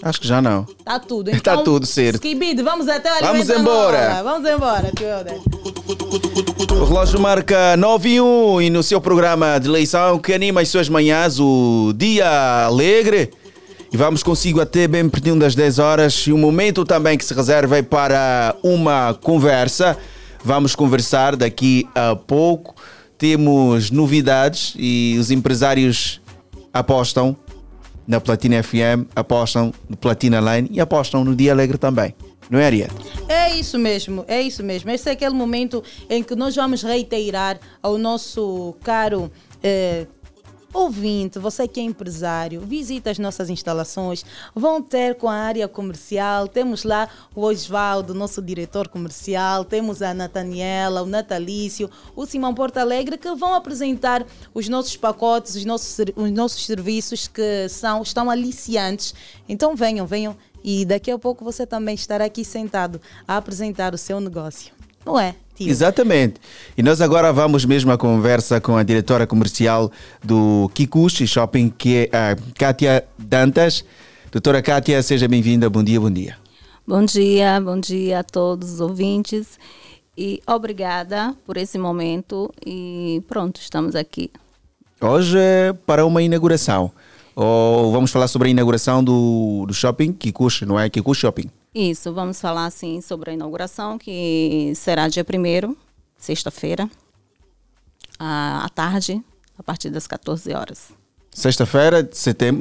Acho 0.03 0.21
que 0.21 0.27
já 0.27 0.39
não. 0.41 0.63
Tá 0.85 0.99
tudo. 0.99 1.31
Tá 1.41 1.53
Então, 1.53 1.63
tudo 1.63 1.85
certo. 1.87 2.15
Skibid, 2.15 2.61
vamos 2.61 2.87
até 2.87 3.09
o 3.11 3.19
Vamos 3.19 3.49
Alimento 3.49 3.59
embora. 3.59 4.11
Angola. 4.19 4.23
Vamos 4.23 4.49
embora, 4.49 4.91
tio 4.95 5.07
Helder. 5.07 5.41
O 6.79 6.85
relógio 6.85 7.19
marca 7.19 7.75
9 7.75 8.09
e 8.09 8.21
1 8.21 8.61
e 8.61 8.69
no 8.69 8.83
seu 8.83 9.01
programa 9.01 9.59
de 9.59 9.67
eleição 9.67 10.19
que 10.19 10.33
anima 10.33 10.61
as 10.61 10.69
suas 10.69 10.87
manhãs, 10.87 11.39
o 11.39 11.93
Dia 11.95 12.65
Alegre. 12.65 13.31
E 13.91 13.95
vamos 13.95 14.21
consigo 14.21 14.59
até 14.59 14.87
bem 14.87 15.07
pertinho 15.07 15.39
das 15.39 15.55
10 15.55 15.79
horas 15.79 16.13
e 16.27 16.33
um 16.33 16.37
momento 16.37 16.83
também 16.83 17.17
que 17.17 17.23
se 17.23 17.33
reserva 17.33 17.81
para 17.81 18.55
uma 18.61 19.13
conversa. 19.13 19.97
Vamos 20.43 20.75
conversar 20.75 21.35
daqui 21.35 21.87
a 21.95 22.15
pouco. 22.15 22.75
Temos 23.17 23.89
novidades 23.89 24.73
e 24.77 25.15
os 25.19 25.31
empresários 25.31 26.21
apostam 26.73 27.35
na 28.05 28.19
Platina 28.19 28.61
FM, 28.61 29.07
apostam 29.15 29.73
no 29.89 29.97
Platina 29.97 30.39
Line 30.39 30.69
e 30.71 30.79
apostam 30.79 31.23
no 31.23 31.35
Dia 31.35 31.53
Alegre 31.53 31.77
também. 31.77 32.13
Não 32.49 32.59
é, 32.59 32.65
Ariete? 32.65 32.93
É 33.27 33.53
isso 33.55 33.77
mesmo, 33.77 34.23
é 34.27 34.41
isso 34.41 34.63
mesmo. 34.63 34.89
Esse 34.89 35.09
é 35.09 35.11
aquele 35.13 35.33
momento 35.33 35.83
em 36.09 36.23
que 36.23 36.35
nós 36.35 36.55
vamos 36.55 36.81
reiterar 36.81 37.59
ao 37.81 37.97
nosso 37.97 38.75
caro 38.83 39.31
eh, 39.61 40.07
ouvinte, 40.73 41.39
você 41.39 41.67
que 41.67 41.79
é 41.79 41.83
empresário, 41.83 42.61
visita 42.61 43.09
as 43.09 43.17
nossas 43.17 43.49
instalações, 43.49 44.25
vão 44.53 44.81
ter 44.81 45.15
com 45.15 45.27
a 45.27 45.35
área 45.35 45.67
comercial, 45.67 46.47
temos 46.47 46.83
lá 46.83 47.09
o 47.35 47.41
Osvaldo, 47.41 48.13
nosso 48.13 48.41
diretor 48.41 48.87
comercial, 48.87 49.63
temos 49.63 50.01
a 50.01 50.13
Nataniela, 50.13 51.01
o 51.01 51.05
Natalício, 51.05 51.89
o 52.15 52.25
Simão 52.25 52.53
Porto 52.53 52.77
Alegre, 52.77 53.17
que 53.17 53.33
vão 53.35 53.53
apresentar 53.53 54.25
os 54.53 54.67
nossos 54.67 54.95
pacotes, 54.97 55.55
os 55.55 55.65
nossos, 55.65 55.97
os 56.15 56.31
nossos 56.31 56.65
serviços 56.65 57.27
que 57.27 57.67
são, 57.69 58.01
estão 58.01 58.29
aliciantes. 58.29 59.13
Então 59.47 59.75
venham, 59.75 60.05
venham 60.05 60.35
e 60.63 60.85
daqui 60.85 61.09
a 61.09 61.17
pouco 61.17 61.45
você 61.45 61.65
também 61.65 61.95
estará 61.95 62.25
aqui 62.25 62.43
sentado 62.43 62.99
a 63.27 63.37
apresentar 63.37 63.93
o 63.93 63.97
seu 63.97 64.19
negócio. 64.19 64.73
Não 65.05 65.17
é? 65.19 65.35
Exatamente. 65.59 66.35
E 66.77 66.83
nós 66.83 67.01
agora 67.01 67.31
vamos 67.33 67.65
mesmo 67.65 67.91
à 67.91 67.97
conversa 67.97 68.61
com 68.61 68.77
a 68.77 68.83
diretora 68.83 69.25
comercial 69.25 69.91
do 70.23 70.69
Kikuchi 70.73 71.25
Shopping, 71.25 71.69
que 71.69 72.09
é 72.11 72.17
a 72.17 72.35
Kátia 72.57 73.03
Dantas. 73.17 73.83
Doutora 74.31 74.61
Kátia, 74.61 75.01
seja 75.01 75.27
bem-vinda. 75.27 75.69
Bom 75.69 75.83
dia, 75.83 75.99
bom 75.99 76.11
dia. 76.11 76.37
Bom 76.85 77.03
dia, 77.03 77.59
bom 77.59 77.79
dia 77.79 78.19
a 78.19 78.23
todos 78.23 78.73
os 78.73 78.79
ouvintes 78.79 79.59
e 80.17 80.41
obrigada 80.47 81.35
por 81.45 81.57
esse 81.57 81.77
momento 81.77 82.51
e 82.65 83.21
pronto, 83.27 83.59
estamos 83.59 83.95
aqui. 83.95 84.31
Hoje 84.99 85.37
é 85.37 85.73
para 85.85 86.05
uma 86.05 86.21
inauguração. 86.21 86.91
Ou 87.35 87.91
vamos 87.91 88.09
falar 88.09 88.27
sobre 88.27 88.47
a 88.47 88.51
inauguração 88.51 89.03
do, 89.03 89.65
do 89.67 89.73
shopping 89.73 90.11
Kikuchi, 90.11 90.65
não 90.65 90.79
é? 90.79 90.89
Kikuchi 90.89 91.21
Shopping. 91.21 91.49
Isso, 91.77 92.11
vamos 92.11 92.41
falar 92.41 92.65
assim 92.65 93.01
sobre 93.01 93.29
a 93.29 93.33
inauguração 93.35 93.99
que 93.99 94.73
será 94.75 95.07
dia 95.07 95.23
1 95.23 95.75
sexta-feira, 96.17 96.89
à 98.17 98.67
tarde, 98.73 99.23
a 99.55 99.61
partir 99.61 99.91
das 99.91 100.07
14 100.07 100.51
horas. 100.55 100.89
Sexta-feira, 101.31 102.01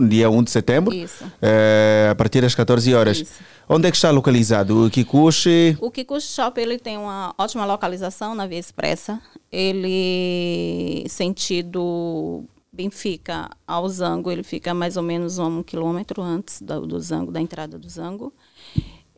dia 0.06 0.28
1 0.28 0.42
de 0.42 0.50
setembro, 0.50 0.94
Isso. 0.94 1.24
eh, 1.40 2.08
a 2.10 2.14
partir 2.14 2.42
das 2.42 2.54
14 2.54 2.92
horas. 2.94 3.24
Onde 3.66 3.88
é 3.88 3.90
que 3.90 3.96
está 3.96 4.10
localizado? 4.10 4.84
O 4.84 4.90
Kikuchi? 4.90 5.78
O 5.80 5.90
Kikuchi 5.90 6.26
Shop 6.26 6.60
ele 6.60 6.78
tem 6.78 6.98
uma 6.98 7.34
ótima 7.38 7.64
localização 7.64 8.34
na 8.34 8.46
Via 8.46 8.58
Expressa. 8.58 9.18
Ele 9.50 11.06
sentido 11.08 12.44
Benfica 12.70 13.48
ao 13.66 13.88
Zango, 13.88 14.30
ele 14.30 14.42
fica 14.42 14.74
mais 14.74 14.98
ou 14.98 15.02
menos 15.02 15.38
um 15.38 15.62
quilômetro 15.62 16.20
antes 16.22 16.60
do, 16.60 16.86
do 16.86 17.00
Zango, 17.00 17.32
da 17.32 17.40
entrada 17.40 17.78
do 17.78 17.88
Zango. 17.88 18.30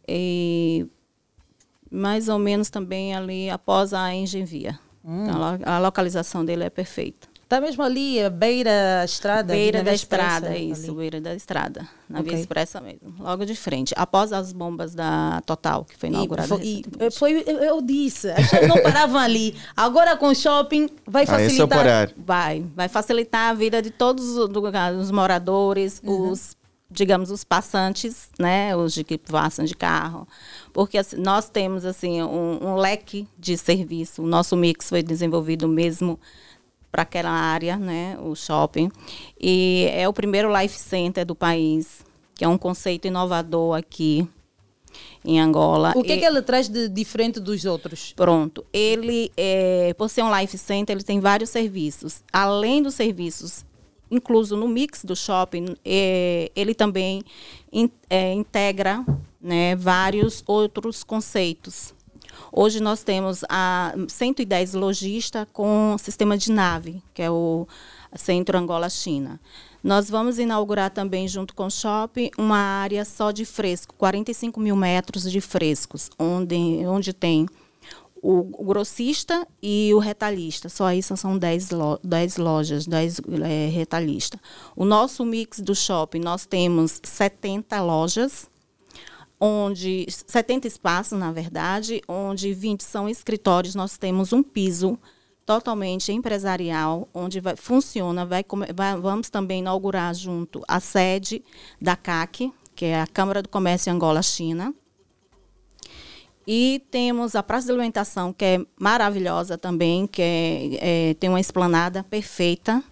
E 0.09 0.87
mais 1.91 2.29
ou 2.29 2.39
menos 2.39 2.71
também 2.71 3.15
ali 3.15 3.49
após 3.51 3.93
a 3.93 4.13
Engenvia. 4.15 4.79
Hum. 5.05 5.25
Então, 5.25 5.43
a 5.43 5.51
lo- 5.53 5.63
a 5.65 5.79
localização 5.79 6.45
dele 6.45 6.65
é 6.65 6.71
perfeita. 6.71 7.29
Está 7.45 7.63
mesmo 7.63 7.83
ali, 7.83 8.23
a 8.23 8.29
beira 8.29 8.71
da 8.99 9.05
estrada? 9.07 9.55
Beira 9.55 9.79
da 9.79 9.85
Via 9.85 9.95
Expressa, 9.95 10.35
estrada, 10.35 10.55
ali. 10.55 10.71
isso, 10.71 10.95
beira 10.95 11.19
da 11.19 11.35
estrada. 11.35 11.89
Na 12.07 12.21
Ok. 12.21 12.31
Via 12.31 12.41
Expressa 12.41 12.79
mesmo, 12.79 13.15
logo 13.19 13.47
de 13.47 13.55
frente. 13.55 13.95
Após 13.97 14.35
as 14.35 14.53
bombas 14.53 14.95
da 14.95 15.41
Total, 15.47 15.83
que 15.87 15.97
foi 15.97 16.11
inaugurada. 16.11 16.57
E, 16.63 16.83
foi, 16.93 17.07
e 17.07 17.11
foi- 17.11 17.45
eu, 17.47 17.57
eu 17.61 17.81
disse, 17.81 18.29
as 18.33 18.51
pessoas 18.51 18.69
não 18.69 18.83
paravam 18.83 19.19
ali. 19.19 19.57
Agora 19.75 20.15
com 20.15 20.27
o 20.29 20.35
shopping 20.35 20.91
vai 21.07 21.23
Ah, 21.23 21.41
é 21.41 21.45
facilitar. 21.49 21.69
parar. 21.69 22.11
Vai, 22.19 22.67
vai 22.77 22.87
facilitar 22.89 23.49
a 23.49 23.55
vida 23.55 23.81
de 23.81 23.91
todos 23.93 24.37
os, 24.37 24.51
os 25.01 25.11
moradores, 25.11 26.03
Uhum. 26.05 26.31
os, 26.33 26.55
digamos, 26.91 27.31
os 27.31 27.45
passantes, 27.45 28.31
né, 28.39 28.75
os 28.75 28.95
de 28.95 29.05
que 29.05 29.19
passam 29.19 29.65
de 29.65 29.75
carro, 29.75 30.27
porque 30.73 30.97
assim, 30.99 31.17
nós 31.17 31.51
temos 31.51 31.85
assim 31.85 32.23
um, 32.23 32.59
um 32.69 32.75
leque 32.77 33.29
de 33.39 33.57
serviço. 33.59 34.23
O 34.23 34.27
nosso 34.27 34.57
mix 34.57 34.89
foi 34.89 35.03
desenvolvido 35.03 35.69
mesmo 35.69 36.19
para 36.91 37.03
aquela 37.03 37.31
área, 37.31 37.77
né, 37.77 38.17
o 38.23 38.35
shopping, 38.35 38.91
e 39.39 39.87
é 39.93 40.09
o 40.09 40.13
primeiro 40.13 40.51
life 40.59 40.79
center 40.79 41.27
do 41.27 41.35
país, 41.35 42.03
que 42.35 42.43
é 42.45 42.49
um 42.49 42.57
conceito 42.57 43.07
inovador 43.07 43.77
aqui 43.77 44.27
em 45.23 45.39
Angola. 45.39 45.93
O 45.95 46.03
que, 46.03 46.15
E- 46.15 46.19
que 46.19 46.25
ele 46.25 46.41
traz 46.41 46.69
de 46.69 46.89
diferente 46.89 47.39
dos 47.39 47.65
outros? 47.67 48.15
Pronto. 48.17 48.65
Ele, 48.73 49.31
é, 49.37 49.93
por 49.99 50.09
ser 50.09 50.23
um 50.23 50.35
life 50.41 50.57
center, 50.57 50.97
ele 50.97 51.05
tem 51.05 51.21
vários 51.21 51.51
serviços. 51.51 52.23
Além 52.33 52.83
dos 52.83 52.95
serviços 52.95 53.67
incluso 54.11 54.57
no 54.57 54.67
mix 54.69 55.05
do 55.05 55.15
shopping, 55.17 55.77
é, 55.85 56.51
ele 56.55 56.75
também 56.75 57.23
in- 57.73 57.91
é, 58.09 58.33
integra 58.33 59.05
né, 59.41 59.75
vários 59.77 60.43
outros 60.47 61.03
conceitos. 61.05 61.95
Hoje 62.53 62.81
nós 62.81 63.03
temos 63.03 63.45
a 63.49 63.95
110 64.09 64.75
lojistas 64.75 65.47
com 65.53 65.97
sistema 65.99 66.37
de 66.39 66.51
nave, 66.53 67.03
que 67.13 67.21
é 67.23 67.31
o 67.31 67.67
Centro 68.15 68.57
Angola-China. 68.57 69.41
Nós 69.83 70.09
vamos 70.11 70.39
inaugurar 70.39 70.91
também, 70.91 71.29
junto 71.29 71.55
com 71.55 71.67
o 71.67 71.71
shopping, 71.71 72.31
uma 72.37 72.57
área 72.59 73.05
só 73.05 73.31
de 73.31 73.45
fresco, 73.45 73.95
45 73.97 74.59
mil 74.61 74.75
metros 74.75 75.31
de 75.31 75.41
frescos, 75.41 76.11
onde, 76.19 76.57
onde 76.87 77.13
tem 77.13 77.47
o, 78.23 78.65
grossista 78.65 79.47
e 79.63 79.93
o 79.95 79.99
retalhista. 79.99 80.69
Só 80.69 80.93
isso 80.93 81.17
são 81.17 81.39
10, 81.39 81.71
lo, 81.71 81.99
10 82.03 82.37
lojas, 82.37 82.87
10 82.87 83.21
é, 83.43 83.69
retalhistas. 83.69 84.41
O 84.77 84.85
nosso 84.85 85.25
mix 85.25 85.61
do 85.61 85.75
shopping, 85.75 86.21
nós 86.21 86.47
temos 86.47 87.01
70 87.03 87.81
lojas, 87.83 88.49
onde 89.41 90.07
70 90.09 90.67
espaços, 90.67 91.19
na 91.19 91.31
verdade, 91.33 92.03
onde 92.09 92.53
20 92.53 92.83
são 92.83 93.09
escritórios, 93.09 93.75
nós 93.75 93.97
temos 93.97 94.33
um 94.33 94.43
piso 94.43 94.99
totalmente 95.47 96.13
empresarial, 96.13 97.09
onde 97.15 97.41
vai, 97.41 97.57
funciona, 97.57 98.27
vai, 98.27 98.45
vai- 98.75 99.01
vamos 99.01 99.31
também 99.31 99.61
inaugurar 99.61 100.13
junto 100.15 100.63
a 100.69 100.79
sede 100.81 101.43
da 101.81 101.97
CAC, 101.97 102.53
que 102.75 102.85
é 102.85 103.01
a 103.01 103.07
Câmara 103.07 103.43
do 103.43 103.49
Comércio 103.49 103.91
Angola-China, 103.93 104.75
E 106.51 106.83
temos 106.91 107.35
a 107.37 107.43
praça 107.43 107.67
de 107.67 107.73
alimentação, 107.73 108.33
que 108.33 108.43
é 108.43 108.61
maravilhosa 108.81 109.59
também, 109.59 110.07
que 110.07 110.23
é, 110.23 111.11
é, 111.11 111.15
tem 111.15 111.29
uma 111.29 111.39
esplanada 111.41 112.03
perfeita. 112.03 112.83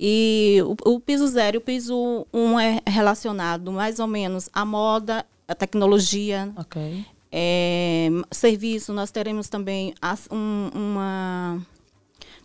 E 0.00 0.62
o, 0.64 0.94
o 0.94 0.98
piso 1.00 1.26
zero 1.26 1.56
e 1.56 1.58
o 1.58 1.60
piso 1.60 2.26
um 2.32 2.58
é 2.58 2.80
relacionado 2.86 3.70
mais 3.70 3.98
ou 3.98 4.06
menos 4.06 4.48
à 4.54 4.64
moda, 4.64 5.26
à 5.46 5.54
tecnologia, 5.54 6.50
Ok. 6.56 7.04
é, 7.30 8.08
serviço, 8.30 8.90
nós 8.94 9.10
teremos 9.10 9.50
também 9.50 9.92
as- 10.00 10.26
um- 10.32 10.70
uma, 10.74 11.60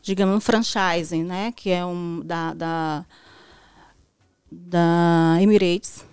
digamos, 0.02 0.36
um 0.36 0.42
franchising, 0.42 1.24
né? 1.24 1.54
Que 1.56 1.70
é 1.70 1.86
um 1.86 2.22
da, 2.24 2.54
da, 2.54 3.06
da 4.52 5.38
Emirates. 5.42 6.06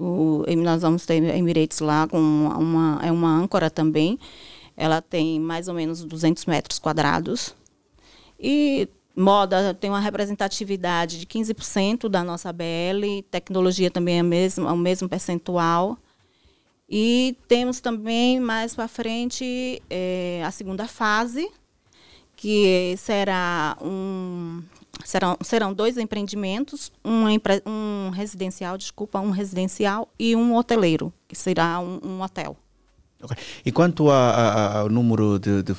O, 0.00 0.44
nós 0.56 0.80
vamos 0.80 1.04
ter 1.04 1.22
Emirates 1.22 1.80
lá, 1.80 2.08
com 2.08 2.18
uma, 2.18 2.98
é 3.02 3.12
uma 3.12 3.28
âncora 3.28 3.68
também. 3.68 4.18
Ela 4.74 5.02
tem 5.02 5.38
mais 5.38 5.68
ou 5.68 5.74
menos 5.74 6.02
200 6.02 6.46
metros 6.46 6.78
quadrados. 6.78 7.54
E 8.38 8.88
moda 9.14 9.74
tem 9.74 9.90
uma 9.90 10.00
representatividade 10.00 11.18
de 11.18 11.26
15% 11.26 12.08
da 12.08 12.24
nossa 12.24 12.50
BL, 12.50 13.22
tecnologia 13.30 13.90
também 13.90 14.18
é 14.18 14.22
mesmo, 14.22 14.66
é 14.66 14.72
o 14.72 14.76
mesmo 14.76 15.06
percentual. 15.06 15.98
E 16.88 17.36
temos 17.46 17.78
também 17.80 18.40
mais 18.40 18.74
para 18.74 18.88
frente 18.88 19.82
eh, 19.90 20.42
a 20.44 20.50
segunda 20.50 20.88
fase, 20.88 21.48
que 22.34 22.94
será 22.96 23.76
um 23.82 24.62
serão, 25.04 25.36
serão 25.42 25.72
dois 25.72 25.96
empreendimentos, 25.96 26.90
um, 27.04 27.28
empre- 27.28 27.62
um 27.66 28.10
residencial, 28.10 28.76
desculpa, 28.78 29.20
um 29.20 29.30
residencial 29.30 30.08
e 30.18 30.34
um 30.36 30.54
hoteleiro, 30.56 31.12
que 31.28 31.36
será 31.36 31.78
um, 31.80 32.00
um 32.04 32.22
hotel. 32.22 32.56
Ok. 33.22 33.36
E 33.64 33.70
quanto 33.70 34.10
a- 34.10 34.30
a- 34.30 34.78
ao 34.80 34.88
número 34.88 35.38
de, 35.38 35.62
de 35.62 35.74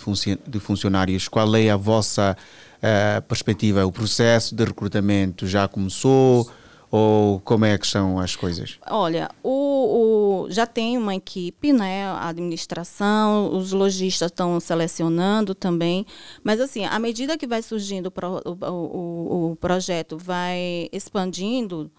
de 0.47 0.59
funcionários, 0.59 1.27
qual 1.27 1.55
é 1.55 1.69
a 1.71 1.75
vossa 1.77 2.37
eh, 2.81 3.19
perspectiva? 3.27 3.85
O 3.85 3.91
processo 3.91 4.53
de 4.55 4.63
recrutamento 4.63 5.47
já 5.47 5.67
começou 5.67 6.49
ou 6.91 7.39
como 7.39 7.63
é 7.63 7.77
que 7.77 7.87
são 7.87 8.19
as 8.19 8.35
coisas? 8.35 8.77
Olha, 8.89 9.29
o, 9.41 10.43
o- 10.45 10.51
já 10.51 10.67
tem 10.67 10.97
uma 10.97 11.15
equipe, 11.15 11.71
né? 11.71 12.05
A 12.05 12.27
administração, 12.27 13.55
os 13.55 13.71
lojistas 13.71 14.29
estão 14.29 14.59
selecionando 14.59 15.55
também. 15.55 16.05
Mas, 16.43 16.59
assim, 16.59 16.83
à 16.85 16.99
medida 16.99 17.37
que 17.37 17.47
vai 17.47 17.61
surgindo 17.61 18.11
o, 18.13 18.67
o- 18.69 19.51
o 19.51 19.55
projeto, 19.55 20.17
vai 20.17 20.89
expandindo, 20.91 21.89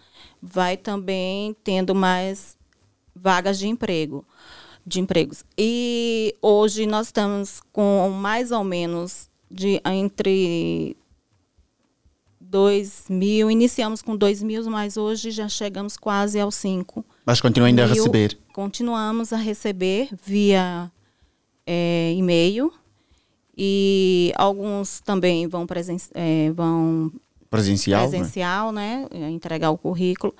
vai 0.42 0.76
também 0.76 1.56
tendo 1.64 1.94
mais 1.94 2.56
vagas 3.16 3.58
de 3.58 3.68
emprego, 3.68 4.24
de 4.86 5.00
empregos. 5.00 5.42
E 5.56 6.34
hoje 6.42 6.86
nós 6.86 7.06
estamos 7.06 7.62
com 7.72 8.10
mais 8.10 8.52
ou 8.52 8.62
menos 8.62 9.30
de 9.50 9.80
entre 9.84 10.96
2 12.52 13.06
mil, 13.08 13.50
iniciamos 13.50 14.02
com 14.02 14.14
2 14.14 14.42
mil, 14.42 14.62
mas 14.70 14.98
hoje 14.98 15.30
já 15.30 15.48
chegamos 15.48 15.96
quase 15.96 16.38
aos 16.38 16.54
5. 16.56 17.02
Mas 17.24 17.40
continuam 17.40 17.68
ainda 17.68 17.84
a 17.84 17.86
receber? 17.86 18.38
Continuamos 18.52 19.32
a 19.32 19.38
receber 19.38 20.10
via 20.22 20.92
eh, 21.66 22.12
e-mail 22.14 22.70
e 23.56 24.34
alguns 24.36 25.00
também 25.00 25.46
vão, 25.48 25.66
presen 25.66 25.96
eh, 26.14 26.50
vão 26.54 27.10
Presencial, 27.48 28.02
né? 28.02 28.08
presencial 28.10 28.70
né? 28.70 29.06
Entregar 29.30 29.70
o 29.70 29.78
currículo. 29.78 30.34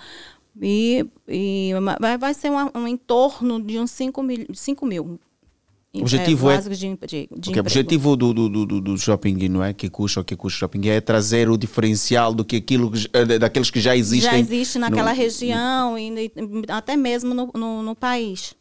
E, 0.61 1.07
e 1.27 1.73
vai, 1.99 2.19
vai 2.19 2.35
ser 2.35 2.51
uma- 2.51 2.71
um, 2.75 2.87
entorno 2.87 3.59
de 3.59 3.79
uns 3.79 3.91
5 3.91 4.23
mil. 4.23 4.47
5 4.53 4.85
mil 4.85 5.19
objetivo 6.01 6.51
é. 6.51 6.59
de, 6.59 6.69
de, 6.71 6.97
de 6.97 7.51
Ok, 7.51 7.57
o 7.57 7.61
objetivo 7.61 8.17
do, 8.17 8.33
do, 8.33 8.49
do, 8.49 8.81
do- 8.81 8.99
shopping, 8.99 9.49
não 9.49 9.63
é? 9.63 9.75
Que 9.75 9.91
custa 9.91 10.21
o 10.21 10.25
que 10.25 10.35
custa 10.35 10.61
shopping, 10.61 10.89
é 10.89 11.01
trazer 11.01 11.51
o 11.51 11.57
diferencial 11.59 12.33
do 12.33 12.45
que 12.45 12.57
aquilo, 12.57 12.91
eh, 13.13 13.39
daqueles 13.39 13.71
que 13.71 13.81
já 13.81 13.95
existem. 13.95 14.31
já 14.31 14.39
existe 14.39 14.79
naquela 14.79 15.11
no- 15.11 15.17
região 15.17 15.99
e, 15.99 16.09
e 16.09 16.33
até 16.69 16.97
mesmo 16.97 17.35
no, 17.35 17.51
no, 17.55 17.83
no 17.83 17.95
país. 17.95 18.55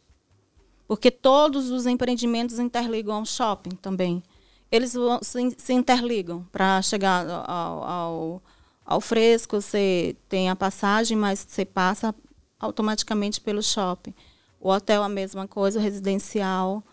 Porque 0.86 1.10
todos 1.10 1.70
os 1.70 1.86
empreendimentos 1.86 2.58
interligam 2.58 3.14
ao 3.16 3.24
shopping 3.24 3.70
também. 3.80 4.22
Eles 4.70 4.92
vão- 4.92 5.20
se, 5.22 5.54
se 5.56 5.72
interligam 5.72 6.46
para 6.52 6.82
chegar 6.82 7.26
ao, 7.28 7.82
ao, 7.84 8.42
ao 8.84 9.00
fresco. 9.00 9.58
Você 9.58 10.14
tem 10.28 10.50
a 10.50 10.56
passagem, 10.56 11.16
mas 11.16 11.46
você 11.48 11.64
passa 11.64 12.14
automaticamente 12.60 13.40
pelo 13.40 13.62
shopping. 13.62 14.12
O 14.60 14.70
hotel 14.70 15.02
a 15.02 15.08
mesma 15.08 15.48
coisa, 15.48 15.78
o 15.78 15.82
residencial, 15.82 16.84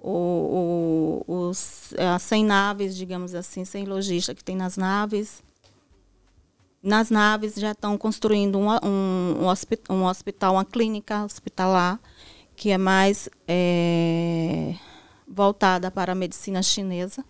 o, 0.00 1.24
o, 1.26 1.48
os, 1.48 1.92
as 1.98 2.22
100 2.22 2.44
naves, 2.44 2.96
digamos 2.96 3.34
assim, 3.34 3.64
100 3.64 3.84
lojistas 3.86 4.34
que 4.34 4.44
tem 4.44 4.56
nas 4.56 4.76
naves. 4.76 5.42
Nas 6.82 7.10
naves 7.10 7.54
já 7.56 7.72
estão 7.72 7.98
construindo 7.98 8.58
um, 8.58 8.68
um, 8.84 9.42
um, 9.42 9.46
hospi- 9.46 9.80
hospital, 9.88 10.54
uma 10.54 10.64
clínica 10.64 11.24
hospitalar, 11.24 11.98
que 12.54 12.70
é 12.70 12.78
mais 12.78 13.28
eh, 13.48 14.74
voltada 15.26 15.90
para 15.90 16.12
a 16.12 16.14
medicina 16.14 16.62
chinesa. 16.62 17.24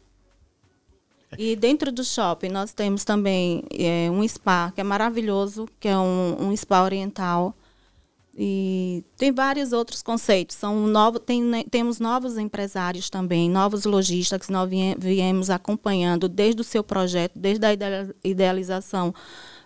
E 1.37 1.55
dentro 1.57 1.93
do 1.93 2.05
shopping 2.05 2.49
nós 2.49 2.73
temos 2.73 3.05
também 3.05 3.65
eh, 3.73 4.11
um 4.11 4.27
spa, 4.27 4.71
que 4.75 4.81
é 4.81 4.85
maravilhoso, 4.85 5.67
que 5.81 5.89
é 5.89 5.97
um, 5.97 6.49
um 6.49 6.57
spa 6.57 6.83
oriental. 6.83 7.55
E 8.41 9.05
tem 9.17 9.33
vários 9.33 9.73
outros 9.73 10.01
conceitos. 10.01 10.55
São 10.55 10.87
novo, 10.87 11.19
tem, 11.19 11.43
né, 11.43 11.65
temos 11.69 11.99
novos 11.99 12.39
empresários 12.39 13.11
também, 13.11 13.51
novos 13.51 13.85
lojistas 13.85 14.47
que 14.47 14.53
nós 14.53 14.71
vie- 14.71 14.95
viemos 14.97 15.51
acompanhando 15.51 16.29
desde 16.29 16.61
o 16.61 16.65
seu 16.65 16.85
projeto, 16.85 17.37
desde 17.37 17.67
a 17.67 17.73
idea- 17.73 18.15
idealização 18.23 19.13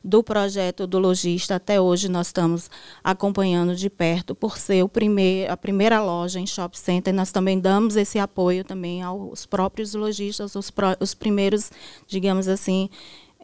do 0.03 0.23
projeto 0.23 0.86
do 0.86 0.99
lojista 0.99 1.57
até 1.57 1.81
hoje 1.81 2.09
nós 2.09 2.28
estamos 2.28 2.70
acompanhando 3.05 3.77
de 3.77 3.90
perto 3.90 4.35
por 4.35 4.57
ser 4.57 4.82
o 4.82 4.89
primeir, 4.89 5.51
a 5.51 5.57
primeira 5.57 6.03
loja 6.03 6.40
em 6.40 6.47
shopping 6.47 6.78
center. 6.78 7.15
Nós 7.15 7.31
também 7.31 7.61
damos 7.61 7.94
esse 7.94 8.19
apoio 8.19 8.65
também 8.65 9.03
aos 9.03 9.44
próprios 9.44 9.93
lojistas, 9.93 10.57
os, 10.57 10.73
os 10.99 11.15
primeiros, 11.15 11.70
digamos 12.07 12.49
assim, 12.49 12.89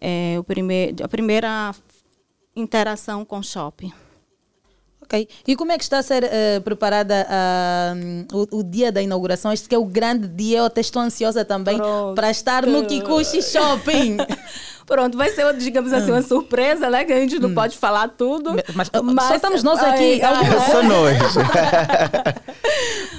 é, 0.00 0.36
o 0.38 0.42
primeir, 0.42 0.94
a 1.02 1.06
primeira 1.06 1.74
interação 2.56 3.26
com 3.26 3.40
o 3.40 3.42
shopping. 3.42 3.92
Ok. 5.08 5.26
E 5.46 5.56
como 5.56 5.72
é 5.72 5.78
que 5.78 5.84
está 5.84 5.98
a 5.98 6.02
ser 6.02 6.22
eh, 6.24 6.60
preparada 6.60 7.26
ah, 7.30 7.94
o, 8.30 8.58
o 8.58 8.62
dia 8.62 8.92
da 8.92 9.00
inauguração? 9.00 9.50
Este 9.50 9.66
que 9.66 9.74
é 9.74 9.78
o 9.78 9.86
grande 9.86 10.28
dia, 10.28 10.58
eu 10.58 10.66
até 10.66 10.82
estou 10.82 11.00
ansiosa 11.00 11.46
também 11.46 11.78
para 12.14 12.30
estar 12.30 12.66
no 12.66 12.84
Kikuchi 12.84 13.40
Shopping. 13.50 14.18
Pronto, 14.84 15.16
vai 15.16 15.30
ser, 15.30 15.50
digamos 15.56 15.92
assim, 15.94 16.10
uma 16.10 16.22
surpresa, 16.22 16.90
né? 16.90 17.06
Que 17.06 17.12
a 17.14 17.20
gente 17.20 17.38
não 17.38 17.54
pode 17.54 17.76
falar 17.78 18.08
tudo. 18.08 18.54
Mas, 18.74 18.88
só 19.26 19.34
estamos 19.34 19.62
nós 19.62 19.82
aqui. 19.82 20.20
Ai, 20.22 20.34
ai, 20.34 20.70
Só 20.70 20.82
nós. 20.82 21.16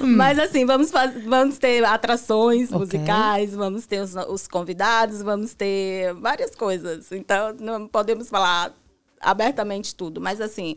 Mas 0.00 0.38
assim, 0.38 0.64
vamos, 0.64 0.90
vamos 1.26 1.58
ter 1.58 1.84
atrações 1.84 2.70
musicais, 2.70 3.54
vamos 3.54 3.86
ter 3.86 4.00
os, 4.00 4.14
os 4.28 4.48
convidados, 4.48 5.22
vamos 5.22 5.54
ter 5.54 6.14
várias 6.14 6.54
coisas. 6.54 7.12
Então, 7.12 7.54
não 7.58 7.86
podemos 7.86 8.28
falar 8.28 8.72
abertamente 9.20 9.94
tudo. 9.94 10.20
Mas 10.20 10.40
assim, 10.40 10.76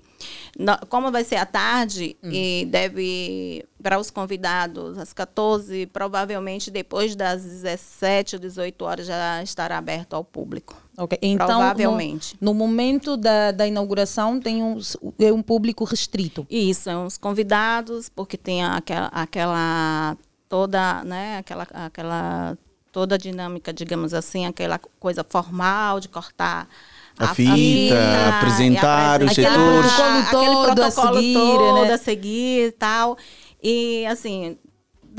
no- 0.59 0.77
como 0.89 1.11
vai 1.11 1.23
ser 1.23 1.37
à 1.37 1.45
tarde 1.45 2.15
e 2.23 2.67
deve, 2.69 3.65
para 3.81 3.97
os 3.97 4.11
convidados, 4.11 4.97
às 4.97 5.13
14, 5.13 5.85
provavelmente 5.87 6.69
depois 6.69 7.15
das 7.15 7.43
17 7.43 8.35
ou 8.35 8.39
18 8.41 8.83
horas 8.83 9.07
já 9.07 9.41
estará 9.41 9.77
aberto 9.77 10.13
ao 10.13 10.23
público. 10.23 10.75
Ok, 10.97 11.17
Então, 11.21 11.47
Provavelmente. 11.47 12.35
No, 12.39 12.51
no 12.51 12.59
momento 12.59 13.17
da, 13.17 13.51
da 13.51 13.65
inauguração, 13.65 14.39
tem 14.39 14.61
um, 14.61 14.77
é 15.17 15.31
um 15.33 15.41
público 15.41 15.83
restrito. 15.85 16.45
Isso, 16.49 16.81
são 16.81 17.05
os 17.05 17.17
convidados, 17.17 18.09
porque 18.09 18.37
tem 18.37 18.63
aquela, 18.63 19.07
aquela 19.07 20.17
toda, 20.49 21.03
né, 21.03 21.37
aquela, 21.37 21.63
aquela 21.73 22.57
toda 22.91 23.15
a 23.15 23.17
dinâmica, 23.17 23.73
digamos 23.73 24.13
assim, 24.13 24.45
aquela 24.45 24.77
coisa 24.99 25.25
formal 25.27 25.99
de 25.99 26.07
cortar 26.07 26.69
A 27.17 27.33
fita, 27.35 27.95
apresentar 28.37 29.21
e 29.21 29.25
os 29.25 29.31
apresentar, 29.31 29.53
setores. 29.53 29.91
Protocolo 29.93 30.25
todo 30.31 30.37
aquele 30.37 30.55
a 30.55 30.91
protocolo 30.91 31.15
seguir, 31.15 31.33
todo 31.33 31.85
né? 31.85 31.93
a 31.93 31.97
seguir 31.97 32.67
e 32.67 32.71
tal. 32.71 33.17
E 33.61 34.05
assim, 34.07 34.57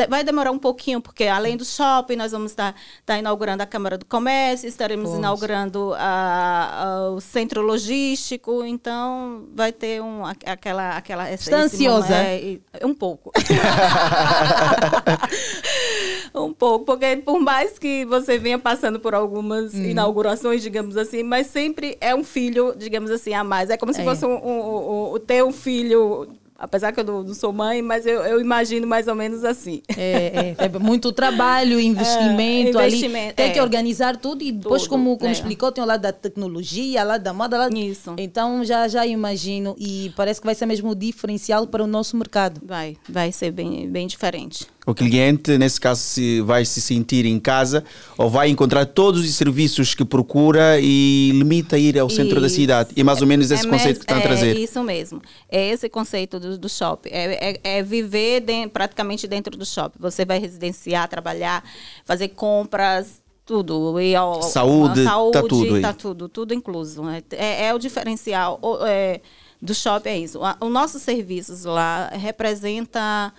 vai 0.09 0.25
demorar 0.25 0.51
um 0.51 0.59
pouquinho, 0.59 1.01
porque 1.01 1.25
além 1.25 1.57
do 1.57 1.65
shopping, 1.65 2.17
nós 2.17 2.33
vamos 2.33 2.51
estar, 2.53 2.75
estar 3.01 3.19
inaugurando 3.19 3.63
a 3.63 3.67
Câmara 3.67 3.97
do 3.97 4.05
Comércio, 4.05 4.69
estaremos 4.69 5.07
Pois. 5.11 5.19
inaugurando 5.19 5.95
a- 5.97 6.85
a- 6.85 7.11
o 7.11 7.21
centro 7.21 7.63
logístico, 7.63 8.65
então 8.65 9.45
vai 9.55 9.73
ter 9.73 10.03
um, 10.03 10.25
aquela, 10.25 10.97
aquela 10.97 11.31
esse- 11.33 11.45
Está 11.45 11.59
ansiosa? 11.63 12.15
é, 12.15 12.41
e- 12.43 12.63
um 12.83 12.95
pouco. 12.95 13.31
um 16.35 16.53
pouco, 16.53 16.85
porque 16.85 17.17
por 17.25 17.39
mais 17.41 17.79
que 17.79 18.05
você 18.05 18.39
venha 18.39 18.59
passando 18.59 18.99
por 18.99 19.15
algumas 19.15 19.75
Hum. 19.75 19.85
inaugurações, 19.85 20.63
digamos 20.63 20.97
assim, 20.97 21.23
mas 21.23 21.47
sempre 21.47 21.97
é 22.01 22.15
um 22.15 22.25
filho, 22.25 22.75
digamos 22.77 23.11
assim, 23.11 23.33
a 23.35 23.45
mais. 23.45 23.71
É 23.71 23.77
como 23.77 23.93
se 23.93 24.01
É. 24.01 24.05
fosse 24.05 24.25
um, 24.27 24.35
um, 24.35 24.61
um- 24.61 25.15
um- 25.15 25.19
ter 25.21 25.45
um 25.45 25.53
filho 25.53 26.29
Apesar 26.59 26.93
que 26.93 27.01
eu 27.01 27.05
não, 27.05 27.23
não 27.23 27.35
sou 27.35 27.53
mãe, 27.53 27.83
mas 27.83 28.07
eu, 28.07 28.21
eu 28.23 28.41
imagino 28.41 28.87
mais 28.87 29.09
ou 29.09 29.15
menos 29.15 29.45
assim. 29.45 29.83
É, 29.97 30.55
é, 30.59 30.65
é 30.65 30.79
muito 30.79 31.13
trabalho, 31.13 31.79
investimento, 31.81 32.79
É, 32.79 32.83
ali. 32.83 32.97
investimento, 32.97 33.35
Tem 33.35 33.47
é. 33.47 33.51
que 33.51 33.61
organizar 33.61 34.17
tudo 34.17 34.43
e 34.43 34.53
depois, 34.53 34.83
Tudo, 34.83 34.91
como, 34.91 35.17
como 35.17 35.29
é. 35.29 35.33
explicou, 35.33 35.73
tem 35.73 35.83
o 35.83 35.87
lado 35.87 36.03
da 36.03 36.13
tecnologia, 36.13 37.03
lado 37.03 37.23
da 37.23 37.33
moda. 37.33 37.69
Isso. 37.75 38.15
Então 38.19 38.65
já, 38.65 38.87
já 38.89 39.05
imagino 39.07 39.75
e 39.79 40.13
parece 40.17 40.41
que 40.41 40.47
vai 40.47 40.55
ser 40.55 40.67
mesmo 40.67 40.91
o 40.91 40.95
diferencial 40.95 41.67
para 41.67 41.83
o 41.83 41.87
nosso 41.87 42.17
mercado. 42.17 42.61
Vai, 42.65 42.97
vai 43.09 43.33
ser 43.33 43.51
bem, 43.51 43.89
bem 43.89 44.07
diferente. 44.07 44.67
O 44.87 44.95
cliente, 44.95 45.57
nesse 45.57 45.81
caso, 45.81 46.01
se 46.03 46.43
vai 46.43 46.65
se 46.65 46.81
sentir 46.81 47.25
em 47.25 47.41
casa 47.41 47.83
ou 48.19 48.29
vai 48.29 48.51
encontrar 48.51 48.85
todos 48.85 49.25
os 49.25 49.35
serviços 49.35 49.95
que 49.95 50.05
procura 50.05 50.79
e 50.79 51.31
limita 51.33 51.77
a 51.77 51.79
ir 51.79 51.99
ao 51.99 52.11
centro 52.11 52.39
da 52.41 52.47
Isso. 52.49 52.57
cidade. 52.57 52.91
E 52.95 53.03
mais 53.03 53.23
ou 53.23 53.27
menos 53.27 53.51
esse 53.51 53.67
É 53.67 53.71
conceito 53.71 53.97
que 54.01 54.03
estão 54.05 54.19
a 54.19 54.21
é 54.21 54.23
trazer. 54.23 54.57
isso 54.59 54.83
mesmo. 54.85 55.23
É 55.51 55.71
esse 55.71 55.89
conceito 55.89 56.39
do, 56.39 56.59
do 56.59 56.69
shopping. 56.69 57.09
É, 57.13 57.51
é- 57.63 57.79
é 57.79 57.83
viver 57.83 58.41
den- 58.41 58.69
praticamente 58.69 59.27
dentro 59.27 59.57
do 59.57 59.65
shopping. 59.65 59.97
Você 60.01 60.25
vai 60.27 60.39
residenciar, 60.39 61.09
trabalhar, 61.09 61.65
fazer 62.05 62.29
compras, 62.29 63.23
tudo. 63.47 63.99
E, 64.01 64.15
ó, 64.17 64.43
Saúde, 64.43 65.01
a 65.01 65.05
tá 65.05 65.11
saúde, 65.11 65.49
tudo 65.49 65.75
aí. 65.77 65.81
tá 65.83 65.93
tudo, 65.95 66.29
tudo 66.29 66.53
incluso. 66.53 67.03
É, 67.09 67.23
é- 67.33 67.65
é 67.69 67.75
o 67.75 67.79
diferencial 67.79 68.59
o- 68.61 68.85
é, 68.85 69.21
do 69.63 69.75
shopping, 69.75 70.09
é 70.11 70.19
isso. 70.19 70.43
A- 70.45 70.57
Os 70.61 70.71
nossos 70.71 71.01
serviços 71.01 71.65
lá 71.65 72.11
representa 72.13 73.33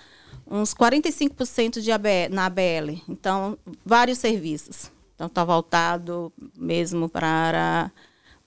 uns 0.49 0.73
45% 0.73 1.81
de 1.81 1.91
AB, 1.91 2.29
na 2.29 2.45
ABL. 2.45 3.01
Então, 3.09 3.57
vários 3.85 4.17
serviços. 4.19 4.91
Então, 5.15 5.27
está 5.27 5.43
voltado 5.43 6.31
mesmo 6.57 7.07
para 7.09 7.89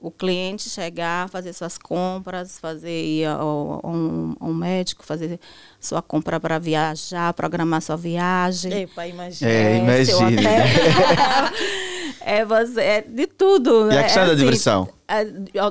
o 0.00 0.10
cliente 0.12 0.68
chegar, 0.70 1.28
fazer 1.28 1.52
suas 1.52 1.76
compras, 1.76 2.56
fazer 2.58 3.04
ir 3.04 3.24
ao, 3.26 3.80
ao, 3.82 3.90
um- 3.92 4.36
ao 4.38 4.52
médico, 4.54 5.04
fazer 5.04 5.40
sua 5.80 6.00
compra 6.00 6.38
para 6.38 6.58
viajar, 6.58 7.32
programar 7.34 7.82
sua 7.82 7.96
viagem. 7.96 8.82
Epa, 8.82 9.06
imagina. 9.08 9.50
É, 9.50 9.78
hotel. 10.14 10.18
é, 12.20 12.44
você, 12.44 12.80
é 12.80 13.00
de 13.02 13.26
tudo. 13.26 13.90
E 13.90 13.96
a 13.96 14.00
É 14.00 14.02
questão 14.04 14.24
da 14.26 14.32
assim, 14.32 14.40
diversão? 14.44 14.88
é, 15.08 15.24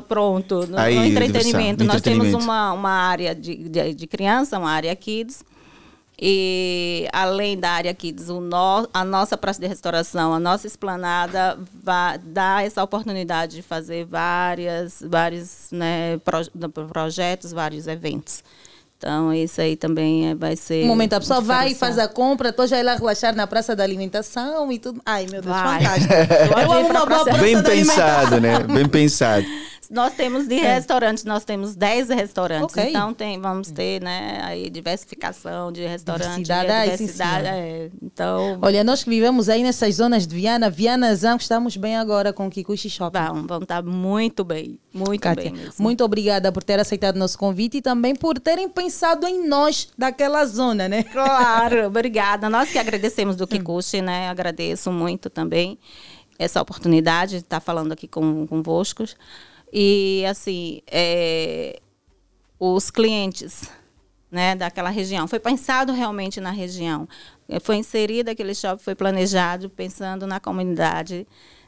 pronto, 0.07 0.65
no, 0.67 0.77
Aí, 0.77 0.95
no 0.95 1.03
diversão, 1.05 1.27
entretenimento. 1.29 1.83
no 1.83 1.87
Nós 1.93 2.01
temos 2.01 2.17
entretenimento. 2.27 2.43
uma, 2.43 2.73
uma 2.73 2.89
área 2.91 3.33
de, 3.35 3.55
de, 3.69 3.93
de 3.93 4.07
criança, 4.07 4.57
uma 4.59 4.71
área 4.71 4.93
kids. 4.95 5.43
E 6.19 7.07
além 7.13 7.57
da 7.57 7.69
área 7.69 7.93
kids, 7.93 8.27
no, 8.27 8.87
a 8.91 9.03
nossa 9.05 9.37
praça 9.37 9.61
de 9.61 9.67
restauração, 9.67 10.33
a 10.33 10.39
nossa 10.39 10.65
esplanada 10.65 11.59
vai 11.83 12.17
dar 12.17 12.65
essa 12.65 12.83
oportunidade 12.83 13.57
de 13.57 13.61
fazer 13.61 14.03
várias, 14.05 15.03
vários 15.07 15.67
né, 15.71 16.17
pro- 16.25 16.87
projetos, 16.87 17.51
vários 17.51 17.85
eventos. 17.85 18.43
Então, 18.97 19.31
isso 19.31 19.61
aí 19.61 19.75
também 19.75 20.31
é- 20.31 20.33
vai 20.33 20.55
ser. 20.55 20.83
Um 20.85 20.87
momento, 20.87 21.13
a 21.13 21.19
pessoa 21.19 21.39
vai, 21.39 21.67
diferencial. 21.69 21.79
faz 21.97 21.99
a 21.99 22.07
compra, 22.11 22.49
depois 22.49 22.71
vai 22.71 22.81
lá 22.81 22.95
relaxar 22.95 23.35
na 23.35 23.45
praça 23.45 23.75
da 23.75 23.83
alimentação 23.83 24.71
e 24.71 24.79
tudo. 24.79 24.99
Ai, 25.05 25.27
meu 25.29 25.39
Deus, 25.39 25.55
Vai. 25.55 25.83
fantástico. 25.83 26.13
Eu 26.51 26.57
ir 26.57 26.63
amo 26.63 26.79
uma 26.89 26.93
boa 26.93 27.05
praça. 27.05 27.25
praça 27.25 27.39
Bem 27.43 27.55
da 27.57 27.69
pensado, 27.69 28.33
alimentação. 28.33 28.39
né? 28.39 28.73
Bem 28.73 28.89
pensado. 28.89 29.45
Nós 29.89 30.13
temos 30.13 30.47
de 30.47 30.55
É. 30.59 30.73
restaurantes, 30.75 31.23
nós 31.23 31.43
temos 31.45 31.75
10 31.75 32.09
restaurantes. 32.09 32.75
Ok. 32.75 32.89
Então 32.89 33.13
tem, 33.13 33.39
vamos 33.39 33.71
ter, 33.71 34.01
né, 34.01 34.41
aí 34.43 34.69
diversificação 34.69 35.71
de 35.71 35.85
restaurantes, 35.85 36.35
Diversidade, 36.37 36.97
sim, 36.97 37.05
diversidade. 37.05 37.47
é. 37.47 37.89
Então, 38.01 38.59
Olha, 38.61 38.83
nós 38.83 39.03
que 39.03 39.09
vivemos 39.09 39.49
aí 39.49 39.63
nessas 39.63 39.95
zonas 39.95 40.25
de 40.27 40.35
Viana, 40.35 40.69
Vianazão, 40.69 41.37
estamos 41.37 41.77
bem 41.77 41.95
agora 41.95 42.33
com 42.33 42.47
o 42.47 42.49
Kikuchi 42.49 42.89
Shopping. 42.89 43.19
vão, 43.19 43.47
vão 43.47 43.59
estar 43.59 43.83
muito 43.83 44.43
bem, 44.43 44.79
muito 44.93 45.21
Kátia, 45.21 45.43
bem 45.51 45.53
mesmo. 45.53 45.75
muito 45.79 46.03
obrigada 46.03 46.51
por 46.51 46.63
ter 46.63 46.79
aceitado 46.79 47.15
nosso 47.17 47.37
convite 47.37 47.77
e 47.77 47.81
também 47.81 48.15
por 48.15 48.39
terem 48.39 48.67
pensado 48.69 49.25
em 49.27 49.47
nós 49.47 49.89
daquela 49.97 50.45
zona, 50.45 50.87
né? 50.87 51.03
Claro, 51.11 51.87
obrigada. 51.87 52.49
Nós 52.49 52.69
que 52.69 52.77
agradecemos 52.77 53.35
do 53.35 53.47
Kikuchi, 53.47 54.01
né? 54.01 54.29
Agradeço 54.29 54.91
muito 54.91 55.29
também 55.29 55.77
essa 56.39 56.61
oportunidade 56.61 57.31
de 57.31 57.37
estar 57.37 57.59
falando 57.59 57.91
aqui 57.91 58.07
com, 58.07 58.45
convosco. 58.47 59.03
E, 59.71 60.23
assim, 60.29 60.81
é, 60.87 61.79
os 62.59 62.89
clientes 62.89 63.69
né, 64.31 64.55
daquela 64.55 64.89
região. 64.89 65.27
Foi 65.27 65.39
pensado 65.39 65.93
realmente 65.93 66.39
na 66.41 66.51
região. 66.51 67.07
Eh, 67.47 67.59
Foi 67.61 67.77
inserido 67.77 68.29
aquele 68.29 68.53
shopping, 68.53 68.83
foi 68.83 68.93
planejado 68.95 69.69
pensando 69.69 70.27
na 70.27 70.37
comunidade 70.39 71.25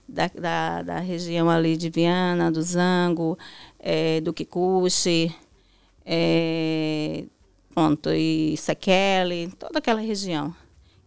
da, 0.08 0.28
da, 0.28 0.82
da 0.82 1.00
região 1.00 1.50
ali 1.50 1.78
de 1.78 1.90
Viana, 1.90 2.52
do 2.52 2.62
Zango, 2.62 3.38
eh, 3.80 4.20
do 4.22 4.34
Kikuchi, 4.34 5.34
pronto, 7.74 8.10
e 8.12 8.56
Sekele, 8.58 9.52
toda 9.58 9.80
aquela 9.80 10.02
região. 10.02 10.54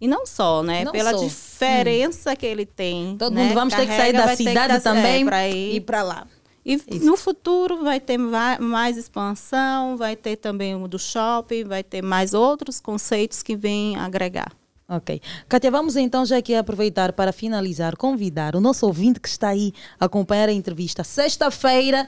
E 0.01 0.09
não 0.09 0.27
só, 0.27 0.63
né? 0.63 0.85
Não 0.85 0.91
Pela 0.93 1.13
só. 1.13 1.19
diferença 1.25 2.35
que 2.35 2.45
ele 2.47 2.67
tem. 2.67 3.17
Todo 3.17 3.35
né? 3.35 3.43
mundo 3.45 3.55
vamos 3.55 3.75
ter 3.75 3.83
que 3.87 3.95
sair 3.95 4.13
Carrega, 4.13 4.27
da 4.27 4.37
cidade 4.37 4.73
dar- 4.75 4.81
também 4.81 5.29
é, 5.31 5.51
ir. 5.51 5.77
e 5.77 5.81
para 5.81 6.03
lá. 6.03 6.27
E 6.65 6.77
no 7.01 7.17
futuro 7.17 7.83
vai 7.83 7.99
ter 7.99 8.17
mais 8.19 8.97
expansão, 8.97 9.97
vai 9.97 10.15
ter 10.15 10.37
também 10.37 10.75
o 10.77 10.87
do 10.87 10.99
shopping, 10.99 11.65
vai 11.65 11.83
ter 11.83 12.03
mais 12.03 12.35
outros 12.35 12.79
conceitos 12.79 13.43
que 13.43 13.57
vêm 13.57 13.97
agregar. 13.97 14.53
Ok. 14.89 15.21
Kátia, 15.49 15.71
vamos 15.71 15.97
então 15.97 16.25
já 16.25 16.37
aqui 16.37 16.55
aproveitar 16.55 17.13
para 17.13 17.33
finalizar, 17.33 17.97
convidar 17.97 18.55
o 18.55 18.61
nosso 18.61 18.87
ouvinte 18.87 19.19
que 19.19 19.29
está 19.29 19.49
aí 19.49 19.73
a 19.99 20.05
acompanhar 20.05 20.49
a 20.49 20.53
entrevista. 20.53 21.03
Sexta-feira, 21.03 22.03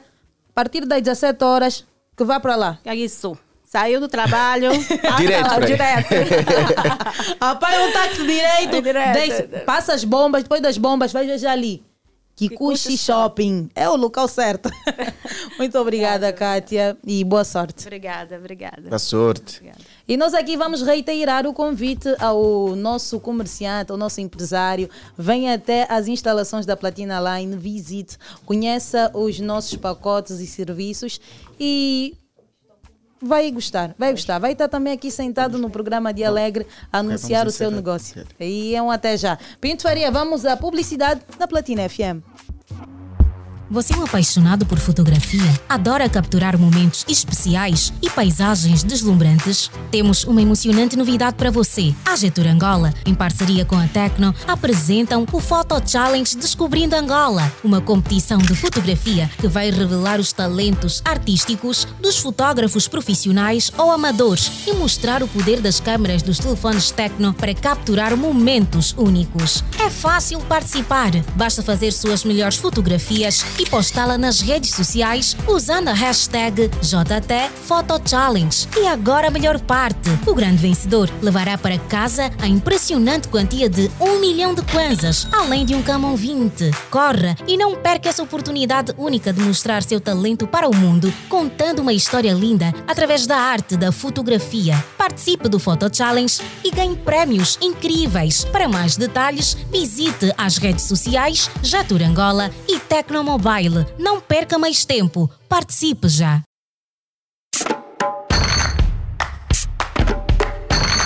a 0.51 0.53
partir 0.55 0.85
das 0.85 1.03
17 1.03 1.43
horas, 1.43 1.85
que 2.17 2.25
vá 2.25 2.39
para 2.39 2.55
lá. 2.55 2.79
É 2.85 2.95
isso. 2.95 3.37
Saiu 3.65 4.01
do 4.01 4.07
trabalho. 4.07 4.71
Direto 5.19 5.51
lá, 5.51 5.59
direto. 5.59 6.15
Apanha 7.41 7.89
um 7.89 7.93
táxi 7.93 8.25
direito, 8.25 8.83
Direto. 8.83 9.13
desce, 9.15 9.43
passa 9.65 9.95
as 9.95 10.05
bombas, 10.05 10.45
depois 10.45 10.61
das 10.61 10.79
bombas, 10.79 11.13
vai 11.13 11.37
já 11.37 11.51
ali. 11.51 11.83
Kikuchi 12.37 12.99
Shopping. 12.99 13.71
É 13.75 13.89
o 13.89 13.97
local 13.97 14.27
certo. 14.27 14.69
Muito 15.59 15.79
obrigada, 15.79 16.33
Kátia, 16.33 16.97
e 17.07 17.23
boa 17.23 17.45
sorte. 17.45 17.87
Obrigada, 17.87 18.37
obrigada. 18.37 18.83
Da 18.83 18.99
sorte. 18.99 19.63
E 20.07 20.17
nós 20.17 20.35
aqui 20.35 20.57
vamos 20.57 20.83
reiterar 20.83 21.47
o 21.47 21.55
convite 21.55 22.09
ao 22.19 22.75
nosso 22.75 23.21
comerciante, 23.21 23.93
ao 23.93 23.97
nosso 23.97 24.21
empresário. 24.21 24.91
Venha 25.17 25.55
até 25.55 25.87
as 25.89 26.09
instalações 26.09 26.67
da 26.67 26.77
Platina 26.77 27.21
Line, 27.21 27.57
visite, 27.57 28.19
conheça 28.45 29.11
os 29.15 29.39
nossos 29.39 29.77
pacotes 29.77 30.41
e 30.41 30.47
serviços 30.47 31.21
e 31.59 32.17
vai 33.21 33.51
gostar, 33.51 33.95
vai 33.99 34.13
gostar. 34.13 34.39
Vai 34.39 34.53
estar 34.53 34.69
também 34.69 34.93
aqui 34.93 35.11
sentado 35.11 35.59
no 35.59 35.71
programa 35.71 36.13
de 36.13 36.25
Alegre 36.25 36.67
a 36.93 36.99
anunciar 36.99 37.47
o 37.47 37.51
seu 37.51 37.71
negócio. 37.71 38.25
E 38.39 38.75
é 38.75 38.83
um 38.83 38.91
até 38.91 39.17
já. 39.17 39.39
Pinto 39.61 39.83
Faria, 39.83 40.11
vamos 40.11 40.45
à 40.45 40.57
publicidade 40.57 41.21
da 41.39 41.49
Platina 41.49 41.89
FM. 41.89 42.23
Você 43.71 43.95
é 43.95 43.97
um 43.97 44.05
apaixonado 44.05 44.67
por 44.67 44.79
fotografia? 44.79 45.43
Adora 45.67 46.07
capturar 46.07 46.59
momentos 46.59 47.03
especiais 47.09 47.95
e 48.03 48.11
paisagens 48.11 48.83
deslumbrantes? 48.83 49.71
Temos 49.91 50.25
uma 50.25 50.43
emocionante 50.43 50.97
novidade 50.97 51.37
para 51.37 51.51
você. 51.51 51.95
A 52.05 52.15
Getur 52.15 52.47
Angola, 52.47 52.93
em 53.07 53.15
parceria 53.15 53.65
com 53.65 53.77
a 53.77 53.87
Tecno, 53.87 54.35
apresentam 54.47 55.27
o 55.33 55.41
Photo 55.41 55.81
Challenge 55.85 56.37
Descobrindo 56.37 56.95
Angola, 56.95 57.51
uma 57.65 57.81
competição 57.81 58.37
de 58.37 58.55
fotografia 58.55 59.31
que 59.39 59.49
vai 59.49 59.71
revelar 59.71 60.21
os 60.21 60.31
talentos 60.31 61.01
artísticos 61.03 61.89
dos 62.01 62.19
fotógrafos 62.19 62.87
profissionais 62.87 63.73
ou 63.79 63.91
amadores 63.91 64.51
e 64.67 64.75
mostrar 64.75 65.23
o 65.23 65.29
poder 65.29 65.61
das 65.63 65.81
câmeras 65.81 66.23
dos 66.23 66.39
telefones 66.39 66.91
Tecno 66.91 67.33
para 67.33 67.55
capturar 67.55 68.15
momentos 68.15 68.95
únicos. 68.99 69.65
É 69.79 69.89
fácil 69.89 70.39
participar. 70.41 71.13
Basta 71.35 71.63
fazer 71.63 71.93
suas 71.93 72.25
melhores 72.25 72.57
fotografias 72.57 73.43
e 73.59 73.67
postá-la 73.67 74.19
nas 74.19 74.41
redes 74.41 74.71
sociais 74.71 75.37
usando 75.47 75.89
a 75.89 75.93
hashtag 75.93 76.71
JTPhotoChallenge. 76.81 78.69
E 78.77 78.87
agora 78.87 79.29
a 79.29 79.31
melhor 79.31 79.61
parte: 79.61 80.11
o 80.27 80.35
grande 80.35 80.59
vencedor 80.59 81.09
levará 81.23 81.57
para 81.57 81.79
casa 81.79 82.31
a 82.41 82.49
impressionante 82.49 83.29
quantia 83.29 83.69
de 83.69 83.91
1 84.01 84.21
milhão 84.21 84.55
de 84.55 84.63
kwanzas, 84.63 85.29
além 85.33 85.65
de 85.65 85.75
um 85.75 85.83
Camon 85.83 86.17
20. 86.17 86.71
Corra 86.91 87.37
e 87.47 87.57
não 87.57 87.77
perca 87.77 88.09
essa 88.09 88.23
oportunidade 88.23 88.93
única 88.97 89.33
de 89.33 89.41
mostrar 89.41 89.83
seu 89.83 90.01
talento 90.01 90.47
para 90.47 90.69
o 90.69 90.75
mundo, 90.75 91.13
contando 91.29 91.81
uma 91.81 91.93
história 91.93 92.33
linda 92.33 92.75
através 92.87 93.27
da 93.27 93.37
arte 93.37 93.77
da 93.77 93.93
fotografia. 93.93 94.83
Participe 94.99 95.49
do 95.49 95.59
Photo 95.59 95.95
Challenge 95.95 96.41
e 96.65 96.71
ganhe 96.71 96.97
prémios 96.97 97.59
incríveis. 97.61 98.45
Para 98.45 98.69
mais 98.69 98.97
detalhes, 98.97 99.57
visite 99.71 100.33
as 100.37 100.57
redes 100.57 100.85
sociais 100.85 101.51
Jatur 101.63 102.03
Angola 102.03 102.51
e 102.69 102.79
Tecnomobile. 102.79 103.44
Não 103.99 104.23
perca 104.23 104.59
mais 104.59 104.87
tempo. 104.87 105.31
Participe 105.51 106.09
já. 106.09 106.41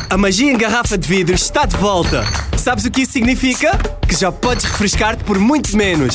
A 0.08 0.16
magia 0.16 0.52
em 0.52 0.56
garrafa 0.56 0.96
de 0.96 1.08
vidro 1.08 1.34
está 1.34 1.66
de 1.66 1.76
volta. 1.76 2.24
Sabes 2.56 2.84
o 2.84 2.92
que 2.92 3.02
isso 3.02 3.12
significa? 3.12 3.76
Que 4.08 4.14
já 4.14 4.30
podes 4.30 4.64
refrescar-te 4.66 5.24
por 5.24 5.36
muito 5.36 5.76
menos. 5.76 6.14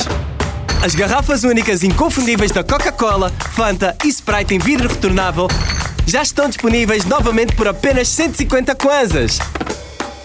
As 0.82 0.94
garrafas 0.94 1.44
únicas 1.44 1.82
inconfundíveis 1.82 2.50
da 2.50 2.64
Coca-Cola, 2.64 3.30
Fanta 3.54 3.94
e 4.02 4.08
Sprite 4.08 4.54
em 4.54 4.58
vidro 4.58 4.88
retornável 4.88 5.46
já 6.06 6.22
estão 6.22 6.48
disponíveis 6.48 7.04
novamente 7.04 7.54
por 7.54 7.68
apenas 7.68 8.08
150 8.08 8.74
kwanzas. 8.74 9.38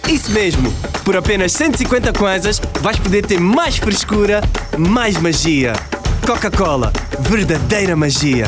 Isso 0.09 0.31
mesmo, 0.31 0.73
por 1.05 1.15
apenas 1.15 1.51
150 1.51 2.11
kwanzas 2.13 2.59
vais 2.81 2.97
poder 2.97 3.23
ter 3.23 3.39
mais 3.39 3.77
frescura, 3.77 4.41
mais 4.75 5.15
magia. 5.17 5.73
Coca-Cola, 6.25 6.91
verdadeira 7.19 7.95
magia. 7.95 8.47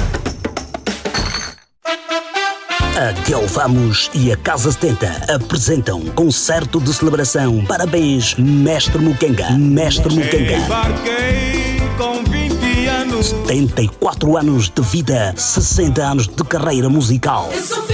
A 2.98 3.12
Del 3.28 3.46
Vamos 3.46 4.10
e 4.16 4.32
a 4.32 4.38
Casa 4.38 4.72
70 4.72 5.36
apresentam 5.36 6.02
concerto 6.16 6.82
de 6.82 6.92
celebração. 6.92 7.64
Parabéns, 7.66 8.34
Mestre 8.40 8.98
Mukenga. 8.98 9.52
Mestre 9.52 10.12
Mukenga. 10.16 10.58
Embarquei 10.58 11.80
com 11.96 12.24
20 12.24 12.88
anos. 12.88 13.28
74 13.28 14.36
anos 14.36 14.68
de 14.68 14.82
vida, 14.82 15.32
60 15.38 16.02
anos 16.02 16.28
de 16.28 16.44
carreira 16.44 16.90
musical. 16.90 17.52
Eu 17.54 17.62
sou. 17.62 17.91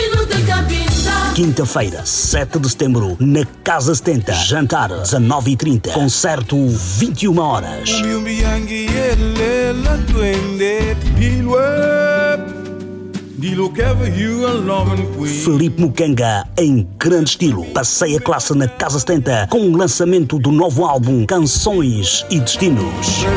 Quinta-feira, 1.38 2.04
7 2.04 2.58
de 2.58 2.68
setembro, 2.68 3.16
na 3.20 3.46
Casa 3.64 3.94
70. 3.94 4.34
Jantar, 4.34 4.90
19h30. 4.90 5.92
Concerto, 5.92 6.58
21 6.68 7.38
horas. 7.38 7.92
Queen. 15.16 15.28
Felipe 15.28 15.80
Mucanga 15.80 16.48
em 16.58 16.88
grande 16.98 17.30
estilo. 17.30 17.66
Passei 17.66 18.18
a 18.18 18.20
classe 18.20 18.56
na 18.56 18.68
Casa 18.68 18.98
70 18.98 19.50
com 19.52 19.60
o 19.60 19.78
lançamento 19.78 20.40
do 20.40 20.52
novo 20.52 20.86
álbum 20.86 21.24
Canções 21.24 22.26
e 22.32 22.40
Destinos. 22.40 23.28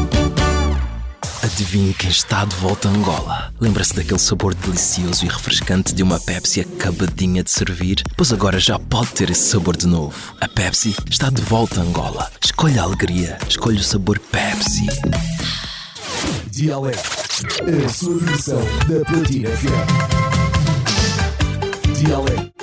Adivinhe 1.43 1.93
quem 1.93 2.09
está 2.09 2.45
de 2.45 2.55
volta 2.55 2.87
a 2.87 2.91
Angola? 2.91 3.53
Lembra-se 3.59 3.93
daquele 3.93 4.17
sabor 4.17 4.55
delicioso 4.55 5.25
e 5.25 5.27
refrescante 5.27 5.93
de 5.93 6.01
uma 6.01 6.17
Pepsi 6.17 6.61
acabadinha 6.61 7.43
de 7.43 7.51
servir? 7.51 8.01
Pois 8.15 8.31
agora 8.31 8.57
já 8.57 8.79
pode 8.79 9.11
ter 9.11 9.29
esse 9.29 9.49
sabor 9.49 9.75
de 9.75 9.85
novo. 9.85 10.33
A 10.39 10.47
Pepsi 10.47 10.95
está 11.09 11.29
de 11.29 11.41
volta 11.41 11.81
a 11.81 11.83
Angola. 11.83 12.31
Escolha 12.41 12.79
a 12.81 12.85
alegria, 12.85 13.37
escolha 13.49 13.77
o 13.77 13.83
sabor 13.83 14.19
Pepsi. 14.19 14.87
Dialeto, 16.47 17.09
a 17.85 17.89
sua 17.89 18.17
versão 18.19 18.61
da 18.87 19.03
Platina 19.03 19.49
FM. 19.49 19.87
Dialeto 21.99 22.53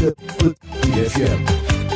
da 0.00 0.12
Platina 0.34 1.10
FM. 1.10 1.95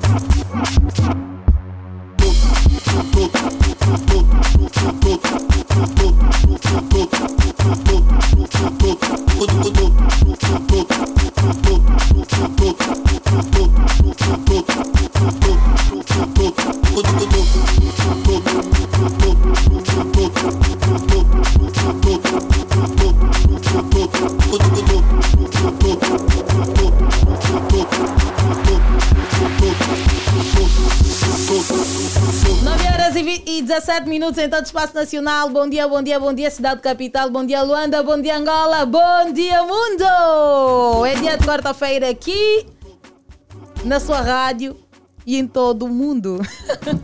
Love 32.63 32.80
Nove 32.81 32.93
horas 32.93 33.15
e, 33.15 33.43
e 33.45 33.61
17 33.61 34.09
minutos 34.09 34.37
em 34.39 34.49
todo 34.49 34.61
o 34.61 34.63
espaço 34.65 34.95
nacional. 34.95 35.49
Bom 35.49 35.69
dia, 35.69 35.87
bom 35.87 36.01
dia, 36.01 36.19
bom 36.19 36.33
dia, 36.33 36.49
cidade 36.49 36.81
capital. 36.81 37.29
Bom 37.29 37.45
dia, 37.45 37.61
Luanda. 37.61 38.01
Bom 38.01 38.19
dia, 38.19 38.37
Angola. 38.37 38.85
Bom 38.85 39.31
dia, 39.31 39.61
mundo. 39.61 41.05
É 41.05 41.15
dia 41.15 41.37
de 41.37 41.45
quarta-feira 41.45 42.09
aqui 42.09 42.65
na 43.85 43.99
sua 43.99 44.21
rádio 44.21 44.75
e 45.27 45.37
em 45.37 45.45
todo 45.45 45.85
o 45.85 45.89
mundo. 45.89 46.41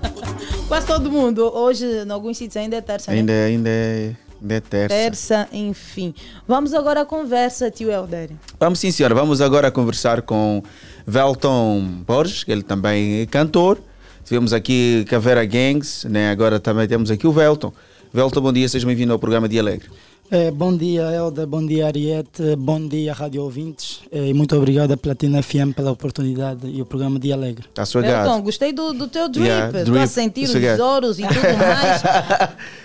Quase 0.67 0.87
todo 0.87 1.11
mundo. 1.11 1.43
Hoje, 1.53 1.85
em 1.85 2.09
alguns 2.09 2.37
sítios, 2.37 2.57
ainda 2.57 2.77
é 2.77 2.81
terça. 2.81 3.11
né? 3.11 3.17
Ainda, 3.17 3.33
ainda, 3.33 3.69
é, 3.69 4.15
ainda 4.41 4.53
é 4.55 4.59
terça. 4.59 4.95
Terça, 4.95 5.47
enfim. 5.53 6.13
Vamos 6.47 6.73
agora 6.73 7.01
à 7.01 7.05
conversa, 7.05 7.69
tio 7.69 7.91
Helder. 7.91 8.31
Vamos 8.59 8.79
sim, 8.79 8.89
senhora. 8.89 9.13
Vamos 9.13 9.41
agora 9.41 9.69
conversar 9.69 10.23
com 10.23 10.63
Velton 11.05 11.81
Borges, 12.05 12.43
que 12.43 12.51
ele 12.51 12.63
também 12.63 13.21
é 13.21 13.25
cantor. 13.27 13.79
Tivemos 14.27 14.51
aqui 14.51 15.05
Caveira 15.07 15.45
Gangs, 15.45 16.05
né? 16.05 16.29
agora 16.29 16.59
também 16.59 16.85
temos 16.85 17.09
aqui 17.09 17.25
o 17.25 17.31
Velton. 17.31 17.71
Velton, 18.13 18.41
bom 18.41 18.51
dia, 18.51 18.67
seja 18.67 18.85
bem-vindo 18.85 19.13
ao 19.13 19.19
programa 19.19 19.47
Dia 19.47 19.61
Alegre. 19.61 19.89
Eh, 20.29 20.51
bom 20.51 20.75
dia, 20.75 21.03
Elda. 21.03 21.47
Bom 21.47 21.65
dia, 21.65 21.87
Ariete. 21.87 22.57
Bom 22.57 22.85
dia, 22.85 23.13
Rádio 23.13 23.41
Ouvintes. 23.43 24.01
Eh, 24.11 24.27
E 24.27 24.33
muito 24.33 24.53
obrigado 24.57 24.91
à 24.91 24.97
Platina 24.97 25.41
FM 25.41 25.71
pela 25.73 25.91
oportunidade 25.91 26.67
e 26.67 26.81
o 26.81 26.85
programa 26.85 27.17
Dia 27.17 27.35
Alegre. 27.35 27.67
Está 27.69 27.83
a 27.83 27.85
sua 27.85 28.05
Elton, 28.05 28.41
gostei 28.41 28.73
do, 28.73 28.91
do 28.91 29.07
teu 29.07 29.29
drip. 29.29 29.47
Yeah, 29.47 29.67
Estou 29.79 29.93
a 29.95 29.99
drip, 29.99 30.07
sentir 30.09 30.41
os 30.43 30.47
sossegado. 30.47 30.83
ouros 30.83 31.19
e 31.19 31.21
tudo 31.21 31.39
mais. 31.57 32.01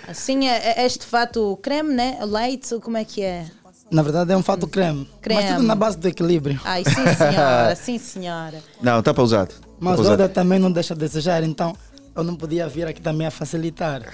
assim, 0.07 0.47
é, 0.47 0.79
é 0.81 0.85
este 0.85 1.05
fato 1.05 1.59
creme, 1.61 1.93
né? 1.93 2.19
Leite, 2.25 2.79
como 2.79 2.95
é 2.95 3.03
que 3.03 3.21
é? 3.21 3.45
Na 3.91 4.01
verdade, 4.01 4.31
é 4.31 4.37
um 4.37 4.41
fato 4.41 4.65
creme. 4.65 5.05
Creme. 5.21 5.41
Mas 5.43 5.55
tudo 5.55 5.67
na 5.67 5.75
base 5.75 5.97
do 5.97 6.07
equilíbrio. 6.07 6.57
Ai, 6.63 6.83
sim, 6.85 6.93
senhora. 7.17 7.75
sim, 7.75 7.97
senhora. 7.97 8.63
Não, 8.81 8.99
está 8.99 9.13
pausado. 9.13 9.53
Mas 9.79 9.99
o. 9.99 10.05
Elda 10.11 10.29
também 10.29 10.59
não 10.59 10.71
deixa 10.71 10.93
a 10.93 10.97
desejar, 10.97 11.43
então 11.43 11.75
eu 12.15 12.23
não 12.23 12.35
podia 12.35 12.67
vir 12.67 12.87
aqui 12.87 13.01
também 13.01 13.27
a 13.27 13.31
facilitar. 13.31 14.01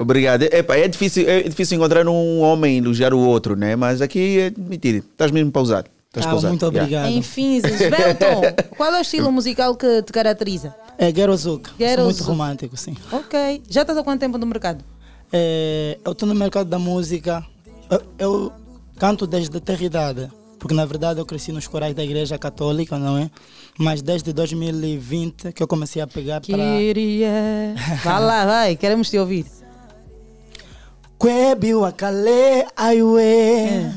Obrigado. 0.00 0.42
Epa, 0.44 0.76
é, 0.76 0.88
difícil, 0.88 1.28
é 1.28 1.42
difícil 1.42 1.76
encontrar 1.76 2.06
um 2.06 2.40
homem 2.40 2.78
elogiar 2.78 3.12
o 3.14 3.18
outro, 3.18 3.56
né? 3.56 3.76
Mas 3.76 4.00
aqui 4.00 4.40
é 4.40 4.52
mentira. 4.56 4.98
Estás 4.98 5.30
mesmo 5.30 5.50
pausado. 5.50 5.88
Estás 6.08 6.26
Ah, 6.26 6.30
pausado. 6.30 6.52
muito 6.52 6.66
obrigado. 6.66 7.08
Enfim, 7.10 7.60
Belton, 7.60 8.42
qual 8.76 8.94
é 8.94 8.98
o 8.98 9.02
estilo 9.02 9.30
musical 9.30 9.74
que 9.76 10.02
te 10.02 10.12
caracteriza? 10.12 10.74
É 10.96 11.14
Gerozuka. 11.14 11.70
Sou 11.70 11.78
Gero 11.86 12.04
muito 12.04 12.22
romântico, 12.24 12.76
sim. 12.76 12.96
Ok. 13.12 13.62
Já 13.68 13.82
estás 13.82 13.98
há 13.98 14.02
quanto 14.02 14.20
tempo 14.20 14.38
no 14.38 14.46
mercado? 14.46 14.82
É, 15.32 15.98
eu 16.04 16.12
estou 16.12 16.28
no 16.28 16.34
mercado 16.34 16.68
da 16.68 16.78
música. 16.78 17.44
Eu, 17.90 18.02
eu 18.18 18.52
canto 18.98 19.26
desde 19.26 19.56
a 19.56 19.60
ter 19.60 19.80
idade, 19.82 20.28
porque 20.58 20.74
na 20.74 20.84
verdade 20.84 21.20
eu 21.20 21.26
cresci 21.26 21.52
nos 21.52 21.66
corais 21.66 21.94
da 21.94 22.02
Igreja 22.02 22.38
Católica, 22.38 22.98
não 22.98 23.16
é? 23.16 23.30
Mas 23.78 24.02
desde 24.02 24.32
2020 24.32 25.52
que 25.52 25.62
eu 25.62 25.68
comecei 25.68 26.02
a 26.02 26.06
pegar 26.06 26.40
para. 26.40 26.56
Queria. 26.56 27.74
Vai 28.04 28.20
lá, 28.20 28.44
vai, 28.44 28.76
queremos 28.76 29.08
te 29.08 29.18
ouvir. 29.18 29.46
Kwebi 31.18 31.74
wakale 31.74 32.66
aiwe. 32.76 33.92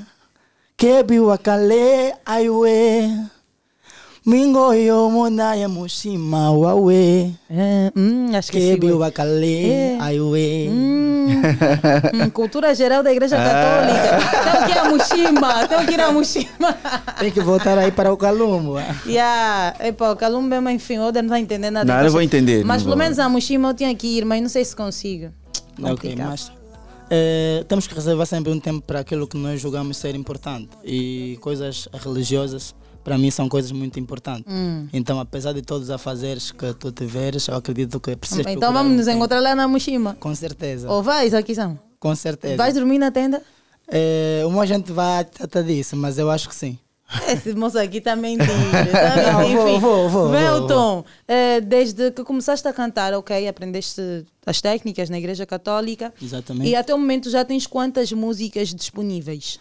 Kebi 0.77 1.19
wakale 1.19 2.13
aiwe. 2.25 3.29
Mingo 4.23 4.71
yo 4.75 5.09
mona 5.09 5.55
ya 5.55 5.67
mushima 5.67 6.51
wawe. 6.51 7.33
acho 8.37 8.51
que 8.51 8.59
Kebi 8.59 8.87
sim, 8.87 8.93
ué. 8.93 8.99
wakale 8.99 9.65
É. 9.65 9.97
aiwe. 9.99 10.69
Hum, 10.69 12.29
cultura 12.31 12.75
geral 12.75 13.01
da 13.01 13.11
Igreja 13.11 13.35
Católica. 13.35 14.19
Tem 14.43 14.65
que 14.65 14.71
ir 14.71 14.77
a 14.77 14.83
Mushima, 14.89 15.67
tem 15.67 15.85
que 15.87 15.93
ir 15.93 16.01
a 16.01 16.11
Mushima. 16.11 16.77
Tem 17.19 17.31
que 17.31 17.41
voltar 17.41 17.77
aí 17.79 17.91
para 17.91 18.13
o 18.13 18.17
Calumbo. 18.17 18.75
Yeah. 19.07 19.73
Epa, 19.79 20.11
o 20.11 20.15
Calumba, 20.15 20.61
mas 20.61 20.75
enfim, 20.75 20.99
o 20.99 21.07
Oder 21.07 21.23
não 21.23 21.29
está 21.29 21.39
entendendo 21.39 21.73
nada. 21.73 21.91
Não, 21.97 22.03
não 22.03 22.11
vou 22.11 22.21
entender, 22.21 22.63
Mas 22.63 22.83
não 22.83 22.91
pelo 22.91 22.95
vou. 22.97 23.03
menos 23.03 23.17
a 23.17 23.27
Mushima 23.27 23.69
eu 23.69 23.73
tinha 23.73 23.95
que 23.95 24.05
ir, 24.19 24.23
mas 24.25 24.39
não 24.39 24.49
sei 24.49 24.63
se 24.63 24.75
consigo. 24.75 25.31
Ok, 25.79 25.89
Complicado. 26.11 26.29
mas 26.29 26.51
eh, 27.09 27.65
temos 27.67 27.87
que 27.87 27.95
reservar 27.95 28.27
sempre 28.27 28.51
um 28.51 28.59
tempo 28.59 28.81
para 28.85 28.99
aquilo 28.99 29.25
que 29.27 29.35
nós 29.37 29.59
julgamos 29.59 29.97
ser 29.97 30.13
importante. 30.15 30.69
E 30.85 31.37
coisas 31.41 31.87
religiosas, 32.03 32.75
para 33.03 33.17
mim, 33.17 33.31
são 33.31 33.49
coisas 33.49 33.71
muito 33.71 33.99
importantes. 33.99 34.45
Hum. 34.47 34.87
Então, 34.93 35.19
apesar 35.19 35.53
de 35.53 35.61
todos 35.61 35.83
os 35.83 35.91
afazeres 35.91 36.51
que 36.51 36.73
tu 36.73 36.91
tiveres, 36.91 37.47
eu 37.47 37.55
acredito 37.55 37.99
que 37.99 38.15
precisas 38.15 38.45
Então 38.47 38.71
vamos 38.71 38.95
nos 38.95 39.07
encontrar 39.07 39.39
lá 39.39 39.55
na 39.55 39.67
Mushima. 39.67 40.15
Com 40.19 40.33
certeza. 40.35 40.89
Ou 40.89 41.01
vais 41.01 41.33
aqui, 41.33 41.55
São? 41.55 41.79
Com 41.99 42.15
certeza. 42.15 42.57
Vais 42.57 42.73
dormir 42.73 42.97
na 42.97 43.11
tenda? 43.11 43.41
Eh, 43.87 44.43
uma 44.45 44.65
gente 44.65 44.91
vai 44.91 45.25
tratar 45.25 45.63
disso, 45.63 45.95
mas 45.97 46.17
eu 46.17 46.31
acho 46.31 46.47
que 46.47 46.55
sim. 46.55 46.79
Esse 47.27 47.53
moço 47.55 47.77
aqui 47.77 47.97
está 47.97 48.15
mentindo. 48.15 48.47
Tá 48.91 49.33
Não, 49.33 49.49
vou, 49.49 49.79
vou, 49.79 50.09
vou, 50.09 50.29
Velton, 50.29 51.03
eh, 51.27 51.59
desde 51.59 52.09
que 52.11 52.23
começaste 52.23 52.65
a 52.67 52.73
cantar, 52.73 53.13
ok, 53.13 53.47
aprendeste 53.47 54.25
as 54.45 54.61
técnicas 54.61 55.09
na 55.09 55.17
Igreja 55.17 55.45
Católica. 55.45 56.13
Exatamente. 56.21 56.69
E 56.69 56.75
até 56.75 56.95
o 56.95 56.97
momento 56.97 57.29
já 57.29 57.43
tens 57.43 57.67
quantas 57.67 58.11
músicas 58.13 58.73
disponíveis? 58.73 59.59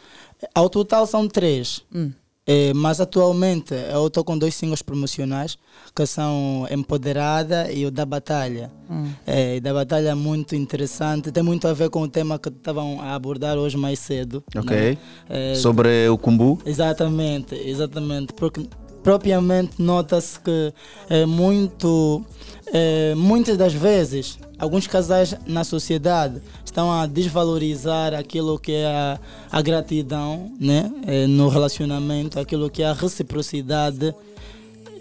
Ao 0.55 0.71
total 0.71 1.07
são 1.07 1.27
três. 1.27 1.83
Hum. 1.93 2.13
Eh, 2.47 2.73
mas 2.75 3.01
atualmente 3.01 3.75
eu 3.93 4.07
estou 4.07 4.25
com 4.25 4.37
dois 4.37 4.55
singles 4.55 4.83
promocionais 4.83 5.59
que 5.95 6.07
são 6.07 6.67
Empoderada 6.71 7.71
e 7.71 7.85
o 7.85 7.91
da 7.91 8.05
Batalha. 8.07 8.73
Hum. 8.91 9.11
Eh, 9.27 9.61
da 9.61 9.73
Batalha 9.75 10.09
é 10.09 10.15
muito 10.15 10.57
interessante, 10.57 11.31
tem 11.31 11.43
muito 11.43 11.69
a 11.69 11.73
ver 11.73 11.91
com 11.91 12.03
o 12.03 12.09
tema 12.09 12.39
que 12.39 12.49
estavam 12.49 13.01
a 13.01 13.15
abordar 13.15 13.57
hoje 13.59 13.77
mais 13.77 13.99
cedo. 13.99 14.43
Ok. 14.57 14.77
né? 14.77 14.99
Eh, 15.29 15.55
Sobre 15.55 16.09
o 16.09 16.17
Kumbu. 16.17 16.59
Exatamente, 16.65 17.55
exatamente. 17.55 18.33
Porque 18.33 18.67
propriamente 19.03 19.81
nota-se 19.81 20.39
que 20.41 20.73
é 21.09 21.27
muito, 21.27 22.25
é, 22.73 23.15
muitas 23.15 23.57
das 23.57 23.73
vezes, 23.73 24.39
alguns 24.61 24.87
casais 24.87 25.35
na 25.47 25.65
sociedade 25.65 26.41
estão 26.65 26.93
a 26.93 27.07
desvalorizar 27.07 28.15
aquilo 28.15 28.59
que 28.59 28.73
é 28.73 28.87
a, 28.87 29.19
a 29.51 29.63
gratidão 29.63 30.53
né? 30.61 30.93
É, 31.07 31.27
no 31.27 31.49
relacionamento, 31.49 32.39
aquilo 32.39 32.71
que 32.71 32.83
é 32.83 32.87
a 32.87 32.93
reciprocidade. 32.93 34.15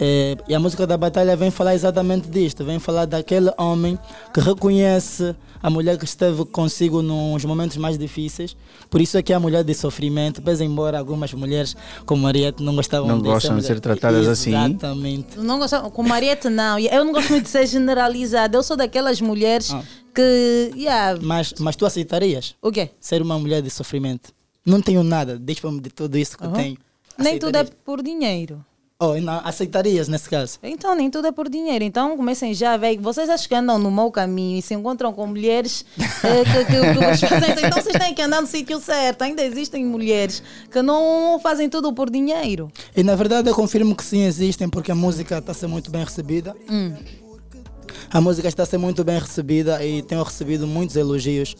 É, 0.01 0.37
e 0.47 0.55
a 0.55 0.59
música 0.59 0.87
da 0.87 0.97
batalha 0.97 1.35
vem 1.35 1.51
falar 1.51 1.75
exatamente 1.75 2.29
disto, 2.29 2.63
vem 2.63 2.79
falar 2.79 3.05
daquele 3.05 3.51
homem 3.57 3.99
que 4.33 4.39
reconhece 4.39 5.35
a 5.61 5.69
mulher 5.69 5.97
que 5.97 6.05
esteve 6.05 6.45
consigo 6.45 7.01
nos 7.01 7.43
momentos 7.43 7.75
mais 7.75 7.97
difíceis. 7.97 8.55
Por 8.89 9.01
isso 9.01 9.17
é 9.17 9.21
que 9.21 9.33
é 9.33 9.35
a 9.35 9.39
mulher 9.41 9.61
de 9.63 9.73
sofrimento, 9.73 10.41
pese 10.41 10.63
embora 10.63 10.97
algumas 10.97 11.33
mulheres 11.33 11.75
como 12.05 12.23
Mariette 12.23 12.63
não 12.63 12.73
gostavam 12.75 13.09
Não 13.09 13.17
de 13.17 13.23
gostam 13.25 13.57
de 13.57 13.65
ser 13.65 13.81
tratadas 13.81 14.25
assim. 14.25 14.51
Exatamente. 14.51 15.37
Não 15.37 15.59
gosto, 15.59 15.77
com 15.91 16.01
Mariette 16.03 16.47
não. 16.47 16.79
Eu 16.79 17.03
não 17.03 17.11
gosto 17.11 17.29
muito 17.31 17.43
de 17.43 17.49
ser 17.49 17.65
generalizada. 17.67 18.57
Eu 18.57 18.63
sou 18.63 18.77
daquelas 18.77 19.19
mulheres 19.19 19.69
Ah. 19.71 19.83
que. 20.15 20.71
Yeah, 20.77 21.19
Mas, 21.21 21.53
mas 21.59 21.75
tu 21.75 21.85
aceitarias? 21.85 22.55
O 22.61 22.71
quê? 22.71 22.91
Ser 23.01 23.21
uma 23.21 23.37
mulher 23.37 23.61
de 23.61 23.69
sofrimento. 23.69 24.31
Não 24.65 24.81
tenho 24.81 25.03
nada, 25.03 25.37
deixa-me 25.37 25.81
de 25.81 25.89
tudo 25.89 26.17
isso 26.17 26.37
que 26.37 26.43
eu 26.45 26.47
Uhum. 26.49 26.53
tenho. 26.55 26.77
nem 27.17 27.37
tudo 27.37 27.57
é 27.57 27.65
por 27.65 28.01
dinheiro. 28.01 28.63
Oh, 29.01 29.15
não, 29.15 29.39
aceitarias 29.45 30.09
nesse 30.09 30.29
caso? 30.29 30.59
Então, 30.61 30.93
nem 30.93 31.09
tudo 31.09 31.25
é 31.25 31.31
por 31.31 31.47
dinheiro. 31.47 31.85
Então, 31.85 32.17
comecem 32.17 32.53
já 32.53 32.75
ver. 32.75 32.97
Vocês 32.97 33.29
acham 33.29 33.47
que 33.47 33.55
andam 33.55 33.79
no 33.79 33.89
mau 33.89 34.11
caminho 34.11 34.59
e 34.59 34.61
se 34.61 34.73
encontram 34.73 35.13
com 35.13 35.25
mulheres 35.25 35.85
eh, 35.97 36.43
que, 36.43 36.65
que, 36.65 36.81
que 36.81 37.05
vos 37.05 37.21
fazem 37.21 37.53
isso. 37.53 37.65
Então, 37.65 37.81
vocês 37.81 37.97
têm 37.97 38.13
que 38.13 38.21
andar 38.21 38.41
no 38.41 38.47
sítio 38.47 38.77
certo. 38.81 39.21
Ainda 39.21 39.41
existem 39.41 39.85
mulheres 39.85 40.43
que 40.69 40.81
não 40.81 41.39
fazem 41.41 41.69
tudo 41.69 41.93
por 41.93 42.09
dinheiro. 42.09 42.69
E 42.93 43.01
na 43.01 43.15
verdade 43.15 43.49
eu 43.49 43.55
confirmo 43.55 43.95
que 43.95 44.03
sim 44.03 44.23
existem, 44.23 44.67
porque 44.67 44.91
a 44.91 44.95
música 44.95 45.37
está 45.37 45.53
a 45.53 45.55
ser 45.55 45.67
muito 45.67 45.89
bem 45.89 46.03
recebida. 46.03 46.53
Hum. 46.69 46.93
A 48.11 48.19
música 48.19 48.49
está 48.49 48.63
a 48.63 48.65
ser 48.65 48.79
muito 48.79 49.01
bem 49.05 49.17
recebida 49.17 49.81
e 49.81 50.01
tenho 50.01 50.23
recebido 50.23 50.67
muitos 50.67 50.97
elogios, 50.97 51.55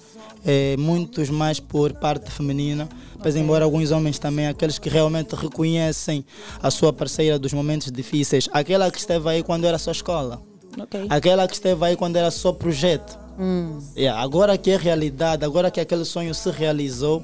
eh, 0.45 0.75
muitos 0.77 1.29
mais 1.29 1.59
por 1.59 1.93
parte 1.93 2.29
feminina, 2.31 2.87
pois 3.21 3.35
embora 3.35 3.65
alguns 3.65 3.91
homens 3.91 4.17
também, 4.19 4.47
aqueles 4.47 4.79
que 4.79 4.89
realmente 4.89 5.35
reconhecem 5.35 6.25
a 6.61 6.71
sua 6.71 6.91
parceira 6.93 7.37
dos 7.37 7.53
momentos 7.53 7.91
difíceis, 7.91 8.47
aquela 8.53 8.89
que 8.91 8.97
esteve 8.99 9.27
aí 9.29 9.43
quando 9.43 9.65
era 9.65 9.77
só 9.77 9.91
escola, 9.91 10.41
Ok. 10.79 11.05
aquela 11.09 11.47
que 11.47 11.53
esteve 11.53 11.83
aí 11.85 11.95
quando 11.95 12.15
era 12.15 12.31
só 12.31 12.51
projeto. 12.51 13.17
Hum. 13.39 13.79
Yeah, 13.95 14.21
agora 14.21 14.57
que 14.57 14.69
é 14.71 14.75
realidade, 14.77 15.45
agora 15.45 15.71
que 15.71 15.79
aquele 15.79 16.03
sonho 16.03 16.33
se 16.33 16.49
realizou, 16.51 17.23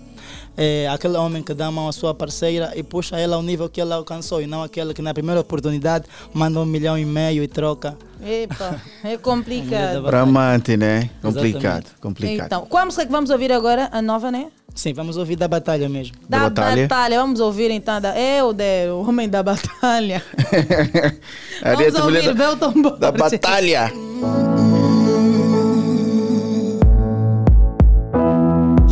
é 0.55 0.87
aquele 0.87 1.17
homem 1.17 1.43
que 1.43 1.53
dá 1.53 1.67
a 1.67 1.71
mão 1.71 1.89
à 1.89 1.91
sua 1.91 2.13
parceira 2.15 2.71
e 2.75 2.81
puxa 2.81 3.19
ela 3.19 3.35
ao 3.35 3.43
nível 3.43 3.67
que 3.67 3.81
ela 3.81 3.95
alcançou 3.95 4.41
e 4.41 4.47
não 4.47 4.63
aquele 4.63 4.93
que 4.93 5.01
na 5.01 5.13
primeira 5.13 5.41
oportunidade 5.41 6.05
manda 6.33 6.57
um 6.59 6.65
milhão 6.65 6.97
e 6.97 7.03
meio 7.03 7.43
e 7.43 7.47
troca. 7.49 7.97
Epa, 8.25 8.81
é 9.03 9.17
complicado. 9.19 10.03
Para 10.03 10.21
amante, 10.21 10.77
né? 10.77 11.09
Complicado, 11.21 11.85
complicado. 11.99 12.45
Então, 12.45 12.65
qual 12.65 12.83
a 12.83 12.85
música 12.85 13.05
que 13.05 13.11
vamos 13.11 13.29
ouvir 13.29 13.51
agora? 13.51 13.89
A 13.91 14.01
nova, 14.01 14.31
né? 14.31 14.47
Sim, 14.73 14.93
vamos 14.93 15.17
ouvir 15.17 15.35
da 15.35 15.47
batalha 15.47 15.87
mesmo. 15.89 16.15
Da, 16.27 16.49
batalha. 16.49 17.19
Vamos 17.21 17.39
ouvir 17.39 17.71
então. 17.71 17.99
Da, 17.99 18.17
é 18.17 18.41
o 18.43 18.99
homem 19.07 19.27
da 19.27 19.41
batalha. 19.43 20.23
vamos 21.61 21.79
Ariete, 21.79 21.97
ouvir 21.97 22.03
mulher 22.03 22.23
da- 22.23 22.33
Belton 22.33 22.81
Borges. 22.81 22.99
da 22.99 23.11
batalha. 23.11 23.91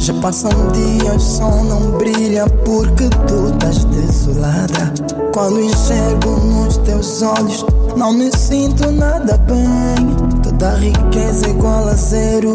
Já 0.04 0.14
passam 0.16 0.50
dias, 0.74 1.16
o 1.16 1.20
sol 1.38 1.64
não 1.64 1.92
brilha 1.92 2.46
porque 2.66 3.08
tu 3.26 3.54
estás 3.54 3.86
desolada. 3.86 4.94
Quando 5.34 5.62
enxergo 5.62 6.30
nos 6.42 6.76
teus 6.80 7.22
olhos, 7.22 7.66
não 7.96 8.12
me 8.12 8.30
sinto 8.36 8.92
nada 8.92 9.38
bem. 9.38 10.14
Toda 10.44 10.76
riqueza 10.76 11.48
é 11.48 11.52
igual 11.52 11.88
a 11.88 11.94
zero. 11.94 12.54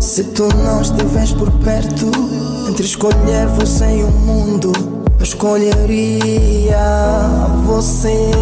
Se 0.00 0.24
tu 0.24 0.48
não 0.64 0.82
estiveres 0.82 1.32
por 1.34 1.52
perto, 1.60 2.10
entre 2.68 2.84
escolher 2.84 3.46
você 3.46 3.98
e 3.98 4.02
o 4.02 4.10
mundo, 4.10 4.72
eu 5.20 5.22
escolheria 5.22 6.80
você 7.64 8.32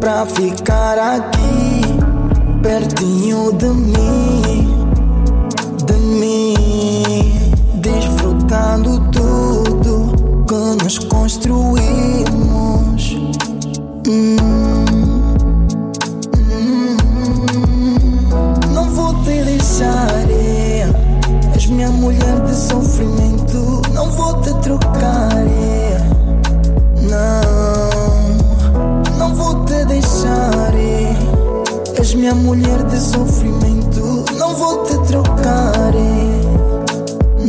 pra 0.00 0.26
ficar 0.26 0.98
aqui, 0.98 1.82
pertinho 2.64 3.52
de 3.52 3.68
mim 3.68 4.47
desfrutando 8.48 8.98
tudo 9.12 10.44
que 10.46 10.82
nós 10.82 10.98
construímos. 10.98 11.84
Hum, 14.08 14.36
não 18.72 18.90
vou 18.90 19.14
te 19.22 19.44
deixar, 19.44 20.08
és 21.54 21.66
minha 21.66 21.90
mulher 21.90 22.40
de 22.46 22.54
sofrimento. 22.54 23.82
Não 23.92 24.10
vou 24.10 24.40
te 24.40 24.54
trocar, 24.62 25.44
não, 27.02 27.42
não 29.18 29.34
vou 29.34 29.64
te 29.66 29.84
deixar. 29.84 30.72
És 31.98 32.14
minha 32.14 32.34
mulher 32.34 32.82
de 32.84 32.98
sofrimento, 32.98 34.24
não 34.38 34.54
vou 34.54 34.84
te 34.84 34.96
trocar. 35.06 35.92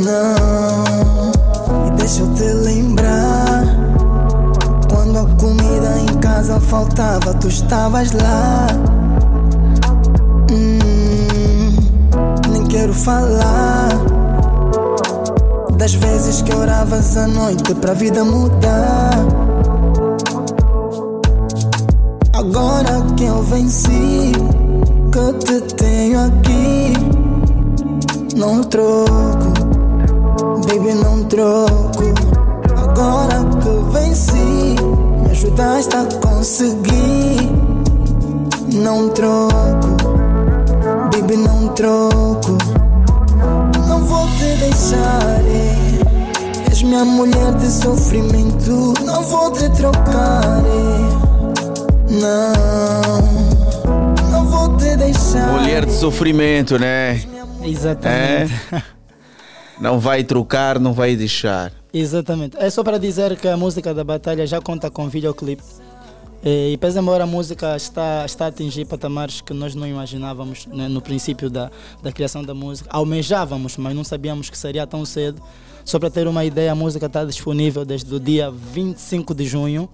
Não, 0.01 0.78
deixa 2.09 2.23
eu 2.23 2.33
te 2.33 2.43
lembrar. 2.43 3.63
Quando 4.91 5.19
a 5.19 5.25
comida 5.35 5.99
em 5.99 6.17
casa 6.17 6.59
faltava, 6.59 7.35
tu 7.35 7.47
estavas 7.47 8.11
lá. 8.13 8.67
Hum, 10.51 11.75
nem 12.51 12.65
quero 12.65 12.93
falar 12.95 13.89
das 15.77 15.93
vezes 15.93 16.41
que 16.41 16.51
oravas 16.55 17.15
à 17.15 17.27
noite 17.27 17.75
pra 17.75 17.93
vida 17.93 18.25
mudar. 18.25 19.11
Agora 22.33 23.05
que 23.15 23.25
eu 23.25 23.43
venci, 23.43 24.31
que 25.11 25.33
te 25.45 25.61
tenho 25.75 26.25
aqui, 26.25 26.93
não 28.35 28.63
troco, 28.63 29.68
baby, 30.67 30.93
não 30.93 31.23
troco. 31.23 32.03
Agora 32.77 33.45
que 33.61 33.91
venci, 33.91 34.75
me 35.23 35.31
ajudaste 35.31 35.95
a 35.95 36.05
conseguir, 36.19 37.51
não 38.73 39.09
troco, 39.09 39.97
baby, 41.11 41.37
não 41.37 41.67
troco. 41.69 42.57
Não 43.87 44.03
vou 44.03 44.27
te 44.37 44.55
deixar, 44.59 45.41
é. 45.45 46.69
és 46.69 46.81
minha 46.83 47.05
mulher 47.05 47.53
de 47.55 47.69
sofrimento, 47.71 48.93
não 49.05 49.21
vou 49.23 49.51
te 49.51 49.69
trocar. 49.71 50.63
é. 50.65 51.29
Não, 52.11 53.21
não 54.31 54.45
vou 54.45 54.75
te 54.77 54.95
deixar. 54.95 55.47
Mulher 55.51 55.85
de 55.85 55.93
sofrimento, 55.93 56.77
né? 56.79 57.21
Exatamente. 57.63 58.53
É? 58.71 58.81
Não 59.79 59.99
vai 59.99 60.23
trocar, 60.23 60.79
não 60.79 60.93
vai 60.93 61.15
deixar. 61.15 61.71
Exatamente. 61.93 62.57
É 62.57 62.69
só 62.69 62.83
para 62.83 62.97
dizer 62.97 63.35
que 63.37 63.47
a 63.47 63.55
música 63.55 63.93
da 63.93 64.03
batalha 64.03 64.45
já 64.45 64.59
conta 64.59 64.91
com 64.91 65.07
videoclipe. 65.07 65.63
E 66.43 66.77
pese 66.79 66.97
embora 66.97 67.25
a 67.25 67.27
música 67.27 67.75
está, 67.75 68.25
está 68.25 68.45
a 68.45 68.47
atingir 68.47 68.85
patamares 68.85 69.41
que 69.41 69.53
nós 69.53 69.75
não 69.75 69.85
imaginávamos 69.85 70.67
né, 70.67 70.87
no 70.87 71.01
princípio 71.01 71.49
da, 71.49 71.69
da 72.01 72.13
criação 72.13 72.43
da 72.43 72.53
música, 72.53 72.89
almejávamos, 72.93 73.75
mas 73.75 73.93
não 73.93 74.05
sabíamos 74.05 74.49
que 74.49 74.57
seria 74.57 74.87
tão 74.87 75.03
cedo. 75.05 75.41
Só 75.83 75.99
para 75.99 76.09
ter 76.09 76.27
uma 76.27 76.45
ideia, 76.45 76.71
a 76.71 76.75
música 76.75 77.07
está 77.07 77.25
disponível 77.25 77.83
desde 77.83 78.13
o 78.13 78.19
dia 78.19 78.49
25 78.49 79.35
de 79.35 79.45
junho, 79.45 79.89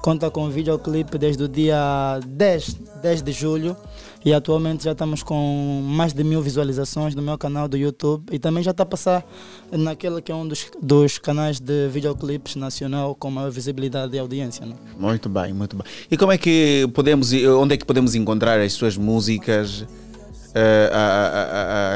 conta 0.00 0.30
com 0.30 0.48
videoclipe 0.48 1.18
desde 1.18 1.42
o 1.42 1.48
dia 1.48 2.20
10, 2.24 2.74
10 3.02 3.22
de 3.22 3.32
julho 3.32 3.76
e 4.24 4.32
atualmente 4.32 4.84
já 4.84 4.92
estamos 4.92 5.22
com 5.22 5.82
mais 5.84 6.14
de 6.14 6.24
mil 6.24 6.40
visualizações 6.40 7.14
no 7.14 7.20
meu 7.20 7.36
canal 7.36 7.68
do 7.68 7.76
YouTube 7.76 8.24
e 8.32 8.38
também 8.38 8.62
já 8.62 8.70
está 8.70 8.82
a 8.82 8.86
passar 8.86 9.22
naquele 9.70 10.22
que 10.22 10.32
é 10.32 10.34
um 10.34 10.48
dos, 10.48 10.66
dos 10.82 11.18
canais 11.18 11.60
de 11.60 11.88
videoclipes 11.88 12.56
nacional 12.56 13.14
com 13.14 13.30
maior 13.30 13.50
visibilidade 13.50 14.16
e 14.16 14.18
audiência. 14.18 14.64
Né? 14.64 14.74
Muito 14.98 15.28
bem, 15.28 15.52
muito 15.52 15.76
bem. 15.76 15.84
E 16.10 16.16
como 16.16 16.32
é 16.32 16.38
que 16.38 16.88
podemos, 16.94 17.32
onde 17.32 17.74
é 17.74 17.76
que 17.76 17.84
podemos 17.84 18.14
encontrar 18.14 18.58
as 18.60 18.72
suas 18.72 18.96
músicas, 18.96 19.84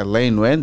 além, 0.00 0.30
não 0.30 0.44
é? 0.44 0.56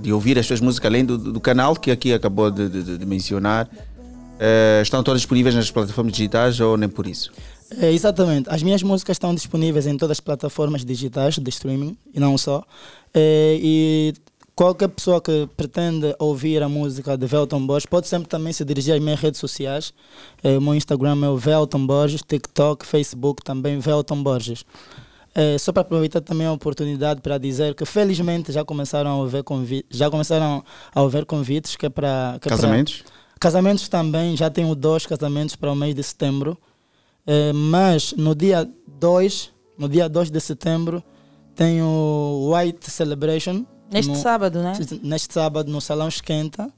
De, 0.00 0.12
ouvir 0.12 0.38
as 0.38 0.46
suas 0.46 0.60
músicas 0.60 0.86
além 0.86 1.04
do, 1.04 1.18
do 1.18 1.40
canal 1.40 1.74
que 1.74 1.90
aqui 1.90 2.12
acabou 2.12 2.50
de, 2.50 3.04
mencionar. 3.04 3.68
Eh, 4.40 4.80
estão 4.82 5.02
todas 5.02 5.20
disponíveis 5.20 5.52
nas 5.52 5.68
plataformas 5.68 6.12
digitais 6.12 6.60
ou 6.60 6.76
nem 6.76 6.88
por 6.88 7.08
isso? 7.08 7.32
É, 7.76 7.92
exatamente. 7.92 8.48
As 8.48 8.62
minhas 8.62 8.82
músicas 8.82 9.16
estão 9.16 9.34
disponíveis 9.34 9.86
em 9.86 9.96
todas 9.96 10.16
as 10.16 10.20
plataformas 10.20 10.84
digitais 10.84 11.38
de 11.38 11.50
streaming 11.50 11.96
e 12.14 12.20
não 12.20 12.38
só. 12.38 12.64
É, 13.12 13.58
e 13.60 14.14
qualquer 14.54 14.88
pessoa 14.88 15.20
que 15.20 15.48
pretende 15.56 16.14
ouvir 16.18 16.62
a 16.62 16.68
música 16.68 17.16
de 17.16 17.26
Velton 17.26 17.66
Borges 17.66 17.86
pode 17.86 18.08
sempre 18.08 18.28
também 18.28 18.52
se 18.52 18.64
dirigir 18.64 18.94
às 18.94 19.00
minhas 19.00 19.20
redes 19.20 19.38
sociais. 19.38 19.92
É, 20.42 20.56
o 20.56 20.60
meu 20.60 20.74
Instagram 20.74 21.24
é 21.24 21.28
o 21.28 21.36
Velton 21.36 21.86
Borges, 21.86 22.22
TikTok, 22.26 22.86
Facebook 22.86 23.42
também 23.44 23.78
Velton 23.78 24.22
Borges. 24.22 24.64
É, 25.34 25.58
só 25.58 25.70
para 25.72 25.82
aproveitar 25.82 26.20
também 26.22 26.46
a 26.46 26.52
oportunidade 26.52 27.20
para 27.20 27.38
dizer 27.38 27.74
que 27.74 27.84
felizmente 27.84 28.50
já 28.50 28.64
começaram 28.64 29.22
a 29.22 29.24
haver 29.24 29.44
convites, 29.44 29.96
já 29.96 30.10
começaram 30.10 30.64
a 30.92 31.00
haver 31.00 31.24
convites 31.26 31.76
que 31.76 31.86
é 31.86 31.88
para 31.88 32.38
é 32.42 32.48
Casamentos? 32.48 33.04
Casamentos 33.38 33.88
também, 33.88 34.36
já 34.36 34.50
tenho 34.50 34.74
dois 34.74 35.06
casamentos 35.06 35.54
para 35.54 35.70
o 35.70 35.76
mês 35.76 35.94
de 35.94 36.02
setembro. 36.02 36.58
Eh, 37.30 37.52
mas 37.52 38.14
no 38.14 38.34
dia 38.34 38.66
2, 38.98 39.52
no 39.76 39.86
dia 39.86 40.08
2 40.08 40.30
de 40.30 40.40
setembro, 40.40 41.04
tenho 41.54 41.84
o 41.84 42.54
White 42.54 42.90
Celebration. 42.90 43.66
Neste 43.92 44.16
sábado, 44.16 44.62
né? 44.62 44.72
Neste 45.02 45.34
sábado, 45.34 45.70
no 45.70 45.78
Salão 45.78 46.08
Esquenta. 46.08 46.72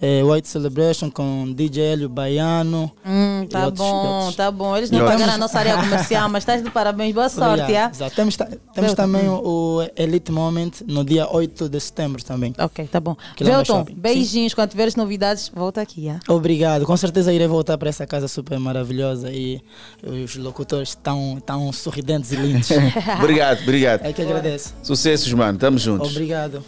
Eh, 0.00 0.22
White 0.22 0.46
Celebration 0.48 1.10
com 1.10 1.52
DJ 1.52 1.82
Hélio 1.92 2.08
Baiano. 2.08 2.90
Hum, 3.04 3.46
tá 3.50 3.64
outros- 3.64 3.78
bom, 3.84 4.06
outros. 4.18 4.36
tá 4.36 4.50
bom. 4.50 4.76
Eles 4.76 4.90
não 4.92 5.04
pagaram 5.04 5.32
a 5.32 5.38
nossa 5.38 5.58
área 5.58 5.76
comercial, 5.76 6.28
mas 6.28 6.42
estás 6.42 6.62
de 6.62 6.70
parabéns. 6.70 7.12
Boa 7.12 7.28
sorte, 7.28 7.62
yeah? 7.72 7.90
exato. 7.92 8.14
Temos, 8.14 8.36
temos 8.72 8.94
também 8.94 9.28
o, 9.28 9.42
o 9.80 9.90
Elite 9.96 10.30
Moment 10.30 10.70
no 10.86 11.04
dia 11.04 11.28
8 11.28 11.68
de 11.68 11.80
setembro 11.80 12.22
também. 12.22 12.54
Ok, 12.58 12.86
tá 12.86 13.00
bom. 13.00 13.16
Velton, 13.40 13.64
Shopping. 13.64 13.94
Sim. 13.94 14.00
beijinhos. 14.00 14.54
Quando 14.54 14.70
tiveres 14.70 14.94
novidades, 14.94 15.50
volta 15.52 15.80
aqui, 15.80 16.02
yeah? 16.02 16.20
Obrigado, 16.28 16.86
com 16.86 16.96
certeza 16.96 17.32
irei 17.32 17.48
voltar 17.48 17.76
para 17.76 17.88
essa 17.88 18.06
casa 18.06 18.28
super 18.28 18.58
maravilhosa 18.60 19.32
e 19.32 19.60
os 20.06 20.36
locutores 20.36 20.90
estão 20.90 21.42
tão 21.44 21.72
sorridentes 21.72 22.30
e 22.30 22.36
lindos. 22.36 22.68
obrigado, 23.18 23.62
obrigado. 23.62 24.04
É 24.04 24.12
que 24.12 24.22
agradeço. 24.22 24.74
Sucessos, 24.80 25.32
mano. 25.32 25.54
Estamos 25.54 25.82
juntos. 25.82 26.10
Obrigado. 26.12 26.62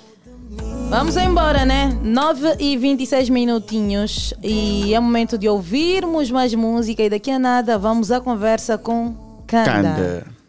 Vamos 0.89 1.17
embora, 1.17 1.65
né? 1.65 1.97
9 2.03 2.57
e 2.59 2.77
26 2.77 3.31
minutinhos 3.31 4.35
e 4.43 4.93
é 4.93 4.99
momento 4.99 5.39
de 5.39 5.49
ouvirmos 5.49 6.31
mais 6.31 6.53
música 6.53 7.03
e 7.03 7.09
daqui 7.09 7.31
a 7.31 7.39
nada 7.39 7.79
vamos 7.79 8.11
à 8.11 8.21
conversa 8.21 8.77
com 8.77 9.15
Kanda. 9.47 9.65
Canda. 9.65 10.41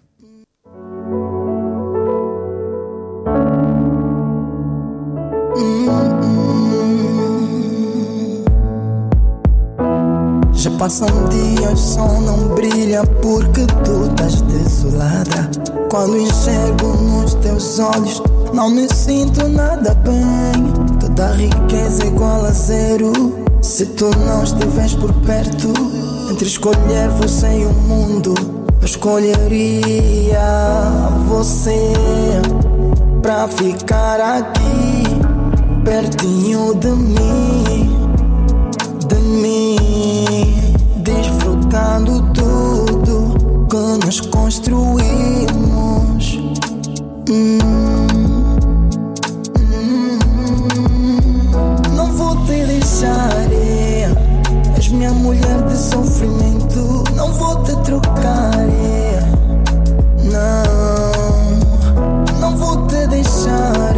Já 10.61 10.69
passam 10.77 11.07
dias, 11.29 11.73
o 11.73 11.75
sol 11.75 12.21
não 12.21 12.49
brilha 12.49 13.01
porque 13.19 13.65
tu 13.83 14.05
estás 14.05 14.43
desolada. 14.43 15.49
Quando 15.89 16.19
enxergo 16.19 16.85
nos 16.97 17.33
teus 17.33 17.79
olhos, 17.79 18.21
não 18.53 18.69
me 18.69 18.87
sinto 18.93 19.47
nada 19.47 19.95
bem. 19.95 20.71
Toda 20.99 21.31
riqueza 21.31 22.03
é 22.03 22.07
igual 22.09 22.45
a 22.45 22.51
zero. 22.51 23.11
Se 23.59 23.87
tu 23.87 24.11
não 24.17 24.43
estiveres 24.43 24.93
por 24.93 25.11
perto, 25.25 25.73
entre 26.29 26.45
escolher 26.45 27.09
você 27.09 27.61
e 27.61 27.65
o 27.65 27.73
mundo, 27.73 28.35
eu 28.79 28.85
escolheria 28.85 30.39
você 31.27 31.91
pra 33.23 33.47
ficar 33.47 34.21
aqui, 34.21 35.05
pertinho 35.83 36.75
de 36.75 36.89
mim 36.89 38.01
de 39.11 39.15
mim, 39.15 39.60
desfrutando 41.71 42.21
tudo 42.33 43.33
que 43.69 43.77
nós 44.05 44.19
construímos. 44.19 46.37
Hum, 47.29 47.57
hum, 49.57 50.19
não 51.95 52.11
vou 52.11 52.35
te 52.45 52.65
deixar, 52.65 53.31
és 54.75 54.89
minha 54.89 55.13
mulher 55.13 55.61
de 55.67 55.77
sofrimento. 55.77 57.05
Não 57.15 57.31
vou 57.31 57.63
te 57.63 57.73
trocar, 57.83 58.67
não, 60.25 61.53
não 62.39 62.57
vou 62.57 62.85
te 62.87 63.07
deixar. 63.07 63.95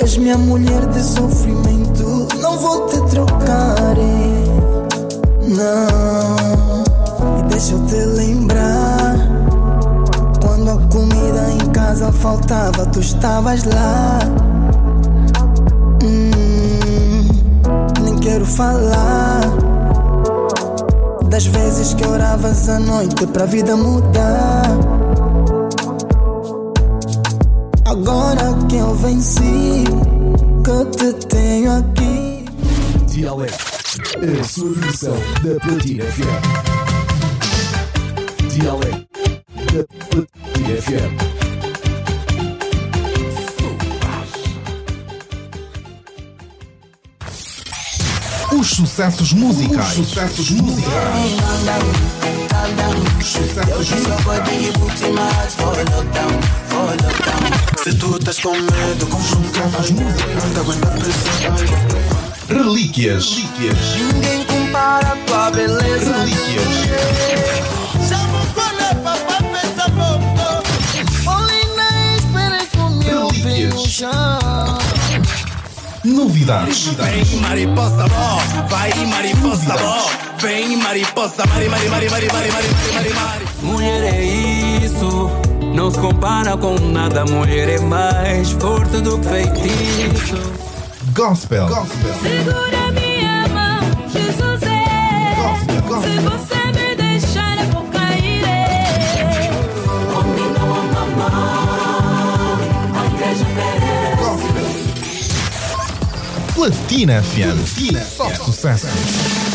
És 0.00 0.18
minha 0.18 0.36
mulher 0.36 0.84
de 0.88 1.02
sofrimento, 1.02 2.28
não 2.40 2.58
vou 2.58 2.86
te 2.88 3.00
trocar. 3.10 3.96
Não, 5.54 6.21
deixa 7.62 7.74
eu 7.74 7.86
te 7.86 7.94
lembrar. 8.16 9.14
Quando 10.42 10.70
a 10.70 10.76
comida 10.88 11.52
em 11.52 11.70
casa 11.70 12.10
faltava, 12.10 12.86
tu 12.86 12.98
estavas 12.98 13.62
lá. 13.64 14.18
Hum, 16.02 17.28
nem 18.02 18.18
quero 18.18 18.44
falar 18.44 19.42
das 21.28 21.46
vezes 21.46 21.94
que 21.94 22.04
oravas 22.04 22.68
à 22.68 22.80
noite 22.80 23.26
pra 23.28 23.46
vida 23.46 23.76
mudar. 23.76 24.64
Agora 27.84 28.54
que 28.68 28.76
eu 28.76 28.94
venci, 28.96 29.84
que 30.64 30.84
te 30.96 31.12
tenho 31.26 31.78
aqui. 31.78 32.44
Dialeto, 33.06 33.54
a 34.16 34.20
versão 34.20 35.14
da 35.44 35.60
Platina 35.60 36.04
FM. 36.04 36.71
Dialeto 38.52 39.06
da 39.54 39.84
Platina 40.10 40.82
FM. 40.82 41.16
Os 48.52 48.68
sucessos 48.68 49.32
musicais. 49.32 49.98
Os 49.98 50.06
sucessos 50.06 50.50
musicais. 50.50 50.92
Se 57.82 57.94
tu 57.94 58.16
estás 58.18 58.38
com 58.40 58.52
medo, 58.52 59.06
com 59.06 59.20
sucessos 59.22 59.90
musicais, 59.92 60.58
aguenta 60.58 60.88
a 60.88 60.90
pressão. 60.90 61.56
Relíquias. 62.48 63.30
Relíquias. 63.30 63.96
Ninguém 64.12 64.44
compara 64.44 65.08
a 65.08 65.16
tua 65.24 65.50
beleza. 65.50 66.14
Relíquias. 66.18 67.81
Novidades. 76.04 76.86
Vem 76.88 77.40
mariposa 77.40 78.08
bó, 78.08 78.38
vai 78.68 78.92
mariposa 79.06 79.76
bó, 79.76 80.10
vem 80.38 80.76
mariposa, 80.76 81.46
mari 81.46 81.68
mari 81.68 81.88
mari 81.88 82.10
mari 82.10 82.26
mari 82.32 82.50
mari 82.50 82.68
mari 82.94 83.14
mari. 83.14 83.44
Mulher 83.62 84.02
é 84.12 84.24
isso, 84.84 85.30
não 85.72 85.88
se 85.88 86.00
compara 86.00 86.56
com 86.56 86.74
nada. 86.80 87.24
Mulher 87.26 87.68
é 87.68 87.78
mais 87.78 88.50
forte 88.50 89.00
do 89.00 89.20
que 89.20 89.28
feitiço. 89.28 90.36
Gospel. 91.14 91.68
Segura 91.68 92.90
minha 92.90 93.46
mão, 93.48 93.80
Jesus 94.08 94.62
é. 94.64 95.36
Se 96.02 96.18
você 96.18 96.72
me 96.72 96.81
Platina 106.62 107.20
FM. 107.20 107.58
Só 108.04 108.32
sucesso. 108.36 109.51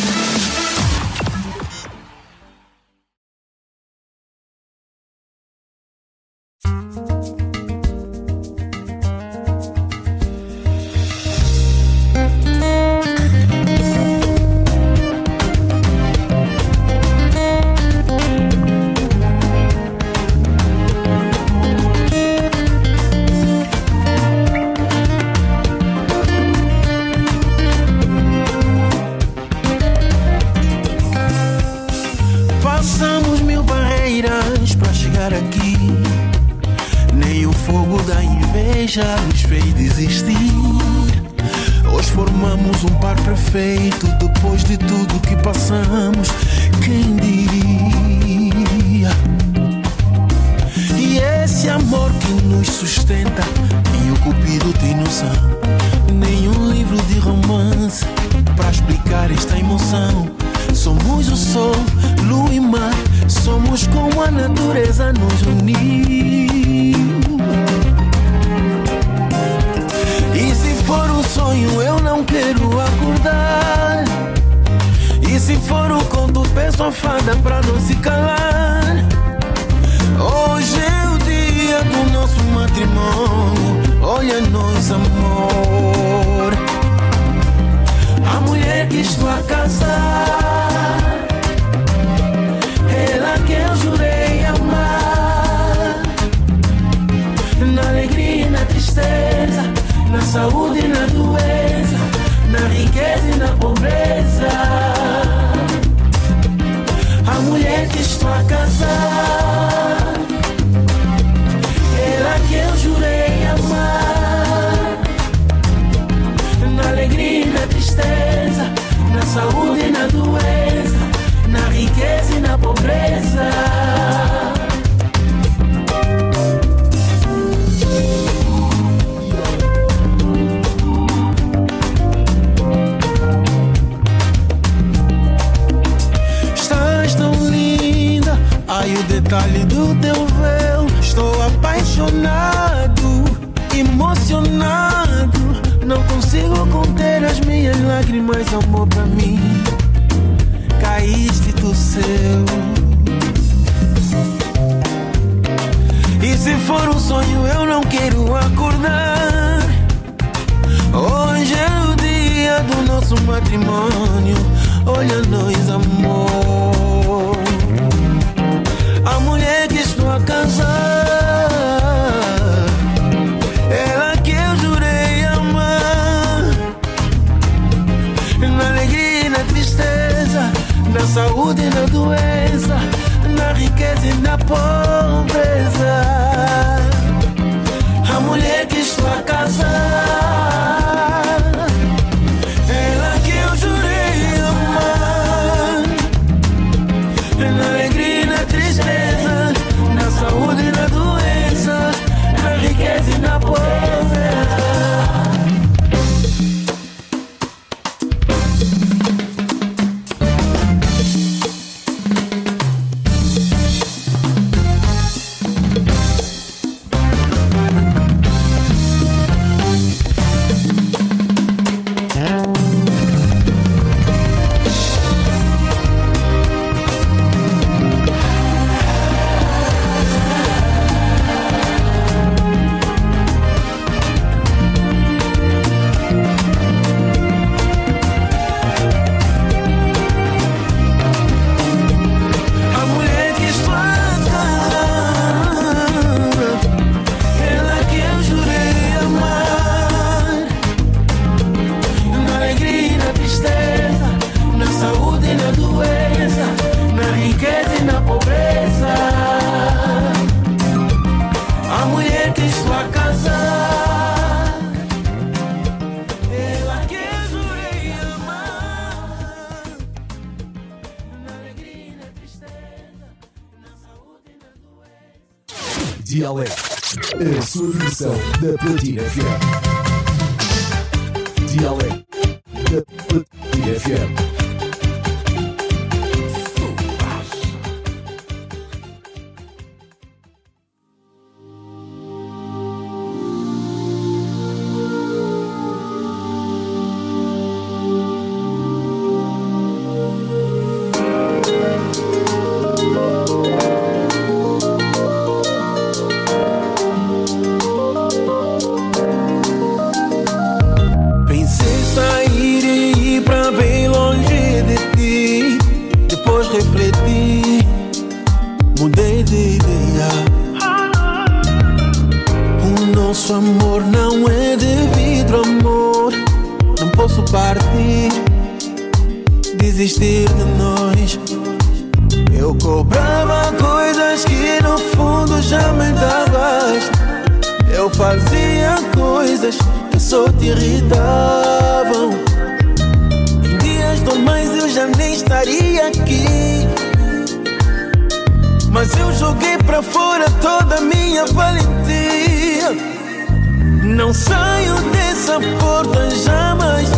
Não 353.98 354.14
saio 354.14 354.76
dessa 354.92 355.40
porta 355.60 356.08
jamais. 356.24 356.97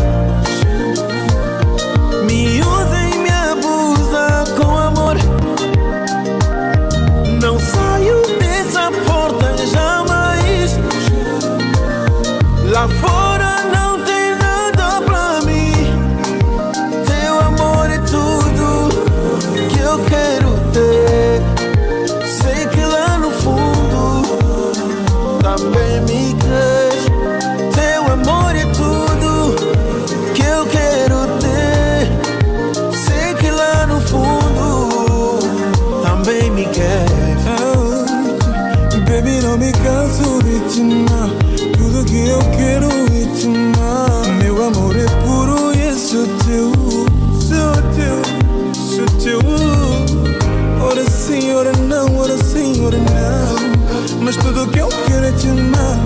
Mas 54.30 54.38
tudo 54.38 54.68
que 54.68 54.78
eu 54.78 54.88
quero 55.08 55.26
é 55.26 55.32
te 55.32 55.48
amar. 55.48 55.98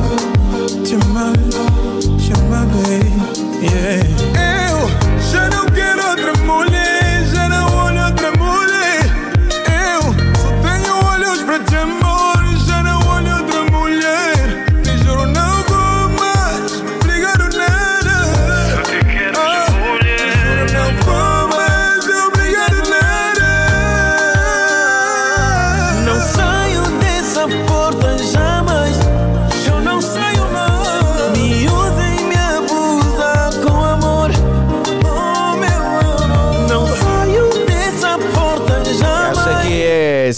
Te 0.86 0.96
amar, 0.96 1.34
te 2.18 2.32
amar, 2.40 2.66
baby. 2.68 3.12
Yeah. 3.62 4.08
Eu 4.72 4.88
já 5.30 5.50
não 5.50 5.66
quero 5.66 5.93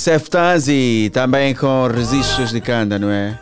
Seftazi, 0.06 1.10
também 1.12 1.56
com 1.56 1.88
registros 1.88 2.52
de 2.52 2.62
canda, 2.62 3.00
não 3.00 3.10
é? 3.10 3.40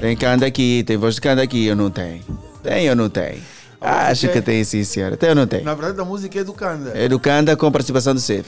Tem 0.00 0.16
canda 0.16 0.44
aqui, 0.44 0.82
tem 0.84 0.96
voz 0.96 1.14
de 1.14 1.20
canda 1.20 1.40
aqui, 1.40 1.66
eu 1.66 1.76
não 1.76 1.88
tenho. 1.88 2.20
Tem 2.64 2.90
ou 2.90 2.96
não 2.96 3.08
tem? 3.08 3.40
Acho 3.80 4.26
que 4.28 4.42
tem 4.42 4.64
sim, 4.64 4.82
senhora. 4.82 5.16
Tem 5.16 5.28
ou 5.28 5.36
não 5.36 5.46
tem? 5.46 5.62
Na 5.62 5.72
verdade, 5.74 6.00
a 6.00 6.04
música 6.04 6.40
é 6.40 6.42
do 6.42 6.52
Kanda. 6.52 6.90
É 6.96 7.08
do 7.08 7.20
Canda 7.20 7.56
com 7.56 7.70
participação 7.70 8.12
do 8.12 8.20
Cef. 8.20 8.44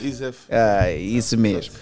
Ah, 0.51 0.91
isso 0.91 1.37
mesmo. 1.37 1.73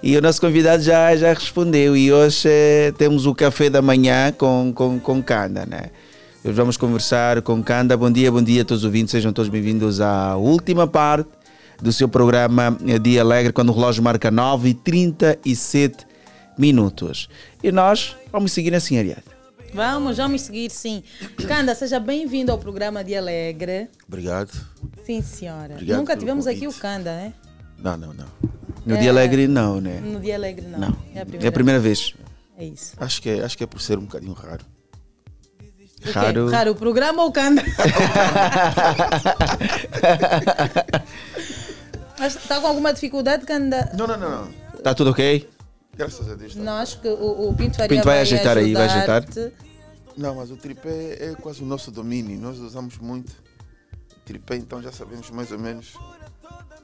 E 0.00 0.16
o 0.16 0.22
nosso 0.22 0.40
convidado 0.40 0.84
já, 0.84 1.16
já 1.16 1.32
respondeu. 1.32 1.96
E 1.96 2.12
hoje 2.12 2.46
eh, 2.48 2.92
temos 2.96 3.26
o 3.26 3.34
café 3.34 3.68
da 3.68 3.82
manhã 3.82 4.30
com, 4.30 4.72
com, 4.72 5.00
com 5.00 5.20
Canda, 5.20 5.66
né? 5.66 5.86
Hoje 6.44 6.54
vamos 6.54 6.76
conversar 6.76 7.42
com 7.42 7.60
Canda. 7.60 7.96
Bom 7.96 8.08
dia, 8.08 8.30
bom 8.30 8.40
dia 8.40 8.62
a 8.62 8.64
todos 8.64 8.84
os 8.84 8.86
ouvintes. 8.86 9.10
Sejam 9.10 9.32
todos 9.32 9.48
bem-vindos 9.48 10.00
à 10.00 10.36
última 10.36 10.86
parte 10.86 11.28
do 11.80 11.92
seu 11.92 12.08
programa 12.08 12.76
eh, 12.86 12.98
Dia 12.98 13.22
Alegre, 13.22 13.52
quando 13.52 13.70
o 13.70 13.72
relógio 13.72 14.02
marca 14.02 14.30
9 14.30 14.68
e 14.70 14.74
37 14.74 16.06
minutos. 16.56 17.28
E 17.62 17.72
nós 17.72 18.16
vamos 18.32 18.52
seguir 18.52 18.74
assim, 18.74 18.98
Ariadne. 18.98 19.24
Vamos, 19.72 20.18
vamos 20.18 20.42
seguir 20.42 20.70
sim. 20.70 21.02
Canda, 21.48 21.74
seja 21.74 21.98
bem-vindo 21.98 22.52
ao 22.52 22.58
programa 22.58 23.02
de 23.02 23.16
Alegre. 23.16 23.88
Obrigado. 24.06 24.52
Sim, 25.04 25.20
senhora. 25.20 25.74
Obrigado 25.74 25.98
Nunca 25.98 26.16
tivemos 26.16 26.46
aqui 26.46 26.60
o 26.60 26.66
convite. 26.66 26.80
Canda, 26.80 27.10
né? 27.16 27.32
Não, 27.78 27.96
não, 27.96 28.14
não. 28.14 28.26
No 28.86 28.94
É. 28.94 29.00
Dia 29.00 29.10
Alegre, 29.10 29.48
não, 29.48 29.80
né? 29.80 30.00
No 30.00 30.20
Dia 30.20 30.36
Alegre, 30.36 30.64
não. 30.66 30.78
Não. 30.78 30.96
É 31.12 31.20
a 31.20 31.26
primeira, 31.26 31.46
É 31.46 31.48
a 31.48 31.52
primeira 31.52 31.80
vez. 31.80 32.14
É 32.56 32.64
isso. 32.64 32.92
Acho 32.98 33.20
que, 33.20 33.28
é, 33.30 33.44
acho 33.44 33.58
que 33.58 33.64
é 33.64 33.66
por 33.66 33.80
ser 33.80 33.98
um 33.98 34.02
bocadinho 34.02 34.32
raro. 34.32 34.64
O? 36.06 36.10
Raro. 36.12 36.50
Raro, 36.50 36.70
o 36.70 36.74
programa 36.76 37.22
ou 37.22 37.30
o 37.30 37.32
Canda? 37.32 37.62
Mas 42.18 42.36
está 42.36 42.60
com 42.60 42.66
alguma 42.66 42.92
dificuldade, 42.92 43.44
Canda? 43.44 43.90
Não, 43.96 44.06
não, 44.06 44.16
não. 44.18 44.44
não. 44.46 44.52
Tá 44.82 44.94
tudo 44.94 45.10
ok? 45.10 45.48
Graças 45.96 46.28
a 46.30 46.34
Deus. 46.34 46.54
Não, 46.56 46.74
acho 46.74 47.00
que 47.00 47.08
o, 47.08 47.48
o 47.48 47.54
Pinto 47.54 47.76
Faria 47.76 47.96
Pinto 47.96 48.04
vai 48.06 48.20
ajeitar 48.20 48.56
aí, 48.58 48.72
vai 48.74 48.84
ajeitar. 48.86 49.24
Não, 50.16 50.34
mas 50.36 50.50
o 50.50 50.56
tripé 50.56 51.16
é 51.20 51.34
quase 51.40 51.62
o 51.62 51.66
nosso 51.66 51.90
domínio. 51.90 52.38
Nós 52.40 52.58
usamos 52.58 52.98
muito 52.98 53.30
o 53.30 54.20
tripé, 54.24 54.56
então 54.56 54.80
já 54.82 54.92
sabemos 54.92 55.30
mais 55.30 55.50
ou 55.50 55.58
menos 55.58 55.94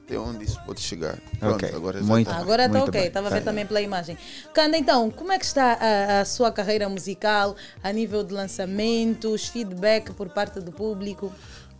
até 0.03 0.17
onde 0.17 0.43
isso 0.45 0.59
pode 0.65 0.81
chegar. 0.81 1.17
Pronto, 1.39 1.55
Ok, 1.55 1.69
agora 1.73 2.01
muito 2.01 2.29
tá. 2.29 2.37
Agora 2.37 2.65
está 2.65 2.79
ok, 2.79 2.91
bem. 2.91 3.07
estava 3.07 3.27
a 3.27 3.29
Tá. 3.29 3.35
ver 3.37 3.43
também 3.43 3.65
pela 3.65 3.81
imagem. 3.81 4.17
Canda, 4.53 4.77
então, 4.77 5.09
como 5.09 5.31
é 5.31 5.39
que 5.39 5.45
está 5.45 5.73
a, 5.79 6.21
a 6.21 6.25
sua 6.25 6.51
carreira 6.51 6.89
musical 6.89 7.55
a 7.83 7.91
nível 7.93 8.23
de 8.23 8.33
lançamentos, 8.33 9.47
feedback 9.47 10.11
por 10.13 10.29
parte 10.29 10.59
do 10.59 10.71
público? 10.71 11.31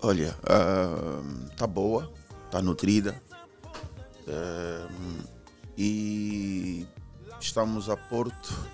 Olha, 0.02 0.36
está 1.52 1.68
boa, 1.68 2.12
está 2.46 2.62
nutrida. 2.62 3.16
E 5.78 6.86
estamos 7.40 7.90
a 7.90 7.98
porto 7.98 8.70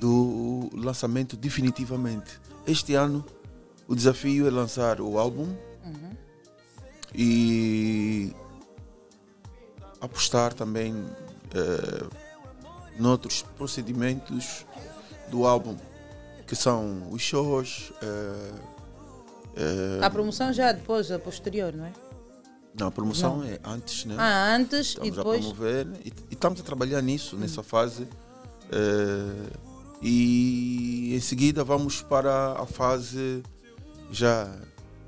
do 0.00 0.70
lançamento 0.74 1.36
definitivamente. 1.36 2.40
Este 2.66 2.94
ano 2.94 3.24
o 3.86 3.94
desafio 3.94 4.46
é 4.46 4.50
lançar 4.50 5.00
o 5.00 5.18
álbum 5.18 5.54
e 7.14 8.34
apostar 10.00 10.52
também 10.54 10.94
eh, 11.54 12.06
noutros 12.98 13.42
procedimentos 13.56 14.66
do 15.30 15.46
álbum, 15.46 15.76
que 16.46 16.56
são 16.56 17.08
os 17.10 17.22
shows. 17.22 17.92
eh, 18.02 18.52
eh, 19.56 20.04
A 20.04 20.10
promoção 20.10 20.52
já 20.52 20.72
depois, 20.72 21.10
a 21.10 21.18
posterior, 21.18 21.72
não 21.72 21.84
é? 21.86 21.92
Não, 22.78 22.86
a 22.86 22.90
promoção 22.90 23.38
Não. 23.38 23.44
é 23.44 23.58
antes, 23.64 24.04
né? 24.06 24.14
Ah, 24.18 24.54
antes 24.56 24.88
estamos 24.88 25.08
e 25.08 25.10
depois. 25.10 25.38
a 25.38 25.40
promover 25.40 25.86
e, 26.04 26.08
e 26.08 26.34
estamos 26.34 26.60
a 26.60 26.62
trabalhar 26.62 27.02
nisso, 27.02 27.36
nessa 27.36 27.62
fase. 27.62 28.08
eh, 28.70 29.50
e 30.00 31.14
em 31.14 31.20
seguida 31.20 31.62
vamos 31.62 32.02
para 32.02 32.52
a 32.60 32.66
fase 32.66 33.42
já 34.10 34.50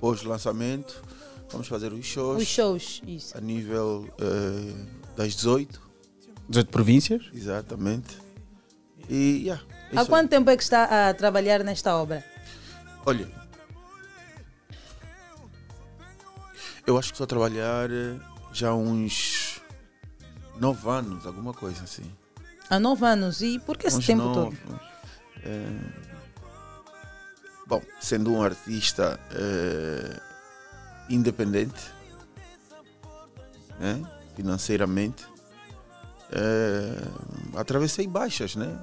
pós-lançamento. 0.00 1.02
Vamos 1.50 1.66
fazer 1.68 1.92
os 1.92 2.04
shows. 2.04 2.42
Os 2.42 2.48
shows, 2.48 3.02
isso. 3.06 3.36
A 3.36 3.40
nível 3.40 4.08
eh, 4.20 4.74
das 5.16 5.34
18. 5.34 5.80
18 6.48 6.70
províncias? 6.70 7.22
Exatamente. 7.32 8.18
E, 9.08 9.42
yeah, 9.44 9.62
é 9.92 9.98
Há 9.98 10.04
quanto 10.06 10.30
tempo 10.30 10.48
é 10.50 10.56
que 10.56 10.62
está 10.62 11.08
a 11.08 11.14
trabalhar 11.14 11.62
nesta 11.64 11.94
obra? 11.96 12.16
aí. 12.16 12.24
Olha, 13.06 13.28
eu 16.86 16.98
acho 16.98 17.08
que 17.08 17.14
estou 17.14 17.24
a 17.24 17.28
trabalhar 17.28 17.90
eh, 17.90 18.18
já 18.52 18.70
há 18.70 18.74
uns 18.74 19.60
9 20.58 20.88
anos, 20.88 21.26
alguma 21.26 21.52
coisa 21.52 21.82
assim. 21.84 22.04
Há 22.70 22.78
nove 22.78 23.04
anos. 23.06 23.40
E 23.42 23.58
por 23.58 23.76
que 23.76 23.86
esse 23.86 23.98
Uns 23.98 24.06
tempo 24.06 24.22
nove. 24.22 24.56
todo? 24.56 24.80
Eh, 25.42 25.80
bom, 27.66 27.82
sendo 28.00 28.32
um 28.32 28.42
artista 28.42 29.18
eh, 29.32 30.20
independente, 31.10 31.90
né, 33.78 34.02
financeiramente, 34.34 35.26
eh, 36.32 37.08
atravessei 37.56 38.06
baixas, 38.06 38.56
né, 38.56 38.78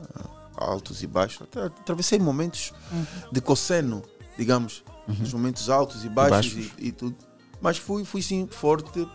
altos 0.55 1.01
e 1.03 1.07
baixos. 1.07 1.41
Atra- 1.43 1.65
Atravessei 1.67 2.19
momentos 2.19 2.71
Uhum. 2.91 3.05
de 3.31 3.41
cosseno, 3.41 4.03
digamos, 4.37 4.83
Uhum. 5.07 5.23
os 5.23 5.33
momentos 5.33 5.69
altos 5.69 6.05
e 6.05 6.09
baixos, 6.09 6.53
Baixos. 6.53 6.71
E, 6.77 6.87
e 6.87 6.91
tudo. 6.91 7.15
Mas 7.61 7.77
fui, 7.77 8.03
fui 8.03 8.21
sim 8.21 8.47
forte 8.47 9.07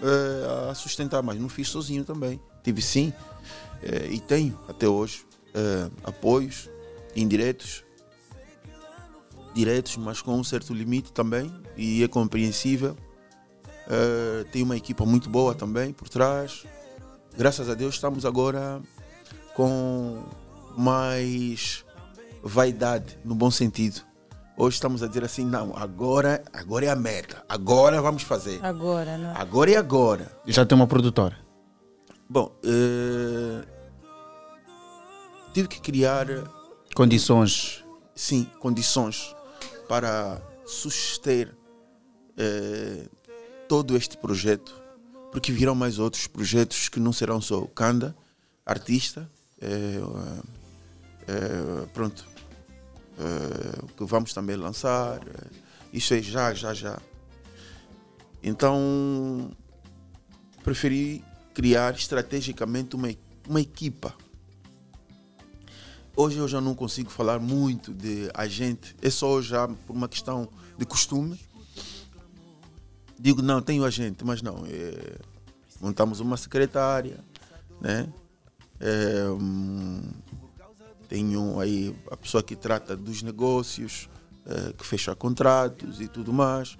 eh, 0.00 0.70
a 0.70 0.74
sustentar, 0.74 1.22
mas 1.22 1.38
não 1.38 1.48
fiz 1.48 1.68
sozinho 1.68 2.04
também. 2.04 2.40
Tive 2.62 2.82
sim, 2.82 3.12
eh, 3.82 4.08
e 4.10 4.20
tenho 4.20 4.58
até 4.68 4.88
hoje, 4.88 5.24
eh, 5.54 5.90
apoios 6.04 6.68
indiretos, 7.14 7.84
diretos, 9.54 9.96
mas 9.96 10.20
com 10.20 10.34
um 10.34 10.44
certo 10.44 10.72
limite 10.72 11.12
também, 11.12 11.52
e 11.76 12.02
é 12.02 12.08
compreensível. 12.08 12.96
Tenho 14.50 14.64
uma 14.64 14.76
equipa 14.76 15.04
muito 15.04 15.28
boa 15.28 15.54
também 15.54 15.92
por 15.92 16.08
trás. 16.08 16.64
Graças 17.36 17.68
a 17.68 17.74
Deus 17.74 17.94
estamos 17.96 18.24
agora 18.24 18.80
com 19.54 20.24
mais 20.78 21.84
vaidade, 22.42 23.18
no 23.22 23.34
bom 23.34 23.50
sentido. 23.50 24.00
Hoje 24.56 24.74
estamos 24.76 25.02
a 25.02 25.06
dizer 25.06 25.24
assim, 25.24 25.44
não, 25.46 25.74
agora, 25.76 26.42
agora 26.52 26.84
é 26.84 26.88
a 26.90 26.96
meta, 26.96 27.42
agora 27.48 28.02
vamos 28.02 28.22
fazer. 28.22 28.64
Agora, 28.64 29.16
não 29.16 29.30
é? 29.30 29.34
Agora 29.36 29.70
é 29.70 29.76
agora. 29.76 30.30
Já 30.46 30.64
tem 30.66 30.76
uma 30.76 30.86
produtora. 30.86 31.36
Bom, 32.28 32.52
eh, 32.62 33.64
tive 35.54 35.68
que 35.68 35.80
criar 35.80 36.26
Condições. 36.94 37.82
sim, 38.14 38.44
condições 38.60 39.34
para 39.88 40.40
suster 40.66 41.54
eh, 42.36 43.08
todo 43.68 43.96
este 43.96 44.18
projeto, 44.18 44.74
porque 45.30 45.50
virão 45.50 45.74
mais 45.74 45.98
outros 45.98 46.26
projetos 46.26 46.90
que 46.90 47.00
não 47.00 47.12
serão 47.12 47.40
só 47.40 47.58
o 47.58 47.68
Kanda, 47.68 48.14
artista, 48.66 49.28
eh, 49.60 49.98
pronto, 51.94 52.26
eh, 53.18 53.86
que 53.96 54.04
vamos 54.04 54.32
também 54.32 54.56
lançar, 54.56 55.20
eh, 55.26 55.50
isso 55.92 56.14
é 56.14 56.22
já, 56.22 56.52
já, 56.54 56.72
já. 56.72 56.98
Então, 58.42 59.50
preferi 60.64 61.24
criar 61.54 61.94
estrategicamente 61.94 62.96
uma, 62.96 63.08
uma 63.48 63.60
equipa. 63.60 64.14
Hoje 66.16 66.38
eu 66.38 66.48
já 66.48 66.60
não 66.60 66.74
consigo 66.74 67.10
falar 67.10 67.38
muito 67.38 67.92
de 67.94 68.30
agente, 68.34 68.94
é 69.00 69.08
só 69.08 69.40
já 69.40 69.66
por 69.68 69.94
uma 69.96 70.08
questão 70.08 70.48
de 70.76 70.84
costume. 70.84 71.40
Digo, 73.18 73.40
não, 73.40 73.62
tenho 73.62 73.84
agente, 73.84 74.24
mas 74.24 74.42
não. 74.42 74.64
é, 74.66 75.18
montamos 75.80 76.20
uma 76.20 76.36
secretária, 76.36 77.18
né? 77.80 78.12
É, 78.80 79.24
hum, 81.12 81.14
tenho 81.14 81.60
aí 81.60 81.94
a 82.10 82.16
pessoa 82.16 82.42
que 82.42 82.56
trata 82.56 82.96
dos 82.96 83.22
negócios, 83.22 84.08
é, 84.46 84.72
que 84.72 84.84
fecha 84.86 85.14
contratos 85.14 86.00
e 86.00 86.08
tudo 86.08 86.32
mais. 86.32 86.76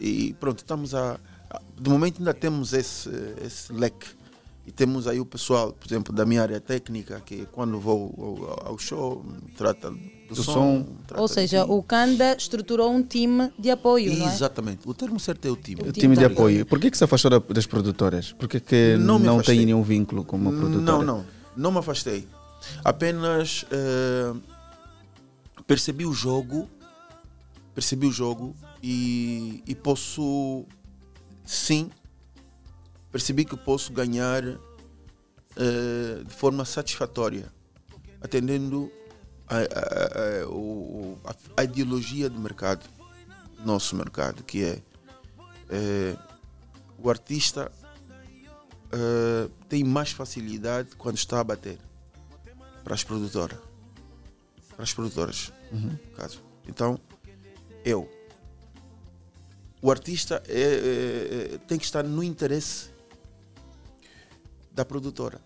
E 0.00 0.34
pronto, 0.40 0.58
estamos 0.58 0.94
a. 0.94 1.18
a- 1.50 1.60
De 1.80 1.88
momento 1.90 2.18
ainda 2.18 2.34
temos 2.34 2.72
esse, 2.72 3.08
esse 3.44 3.72
leque. 3.72 4.06
E 4.64 4.70
temos 4.70 5.08
aí 5.08 5.18
o 5.18 5.26
pessoal, 5.26 5.72
por 5.72 5.86
exemplo, 5.88 6.14
da 6.14 6.24
minha 6.24 6.40
área 6.40 6.60
técnica, 6.60 7.20
que 7.26 7.46
quando 7.50 7.80
vou 7.80 8.14
ao, 8.64 8.68
ao 8.70 8.78
show, 8.78 9.24
trata 9.56 9.90
do, 9.90 9.98
Do 10.28 10.36
som. 10.36 10.52
som. 10.52 10.86
trata 11.04 11.20
Ou 11.20 11.26
seja, 11.26 11.64
o 11.64 11.82
Kanda 11.82 12.36
estruturou 12.36 12.88
um 12.92 13.02
time 13.02 13.50
de 13.58 13.70
apoio, 13.72 14.16
não 14.16 14.28
é? 14.28 14.32
Exatamente. 14.32 14.88
O 14.88 14.94
termo 14.94 15.18
certo 15.18 15.46
é 15.48 15.50
o 15.50 15.56
time. 15.56 15.82
O 15.82 15.90
time 15.92 16.16
de 16.16 16.24
apoio. 16.24 16.64
Por 16.64 16.78
que, 16.78 16.92
que 16.92 16.96
se 16.96 17.02
afastou 17.02 17.28
da- 17.30 17.38
das 17.40 17.66
produtoras? 17.66 18.32
Por 18.32 18.48
que, 18.48 18.60
que 18.60 18.96
Não 19.00 19.18
não, 19.18 19.42
tem 19.42 19.64
nenhum 19.66 19.82
vínculo 19.82 20.24
com 20.24 20.36
uma 20.36 20.52
produtora? 20.52 20.80
Não, 20.98 21.02
não. 21.02 21.24
Não 21.56 21.72
me 21.72 21.78
afastei. 21.78 22.28
Apenas 22.84 23.64
eh, 23.70 24.32
percebi 25.66 26.04
o 26.06 26.12
jogo, 26.12 26.68
percebi 27.74 28.06
o 28.06 28.12
jogo 28.12 28.54
e, 28.82 29.62
e 29.66 29.74
posso, 29.74 30.64
sim, 31.44 31.90
percebi 33.10 33.44
que 33.44 33.56
posso 33.56 33.92
ganhar 33.92 34.42
eh, 34.44 36.22
de 36.26 36.34
forma 36.34 36.64
satisfatória, 36.64 37.52
atendendo 38.20 38.90
a, 39.48 39.56
a- 39.56 39.60
a- 41.30 41.60
a- 41.60 41.64
ideologia 41.64 42.28
do 42.30 42.38
mercado, 42.40 42.86
nosso 43.64 43.94
mercado, 43.96 44.42
que 44.42 44.64
é 44.64 44.82
eh, 45.70 46.16
o 46.98 47.08
artista 47.10 47.70
tem 49.70 49.82
mais 49.82 50.10
facilidade 50.12 50.90
quando 50.98 51.16
está 51.16 51.40
a 51.40 51.44
bater 51.44 51.78
para 52.82 52.94
as 52.94 53.04
produtoras. 53.04 53.58
Para 54.74 54.82
as 54.82 54.92
produtoras, 54.92 55.52
Uhum. 55.72 55.96
caso. 56.16 56.40
Então, 56.68 56.98
eu. 57.84 58.08
O 59.80 59.90
artista 59.90 60.42
é- 60.46 60.60
é- 60.60 61.54
é- 61.54 61.58
tem 61.58 61.78
que 61.78 61.84
estar 61.84 62.02
no 62.04 62.22
interesse 62.22 62.90
da 64.72 64.84
produtora. 64.84 65.40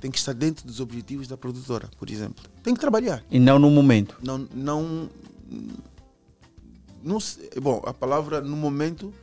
Tem 0.00 0.10
que 0.10 0.18
estar 0.18 0.34
dentro 0.34 0.66
dos 0.66 0.80
objetivos 0.80 1.26
da 1.26 1.36
produtora, 1.36 1.88
por 1.96 2.10
exemplo. 2.10 2.44
Tem 2.62 2.74
que 2.74 2.80
trabalhar. 2.80 3.24
E 3.30 3.38
não 3.38 3.58
no 3.58 3.70
momento. 3.70 4.18
Não, 4.22 4.38
não, 4.52 5.08
não 7.02 7.18
bom, 7.60 7.82
a 7.86 7.94
palavra 7.94 8.40
no 8.40 8.56
momento 8.56 9.14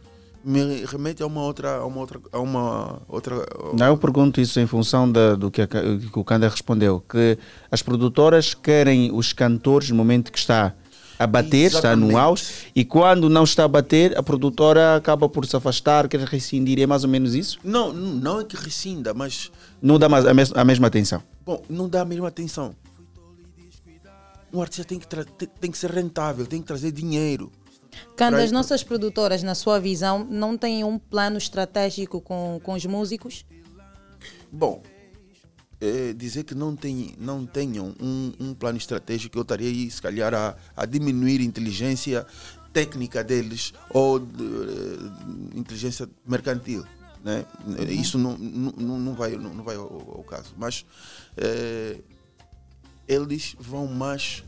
me 0.44 0.84
remete 0.86 1.22
a 1.22 1.28
uma 1.28 1.42
outra, 1.42 1.78
a 1.78 1.86
uma 1.86 2.00
outra, 2.00 2.20
a 2.32 2.40
uma 2.40 3.02
outra. 3.08 3.46
Não, 3.78 3.88
eu 3.88 3.98
pergunto 3.98 4.42
isso 4.42 4.60
em 4.60 4.66
função 4.68 5.12
da- 5.12 5.36
do 5.36 5.52
que, 5.52 5.62
a 5.62 5.68
que 5.68 6.10
o 6.16 6.24
Kanda 6.24 6.48
respondeu, 6.50 7.00
que 7.08 7.38
as 7.70 7.82
produtoras 7.82 8.54
querem 8.54 9.12
os 9.14 9.34
cantores 9.34 9.90
no 9.90 9.96
momento 9.96 10.32
que 10.32 10.40
está 10.40 10.74
a 11.20 11.28
bater, 11.28 11.68
está 11.72 11.96
no 11.96 12.08
Exatamente. 12.08 12.16
auge, 12.16 12.46
e 12.76 12.84
quando 12.84 13.30
não 13.30 13.44
está 13.44 13.64
a 13.66 13.68
bater, 13.68 14.18
a 14.18 14.24
produtora 14.24 14.96
acaba 14.96 15.30
por 15.30 15.46
se 15.46 15.56
afastar, 15.56 16.08
quer 16.08 16.20
rescindir, 16.22 16.80
é 16.82 16.88
mais 16.88 17.04
ou 17.04 17.10
menos 17.12 17.36
isso? 17.36 17.60
Não, 17.64 17.94
não 17.94 18.40
é 18.40 18.44
que 18.44 18.56
rescinda, 18.58 19.14
mas 19.14 19.52
Não 19.80 20.00
dá 20.00 20.10
mais 20.10 20.26
a, 20.26 20.34
mes- 20.34 20.52
a 20.56 20.64
mesma 20.66 20.88
atenção. 20.88 21.22
bom, 21.46 21.62
não 21.70 21.88
dá 21.88 22.02
a 22.02 22.06
mesma 22.06 22.28
atenção. 22.30 22.74
Um 24.54 24.62
artista 24.62 24.84
tem 24.84 25.00
que, 25.00 25.08
tem, 25.08 25.24
tem 25.62 25.72
que 25.72 25.78
ser 25.78 25.92
rentável, 25.92 26.46
tem 26.46 26.60
que 26.60 26.68
trazer 26.68 26.92
dinheiro. 26.92 27.52
Pra- 28.16 28.44
as 28.44 28.52
nossas 28.52 28.84
produtoras, 28.84 29.44
na 29.44 29.56
sua 29.56 29.80
visão, 29.80 30.24
não 30.30 30.58
têm 30.58 30.84
um 30.84 30.98
plano 30.98 31.38
estratégico 31.38 32.22
com, 32.22 32.60
com 32.64 32.74
os 32.74 32.86
músicos? 32.86 33.46
Bom, 34.52 34.84
é, 35.80 36.14
dizer 36.14 36.44
que 36.44 36.54
não, 36.54 36.76
tem, 36.76 37.14
não 37.18 37.46
tenham 37.46 37.94
um, 38.00 38.34
um 38.40 38.54
plano 38.54 38.78
estratégico, 38.78 39.38
eu 39.38 39.42
estaria 39.42 39.68
aí, 39.68 39.90
se 39.90 40.02
calhar, 40.02 40.34
a, 40.34 40.56
a 40.76 40.86
diminuir 40.86 41.42
a 41.42 41.44
inteligência 41.44 42.26
técnica 42.72 43.24
deles 43.24 43.74
ou 43.90 44.20
de, 44.20 44.44
eh, 44.44 45.58
inteligência 45.58 46.08
mercantil. 46.26 46.86
Né? 47.24 47.46
Isso 47.90 48.18
não, 48.18 48.38
não, 48.38 48.72
não 48.78 49.00
não 49.00 49.14
vai, 49.14 49.36
não, 49.36 49.54
não 49.54 49.64
vai 49.64 49.76
ao, 49.76 49.84
ao 49.84 50.24
caso. 50.24 50.54
Mas 50.58 50.86
eh, 51.38 51.98
eles 53.08 53.56
vão 53.60 53.88
mais 53.88 54.44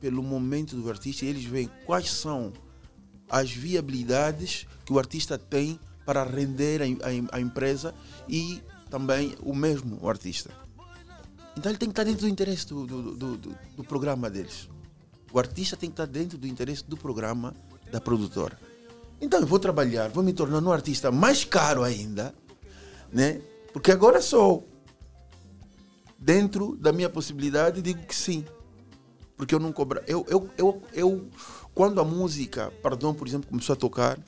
pelo 0.00 0.22
momento 0.22 0.74
do 0.76 0.88
artista 0.88 1.24
e 1.24 1.28
eles 1.28 1.44
veem 1.44 1.70
quais 1.84 2.10
são 2.10 2.52
as 3.30 3.50
viabilidades 3.50 4.66
que 4.84 4.92
o 4.92 4.98
artista 4.98 5.38
tem 5.38 5.78
para 6.04 6.24
render 6.24 6.82
a, 6.82 6.84
a- 6.84 7.36
a 7.38 7.40
empresa 7.40 7.94
e 8.28 8.60
também 8.90 9.34
o 9.42 9.54
mesmo 9.54 9.98
o 10.02 10.08
artista. 10.08 10.50
Então 11.56 11.70
ele 11.70 11.78
tem 11.78 11.88
que 11.88 11.92
estar 11.92 12.04
dentro 12.04 12.22
do 12.22 12.28
interesse 12.28 12.66
do, 12.66 12.86
do, 12.86 13.14
do, 13.14 13.36
do- 13.36 13.84
programa 13.84 14.28
deles. 14.30 14.68
O 15.32 15.38
artista 15.38 15.76
tem 15.76 15.88
que 15.90 15.94
estar 15.94 16.06
dentro 16.06 16.36
do 16.38 16.46
interesse 16.46 16.84
do 16.84 16.96
programa 16.96 17.54
da 17.92 18.00
produtora. 18.00 18.58
Então 19.20 19.38
eu 19.40 19.46
vou 19.46 19.58
trabalhar, 19.58 20.08
vou 20.08 20.22
me 20.24 20.32
tornar 20.32 20.60
um 20.62 20.72
artista 20.72 21.12
mais 21.12 21.44
caro 21.44 21.82
ainda, 21.84 22.34
né? 23.12 23.40
Porque 23.72 23.92
agora 23.92 24.20
sou 24.20 24.66
dentro 26.18 26.76
da 26.76 26.92
minha 26.92 27.08
possibilidade, 27.08 27.82
digo 27.82 28.04
que 28.06 28.14
sim. 28.14 28.44
Porque 29.36 29.54
eu 29.54 29.58
não 29.60 29.72
cobro. 29.72 30.02
Eu, 30.06 30.24
eu, 30.28 30.50
eu, 30.58 30.82
eu, 30.92 31.28
quando 31.80 31.98
a 31.98 32.04
música, 32.04 32.70
perdão, 32.82 33.14
por 33.14 33.26
exemplo, 33.26 33.48
começou 33.48 33.72
a 33.72 33.76
tocar, 33.76 34.18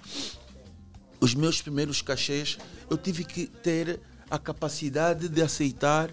os 1.21 1.35
meus 1.35 1.61
primeiros 1.61 2.01
cachês, 2.01 2.57
eu 2.89 2.97
tive 2.97 3.27
que 3.27 3.47
ter 3.47 4.01
a 4.31 4.39
capacidade 4.39 5.29
de 5.29 5.43
aceitar 5.43 6.11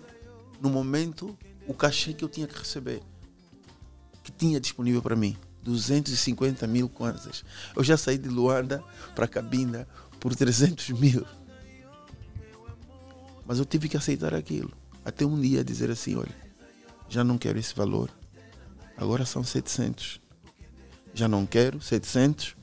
no 0.59 0.69
momento 0.69 1.37
o 1.65 1.73
cachê 1.73 2.13
que 2.13 2.25
eu 2.25 2.27
tinha 2.27 2.45
que 2.45 2.59
receber, 2.59 3.01
que 4.21 4.33
tinha 4.33 4.59
disponível 4.59 5.01
para 5.01 5.15
mim. 5.15 5.37
250 5.63 6.67
mil 6.67 6.89
kwanzas. 6.89 7.45
Eu 7.73 7.85
já 7.85 7.95
saí 7.95 8.17
de 8.17 8.27
Luanda 8.27 8.83
para 9.15 9.25
Cabinda 9.25 9.87
por 10.19 10.35
300 10.35 10.89
mil. 10.89 11.25
Mas 13.45 13.59
eu 13.59 13.65
tive 13.65 13.87
que 13.87 13.95
aceitar 13.95 14.33
aquilo. 14.33 14.73
Até 15.05 15.25
um 15.25 15.39
dia 15.39 15.63
dizer 15.63 15.89
assim: 15.89 16.17
olha, 16.17 16.35
já 17.07 17.23
não 17.23 17.37
quero 17.37 17.57
esse 17.57 17.73
valor. 17.73 18.11
Agora 18.97 19.25
são 19.25 19.41
700. 19.41 20.19
Já 21.19 21.27
não 21.27 21.45
quero 21.45 21.81
700. 21.81 22.55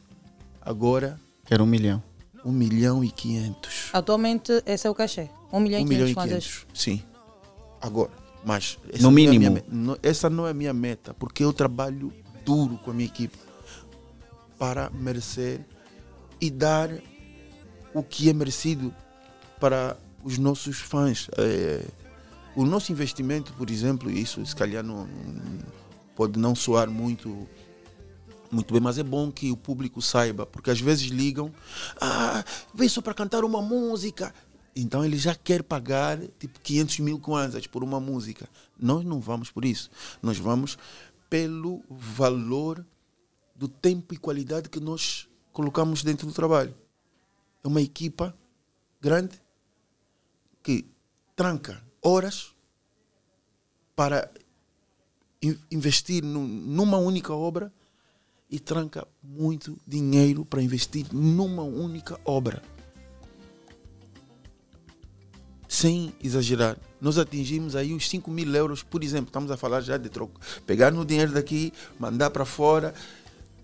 Agora. 0.63 1.21
Quero 1.45 1.63
um 1.65 1.67
milhão. 1.67 2.03
1 2.43 2.51
milhão 2.51 3.05
e 3.05 3.11
500. 3.11 3.91
Atualmente, 3.93 4.51
esse 4.65 4.87
é 4.87 4.91
o 4.91 4.95
cachê. 4.95 5.29
1 5.53 5.61
milhão 5.61 5.81
e 5.81 5.85
1 5.85 5.87
500 5.89 5.89
milhão 5.89 6.09
e 6.09 6.15
kwanzas. 6.15 6.45
500. 6.47 6.67
Sim. 6.73 7.03
Agora. 7.83 8.11
Mas. 8.47 8.79
essa 8.91 9.03
No 9.03 9.11
não 9.11 9.19
é 9.19 9.27
a 9.27 9.31
mínimo. 9.31 9.63
minha 9.71 9.99
essa 10.03 10.31
não 10.31 10.47
é 10.47 10.51
a 10.53 10.55
minha 10.55 10.73
meta. 10.73 11.13
Porque 11.13 11.45
eu 11.45 11.53
trabalho 11.53 12.11
duro 12.47 12.79
com 12.79 12.93
a 12.93 12.95
minha 12.95 13.07
equipe 13.07 13.37
para 14.59 14.89
merecer 14.89 15.61
e 16.41 16.49
dar 16.51 16.89
o 17.93 18.03
que 18.03 18.31
é 18.31 18.33
merecido 18.33 18.95
para 19.61 19.99
os 20.25 20.39
nossos 20.39 20.79
fãs. 20.79 21.29
É, 21.37 21.85
o 22.55 22.65
nosso 22.65 22.91
investimento, 22.91 23.53
por 23.53 23.69
exemplo, 23.69 24.11
isso 24.11 24.45
se 24.47 24.57
calhar 24.57 24.83
não, 24.83 25.07
não- 25.07 25.59
pode 26.15 26.39
não 26.39 26.55
soar 26.55 26.89
muito 26.89 27.47
muito 28.51 28.73
bem, 28.73 28.81
mas 28.81 28.99
é 28.99 29.03
bom 29.03 29.31
que 29.31 29.51
o 29.51 29.57
público 29.57 30.01
saiba, 30.03 30.47
porque 30.47 30.71
às 30.71 30.81
vezes 30.81 31.07
ligam, 31.09 31.53
ah, 32.01 32.45
vem 32.75 32.89
só 32.89 33.01
para 33.01 33.15
cantar 33.15 33.45
uma 33.45 33.61
música. 33.63 34.35
Então 34.75 35.05
ele 35.05 35.17
já 35.17 35.35
quer 35.35 35.63
pagar 35.63 36.19
tipo 36.39 36.61
500 36.61 36.99
mil 37.01 37.19
kwanzas 37.19 37.67
por 37.67 37.83
uma 37.83 37.99
música. 37.99 38.49
Nós 38.79 39.05
não 39.05 39.21
vamos 39.21 39.51
por 39.51 39.65
isso. 39.65 39.91
Nós 40.23 40.37
vamos 40.39 40.77
pelo 41.31 41.83
valor 41.89 42.85
do 43.55 43.69
tempo 43.69 44.13
e 44.13 44.19
qualidade 44.19 44.69
que 44.69 44.79
nós 44.79 45.27
colocamos 45.53 46.03
dentro 46.03 46.27
do 46.27 46.33
trabalho. 46.33 46.75
É 47.65 47.69
uma 47.69 47.81
equipa 47.81 48.37
grande 49.01 49.41
que 50.63 50.85
tranca 51.35 51.83
horas 52.03 52.55
para 53.95 54.31
in- 55.43 55.59
investir 55.71 56.23
num- 56.23 56.47
numa 56.47 56.99
única 56.99 57.33
obra 57.33 57.73
e 58.51 58.59
tranca 58.59 59.07
muito 59.23 59.79
dinheiro 59.87 60.45
para 60.45 60.63
investir 60.63 61.07
numa 61.13 61.63
única 61.63 62.19
obra. 62.25 62.63
Sem 65.69 66.15
exagerar, 66.23 66.79
nós 67.01 67.19
atingimos 67.19 67.75
aí 67.75 67.93
os 67.93 68.09
5 68.09 68.31
mil 68.31 68.55
euros, 68.55 68.83
por 68.83 69.03
exemplo. 69.03 69.27
Estamos 69.27 69.51
a 69.51 69.57
falar 69.57 69.81
já 69.81 69.97
de 69.97 70.09
troco. 70.09 70.41
Pegar 70.65 70.93
no 70.93 71.05
dinheiro 71.05 71.33
daqui, 71.33 71.73
mandar 71.99 72.31
para 72.31 72.45
fora, 72.45 72.95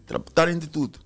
tratarem 0.05 0.59
de 0.59 0.67
tudo. 0.67 0.99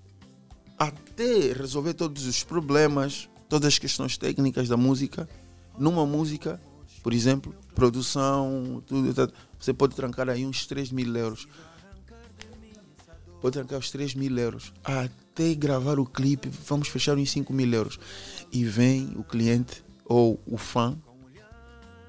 Até 0.78 1.52
resolver 1.52 1.94
todos 1.94 2.26
os 2.26 2.42
problemas, 2.42 3.28
todas 3.48 3.68
as 3.68 3.78
questões 3.78 4.16
técnicas 4.16 4.68
da 4.68 4.76
música. 4.76 5.28
Numa 5.78 6.06
música, 6.06 6.60
por 7.02 7.12
exemplo, 7.12 7.54
produção, 7.74 8.82
tudo, 8.86 9.32
você 9.60 9.74
pode 9.74 9.94
trancar 9.94 10.28
aí 10.30 10.46
uns 10.46 10.66
3 10.66 10.90
mil 10.90 11.14
euros 11.14 11.46
pode 13.46 13.52
trancar 13.52 13.78
os 13.78 13.90
3 13.90 14.14
mil 14.14 14.36
euros. 14.38 14.72
Até 14.82 15.54
gravar 15.54 16.00
o 16.00 16.06
clipe, 16.06 16.50
vamos 16.66 16.88
fechar 16.88 17.16
uns 17.16 17.30
5 17.30 17.52
mil 17.52 17.72
euros. 17.72 17.98
E 18.52 18.64
vem 18.64 19.12
o 19.16 19.22
cliente, 19.22 19.84
ou 20.04 20.40
o 20.46 20.56
fã, 20.56 20.96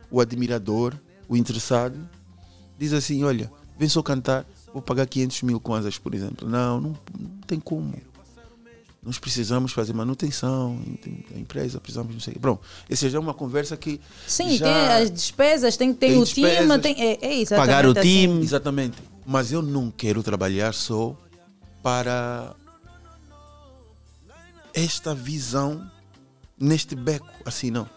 o 0.10 0.20
admirador, 0.20 0.96
o 1.30 1.38
interessado, 1.38 1.98
diz 2.78 2.92
assim: 2.92 3.24
Olha, 3.24 3.52
vem 3.78 3.88
só 3.88 4.02
cantar, 4.02 4.46
vou 4.74 4.82
pagar 4.82 5.06
500 5.06 5.44
mil 5.44 5.60
kwanzas, 5.60 5.98
por 6.00 6.16
exemplo. 6.16 6.50
Não, 6.50 6.82
não, 6.82 6.98
não 7.20 7.30
tem 7.46 7.60
como. 7.60 7.94
Nós 9.04 9.20
precisamos 9.20 9.72
fazer 9.72 9.94
manutenção 9.94 10.78
da 11.32 11.40
empresa, 11.40 11.80
precisamos 11.80 12.14
não 12.14 12.20
sei 12.20 12.34
o. 12.36 12.40
Pronto, 12.40 12.62
essa 12.90 13.08
já 13.08 13.18
é 13.18 13.22
uma 13.22 13.34
conversa 13.34 13.78
que. 13.78 14.02
Sim, 14.26 14.58
já 14.58 14.66
tem 14.66 15.04
as 15.04 15.12
despesas, 15.12 15.78
tem 15.78 15.94
que 15.94 16.00
ter 16.00 16.18
o 16.18 16.26
time, 16.26 16.80
tem, 16.82 16.96
é, 17.00 17.18
é 17.22 17.40
exatamente 17.40 18.00
assim. 18.00 18.42
Exatamente. 18.42 18.98
Mas 19.26 19.52
eu 19.52 19.62
não 19.62 19.92
quero 19.92 20.24
trabalhar 20.24 20.74
só 20.74 21.16
para 21.88 22.54
esta 24.74 25.16
visão 25.16 25.90
neste 26.60 26.98
beco, 26.98 27.32
assim 27.46 27.72
não. 27.72 27.90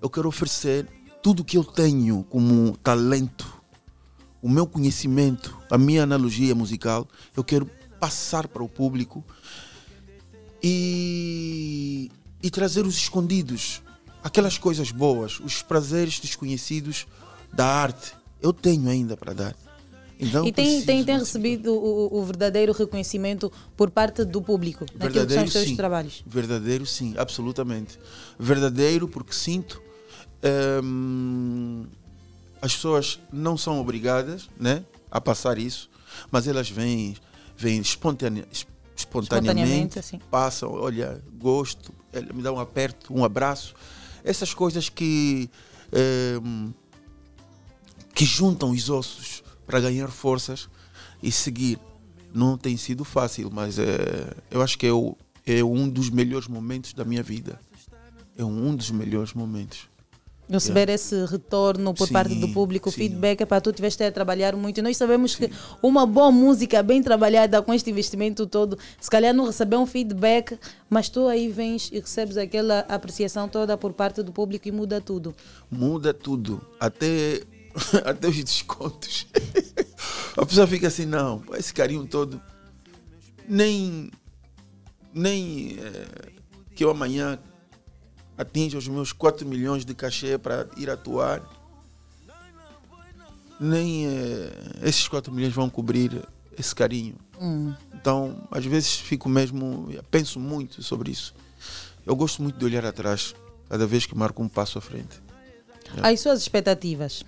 Eu 0.00 0.08
quero 0.08 0.26
oferecer 0.26 0.88
tudo 1.22 1.44
que 1.44 1.58
eu 1.58 1.64
tenho 1.64 2.24
como 2.30 2.74
talento, 2.78 3.60
o 4.40 4.48
meu 4.48 4.66
conhecimento, 4.66 5.54
a 5.70 5.76
minha 5.76 6.04
analogia 6.04 6.54
musical, 6.54 7.06
eu 7.36 7.44
quero 7.44 7.66
passar 8.00 8.48
para 8.48 8.62
o 8.62 8.68
público 8.70 9.22
e, 10.62 12.10
e 12.42 12.50
trazer 12.50 12.86
os 12.86 12.96
escondidos, 12.96 13.82
aquelas 14.24 14.56
coisas 14.56 14.90
boas, 14.90 15.40
os 15.40 15.60
prazeres 15.60 16.18
desconhecidos 16.18 17.06
da 17.52 17.66
arte. 17.66 18.14
Eu 18.40 18.50
tenho 18.50 18.88
ainda 18.88 19.14
para 19.14 19.34
dar. 19.34 19.71
Então, 20.22 20.46
E 20.46 20.52
tem, 20.52 20.82
tem, 20.82 21.04
tem 21.04 21.18
recebido 21.18 21.72
o, 21.74 22.18
o 22.20 22.24
verdadeiro 22.24 22.72
reconhecimento 22.72 23.50
por 23.76 23.90
parte 23.90 24.24
do 24.24 24.40
público 24.40 24.86
naquilo 24.94 25.26
que 25.26 25.34
são 25.34 25.44
os 25.44 25.52
seus 25.52 25.68
sim. 25.68 25.76
trabalhos. 25.76 26.22
Verdadeiro, 26.24 26.86
sim, 26.86 27.14
absolutamente. 27.18 27.98
Verdadeiro, 28.38 29.08
porque 29.08 29.32
sinto. 29.32 29.82
hum, 30.82 31.86
as 32.60 32.74
pessoas 32.74 33.18
não 33.32 33.56
são 33.56 33.80
obrigadas 33.80 34.48
né, 34.58 34.84
a 35.10 35.20
passar 35.20 35.58
isso, 35.58 35.90
mas 36.30 36.46
elas 36.46 36.70
vêm, 36.70 37.16
vêm 37.56 37.80
espontane- 37.80 38.44
es- 38.52 38.64
espontaneamente, 38.96 39.96
Espontaneamente, 39.96 39.98
assim. 39.98 40.18
passam, 40.30 40.70
olha, 40.72 41.20
gosto, 41.38 41.92
ela 42.12 42.32
me 42.32 42.42
dá 42.42 42.52
um 42.52 42.60
aperto, 42.60 43.12
um 43.12 43.24
abraço. 43.24 43.74
Essas 44.22 44.54
coisas 44.54 44.88
que, 44.88 45.50
hum, 46.44 46.72
que 48.14 48.24
juntam 48.24 48.70
os 48.70 48.88
ossos 48.88 49.41
para 49.66 49.80
ganhar 49.80 50.08
forças 50.08 50.68
e 51.22 51.30
seguir. 51.32 51.78
Não 52.34 52.56
tem 52.56 52.76
sido 52.76 53.04
fácil, 53.04 53.50
mas 53.52 53.78
é, 53.78 54.34
eu 54.50 54.62
acho 54.62 54.78
que 54.78 54.86
é, 54.86 54.92
o- 54.92 55.16
é 55.46 55.62
um 55.62 55.88
dos 55.88 56.08
melhores 56.10 56.48
momentos 56.48 56.92
da 56.94 57.04
minha 57.04 57.22
vida. 57.22 57.60
É 58.36 58.44
um 58.44 58.74
dos 58.74 58.90
melhores 58.90 59.34
momentos. 59.34 59.90
Receber 60.50 60.88
esse 60.90 61.24
retorno 61.26 61.94
por 61.94 62.06
Sim, 62.08 62.12
parte 62.12 62.34
do 62.34 62.48
público, 62.48 62.88
o 62.88 62.92
sim. 62.92 62.98
feedback 62.98 63.40
é 63.40 63.46
para 63.46 63.60
tu 63.60 63.72
tiveste 63.72 64.02
a 64.02 64.12
trabalhar 64.12 64.54
muito. 64.56 64.78
E 64.78 64.82
nós 64.82 64.96
sabemos 64.98 65.34
que 65.34 65.50
uma 65.82 66.04
boa 66.04 66.30
música 66.30 66.82
bem 66.82 67.02
trabalhada 67.02 67.62
com 67.62 67.72
este 67.72 67.90
investimento 67.90 68.46
todo, 68.46 68.78
se 69.00 69.08
calhar 69.08 69.32
não 69.32 69.46
receber 69.46 69.76
um 69.76 69.86
feedback, 69.86 70.58
mas 70.90 71.08
tu 71.08 71.26
aí 71.26 71.48
vens 71.48 71.88
e 71.92 72.00
recebes 72.00 72.36
aquela 72.36 72.80
apreciação 72.80 73.48
toda 73.48 73.78
por 73.78 73.92
parte 73.94 74.22
do 74.22 74.30
público 74.32 74.68
e 74.68 74.72
muda 74.72 75.00
tudo. 75.00 75.34
Muda 75.70 76.12
tudo, 76.12 76.60
até, 76.78 77.40
até 78.04 78.28
os 78.28 78.36
descontos. 78.36 79.26
A 80.36 80.46
pessoa 80.46 80.66
fica 80.66 80.88
assim, 80.88 81.06
não, 81.06 81.42
esse 81.54 81.72
carinho 81.72 82.06
todo, 82.06 82.40
nem, 83.46 84.10
nem 85.12 85.78
eh, 85.78 86.32
que 86.74 86.82
eu 86.82 86.90
amanhã 86.90 87.38
atinja 88.36 88.78
os 88.78 88.88
meus 88.88 89.12
4 89.12 89.46
milhões 89.46 89.84
de 89.84 89.94
cachê 89.94 90.38
para 90.38 90.66
ir 90.76 90.88
atuar, 90.88 91.42
nem 93.60 94.06
eh, 94.06 94.50
esses 94.82 95.06
4 95.06 95.32
milhões 95.32 95.52
vão 95.52 95.68
cobrir 95.68 96.26
esse 96.58 96.74
carinho. 96.74 97.16
Hum. 97.40 97.74
Então, 97.94 98.48
às 98.50 98.64
vezes 98.64 98.96
fico 98.96 99.28
mesmo, 99.28 99.88
penso 100.10 100.40
muito 100.40 100.82
sobre 100.82 101.10
isso. 101.10 101.34
Eu 102.04 102.16
gosto 102.16 102.42
muito 102.42 102.58
de 102.58 102.64
olhar 102.64 102.84
atrás, 102.84 103.34
cada 103.68 103.86
vez 103.86 104.06
que 104.06 104.16
marco 104.16 104.42
um 104.42 104.48
passo 104.48 104.78
à 104.78 104.80
frente. 104.80 105.22
As 106.02 106.20
suas 106.20 106.40
expectativas 106.40 107.22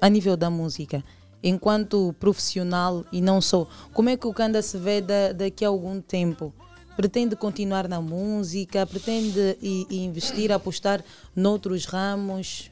a 0.00 0.08
nível 0.08 0.36
da 0.36 0.48
música, 0.50 1.04
enquanto 1.42 2.14
profissional 2.18 3.04
e 3.12 3.20
não 3.20 3.40
só, 3.40 3.66
como 3.92 4.08
é 4.08 4.16
que 4.16 4.26
o 4.26 4.32
Kanda 4.34 4.60
se 4.62 4.76
vê 4.78 5.00
da- 5.00 5.32
daqui 5.32 5.64
a 5.64 5.68
algum 5.68 6.00
tempo? 6.00 6.52
Pretende 6.96 7.36
continuar 7.36 7.86
na 7.88 8.00
música? 8.00 8.84
Pretende 8.86 9.56
i- 9.62 9.86
i 9.88 9.98
investir, 10.04 10.50
apostar 10.50 11.04
noutros 11.34 11.84
ramos? 11.84 12.70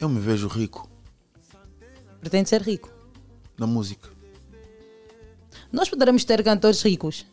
Eu 0.00 0.08
me 0.08 0.20
vejo 0.20 0.48
rico 0.48 0.88
Pretende 2.20 2.48
ser 2.48 2.62
rico? 2.62 2.90
na 3.56 3.66
música. 3.66 4.08
Nós 5.72 5.88
poderemos 5.88 6.24
ter 6.24 6.42
cantores 6.42 6.80
ricos? 6.82 7.26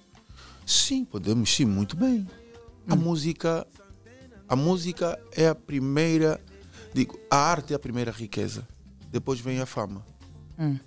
Sim, 0.65 1.05
podemos, 1.05 1.53
sim, 1.53 1.65
muito 1.65 1.95
bem. 1.95 2.27
A 2.87 2.95
música, 2.95 3.65
a 4.47 4.55
música 4.55 5.19
é 5.31 5.47
a 5.47 5.55
primeira, 5.55 6.39
digo, 6.95 7.19
a 7.29 7.35
arte 7.35 7.73
é 7.73 7.75
a 7.75 7.79
primeira 7.79 8.09
riqueza. 8.09 8.65
Depois 9.11 9.39
vem 9.41 9.59
a 9.59 9.65
fama. 9.65 10.05
Hum. 10.57 10.79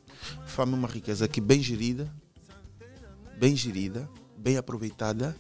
Fama 0.47 0.75
é 0.75 0.78
uma 0.78 0.89
riqueza 0.89 1.28
que 1.28 1.39
bem 1.39 1.62
gerida, 1.62 2.11
bem 3.37 3.55
gerida, 3.55 4.09
bem 4.37 4.57
aproveitada, 4.57 5.37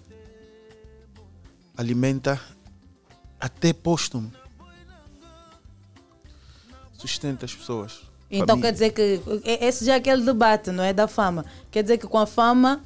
alimenta 1.74 2.38
até 3.40 3.72
póstumo. 3.72 4.30
Sustenta 6.98 7.46
as 7.46 7.54
pessoas. 7.54 8.00
Então 8.30 8.48
Família. 8.48 8.62
quer 8.68 8.72
dizer 8.72 8.90
que 8.92 9.20
e- 9.48 9.64
esse 9.64 9.86
já 9.86 9.94
é 9.94 9.96
aquele 9.96 10.22
debate, 10.22 10.70
não 10.70 10.84
é? 10.84 10.92
Da 10.92 11.08
fama. 11.08 11.46
Quer 11.70 11.82
dizer 11.82 11.96
que 11.96 12.06
com 12.06 12.18
a 12.18 12.26
fama 12.26 12.84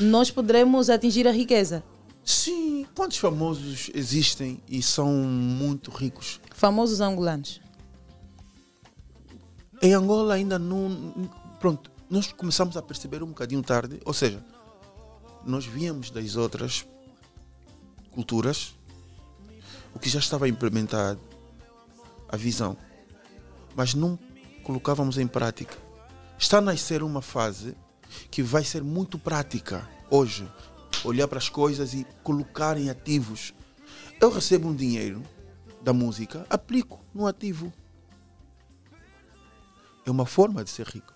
nós 0.00 0.28
poderemos 0.28 0.90
atingir 0.90 1.28
a 1.28 1.30
riqueza. 1.32 1.84
Sim, 2.24 2.84
quantos 2.96 3.18
famosos 3.18 3.90
existem 3.94 4.60
e 4.68 4.82
são 4.82 5.12
muito 5.12 5.90
ricos? 5.92 6.40
Famosos 6.62 7.00
angolanos. 7.00 7.60
Em 9.82 9.94
Angola 9.94 10.34
ainda 10.34 10.60
não. 10.60 11.28
Pronto, 11.58 11.90
nós 12.08 12.30
começamos 12.30 12.76
a 12.76 12.82
perceber 12.82 13.20
um 13.20 13.26
bocadinho 13.26 13.64
tarde, 13.64 14.00
ou 14.04 14.14
seja, 14.14 14.40
nós 15.44 15.66
víamos 15.66 16.12
das 16.12 16.36
outras 16.36 16.86
culturas 18.12 18.76
o 19.92 19.98
que 19.98 20.08
já 20.08 20.20
estava 20.20 20.48
implementado, 20.48 21.18
a 22.28 22.36
visão, 22.36 22.76
mas 23.74 23.92
não 23.92 24.16
colocávamos 24.62 25.18
em 25.18 25.26
prática. 25.26 25.76
Está 26.38 26.58
a 26.58 26.60
nascer 26.60 27.02
uma 27.02 27.20
fase 27.20 27.76
que 28.30 28.40
vai 28.40 28.62
ser 28.62 28.84
muito 28.84 29.18
prática 29.18 29.90
hoje. 30.08 30.48
olhar 31.02 31.26
para 31.26 31.38
as 31.38 31.48
coisas 31.48 31.92
e 31.92 32.06
colocar 32.22 32.78
em 32.78 32.88
ativos. 32.88 33.52
Eu 34.20 34.30
recebo 34.30 34.68
um 34.68 34.76
dinheiro 34.76 35.24
da 35.82 35.92
música, 35.92 36.46
aplico 36.48 37.04
no 37.14 37.26
ativo. 37.26 37.72
É 40.04 40.10
uma 40.10 40.26
forma 40.26 40.64
de 40.64 40.70
ser 40.70 40.86
rico. 40.86 41.12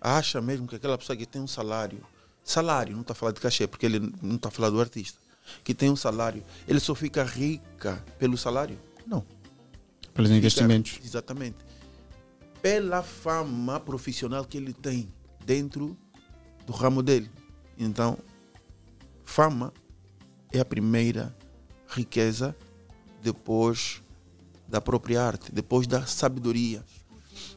Acha 0.00 0.40
mesmo 0.40 0.66
que 0.66 0.76
aquela 0.76 0.96
pessoa 0.96 1.16
que 1.16 1.26
tem 1.26 1.40
um 1.42 1.46
salário, 1.46 2.04
salário, 2.42 2.94
não 2.94 3.02
está 3.02 3.14
falar 3.14 3.32
de 3.32 3.40
cachê, 3.40 3.66
porque 3.66 3.86
ele 3.86 3.98
não 4.22 4.36
está 4.36 4.50
falar 4.50 4.70
do 4.70 4.80
artista, 4.80 5.18
que 5.62 5.74
tem 5.74 5.90
um 5.90 5.96
salário, 5.96 6.42
ele 6.66 6.80
só 6.80 6.94
fica 6.94 7.22
rica 7.24 8.02
pelo 8.18 8.36
salário? 8.38 8.78
Não. 9.06 9.24
Pelos 10.14 10.30
Fica- 10.30 10.38
investimentos. 10.38 10.98
Exatamente. 11.04 11.58
Pela 12.62 13.02
fama 13.02 13.78
profissional 13.80 14.44
que 14.44 14.56
ele 14.56 14.72
tem 14.72 15.08
dentro 15.44 15.96
do 16.66 16.72
ramo 16.72 17.02
dele. 17.02 17.30
Então, 17.78 18.18
fama 19.24 19.72
é 20.52 20.60
a 20.60 20.64
primeira 20.64 21.34
riqueza 21.88 22.56
depois 23.22 24.02
da 24.68 24.80
própria 24.80 25.22
arte, 25.22 25.52
depois 25.52 25.86
da 25.86 26.06
sabedoria 26.06 26.82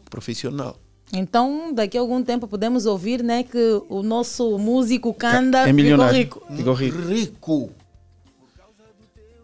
profissional. 0.09 0.77
Então, 1.11 1.72
daqui 1.74 1.98
a 1.98 2.01
algum 2.01 2.24
tempo 2.24 2.48
podemos 2.48 2.88
ouvir 2.88 3.24
né, 3.24 3.43
que 3.43 3.82
o 3.88 4.01
nosso 4.01 4.58
músico 4.58 5.14
Kanda 5.14 5.59
É 5.59 5.66
ficou 5.66 5.75
milionário. 5.75 6.17
rico. 6.17 6.43
Ficou 6.56 6.74
rico. 6.74 6.98
rico. 7.01 7.72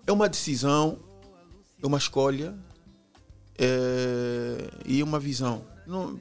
É 0.08 0.12
uma 0.12 0.28
decisão, 0.28 0.98
é 1.82 1.86
uma 1.86 2.00
escolha 2.00 2.56
é, 3.56 4.70
e 4.86 5.04
uma 5.04 5.20
visão. 5.20 5.62
Não, 5.86 6.20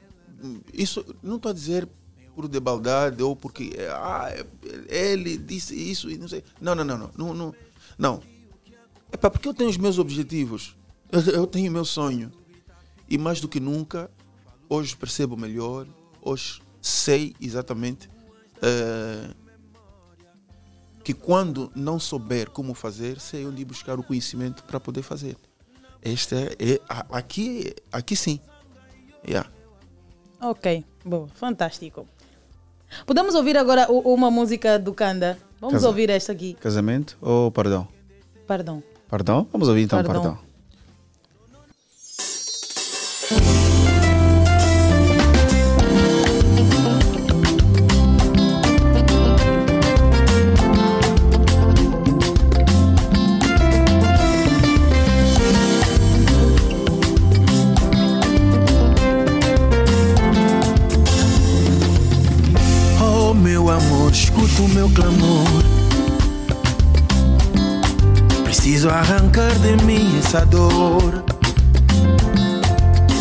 isso 0.71 1.03
não 1.23 1.37
estou 1.37 1.49
a 1.49 1.53
dizer 1.53 1.89
por 2.35 2.47
debaldade 2.47 3.23
ou 3.23 3.35
porque 3.35 3.75
ah, 3.91 4.31
ele 4.87 5.35
disse 5.37 5.73
isso 5.73 6.11
e 6.11 6.17
não 6.17 6.27
sei. 6.27 6.43
Não, 6.61 6.75
não, 6.75 6.83
não, 6.83 6.97
não. 6.97 7.11
Não, 7.17 7.33
não, 7.33 7.55
não. 7.97 8.21
É 9.11 9.17
para 9.17 9.29
porque 9.29 9.47
eu 9.47 9.53
tenho 9.53 9.69
os 9.69 9.77
meus 9.77 9.97
objetivos. 9.99 10.75
Eu, 11.33 11.47
tenho 11.47 11.69
o 11.69 11.73
meu 11.73 11.85
sonho. 11.85 12.31
E 13.09 13.17
mais 13.17 13.41
do 13.41 13.47
que 13.47 13.59
nunca, 13.59 14.09
hoje 14.69 14.95
percebo 14.95 15.35
melhor, 15.35 15.87
hoje 16.21 16.61
sei 16.79 17.35
exatamente 17.41 18.07
eh, 18.61 19.31
que 21.03 21.13
quando 21.13 21.71
não 21.75 21.99
souber 21.99 22.51
como 22.51 22.75
fazer, 22.75 23.19
sei 23.19 23.45
onde 23.47 23.65
buscar 23.65 23.97
o 23.99 24.03
conhecimento 24.03 24.63
para 24.63 24.79
poder 24.79 25.01
fazer. 25.01 25.35
Este 26.03 26.35
é, 26.35 26.55
é- 26.59 26.81
aqui, 27.09 27.73
aqui 27.91 28.15
sim. 28.15 28.39
Yeah. 29.27 29.49
Ok, 30.39 30.85
boa, 31.03 31.27
fantástico. 31.29 32.07
Podemos 33.05 33.33
ouvir 33.35 33.57
agora 33.57 33.87
uma 33.91 34.29
música 34.31 34.77
do 34.79 34.93
Kanda? 34.93 35.37
Vamos 35.59 35.73
Casa- 35.73 35.87
ouvir 35.87 36.09
esta 36.11 36.31
aqui. 36.31 36.53
Casamento 36.53 37.17
ou 37.21 37.51
perdão? 37.51 37.87
Perdão. 38.47 38.81
Perdão? 39.09 39.47
Vamos 39.51 39.67
ouvir 39.67 39.81
então 39.81 40.01
Perdão. 40.03 40.21
perdão. 40.21 40.48
Preciso 68.79 68.95
arrancar 68.95 69.53
de 69.55 69.75
mim 69.83 70.17
essa 70.17 70.45
dor. 70.45 71.25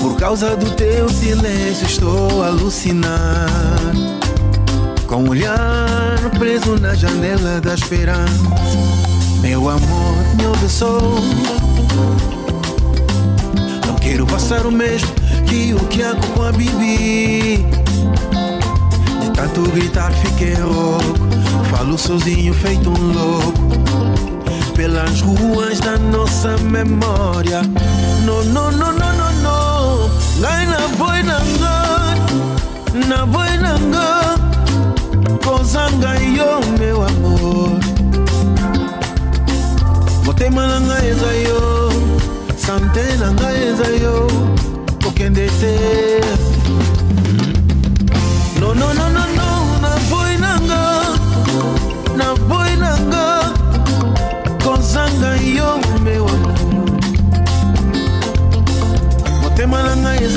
Por 0.00 0.16
causa 0.16 0.54
do 0.54 0.70
teu 0.76 1.08
silêncio 1.08 1.84
estou 1.84 2.44
a 2.44 2.46
alucinar. 2.46 3.48
Com 5.08 5.24
o 5.24 5.30
olhar 5.30 6.30
preso 6.38 6.78
na 6.78 6.94
janela 6.94 7.60
da 7.60 7.74
esperança. 7.74 8.44
Meu 9.40 9.68
amor, 9.68 10.14
meu 10.36 10.52
tesoro. 10.52 11.16
Não 13.84 13.96
quero 13.96 14.24
passar 14.28 14.64
o 14.64 14.70
mesmo 14.70 15.10
que 15.44 15.74
o 15.74 15.80
Kiako 15.86 16.24
com 16.36 16.42
a 16.44 16.52
Bibi. 16.52 17.66
De 19.20 19.30
tanto 19.34 19.62
gritar 19.72 20.12
fiquei 20.12 20.54
rouco 20.54 21.18
Falo 21.68 21.98
sozinho 21.98 22.54
feito 22.54 22.90
um 22.90 23.12
louco 23.12 24.37
Pelas 24.78 25.20
ruas 25.22 25.80
da 25.80 25.98
nossa 25.98 26.56
memória. 26.58 27.62
No, 28.24 28.44
no, 28.44 28.70
no, 28.70 28.92
no, 28.92 29.12
no, 29.12 29.32
no. 29.42 30.10
Ngai 30.38 30.66
na 30.66 30.86
boi 30.96 31.20
na 31.24 31.38
nga 31.58 31.74
Na 33.08 33.26
boi 33.26 33.56
na 33.58 33.74
ngai 35.98 36.36
yo 36.36 36.60
meu 36.78 37.02
amor 37.02 37.70
Motema 40.24 40.66
na 40.68 40.78
ngai 40.80 41.08
eza 41.08 41.32
yo. 41.46 41.90
Sante 42.56 43.02
na 43.18 43.32
ngai 43.32 43.56
eza 43.68 43.88
yo. 44.02 44.28
Kokende 45.02 45.46
te. 45.58 45.74
No, 48.60 48.74
no, 48.74 48.92
no, 48.94 49.08
no, 49.10 49.17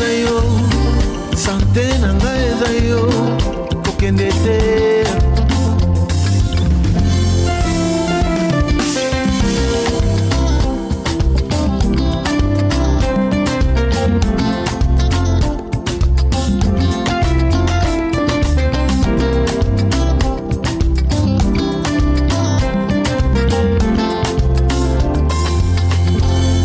eza 0.01 0.13
yo, 0.21 0.41
sante 1.35 1.97
na 1.99 2.13
ngai 2.13 2.45
eza 2.47 2.69
yo, 2.89 3.01
kokende 3.83 4.30
te. 4.43 5.03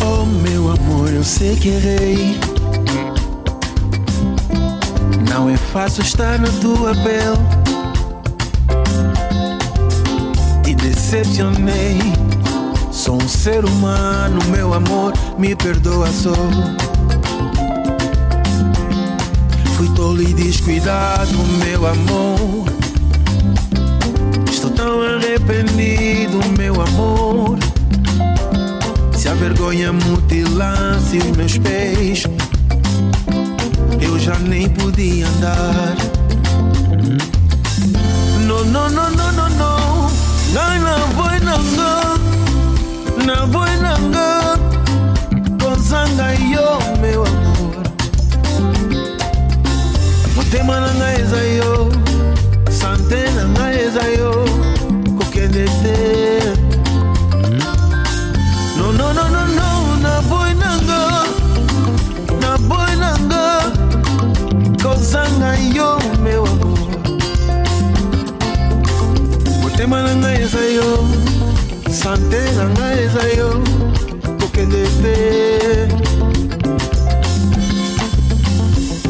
Oh 0.02 1.22
sei 1.22 1.56
que 1.56 1.68
errei. 1.68 2.35
Fácil 5.76 6.04
estar 6.04 6.38
na 6.38 6.48
tua 6.62 6.94
pele. 6.94 7.36
E 10.66 10.74
decepcionei. 10.74 11.98
Sou 12.90 13.16
um 13.16 13.28
ser 13.28 13.62
humano, 13.62 14.38
meu 14.48 14.72
amor, 14.72 15.12
me 15.36 15.54
perdoa 15.54 16.06
só. 16.06 16.32
Fui 19.76 19.86
tolo 19.94 20.22
e 20.22 20.32
descuidado, 20.32 21.36
meu 21.62 21.86
amor. 21.86 22.72
Estou 24.50 24.70
tão 24.70 25.02
arrependido, 25.02 26.40
meu 26.56 26.80
amor. 26.80 27.58
Se 29.14 29.28
a 29.28 29.34
vergonha 29.34 29.92
mutilasse 29.92 31.18
os 31.18 31.36
meus 31.36 31.58
pés, 31.58 32.24
nem 34.34 34.68
podia 34.68 35.28
andar. 35.28 35.96
No, 38.44 38.64
no, 38.64 38.88
no, 38.88 39.10
no, 39.10 39.32
no, 39.32 39.48
no. 39.50 40.10
Na 40.52 41.06
boi 41.14 41.38
nanga, 41.40 42.18
na 43.24 43.46
boi 43.46 43.76
nanga, 43.76 44.58
kozanga 45.62 46.34
yo, 46.34 46.78
meu 47.00 47.24
amor. 47.24 47.82
Motema 50.34 50.80
eza 51.20 51.42
yo, 51.44 51.90
eza 70.56 70.72
yo. 70.72 70.98
Sante 71.92 72.40
na 72.56 72.64
ngai 72.68 73.04
eza 73.04 73.24
yo. 73.36 73.50
Kokende 74.40 74.84
te 75.02 75.88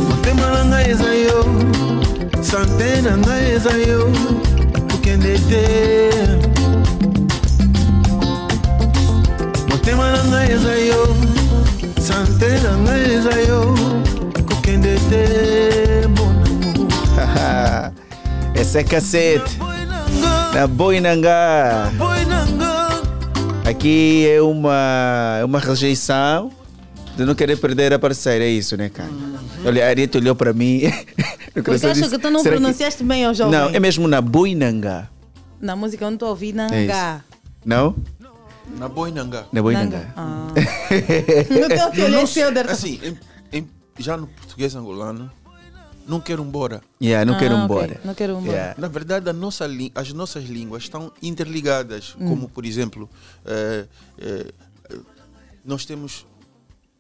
motema 0.09 0.51
na 0.51 0.65
ngai 0.65 0.91
eza 0.91 1.15
yo. 1.15 1.43
Sante 2.43 3.03
na 3.03 3.17
ngai 3.17 3.51
eza 3.57 3.77
yo. 3.87 4.13
Kokende 4.91 5.39
te 5.49 5.63
motema 9.69 10.11
na 10.11 10.25
ngai 10.25 10.53
eza 10.53 10.75
yo. 10.89 11.03
Sante 12.01 12.49
na 12.63 12.77
ngai 12.79 13.15
eza 13.15 13.41
yo. 13.49 13.75
Kokende 14.49 14.97
te 15.11 16.09
monamo 16.09 16.87
eseka 18.61 19.01
7 19.01 19.56
Na 20.57 20.67
Boinangá. 20.67 21.93
Aqui 23.69 24.27
é 24.27 24.41
uma, 24.41 25.37
é 25.39 25.45
uma 25.45 25.59
rejeição 25.59 26.51
de 27.15 27.27
não 27.27 27.35
querer 27.35 27.57
perder 27.59 27.93
a 27.93 27.99
parceira. 27.99 28.43
É 28.43 28.49
isso, 28.49 28.75
né, 28.75 28.89
cara? 28.89 29.11
Olha, 29.67 29.85
a 29.85 29.89
Ariete 29.91 30.17
olhou 30.17 30.35
para 30.35 30.55
mim. 30.55 30.81
acho 31.85 31.93
disse, 31.93 32.09
que 32.09 32.19
tu 32.19 32.31
não 32.31 32.41
"Será 32.41 32.57
pronunciaste 32.57 33.05
bem, 33.05 33.29
ó 33.29 33.35
jovem. 33.35 33.53
Não, 33.53 33.69
é 33.69 33.79
mesmo 33.79 34.09
na 34.09 34.23
Boinangá. 34.23 35.11
Na 35.61 35.77
música 35.77 36.07
eu 36.07 36.09
não 36.09 36.15
estou 36.15 36.31
ouvindo 36.31 36.63
É. 36.63 36.69
Nangá. 36.71 37.21
Não? 37.63 37.95
Na 38.79 38.89
Boinangá. 38.89 39.45
Na 39.53 39.61
Boinangá. 39.61 40.07
Ah. 40.17 40.47
Não 41.51 41.69
tenho 41.69 41.91
que 41.91 42.03
olhar. 42.43 42.71
Assim, 42.71 42.99
em- 43.03 43.59
em- 43.59 43.69
já 43.99 44.17
no 44.17 44.27
português 44.27 44.75
angolano, 44.75 45.31
não 46.07 46.21
quero 46.21 46.43
embora. 46.43 46.83
Yeah, 47.03 47.31
não 47.31 47.39
quero 47.39 47.55
Ah, 47.55 47.59
ok. 47.59 47.65
embora. 47.65 48.01
Não 48.05 48.15
quero 48.15 48.33
embora. 48.39 48.53
Yeah. 48.57 48.81
Na 48.81 48.89
verdade, 48.89 49.29
a 49.29 49.33
nossa 49.33 49.67
as 49.95 50.13
nossas 50.13 50.45
línguas 50.45 50.85
estão 50.85 51.13
interligadas, 51.23 52.15
Hum. 52.19 52.29
como 52.29 52.49
por 52.49 52.65
exemplo, 52.65 53.09
eh, 53.45 53.87
eh, 54.19 54.53
nós 55.65 55.85
temos, 55.85 56.25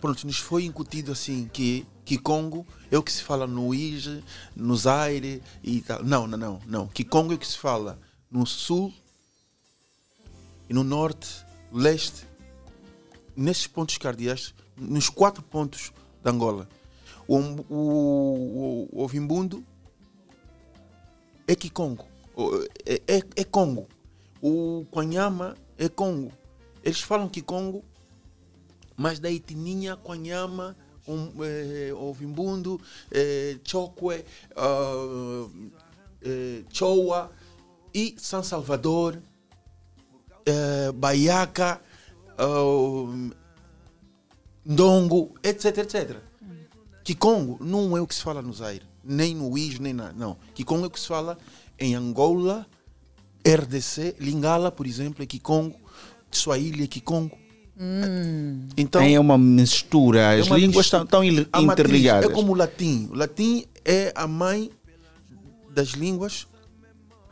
pronto, 0.01 0.27
nos 0.27 0.39
foi 0.39 0.65
incutido 0.65 1.13
assim 1.13 1.49
que 1.53 1.87
Kikongo 2.05 2.67
é 2.91 2.99
o 2.99 3.03
que 3.03 3.13
se 3.13 3.23
fala 3.23 3.47
no 3.47 3.75
Ige, 3.75 4.23
no 4.55 4.77
Zaire 4.77 5.43
e 5.63 5.81
tal. 5.81 6.03
Não, 6.05 6.27
não, 6.27 6.39
não, 6.39 6.61
não. 6.67 6.87
Kikongo 6.89 7.33
é 7.33 7.37
o 7.37 7.39
que 7.39 7.47
se 7.47 7.59
fala 7.59 7.99
no 8.31 8.45
sul 8.47 8.93
e 10.69 10.75
no 10.75 10.83
norte, 10.83 11.29
leste, 11.73 12.25
nesses 13.37 13.67
pontos 13.67 13.99
cardeais, 13.99 14.53
nos 14.77 15.09
quatro 15.09 15.43
pontos 15.43 15.93
da 16.23 16.31
Angola. 16.31 16.69
O, 17.29 17.39
o, 17.69 18.89
o, 18.93 19.03
Ovimbundo 19.03 19.65
é 21.47 21.55
Kikongo. 21.55 22.07
É, 22.85 23.17
é, 23.17 23.23
é 23.37 23.45
Congo. 23.45 23.89
O 24.41 24.87
Quanyama 24.91 25.57
é 25.79 25.89
Congo. 25.89 26.33
Eles 26.83 27.01
falam 27.01 27.29
Kikongo, 27.29 27.85
mas 28.97 29.19
da 29.19 29.31
etnia 29.31 29.97
Quanyama, 29.97 30.77
um, 31.09 31.33
é, 31.45 31.93
Ovimbundo, 31.95 32.81
é, 33.11 33.59
Chokwe, 33.65 34.25
ah, 34.57 35.49
é, 36.23 36.63
Chowa 36.73 37.31
e 37.95 38.15
San 38.19 38.43
Salvador, 38.43 39.21
é, 40.45 40.93
Baiaca, 40.93 41.81
ah, 42.39 43.33
Ndongo, 44.65 45.35
etc, 45.43 45.79
etc. 45.79 46.26
Kikongo 47.07 47.57
não 47.61 47.97
é 47.97 48.01
o 48.01 48.07
que 48.07 48.17
se 48.17 48.21
fala 48.21 48.43
no 48.43 48.53
Zaire, 48.53 48.83
nem 49.05 49.33
no 49.33 49.57
Is, 49.57 49.79
nem 49.79 49.93
nada. 49.93 50.13
Não. 50.13 50.37
Kikongo 50.57 50.87
é 50.87 50.87
o 50.89 50.91
que 50.91 50.99
se 50.99 51.07
fala 51.07 51.39
em 51.79 51.95
Angola, 51.95 52.67
RDC, 53.47 54.17
Lingala, 54.19 54.73
por 54.73 54.89
exemplo, 54.89 55.23
é 55.23 55.27
Kikongo, 55.27 55.77
Swahili 56.33 56.83
é 56.83 56.87
Kikongo. 56.89 57.39
Hum. 57.79 58.67
Então, 58.77 59.01
é 59.03 59.21
uma 59.21 59.39
mistura. 59.39 60.31
As 60.33 60.49
é 60.49 60.51
uma 60.51 60.59
línguas 60.59 60.87
mistura. 60.87 61.05
estão, 61.05 61.21
A 61.53 61.63
matriz 61.63 61.87
interligadas. 61.87 62.29
É 62.29 62.33
como 62.33 62.51
o 62.51 62.57
latim. 62.57 63.09
O 63.13 63.15
latim 63.15 63.65
é 63.85 64.13
a 64.13 64.27
mãe 64.27 64.73
das 65.71 65.91
línguas 65.91 66.49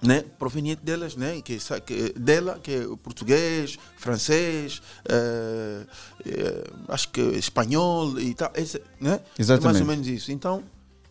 né, 0.06 0.22
proveniente 0.38 0.82
delas, 0.84 1.16
né, 1.16 1.40
que, 1.40 1.58
que 1.86 2.12
dela, 2.18 2.58
que 2.62 2.72
é 2.72 2.86
português, 3.02 3.78
francês, 3.96 4.82
eh, 5.08 5.86
eh, 6.26 6.64
acho 6.88 7.08
que 7.08 7.20
espanhol 7.20 8.18
e 8.20 8.34
tal, 8.34 8.50
esse, 8.54 8.78
né? 9.00 9.14
É 9.14 9.16
mais 9.16 9.22
Exatamente. 9.38 9.80
ou 9.80 9.86
menos 9.86 10.06
isso. 10.06 10.30
Então, 10.30 10.62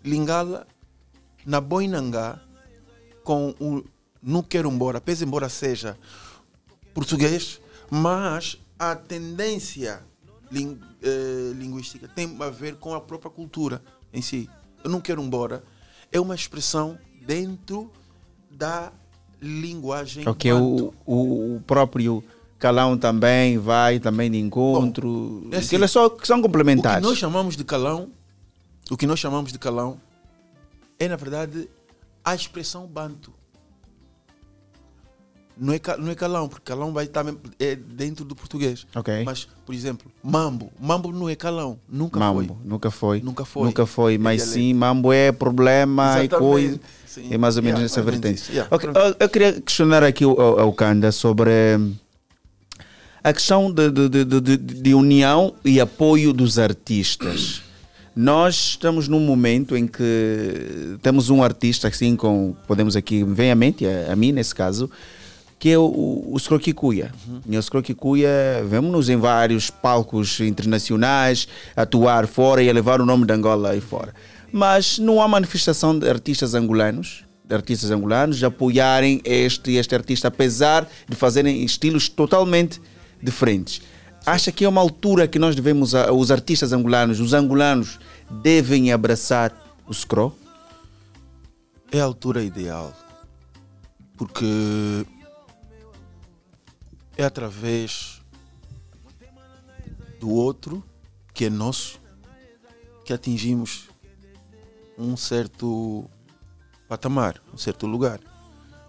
Lingala, 0.03 0.67
na 1.45 1.59
Boinangá, 1.59 2.39
com 3.23 3.49
o 3.59 3.83
não 4.22 4.41
quero 4.43 4.69
embora, 4.69 5.01
pese 5.01 5.25
embora 5.25 5.49
seja 5.49 5.97
português, 6.93 7.59
mas 7.89 8.57
a 8.77 8.95
tendência 8.95 10.01
lin- 10.51 10.80
eh, 11.01 11.51
linguística 11.55 12.07
tem 12.07 12.38
a 12.39 12.49
ver 12.49 12.75
com 12.75 12.93
a 12.93 13.01
própria 13.01 13.31
cultura 13.31 13.81
em 14.13 14.22
si. 14.22 14.49
Eu 14.83 14.89
não 14.89 15.01
quero 15.01 15.22
embora 15.22 15.63
é 16.11 16.19
uma 16.19 16.35
expressão 16.35 16.97
dentro 17.25 17.91
da 18.53 18.91
linguagem. 19.41 20.27
Ok, 20.27 20.51
o, 20.53 20.93
o, 21.06 21.56
o 21.57 21.61
próprio 21.67 22.23
Calão 22.57 22.98
também 22.98 23.57
vai 23.57 23.99
também 23.99 24.32
de 24.32 24.38
encontro. 24.38 25.48
é 25.51 25.57
assim, 25.57 25.67
Aquilo 25.67 25.83
é 25.83 25.88
só 25.88 26.07
que 26.09 26.25
são 26.25 26.38
O 26.38 26.41
que 26.41 26.48
complementares. 26.48 27.03
nós 27.06 27.17
chamamos 27.17 27.57
de 27.57 27.64
calão, 27.65 28.09
o 28.90 28.95
que 28.95 29.06
nós 29.06 29.19
chamamos 29.19 29.51
de 29.51 29.59
calão, 29.59 29.99
é 30.98 31.07
na 31.09 31.17
verdade 31.17 31.69
a 32.23 32.33
expressão 32.33 32.88
banto. 32.88 33.33
Não 35.56 35.72
é, 35.73 35.80
não 35.99 36.09
é 36.11 36.15
calão, 36.15 36.49
porque 36.49 36.64
calão 36.65 36.91
vai 36.91 37.06
estar 37.06 37.23
é 37.59 37.75
dentro 37.75 38.25
do 38.25 38.35
português. 38.35 38.88
Ok. 38.95 39.23
Mas, 39.23 39.48
por 39.65 39.75
exemplo, 39.75 40.11
mambo. 40.23 40.72
Mambo 40.80 41.11
não 41.11 41.30
é 41.30 41.35
calão. 41.35 41.80
Nunca 41.88 42.19
mambo, 42.19 42.43
foi. 42.57 42.57
nunca 42.69 42.91
foi. 42.91 43.22
Nunca 43.22 43.45
foi. 43.45 43.64
Nunca 43.65 43.85
foi, 43.85 44.15
É 44.15 44.17
mas 44.17 44.38
dialeto. 44.38 44.53
sim, 44.59 44.73
mambo 44.73 45.14
é 45.14 45.32
problema 45.32 46.15
e 46.17 46.25
Exatamente. 46.25 46.38
coisa. 46.51 46.80
Sim. 47.06 47.27
É 47.32 47.38
mais 47.38 47.56
ou 47.57 47.61
menos 47.64 47.80
Yeah, 47.80 47.95
nessa 47.95 48.01
vertente. 48.01 48.51
Yeah, 48.51 48.67
Ok, 48.75 48.90
eu, 48.90 49.15
eu 49.19 49.30
queria 49.30 49.53
questionar 49.61 50.01
aqui 50.03 50.23
ao, 50.23 50.73
Kanda 50.73 51.11
sobre 51.11 51.51
hum, 51.77 51.93
a 53.23 53.32
questão 53.32 53.72
de, 53.72 53.91
de- 53.91 54.25
de- 54.25 54.57
de 54.57 54.93
união 54.95 55.53
e 55.64 55.80
apoio 55.80 56.33
dos 56.33 56.57
artistas. 56.57 57.61
Nós 58.15 58.56
estamos 58.56 59.07
num 59.07 59.19
momento 59.19 59.75
em 59.77 59.88
que 59.88 60.98
temos 61.01 61.30
um 61.30 61.41
artista, 61.43 61.88
assim, 61.88 62.15
com, 62.15 62.56
podemos 62.67 62.95
aqui, 62.95 63.23
vem 63.23 63.49
à 63.51 63.56
mente, 63.56 63.85
a, 63.88 64.14
a 64.14 64.15
mim 64.15 64.32
nesse 64.32 64.53
caso, 64.53 64.90
que 65.64 65.72
é 65.72 65.77
o, 65.77 66.25
o 66.30 66.38
Scroquikuya. 66.38 67.14
E 67.48 67.58
o 67.58 67.64
Scroquikuya, 67.64 68.66
vemos-nos 68.67 69.08
em 69.08 69.16
vários 69.16 69.69
palcos 69.69 70.42
internacionais, 70.42 71.48
atuar 71.74 72.27
fora 72.27 72.61
e 72.61 72.69
a 72.69 72.74
levar 72.74 73.00
o 73.00 73.06
nome 73.06 73.25
de 73.25 73.32
Angola 73.32 73.69
aí 73.69 73.80
fora. 73.80 74.14
Mas 74.51 75.00
não 75.00 75.22
há 75.22 75.27
manifestação 75.30 75.98
de 75.98 76.09
artistas 76.09 76.53
angolanos, 76.53 77.24
de 77.45 77.56
artistas 77.56 77.92
angolanos, 77.92 78.40
de 78.40 78.45
apoiarem 78.45 79.22
este 79.24 79.75
este 79.75 79.95
artista, 79.95 80.27
apesar 80.27 80.85
de 81.08 81.16
fazerem 81.16 81.64
estilos 81.64 82.09
totalmente 82.09 82.82
diferentes. 83.22 83.82
Acha 84.25 84.51
que 84.51 84.66
é 84.66 84.67
uma 84.67 84.82
altura 84.82 85.30
que 85.30 85.40
nós 85.40 85.56
devemos, 85.56 85.93
os 85.93 86.30
artistas 86.30 86.74
angolanos, 86.74 87.22
os 87.22 87.33
angolanos, 87.33 88.00
devem 88.30 88.92
abraçar 88.92 89.53
o 89.88 89.93
Scro? 89.93 90.35
É 91.90 92.01
a 92.01 92.03
altura 92.03 92.43
ideal. 92.43 92.93
Porque 94.17 95.06
é 97.17 97.24
através 97.24 98.22
do 100.19 100.30
outro, 100.30 100.83
que 101.33 101.45
é 101.45 101.50
nosso, 101.50 102.00
que 103.06 103.14
atingimos 103.14 103.90
um 104.98 105.17
certo 105.17 106.09
patamar, 106.88 107.42
um 107.53 107.58
certo 107.58 107.85
lugar. 107.85 108.19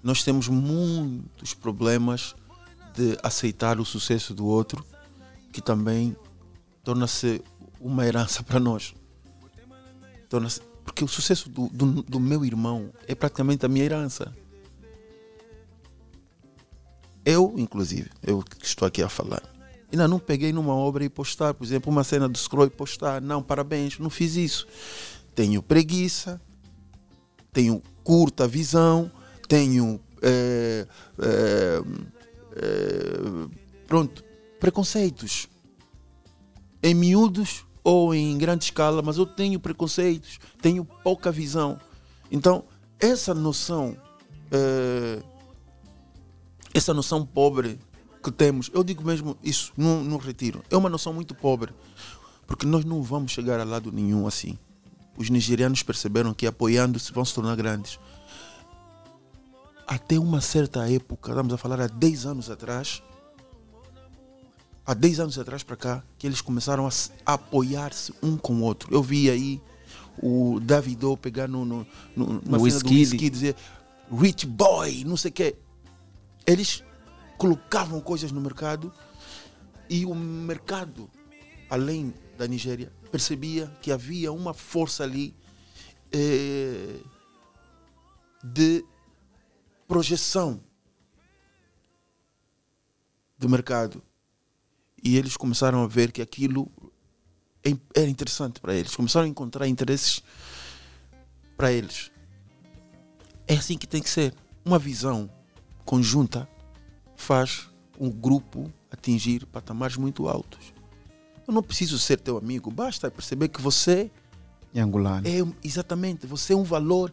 Nós 0.03 0.23
temos 0.23 0.49
muitos 0.49 1.55
problemas 1.55 2.35
de 2.94 3.19
aceitar 3.23 3.81
o 3.81 3.85
sucesso 3.85 4.35
do 4.35 4.47
outro, 4.47 4.85
que 5.53 5.61
também 5.61 6.17
torna-se 6.83 7.43
uma 7.81 8.07
herança 8.07 8.43
para 8.43 8.61
nós. 8.61 8.94
Torna-se- 10.28 10.61
porque 10.85 11.03
o 11.03 11.09
sucesso 11.09 11.49
do, 11.49 11.69
do, 11.69 12.03
do 12.03 12.20
meu 12.20 12.44
irmão 12.44 12.93
é 13.09 13.15
praticamente 13.15 13.65
a 13.65 13.69
minha 13.69 13.85
herança. 13.85 14.36
Eu, 17.25 17.55
inclusive, 17.57 18.11
eu 18.23 18.43
que 18.43 18.67
estou 18.67 18.86
aqui 18.86 19.03
a 19.03 19.09
falar, 19.09 19.43
ainda 19.91 20.07
não 20.07 20.19
peguei 20.19 20.53
numa 20.53 20.75
obra 20.75 21.05
e 21.05 21.09
postar, 21.09 21.55
por 21.55 21.65
exemplo, 21.65 21.91
uma 21.91 22.05
cena 22.05 22.28
do 22.28 22.36
Scroll 22.36 22.67
e 22.67 22.70
postar. 22.70 23.20
Não, 23.23 23.43
parabéns, 23.43 23.99
não 23.99 24.11
fiz 24.11 24.36
isso. 24.36 24.67
Tenho 25.35 25.62
preguiça, 25.62 26.41
tenho 27.53 27.83
curta 28.03 28.47
visão, 28.47 29.11
tenho. 29.49 30.01
eh, 30.23 30.86
eh, 31.19 31.83
eh, 32.57 33.49
pronto, 33.86 34.23
preconceitos. 34.61 35.49
Em 36.83 36.94
miúdos 36.94 37.65
ou 37.83 38.15
em 38.15 38.36
grande 38.36 38.65
escala, 38.65 39.01
mas 39.03 39.17
eu 39.17 39.27
tenho 39.27 39.59
preconceitos, 39.59 40.39
tenho 40.61 40.85
pouca 40.85 41.33
visão. 41.33 41.81
Então, 42.31 42.65
essa 43.01 43.33
noção. 43.35 43.97
eh, 44.51 45.23
essa 46.75 46.93
noção 46.93 47.25
pobre 47.25 47.78
que 48.23 48.31
temos, 48.31 48.70
eu 48.75 48.83
digo 48.85 49.03
mesmo 49.05 49.36
isso 49.43 49.73
no, 49.77 50.03
no 50.03 50.17
retiro, 50.17 50.62
é 50.70 50.77
uma 50.77 50.89
noção 50.91 51.12
muito 51.12 51.35
pobre, 51.35 51.73
porque 52.47 52.67
nós 52.67 52.85
não 52.85 53.03
vamos 53.03 53.33
chegar 53.33 53.61
a 53.61 53.65
lado 53.65 53.91
nenhum 53.93 54.27
assim. 54.27 54.59
Os 55.17 55.31
nigerianos 55.31 55.83
perceberam 55.83 56.35
que 56.35 56.47
apoiando-se 56.47 57.12
vão 57.12 57.25
se 57.25 57.33
tornar 57.35 57.55
grandes. 57.55 57.99
Até 59.86 60.19
uma 60.19 60.41
certa 60.41 60.91
época, 60.91 61.31
estamos 61.31 61.53
a 61.53 61.59
falar 61.59 61.81
há 61.81 61.86
10 61.86 62.27
anos 62.27 62.51
atrás, 62.51 63.03
há 64.85 64.94
10 64.94 65.20
anos 65.20 65.39
atrás 65.39 65.62
para 65.62 65.77
cá, 65.77 66.03
que 66.19 66.27
eles 66.27 66.41
começaram 66.41 66.86
a, 66.86 66.91
se- 66.91 67.11
a 67.25 67.35
apoiar-se 67.35 68.12
um 68.23 68.36
com 68.36 68.55
o 68.55 68.62
outro. 68.62 68.93
Eu 68.93 69.03
vi 69.03 69.31
aí 69.31 69.61
o 70.23 70.59
Davido 70.61 71.17
pegar 71.19 71.47
no, 71.49 71.65
no, 71.65 71.86
no, 72.17 72.27
No 72.27 72.62
whisky 72.62 73.27
e 73.27 73.31
dizer 73.31 73.57
Rich 74.11 74.47
Boy, 74.47 75.05
não 75.05 75.17
sei 75.17 75.31
o 75.31 75.35
quê. 75.35 75.57
Eles 76.47 76.82
colocavam 77.39 78.00
coisas 78.00 78.31
no 78.32 78.40
mercado 78.40 78.92
e 79.89 80.05
o 80.05 80.14
mercado, 80.14 81.10
além 81.70 82.14
da 82.36 82.47
Nigéria, 82.47 82.92
percebia 83.10 83.66
que 83.81 83.92
havia 83.92 84.32
uma 84.32 84.52
força 84.52 85.05
ali 85.05 85.34
eh, 86.12 87.00
de 88.42 88.84
projeção 89.86 90.62
do 93.39 93.48
mercado. 93.48 94.02
E 95.02 95.16
eles 95.16 95.36
começaram 95.36 95.82
a 95.82 95.86
ver 95.86 96.12
que 96.12 96.23
aquilo 96.23 96.70
é- 97.62 97.76
era 97.94 98.08
interessante 98.08 98.60
para 98.60 98.74
eles. 98.74 98.94
Começaram 98.94 99.26
a 99.26 99.28
encontrar 99.28 99.66
interesses 99.68 100.23
para 101.56 101.73
eles. 101.73 102.10
É 103.47 103.55
assim 103.55 103.76
que 103.76 103.86
tem 103.86 104.02
que 104.02 104.08
ser. 104.08 104.34
Uma 104.64 104.78
visão 104.78 105.31
conjunta 105.84 106.48
faz 107.16 107.70
um 107.98 108.10
grupo 108.10 108.72
atingir 108.90 109.46
patamares 109.46 109.96
muito 109.96 110.28
altos. 110.28 110.72
Eu 111.46 111.52
não 111.52 111.62
preciso 111.62 111.98
ser 111.98 112.18
teu 112.20 112.38
amigo, 112.38 112.70
basta 112.70 113.10
perceber 113.10 113.48
que 113.48 113.60
você 113.60 114.10
E 114.72 114.80
angolano. 114.80 115.26
é 115.28 115.40
exatamente, 115.62 116.26
você 116.26 116.52
é 116.52 116.56
um 116.56 116.64
valor 116.64 117.12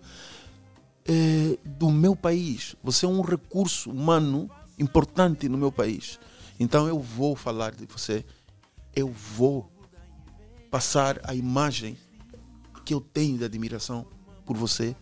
eh, 1.06 1.58
do 1.66 1.90
meu 1.92 2.16
país. 2.16 2.76
Você 2.84 3.06
é 3.06 3.10
um 3.10 3.22
recurso 3.22 3.92
humano 3.92 4.50
importante 4.80 5.50
no 5.50 5.58
meu 5.58 5.72
país. 5.72 6.20
Então 6.60 6.88
eu 6.88 7.00
vou 7.00 7.36
falar 7.36 7.72
de 7.74 7.86
você, 7.86 8.24
eu 8.96 9.10
vou 9.10 9.70
passar 10.70 11.20
a 11.24 11.36
imagem 11.36 11.98
que 12.86 12.94
eu 12.94 13.02
tenho 13.02 13.38
de 13.38 13.44
admiração 13.44 14.06
por 14.46 14.56
você, 14.56 14.96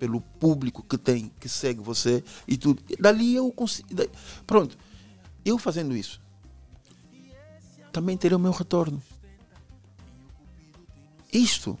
pelo 0.00 0.20
público 0.20 0.82
que 0.82 0.96
tem, 0.98 1.30
que 1.38 1.48
segue 1.48 1.80
você 1.80 2.24
e 2.48 2.56
tudo. 2.56 2.82
Dali 2.98 3.36
eu 3.36 3.52
consigo. 3.52 3.94
da- 3.94 4.08
Pronto, 4.46 4.76
eu 5.44 5.58
fazendo 5.58 5.94
isso, 5.94 6.20
também 7.92 8.16
terei 8.16 8.34
o 8.34 8.40
meu 8.40 8.50
retorno. 8.50 9.00
Isto 11.32 11.78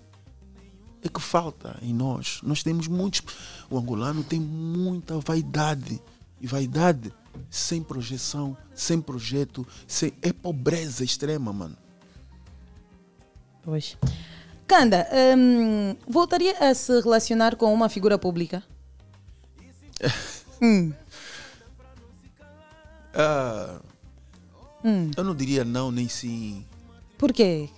é 1.02 1.08
que 1.08 1.20
falta 1.20 1.76
em 1.82 1.92
nós. 1.94 2.40
Nós 2.42 2.62
temos 2.62 2.86
muitos. 2.86 3.22
O 3.70 3.78
angolano 3.78 4.22
tem 4.22 4.38
muita 4.38 5.18
vaidade. 5.18 6.00
E 6.40 6.46
vaidade 6.46 7.12
sem 7.50 7.82
projeção, 7.82 8.56
sem 8.74 9.00
projeto, 9.00 9.66
sem... 9.86 10.12
é 10.22 10.32
pobreza 10.32 11.02
extrema, 11.04 11.52
mano. 11.52 11.76
Pois. 13.62 13.96
Canda, 14.70 15.04
hum, 15.36 15.96
voltaria 16.06 16.56
a 16.60 16.72
se 16.76 17.00
relacionar 17.00 17.56
com 17.56 17.74
uma 17.74 17.88
figura 17.88 18.16
pública? 18.16 18.62
Hum. 20.62 20.92
Ah, 23.14 23.80
Hum. 24.84 25.10
Eu 25.16 25.24
não 25.24 25.34
diria 25.34 25.64
não, 25.64 25.90
nem 25.90 26.06
sim. 26.06 26.64
Por 27.18 27.32
quê? 27.32 27.68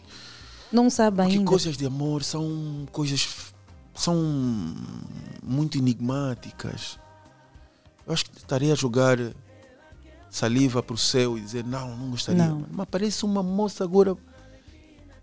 Não 0.72 0.90
sabe 0.90 1.18
Porque 1.18 1.38
ainda. 1.38 1.48
coisas 1.48 1.76
de 1.76 1.86
amor 1.86 2.24
são 2.24 2.86
coisas. 2.90 3.52
são 3.94 4.16
muito 5.42 5.78
enigmáticas. 5.78 6.98
Eu 8.04 8.12
acho 8.12 8.24
que 8.26 8.36
estaria 8.36 8.72
a 8.72 8.76
jogar 8.76 9.16
saliva 10.28 10.82
para 10.82 10.94
o 10.94 10.98
céu 10.98 11.38
e 11.38 11.40
dizer 11.40 11.64
não, 11.64 11.96
não 11.96 12.10
gostaria. 12.10 12.44
Não. 12.44 12.66
Mas 12.70 12.88
parece 12.90 13.24
uma 13.24 13.42
moça 13.44 13.84
agora 13.84 14.16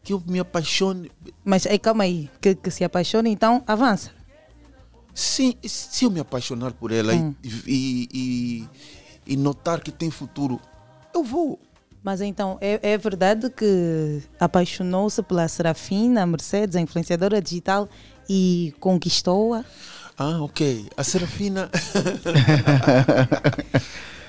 que 0.03 0.13
eu 0.13 0.21
me 0.25 0.39
apaixone. 0.39 1.11
Mas 1.43 1.65
aí, 1.67 1.77
calma 1.79 2.03
aí, 2.03 2.29
que, 2.41 2.55
que 2.55 2.71
se 2.71 2.83
apaixona, 2.83 3.29
então 3.29 3.63
avança. 3.67 4.11
Sim, 5.13 5.55
se 5.63 6.05
eu 6.05 6.11
me 6.11 6.19
apaixonar 6.19 6.71
por 6.73 6.91
ela 6.91 7.13
Hum. 7.13 7.35
e, 7.43 7.49
e, 7.67 8.09
e, 8.13 9.33
e 9.33 9.37
notar 9.37 9.81
que 9.81 9.91
tem 9.91 10.09
futuro, 10.09 10.59
eu 11.13 11.23
vou. 11.23 11.59
Mas 12.01 12.21
então, 12.21 12.57
é, 12.61 12.79
é 12.93 12.97
verdade 12.97 13.49
que 13.49 14.21
apaixonou-se 14.39 15.21
pela 15.23 15.45
Serafina 15.49 16.25
Mercedes, 16.25 16.77
a 16.77 16.81
influenciadora 16.81 17.41
digital, 17.41 17.89
e 18.29 18.73
conquistou-a? 18.79 19.65
Ah, 20.17 20.41
ok. 20.41 20.87
A 20.95 21.03
Serafina. 21.03 21.69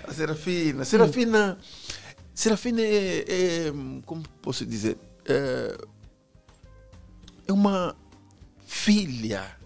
a 0.06 0.12
Serafina. 0.12 0.84
Serafina. 0.84 1.58
Serafina 2.34 2.80
é, 2.80 3.24
é- 3.28 3.72
Como 4.06 4.22
posso 4.42 4.64
dizer? 4.66 4.96
É, 5.26 5.76
é 7.48 7.52
uma 7.52 7.96
filha. 8.66 9.60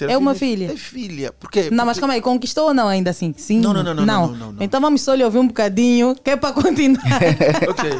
É 0.00 0.16
uma 0.16 0.34
filha? 0.34 0.72
É 0.72 0.76
filha. 0.76 1.32
Porque, 1.32 1.70
Não, 1.70 1.84
mas 1.84 1.98
calma 1.98 2.14
aí, 2.14 2.20
conquistou 2.20 2.68
ou 2.68 2.74
não 2.74 2.86
ainda 2.86 3.10
assim? 3.10 3.34
Sim? 3.36 3.60
Não, 3.60 3.72
não, 3.72 3.82
não, 3.82 3.94
não, 3.94 4.06
não, 4.06 4.26
não, 4.28 4.52
não. 4.52 4.62
Então 4.62 4.80
vamos 4.80 5.00
só 5.00 5.14
lhe 5.14 5.24
ouvir 5.24 5.38
um 5.38 5.48
bocadinho, 5.48 6.14
que 6.14 6.30
é 6.30 6.36
para 6.36 6.54
continuar. 6.54 7.02
ok. 7.68 7.90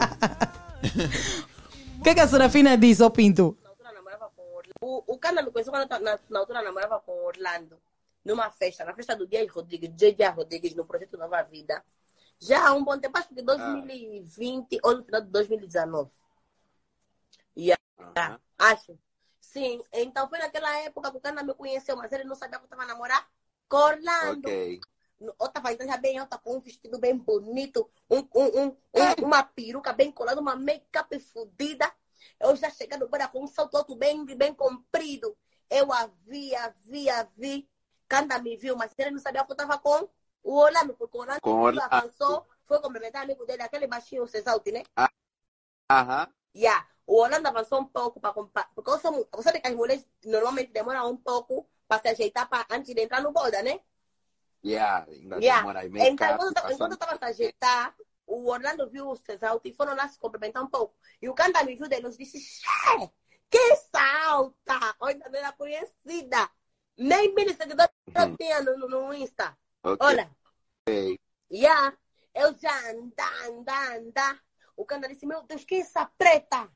O 1.98 2.02
que, 2.04 2.14
que 2.14 2.20
a 2.20 2.28
Serafina 2.28 2.76
disse, 2.76 3.02
ô 3.02 3.10
Pinto? 3.10 3.56
O, 4.80 5.14
o 5.14 5.18
Cana 5.18 5.42
me 5.42 5.50
conheceu 5.50 5.72
quando 5.72 5.88
na, 5.90 6.18
na 6.30 6.38
altura 6.38 6.62
namorava 6.62 7.00
com 7.00 7.12
Orlando, 7.24 7.76
numa 8.24 8.48
festa, 8.50 8.84
na 8.84 8.94
festa 8.94 9.16
do 9.16 9.26
Dias 9.26 9.50
Rodrigues, 9.50 9.90
Dias 9.94 10.34
Rodrigues, 10.34 10.74
no 10.74 10.84
projeto 10.84 11.18
Nova 11.18 11.42
Vida. 11.42 11.82
Já 12.40 12.68
há 12.68 12.72
um 12.72 12.84
bom 12.84 12.98
tempo, 12.98 13.18
acho 13.18 13.28
que 13.28 13.42
2020 13.42 14.78
ou 14.82 14.96
no 14.96 15.04
final 15.04 15.20
de 15.20 15.28
2019. 15.28 16.10
Yeah. 17.56 17.76
Acho. 18.58 18.98
Sim, 19.40 19.82
então 19.92 20.28
foi 20.28 20.38
naquela 20.38 20.76
época 20.80 21.10
que 21.10 21.16
o 21.16 21.20
Cana 21.20 21.42
me 21.42 21.54
conheceu, 21.54 21.96
mas 21.96 22.12
ele 22.12 22.24
não 22.24 22.36
sabia 22.36 22.58
que 22.58 22.64
eu 22.64 22.66
estava 22.66 22.84
namorar 22.84 23.26
com 23.68 23.76
Orlando. 23.76 24.48
Ok. 24.48 24.80
Eu 25.20 25.34
estava 25.40 25.74
já 25.74 25.96
bem, 25.96 26.16
estava 26.18 26.40
com 26.42 26.56
um 26.56 26.60
vestido 26.60 26.98
bem 26.98 27.16
bonito, 27.16 27.90
um, 28.08 28.18
um, 28.18 28.26
um, 28.34 28.66
um- 28.66 28.76
uma 29.24 29.42
peruca 29.42 29.92
bem 29.92 30.12
colada, 30.12 30.40
uma 30.40 30.54
make-up 30.54 31.18
fodida. 31.18 31.90
Eu 32.38 32.54
já 32.54 32.70
chegando 32.70 33.04
agora 33.04 33.26
com 33.26 33.42
um 33.42 33.46
salto 33.46 33.76
alto 33.76 33.96
bem, 33.96 34.24
bem 34.24 34.54
comprido. 34.54 35.36
Eu 35.68 35.92
a 35.92 36.06
vi, 36.06 36.54
a 36.54 36.68
vi, 36.68 37.08
a 37.10 37.24
vi. 37.24 37.68
Canda 38.06 38.38
me 38.38 38.56
viu, 38.56 38.76
mas 38.76 38.92
ele 38.96 39.10
não 39.10 39.18
sabia 39.18 39.44
que 39.44 39.50
eu 39.50 39.54
estava 39.54 39.78
com 39.78 40.08
o 40.50 40.54
Orlando, 40.56 40.94
porque 40.94 41.16
o 41.16 41.20
Orlando 41.20 41.40
Com 41.40 41.50
quando 41.50 41.64
Orlando. 41.66 41.94
avançou, 41.94 42.46
foi 42.66 42.80
cumprimentar 42.80 43.22
amigo 43.22 43.44
dele, 43.44 43.62
aquele 43.62 43.86
baixinho, 43.86 44.22
o 44.22 44.26
Cesalti, 44.26 44.72
né? 44.72 44.82
Aham. 45.90 46.28
Yeah. 46.54 46.86
O 47.06 47.20
Orlando 47.22 47.48
avançou 47.48 47.80
um 47.80 47.84
pouco 47.86 48.20
para 48.20 48.34
comprar. 48.34 48.70
Porque 48.74 48.90
eu 48.90 48.98
sou, 48.98 49.12
mu- 49.12 49.28
você 49.32 49.42
sabe 49.44 49.60
que 49.60 49.68
as 49.68 49.74
mulheres 49.74 50.06
normalmente 50.24 50.72
demoram 50.72 51.10
um 51.10 51.16
pouco 51.16 51.68
para 51.86 52.00
se 52.02 52.08
ajeitar 52.08 52.48
pra, 52.48 52.66
antes 52.70 52.94
de 52.94 53.00
entrar 53.00 53.22
no 53.22 53.32
boda, 53.32 53.62
né? 53.62 53.80
Yeah, 54.64 55.06
ainda 55.08 55.36
Yeah. 55.36 55.60
demora 55.60 55.80
aí, 55.80 55.88
Então, 55.88 56.32
enquanto, 56.32 56.42
eu 56.42 56.72
enquanto 56.74 56.92
eu 56.92 56.94
estava 56.94 57.12
a 57.14 57.18
se 57.18 57.24
ajeitar, 57.24 57.94
o 58.26 58.50
Orlando 58.50 58.90
viu 58.90 59.08
o 59.08 59.16
Cesalto 59.16 59.66
e 59.68 59.72
foram 59.72 59.94
lá 59.94 60.08
se 60.08 60.18
cumprimentar 60.18 60.62
um 60.62 60.66
pouco. 60.68 60.94
E 61.22 61.28
o 61.28 61.34
Canta 61.34 61.62
me 61.64 61.76
viu 61.76 61.88
de 61.88 62.00
longe 62.00 62.16
e 62.16 62.24
disse: 62.24 62.38
Xé, 62.40 63.10
que 63.48 63.76
salta! 63.76 64.96
Ainda 65.00 65.28
não 65.30 65.38
era 65.38 65.52
conhecida. 65.52 66.50
Nem 66.96 67.34
mil 67.34 67.54
seguidores 67.54 67.90
eu 68.14 68.36
tinha 68.36 68.60
no, 68.60 68.76
no, 68.88 69.14
Insta. 69.14 69.56
Ok. 69.82 70.06
Olha, 70.06 70.28
Ok. 70.88 71.20
yeah. 71.50 71.96
eu 72.34 72.56
já 72.58 72.90
andar, 72.90 73.48
andar, 73.48 73.96
andar. 73.98 74.44
O 74.76 74.84
Canta 74.84 75.08
disse: 75.08 75.26
Meu 75.26 75.42
Deus, 75.42 75.64
que 75.64 75.76
é 75.76 75.80
essa 75.80 76.06
preta? 76.16 76.70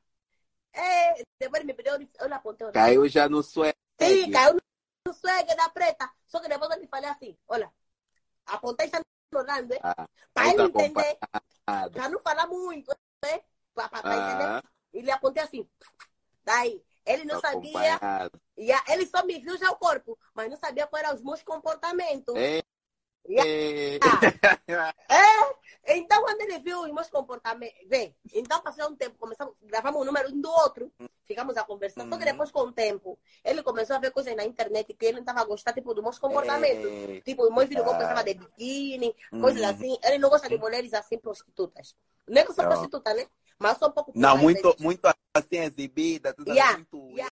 É, 0.73 1.23
depois 1.39 1.61
ele 1.63 1.73
me 1.73 1.75
pediu, 1.75 1.93
eu 1.93 2.29
lhe 2.29 2.35
apontei. 2.35 2.71
Caiu 2.73 3.09
já 3.09 3.29
no 3.29 3.43
sué. 3.43 3.75
Sim, 4.01 4.31
caiu 4.31 4.57
no 5.07 5.13
swag 5.13 5.55
da 5.55 5.69
preta. 5.69 6.11
Só 6.27 6.41
que 6.41 6.49
depois 6.49 6.71
eu 6.71 6.81
lhe 6.81 6.89
falei 6.89 7.11
assim: 7.11 7.37
Olha, 7.47 7.73
apontei 8.47 8.89
já 8.89 8.99
no 8.99 9.41
hein? 9.75 9.81
Ah, 9.83 10.09
Para 10.33 10.49
ele 10.53 10.63
entender. 10.63 11.19
acompanhado. 11.31 11.93
Pra 11.93 12.09
não 12.09 12.21
falar 12.21 12.47
muito, 12.47 12.91
né? 13.25 13.43
Pra 13.75 13.91
Ah. 13.93 14.61
entender. 14.63 14.71
E 14.95 15.03
lhe 15.03 15.11
apontei 15.11 15.43
assim. 15.43 15.69
Daí, 16.45 16.85
ele 17.07 17.25
não 17.25 17.41
sabia. 17.41 18.31
E 18.57 18.71
ele 18.91 19.07
só 19.07 19.25
me 19.25 19.39
viu 19.39 19.57
já 19.57 19.71
o 19.71 19.77
corpo, 19.77 20.19
mas 20.35 20.51
não 20.51 20.57
sabia 20.57 20.87
quais 20.87 21.05
eram 21.05 21.17
os 21.17 21.23
meus 21.23 21.43
comportamentos. 21.43 22.35
É. 22.37 22.63
Yeah. 23.29 24.95
É, 25.85 25.97
então 25.99 26.23
quando 26.23 26.41
ele 26.43 26.59
viu 26.61 26.81
os 26.83 26.93
meus 26.93 27.09
comportamentos, 27.09 27.77
vê, 27.89 28.15
então 28.35 28.61
passou 28.63 28.89
um 28.89 28.95
tempo, 28.97 29.19
começamos, 29.19 29.55
gravamos 29.63 30.01
um 30.01 30.05
número 30.05 30.29
um 30.31 30.41
do 30.41 30.51
outro, 30.51 30.93
ficamos 31.27 31.57
a 31.57 31.65
conversar, 31.65 32.07
só 32.09 32.17
que 32.17 32.25
depois 32.25 32.51
com 32.51 32.61
o 32.61 32.73
tempo, 32.73 33.19
ele 33.45 33.63
começou 33.63 33.97
a 33.97 33.99
ver 33.99 34.11
coisas 34.13 34.35
na 34.37 34.45
internet 34.45 34.93
que 34.95 35.05
ele 35.07 35.15
não 35.15 35.21
estava 35.21 35.41
a 35.41 35.45
gostar, 35.45 35.73
tipo, 35.73 35.93
dos 35.95 36.03
meus 36.03 36.19
comportamentos. 36.19 36.91
É. 36.91 37.21
Tipo, 37.23 37.45
os 37.45 37.51
meus 37.55 37.69
vídeos 37.69 37.85
que 37.87 37.93
eu 37.93 37.99
pensava 37.99 38.23
de 38.25 38.35
biquíni, 38.35 39.15
coisas 39.41 39.61
Uhum. 39.63 39.69
assim. 39.71 39.99
Ele 40.05 40.19
não 40.19 40.29
gosta 40.31 40.49
de 40.49 40.59
mulheres 40.59 40.93
assim 40.95 41.19
prostitutas. 41.19 41.97
É 42.29 42.45
que 42.45 42.51
eu 42.51 42.55
sou 42.55 42.65
Não. 42.65 42.71
prostituta, 42.71 43.15
né? 43.15 43.27
Mas 43.59 43.79
sou 43.79 43.89
um 43.89 43.93
pouco 43.93 44.13
Não, 44.15 44.37
muito, 44.39 44.75
muito 44.81 45.07
assim 45.35 45.59
exibida, 45.59 46.33
tudo 46.33 46.51
Yeah, 46.53 46.77
muito. 46.77 47.09
yeah. 47.11 47.31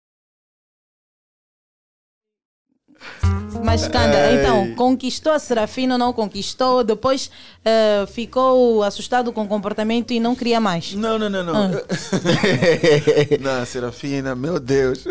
Mas 3.65 3.87
Canda, 3.89 4.33
então, 4.33 4.75
conquistou 4.75 5.33
a 5.33 5.39
Serafina 5.39 5.95
ou 5.95 5.99
não 5.99 6.13
conquistou? 6.13 6.85
Depois 6.85 7.31
eh, 7.65 8.07
ficou 8.07 8.83
assustado 8.83 9.33
com 9.33 9.43
o 9.43 9.49
comportamento 9.49 10.13
e 10.13 10.21
não 10.21 10.35
queria 10.35 10.61
mais? 10.61 10.95
Não, 10.95 11.19
não, 11.19 11.29
não, 11.29 11.45
não. 11.45 11.55
Ah. 11.55 11.71
não, 13.41 13.67
Serafina, 13.67 14.35
meu 14.35 14.59
Deus. 14.61 15.05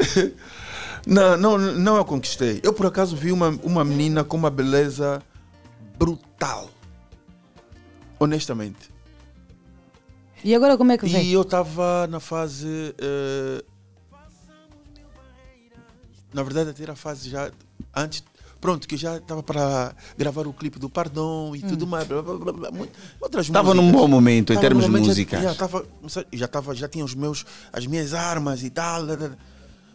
Não, 1.06 1.38
não, 1.38 1.58
não 1.58 1.98
eu 1.98 2.06
conquistei. 2.06 2.60
Eu 2.64 2.74
por 2.74 2.86
acaso 2.86 3.16
vi 3.16 3.32
uma, 3.32 3.50
uma 3.64 3.84
menina 3.84 4.24
com 4.24 4.36
uma 4.36 4.50
beleza 4.50 5.22
brutal. 5.98 6.70
Honestamente. 8.20 8.90
E 10.44 10.54
agora 10.54 10.78
como 10.78 10.92
é 10.92 10.98
que 10.98 11.08
vem? 11.08 11.26
E 11.26 11.34
eu 11.34 11.42
estava 11.42 12.08
na 12.08 12.20
fase. 12.20 12.94
eh, 12.98 13.64
na 16.34 16.44
verdade, 16.44 16.70
até 16.72 16.84
era 16.84 16.94
a 16.94 16.96
fase 16.96 17.30
já. 17.30 17.52
Antes. 18.04 18.24
Pronto, 18.60 18.88
que 18.88 18.98
já 18.98 19.18
estava 19.18 19.44
para 19.44 19.96
gravar 20.18 20.48
o 20.48 20.52
clipe 20.54 20.80
do 20.80 20.90
Pardon 20.90 21.56
e 21.56 21.62
tudo 21.62 21.86
mais. 21.86 22.08
Blá, 22.08 22.24
blá, 22.24 22.36
blá, 22.36 22.52
blá, 22.54 22.88
outras 23.22 23.46
Estava 23.46 23.74
num 23.76 23.92
bom 23.92 24.08
momento 24.08 24.52
em 24.52 24.56
Tava 24.56 24.62
termos 24.68 24.86
momento, 24.88 25.04
já- 25.04 25.10
musicais. 25.10 25.44
Já, 25.44 25.52
estava, 25.52 25.86
já, 26.34 26.46
estava, 26.46 26.76
já 26.76 26.88
tinha 26.88 27.06
os 27.06 27.14
meus, 27.14 27.46
as 27.72 27.86
minhas 27.86 28.16
armas 28.16 28.64
e 28.64 28.70
tal. 28.72 29.06
blá, 29.06 29.16
blá, 29.16 29.28
blá. 29.30 29.38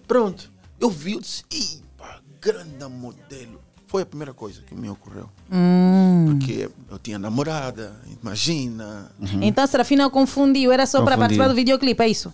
Pronto, 0.06 0.50
eu 0.78 0.88
vi, 0.90 1.14
eu 1.14 1.20
disse, 1.20 1.42
"Ipa, 1.52 2.20
grande 2.40 2.84
modelo. 2.86 3.60
Foi 3.88 4.02
a 4.02 4.06
primeira 4.06 4.32
coisa 4.32 4.62
que 4.62 4.74
me 4.74 4.88
ocorreu. 4.88 5.28
Hum. 5.52 6.26
Porque 6.28 6.70
eu 6.90 6.98
tinha 7.00 7.18
namorada, 7.18 7.94
imagina. 8.22 9.10
Então 9.42 9.64
a 9.64 9.66
Serafina 9.66 10.08
confundiu, 10.08 10.70
era 10.72 10.86
só 10.86 11.02
para 11.02 11.18
participar 11.18 11.48
do 11.48 11.54
videoclipe, 11.54 12.02
é 12.02 12.08
isso? 12.08 12.32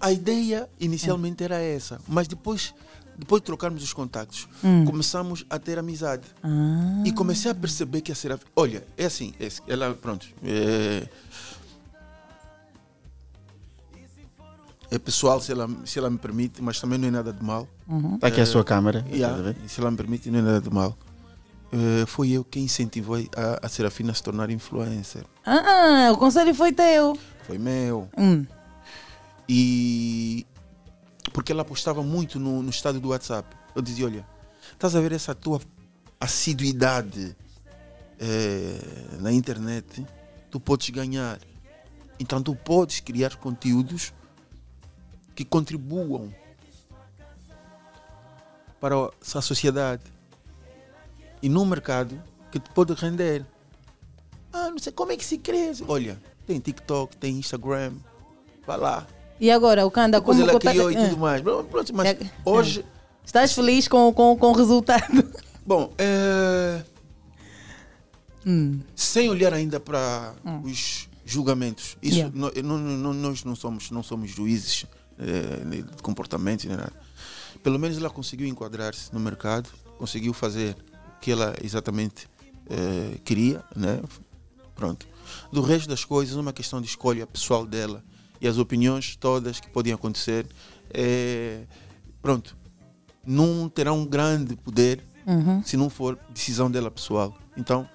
A 0.00 0.10
ideia 0.12 0.68
inicialmente 0.80 1.42
era 1.44 1.56
essa, 1.62 1.98
mas 2.06 2.26
depois, 2.28 2.74
depois 3.18 3.42
de 3.42 3.46
trocarmos 3.46 3.82
os 3.82 3.92
contactos, 3.92 4.48
Hum. 4.62 4.84
começamos 4.84 5.44
a 5.50 5.58
ter 5.58 5.78
amizade. 5.78 6.22
Ah. 6.42 7.02
E 7.04 7.12
comecei 7.12 7.50
a 7.50 7.54
perceber 7.54 8.00
que 8.00 8.12
a 8.12 8.14
Serafina. 8.14 8.48
Olha, 8.54 8.86
é 8.96 9.04
assim, 9.06 9.34
é, 9.40 9.48
ela, 9.66 9.92
pronto. 9.94 10.26
É, 10.44 11.08
é 14.90 14.98
pessoal, 14.98 15.40
se 15.40 15.52
ela, 15.52 15.68
se 15.84 15.98
ela 15.98 16.08
me 16.08 16.16
permite, 16.18 16.62
mas 16.62 16.80
também 16.80 16.98
não 16.98 17.08
é 17.08 17.10
nada 17.10 17.32
de 17.32 17.42
mal. 17.44 17.68
Uhum. 17.86 18.18
Tá 18.18 18.28
aqui 18.28 18.40
a 18.40 18.46
sua 18.46 18.64
câmera, 18.64 19.04
Yeah, 19.10 19.36
estás 19.36 19.40
a 19.40 19.42
ver? 19.60 19.68
se 19.68 19.80
ela 19.80 19.90
me 19.90 19.96
permite, 19.96 20.30
não 20.30 20.38
é 20.38 20.42
nada 20.42 20.60
de 20.60 20.70
mal. 20.70 20.96
Eh, 21.70 22.06
foi 22.06 22.30
eu 22.30 22.42
quem 22.44 22.64
incentivou 22.64 23.16
a, 23.36 23.66
a 23.66 23.68
Serafina 23.68 24.12
a 24.12 24.14
se 24.14 24.22
tornar 24.22 24.48
influencer. 24.48 25.24
Ah, 25.44 26.10
o 26.12 26.16
conselho 26.16 26.54
foi 26.54 26.72
teu. 26.72 27.18
Foi 27.46 27.58
meu. 27.58 28.08
Hum. 28.16 28.46
E 29.46 30.46
porque 31.38 31.52
ela 31.52 31.64
postava 31.64 32.02
muito 32.02 32.40
no, 32.40 32.64
no 32.64 32.68
estado 32.68 32.98
do 32.98 33.10
WhatsApp. 33.10 33.56
Eu 33.72 33.80
dizia, 33.80 34.06
olha, 34.06 34.26
estás 34.72 34.96
a 34.96 35.00
ver 35.00 35.12
essa 35.12 35.36
tua 35.36 35.60
assiduidade 36.18 37.36
eh, 38.18 38.80
na 39.20 39.30
internet, 39.30 40.04
tu 40.50 40.58
podes 40.58 40.90
ganhar. 40.90 41.38
Então 42.18 42.42
tu 42.42 42.56
podes 42.56 42.98
criar 42.98 43.36
conteúdos 43.36 44.12
que 45.36 45.44
contribuam 45.44 46.34
para 48.80 48.96
a 48.96 49.40
sociedade 49.40 50.02
e 51.40 51.48
num 51.48 51.64
mercado 51.64 52.20
que 52.50 52.58
te 52.58 52.68
pode 52.70 52.94
render. 52.94 53.46
Ah, 54.52 54.70
não 54.70 54.78
sei 54.78 54.90
como 54.90 55.12
é 55.12 55.16
que 55.16 55.24
se 55.24 55.38
cresce. 55.38 55.84
Olha, 55.86 56.20
tem 56.48 56.58
TikTok, 56.58 57.16
tem 57.16 57.38
Instagram, 57.38 57.94
vai 58.66 58.76
lá. 58.76 59.06
E 59.40 59.50
agora, 59.50 59.86
o 59.86 59.90
Canda, 59.90 60.20
como 60.20 60.40
ela 60.40 60.52
conta- 60.52 60.70
criou 60.70 60.90
e 60.90 60.96
Ah. 60.96 61.08
tudo 61.08 61.16
mais. 61.18 61.42
Pronto, 61.42 61.94
mas 61.94 62.16
hoje, 62.44 62.84
Estás 63.24 63.52
feliz 63.52 63.86
com, 63.86 64.10
com, 64.14 64.34
com 64.38 64.46
o 64.46 64.52
resultado? 64.52 65.04
bom, 65.66 65.92
é, 65.98 66.82
Hum. 68.46 68.80
sem 68.96 69.28
olhar 69.28 69.52
ainda 69.52 69.78
para 69.78 70.34
os 70.64 71.08
julgamentos, 71.26 71.96
isso 72.02 72.16
Yeah. 72.16 72.34
nó- 72.34 72.50
nó- 72.64 72.78
nó- 72.78 73.12
nós 73.12 73.44
não 73.44 73.54
somos, 73.54 73.90
não 73.90 74.02
somos 74.02 74.30
juízes 74.30 74.86
eh, 75.18 75.82
de 75.96 76.02
comportamentos 76.02 76.64
nem 76.64 76.76
nada. 76.76 76.92
Pelo 77.62 77.78
menos 77.78 77.98
ela 77.98 78.08
conseguiu 78.08 78.46
enquadrar-se 78.46 79.12
no 79.12 79.18
mercado, 79.20 79.68
conseguiu 79.98 80.32
fazer 80.32 80.74
o 81.16 81.20
que 81.20 81.30
ela 81.32 81.54
exatamente 81.62 82.26
eh, 82.70 83.18
queria, 83.24 83.62
né? 83.76 84.00
Pronto. 84.74 85.06
Do 85.52 85.60
resto 85.60 85.88
das 85.88 86.04
coisas, 86.04 86.34
uma 86.36 86.52
questão 86.52 86.80
de 86.80 86.86
escolha 86.86 87.26
pessoal 87.26 87.66
dela 87.66 88.02
e 88.40 88.46
as 88.48 88.58
opiniões 88.58 89.16
todas 89.16 89.60
que 89.60 89.68
podem 89.68 89.92
acontecer, 89.92 90.46
é, 90.90 91.62
pronto, 92.22 92.56
não 93.26 93.68
terá 93.68 93.92
um 93.92 94.04
grande 94.06 94.56
poder 94.56 95.02
Uhum. 95.26 95.62
se 95.62 95.76
não 95.76 95.90
for 95.90 96.18
decisão 96.30 96.70
dela 96.70 96.90
pessoal. 96.90 97.36
Então, 97.54 97.86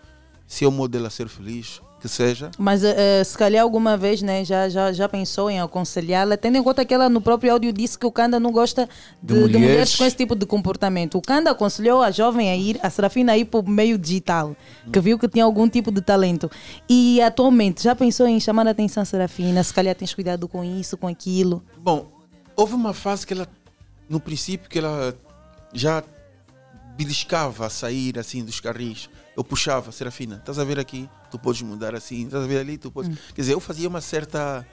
se 0.45 0.63
é 0.63 0.67
o 0.67 0.71
modo 0.71 0.91
dela 0.91 1.09
ser 1.09 1.27
feliz, 1.27 1.81
que 2.03 2.09
seja, 2.09 2.51
Mas 2.57 2.83
eh, 2.83 3.23
se 3.23 3.37
calhar 3.37 3.63
alguma 3.63 3.95
vez 3.95 4.21
né, 4.21 4.43
já, 4.43 4.67
já, 4.67 4.91
já 4.91 5.07
pensou 5.07 5.49
em 5.49 5.61
aconselhá-la, 5.61 6.35
tendo 6.35 6.57
em 6.57 6.61
conta 6.61 6.83
que 6.83 6.93
ela 6.93 7.07
no 7.07 7.21
próprio 7.21 7.53
áudio 7.53 7.71
disse 7.71 7.97
que 7.97 8.05
o 8.05 8.11
Kanda 8.11 8.41
não 8.41 8.51
gosta 8.51 8.89
de, 9.21 9.33
De 9.33 9.33
de 9.33 9.39
mulheres. 9.39 9.61
mulheres. 9.61 9.95
com 9.95 10.03
esse 10.03 10.17
tipo 10.17 10.35
de 10.35 10.45
comportamento. 10.45 11.17
O 11.17 11.21
Kanda 11.21 11.51
aconselhou 11.51 12.01
a 12.01 12.11
jovem 12.11 12.49
a 12.51 12.57
ir, 12.57 12.77
a 12.83 12.89
Serafina 12.89 13.31
a 13.31 13.37
ir 13.37 13.45
para 13.45 13.61
o 13.61 13.69
meio 13.69 13.97
digital, 13.97 14.53
que 14.91 14.99
viu 14.99 15.17
que 15.17 15.29
tinha 15.29 15.45
algum 15.45 15.69
tipo 15.69 15.93
de 15.93 16.01
talento. 16.01 16.51
E 16.89 17.21
atualmente, 17.21 17.81
já 17.81 17.95
pensou 17.95 18.27
em 18.27 18.37
chamar 18.37 18.67
a 18.67 18.71
atenção 18.71 19.01
a 19.01 19.05
Serafina? 19.05 19.63
Se 19.63 19.73
calhar 19.73 19.95
tens 19.95 20.13
cuidado 20.13 20.45
com 20.45 20.61
isso, 20.61 20.97
com 20.97 21.07
aquilo? 21.07 21.63
Bom, 21.77 22.11
houve 22.53 22.73
uma 22.73 22.93
fase 22.93 23.25
que 23.25 23.33
ela, 23.33 23.47
no 24.09 24.19
princípio, 24.19 24.69
que 24.69 24.77
ela 24.79 25.15
já 25.73 26.03
beliscava 26.97 27.65
a 27.65 27.69
sair 27.69 28.19
assim 28.19 28.43
dos 28.43 28.59
carris. 28.59 29.09
Eu 29.35 29.43
puxava, 29.43 29.91
Serafina, 29.91 30.35
estás 30.35 30.59
a 30.59 30.63
ver 30.63 30.79
aqui? 30.79 31.09
Tu 31.31 31.39
podes 31.39 31.61
mudar 31.63 31.95
assim, 31.95 32.25
estás 32.25 32.43
a 32.43 32.47
ver 32.47 32.59
ali? 32.59 32.77
Tu 32.77 32.91
podes. 32.91 33.17
Quer 33.33 33.41
dizer, 33.41 33.53
eu 33.53 33.59
fazia 33.59 33.89
uma 33.89 33.99
certa 33.99 34.65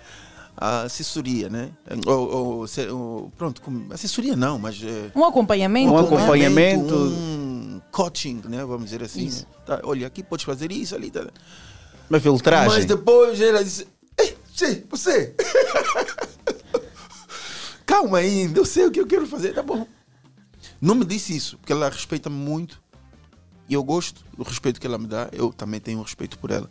ah, 0.57 0.83
assessoria, 0.83 1.49
né? 1.49 1.71
Ou, 2.07 2.31
ou, 2.31 2.67
ou, 2.91 3.31
pronto, 3.39 3.63
com- 3.63 3.87
assessoria 3.91 4.37
não, 4.37 4.59
mas. 4.59 4.79
eh, 4.83 5.11
Um 5.15 5.25
acompanhamento. 5.25 5.93
Um 5.93 5.97
né? 5.97 6.03
acompanhamento. 6.07 6.95
Um 6.95 7.81
coaching, 7.91 8.43
né? 8.45 8.63
Vamos 8.65 8.85
dizer 8.85 9.03
assim. 9.03 9.25
Isso. 9.27 9.47
Tá, 9.65 9.81
olha, 9.83 10.07
aqui 10.07 10.23
podes 10.23 10.45
fazer 10.45 10.71
isso, 10.71 10.95
ali. 10.95 11.11
Tá. 11.11 11.27
Uma 12.11 12.21
filtragem. 12.21 12.69
Mas 12.69 12.85
depois 12.85 13.41
ela 13.41 13.65
disse: 13.65 13.87
Ei, 14.19 14.37
sim, 14.55 14.85
você! 14.91 15.35
Calma 17.87 18.19
aí, 18.19 18.53
eu 18.55 18.65
sei 18.65 18.87
o 18.87 18.91
que 18.91 19.01
eu 19.01 19.07
quero 19.07 19.27
fazer, 19.27 19.55
tá 19.55 19.63
bom. 19.63 19.87
Não 20.81 20.95
me 20.95 21.05
disse 21.05 21.35
isso, 21.35 21.57
porque 21.59 21.73
ela 21.73 21.89
respeita-me 21.89 22.37
muito 22.37 22.81
e 23.70 23.74
eu 23.74 23.84
gosto 23.84 24.24
do 24.36 24.42
respeito 24.42 24.81
que 24.81 24.86
ela 24.86 24.99
me 24.99 25.07
dá, 25.07 25.28
eu 25.32 25.52
também 25.52 25.78
tenho 25.81 26.02
respeito 26.02 26.36
por 26.39 26.50
ela. 26.50 26.68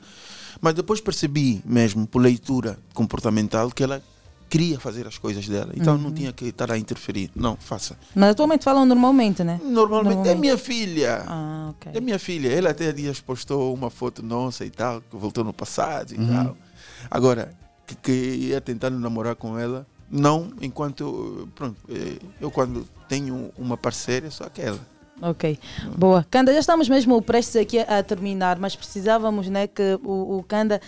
Mas 0.60 0.74
depois 0.74 1.00
percebi 1.00 1.62
mesmo, 1.66 2.06
por 2.06 2.22
leitura 2.22 2.78
comportamental, 2.94 3.72
que 3.72 3.82
ela 3.82 4.04
queria 4.50 4.78
fazer 4.80 5.08
as 5.08 5.18
coisas 5.18 5.48
dela, 5.48 5.72
então 5.76 5.98
não 5.98 6.10
Uhum. 6.10 6.14
tinha 6.14 6.34
que 6.34 6.46
estar 6.46 6.70
a 6.72 6.78
interferir. 6.78 7.32
Não, 7.36 7.56
faça. 7.56 7.98
Mas 8.14 8.32
atualmente 8.32 8.66
falam 8.66 8.86
normalmente, 8.86 9.44
né? 9.46 9.62
Normalmente 9.64 10.28
é 10.28 10.36
minha 10.36 10.58
filha. 10.58 11.24
Ah, 11.26 11.68
ok. 11.70 11.92
É 11.96 12.02
minha 12.02 12.20
filha. 12.20 12.50
Ela 12.50 12.72
até 12.72 12.90
há 12.90 12.92
dias 12.92 13.22
postou 13.22 13.74
uma 13.74 13.90
foto 13.90 14.22
nossa 14.22 14.66
e 14.66 14.70
tal, 14.70 15.02
que 15.02 15.16
voltou 15.16 15.44
no 15.46 15.54
passado 15.54 16.14
e 16.14 16.18
Uhum. 16.18 16.28
tal. 16.28 16.58
Agora, 17.10 17.54
que, 17.88 17.96
que 17.96 18.12
ia 18.12 18.60
tentando 18.60 19.00
namorar 19.00 19.36
com 19.36 19.58
ela, 19.58 19.88
não 20.10 20.52
enquanto. 20.62 21.02
eu- 21.02 21.50
Pronto, 21.56 21.78
eh, 21.88 22.18
eu 22.42 22.52
quando 22.52 22.86
tenho 23.08 23.52
uma 23.58 23.78
parceira, 23.78 24.28
é 24.28 24.30
só 24.32 24.44
aquela. 24.46 24.80
Ok, 25.22 25.60
boa. 25.98 26.26
Canda, 26.30 26.54
já 26.54 26.60
estamos 26.60 26.88
mesmo 26.88 27.22
prestes 27.22 27.56
aqui 27.56 27.80
a 27.80 28.02
terminar, 28.02 28.58
mas 28.58 28.76
precisávamos 28.76 29.48
né, 29.50 29.68
que 29.68 30.00
o, 30.04 30.38
o 30.38 30.44
Canda 30.44 30.82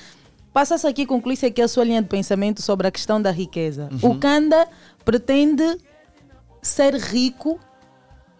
passasse 0.53 0.87
aqui 0.87 1.03
e 1.03 1.05
concluísse 1.05 1.45
aqui 1.45 1.61
a 1.61 1.67
sua 1.67 1.83
linha 1.83 2.01
de 2.01 2.07
pensamento 2.07 2.61
sobre 2.61 2.87
a 2.87 2.91
questão 2.91 3.21
da 3.21 3.31
riqueza. 3.31 3.89
Uhum. 3.91 4.11
O 4.11 4.19
Canda 4.19 4.67
pretende 5.03 5.77
ser 6.61 6.95
rico 6.95 7.59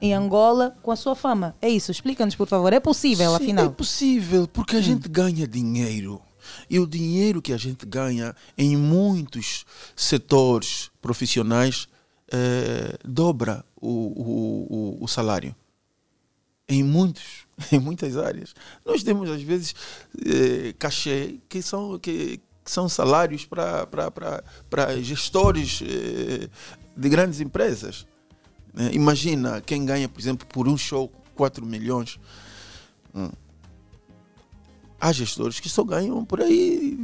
em 0.01 0.13
Angola 0.13 0.75
com 0.81 0.91
a 0.91 0.95
sua 0.95 1.15
fama. 1.15 1.55
É 1.61 1.69
isso, 1.69 1.91
explica-nos, 1.91 2.35
por 2.35 2.47
favor. 2.47 2.73
É 2.73 2.79
possível, 2.79 3.29
Sim, 3.29 3.35
afinal? 3.35 3.65
É 3.65 3.69
possível, 3.69 4.47
porque 4.47 4.75
a 4.75 4.81
gente 4.81 5.07
ganha 5.07 5.47
dinheiro. 5.47 6.21
E 6.69 6.79
o 6.79 6.87
dinheiro 6.87 7.41
que 7.41 7.53
a 7.53 7.57
gente 7.57 7.85
ganha 7.85 8.35
em 8.57 8.75
muitos 8.75 9.63
setores 9.95 10.89
profissionais 11.01 11.87
eh, 12.31 12.97
dobra 13.05 13.63
o, 13.79 13.89
o, 13.89 14.97
o, 15.01 15.03
o 15.03 15.07
salário. 15.07 15.55
Em 16.71 16.83
muitos, 16.83 17.45
em 17.69 17.79
muitas 17.79 18.15
áreas. 18.15 18.55
Nós 18.85 19.03
temos, 19.03 19.29
às 19.29 19.41
vezes, 19.41 19.75
eh, 20.25 20.73
cachê 20.79 21.37
que 21.49 21.61
são, 21.61 21.99
que, 21.99 22.37
que 22.63 22.71
são 22.71 22.87
salários 22.87 23.45
para 23.45 25.01
gestores 25.01 25.81
eh, 25.83 26.47
de 26.95 27.09
grandes 27.09 27.41
empresas. 27.41 28.07
né? 28.73 28.89
Imagina 28.93 29.59
quem 29.59 29.85
ganha, 29.85 30.07
por 30.07 30.21
exemplo, 30.21 30.47
por 30.47 30.65
um 30.65 30.77
show 30.77 31.11
4 31.35 31.65
milhões. 31.65 32.17
Hum. 33.13 33.29
Há 34.97 35.11
gestores 35.11 35.59
que 35.59 35.67
só 35.67 35.83
ganham 35.83 36.23
por 36.23 36.39
aí, 36.39 36.97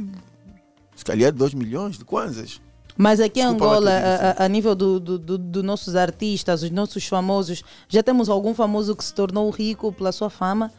se 0.96 1.04
calhar, 1.04 1.30
2 1.30 1.52
milhões 1.52 1.98
de 1.98 2.06
kwanzas. 2.06 2.58
Mas 3.00 3.20
aqui 3.20 3.38
em 3.40 3.44
Desculpa 3.44 3.64
Angola, 3.64 3.90
a, 3.92 4.42
a- 4.42 4.44
a 4.46 4.48
nível 4.48 4.74
dos 4.74 5.00
do, 5.00 5.18
do, 5.18 5.38
do 5.38 5.62
nossos 5.62 5.94
artistas, 5.94 6.64
os 6.64 6.70
nossos 6.70 7.06
famosos, 7.06 7.62
já 7.88 8.02
temos 8.02 8.28
algum 8.28 8.52
famoso 8.52 8.96
que 8.96 9.04
se 9.04 9.14
tornou 9.14 9.48
rico 9.50 9.92
pela 9.92 10.10
sua 10.10 10.28
fama? 10.28 10.72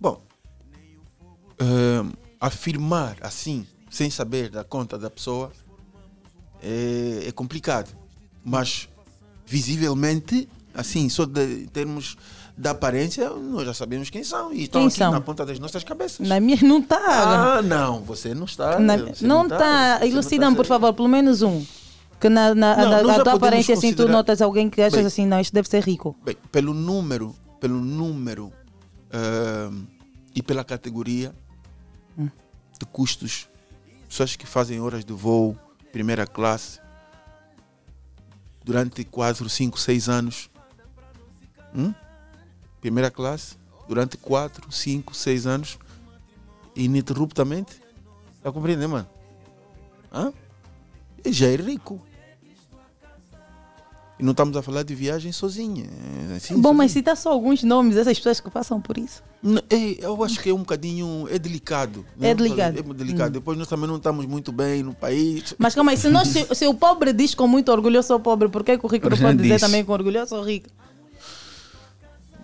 Bom, 0.00 0.22
eh, 1.58 2.02
afirmar 2.40 3.18
assim, 3.20 3.66
sem 3.90 4.08
saber 4.08 4.48
da 4.48 4.64
conta 4.64 4.96
da 4.98 5.10
pessoa, 5.10 5.52
é, 6.62 7.24
é 7.26 7.32
complicado. 7.32 7.94
Mas, 8.42 8.88
visivelmente, 9.44 10.48
assim, 10.72 11.10
só 11.10 11.26
de, 11.26 11.66
termos 11.66 12.16
da 12.58 12.72
aparência, 12.72 13.30
nós 13.30 13.64
já 13.64 13.72
sabemos 13.72 14.10
quem 14.10 14.24
são. 14.24 14.52
E 14.52 14.64
estão 14.64 14.86
aqui 14.86 14.96
são? 14.96 15.12
na 15.12 15.20
ponta 15.20 15.46
das 15.46 15.60
nossas 15.60 15.84
cabeças. 15.84 16.26
Na 16.26 16.40
minha 16.40 16.58
não 16.60 16.80
está. 16.80 17.58
Ah, 17.58 17.62
não, 17.62 18.02
você 18.02 18.34
não 18.34 18.46
está. 18.46 18.80
Na- 18.80 18.96
você 18.96 19.24
não 19.24 19.48
tá, 19.48 19.54
está. 19.54 19.98
você 19.98 20.04
não 20.04 20.12
Elucidam, 20.12 20.50
tá 20.50 20.56
por 20.56 20.66
favor, 20.66 20.92
pelo 20.92 21.08
menos 21.08 21.40
um. 21.40 21.64
Que 22.18 22.28
na, 22.28 22.52
na, 22.56 22.76
Não, 22.76 23.06
na- 23.06 23.22
tua 23.22 23.34
aparência, 23.34 23.74
assim, 23.74 23.94
tu 23.94 24.08
notas 24.08 24.42
alguém 24.42 24.68
que 24.68 24.82
achas 24.82 24.98
Bem. 24.98 25.06
assim, 25.06 25.24
não, 25.24 25.38
isto 25.38 25.54
deve 25.54 25.68
ser 25.68 25.84
rico. 25.84 26.16
Bem, 26.24 26.36
pelo 26.50 26.74
número, 26.74 27.32
pelo 27.60 27.76
número 27.80 28.52
ah, 29.12 29.70
e 30.34 30.42
pela 30.42 30.64
categoria 30.64 31.32
Hum. 32.18 32.28
de 32.76 32.84
custos, 32.86 33.48
pessoas 34.08 34.34
que 34.34 34.46
fazem 34.46 34.80
horas 34.80 35.04
de 35.04 35.12
voo, 35.12 35.56
primeira 35.92 36.26
classe, 36.26 36.80
durante 38.64 39.04
4, 39.04 39.48
5, 39.48 39.78
6 39.78 40.08
anos. 40.08 40.50
Hum? 41.72 41.94
Primeira 42.80 43.10
classe, 43.10 43.56
durante 43.88 44.16
4, 44.16 44.70
5, 44.70 45.14
6 45.14 45.46
anos, 45.46 45.78
ininterruptamente. 46.76 47.80
Está 48.36 48.52
compreendendo, 48.52 48.90
mano? 48.90 49.08
Hã? 50.12 50.32
E 51.24 51.32
já 51.32 51.48
é 51.48 51.56
rico. 51.56 52.00
E 54.18 54.22
não 54.24 54.32
estamos 54.32 54.56
a 54.56 54.62
falar 54.62 54.82
de 54.82 54.94
viagem 54.96 55.30
sozinha. 55.30 55.86
é 56.32 56.36
assim, 56.36 56.60
Bom, 56.60 56.72
mas 56.72 56.90
cita 56.90 57.14
só 57.14 57.30
alguns 57.30 57.62
nomes 57.62 57.94
dessas 57.94 58.16
pessoas 58.18 58.40
que 58.40 58.50
passam 58.50 58.80
por 58.80 58.98
isso. 58.98 59.22
N- 59.40 59.62
é, 59.70 60.04
eu 60.04 60.24
acho 60.24 60.40
que 60.40 60.50
é 60.50 60.52
um 60.54 60.58
bocadinho. 60.58 61.28
É 61.30 61.38
delicado. 61.38 62.04
né? 62.16 62.30
É 62.30 62.34
delicado. 62.34 62.78
É 62.78 62.82
delicado. 62.82 63.28
Hum. 63.30 63.32
Depois 63.34 63.56
nós 63.56 63.68
também 63.68 63.86
não 63.88 63.96
estamos 63.96 64.26
muito 64.26 64.50
bem 64.50 64.82
no 64.82 64.92
país. 64.92 65.54
Mas 65.56 65.72
calma 65.74 65.92
aí, 65.92 65.96
se, 65.96 66.08
nós, 66.08 66.26
se, 66.28 66.52
se 66.52 66.66
o 66.66 66.74
pobre 66.74 67.12
diz 67.12 67.32
com 67.32 67.46
muito 67.46 67.70
orgulho 67.70 67.96
eu 67.98 68.02
sou 68.02 68.18
pobre, 68.18 68.48
por 68.48 68.64
que, 68.64 68.76
que 68.76 68.84
o 68.84 68.88
rico 68.88 69.08
não 69.08 69.16
pode 69.16 69.38
dizer 69.40 69.60
também 69.60 69.84
com 69.84 69.92
orgulho 69.92 70.18
eu 70.18 70.26
sou 70.26 70.42
rico? 70.42 70.68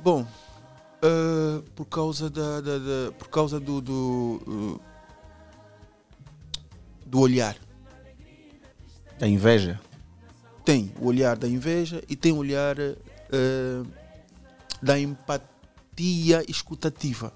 Bom, 0.04 0.26
eh, 1.02 1.62
por 1.74 1.86
causa 1.86 2.28
da, 2.28 2.60
da- 2.60 2.78
da- 2.78 3.12
por 3.18 3.28
causa 3.28 3.58
do 3.58 3.80
do, 3.80 4.78
eh, 4.78 4.80
do 7.06 7.20
olhar. 7.20 7.56
Da 9.18 9.26
inveja. 9.26 9.80
Tem 10.62 10.92
o 11.00 11.06
olhar 11.06 11.36
da 11.38 11.48
inveja 11.48 12.02
e 12.08 12.14
tem 12.16 12.32
o 12.32 12.36
olhar 12.36 12.76
eh, 12.78 13.82
da 14.82 14.98
empatia 14.98 16.44
escutativa. 16.50 17.32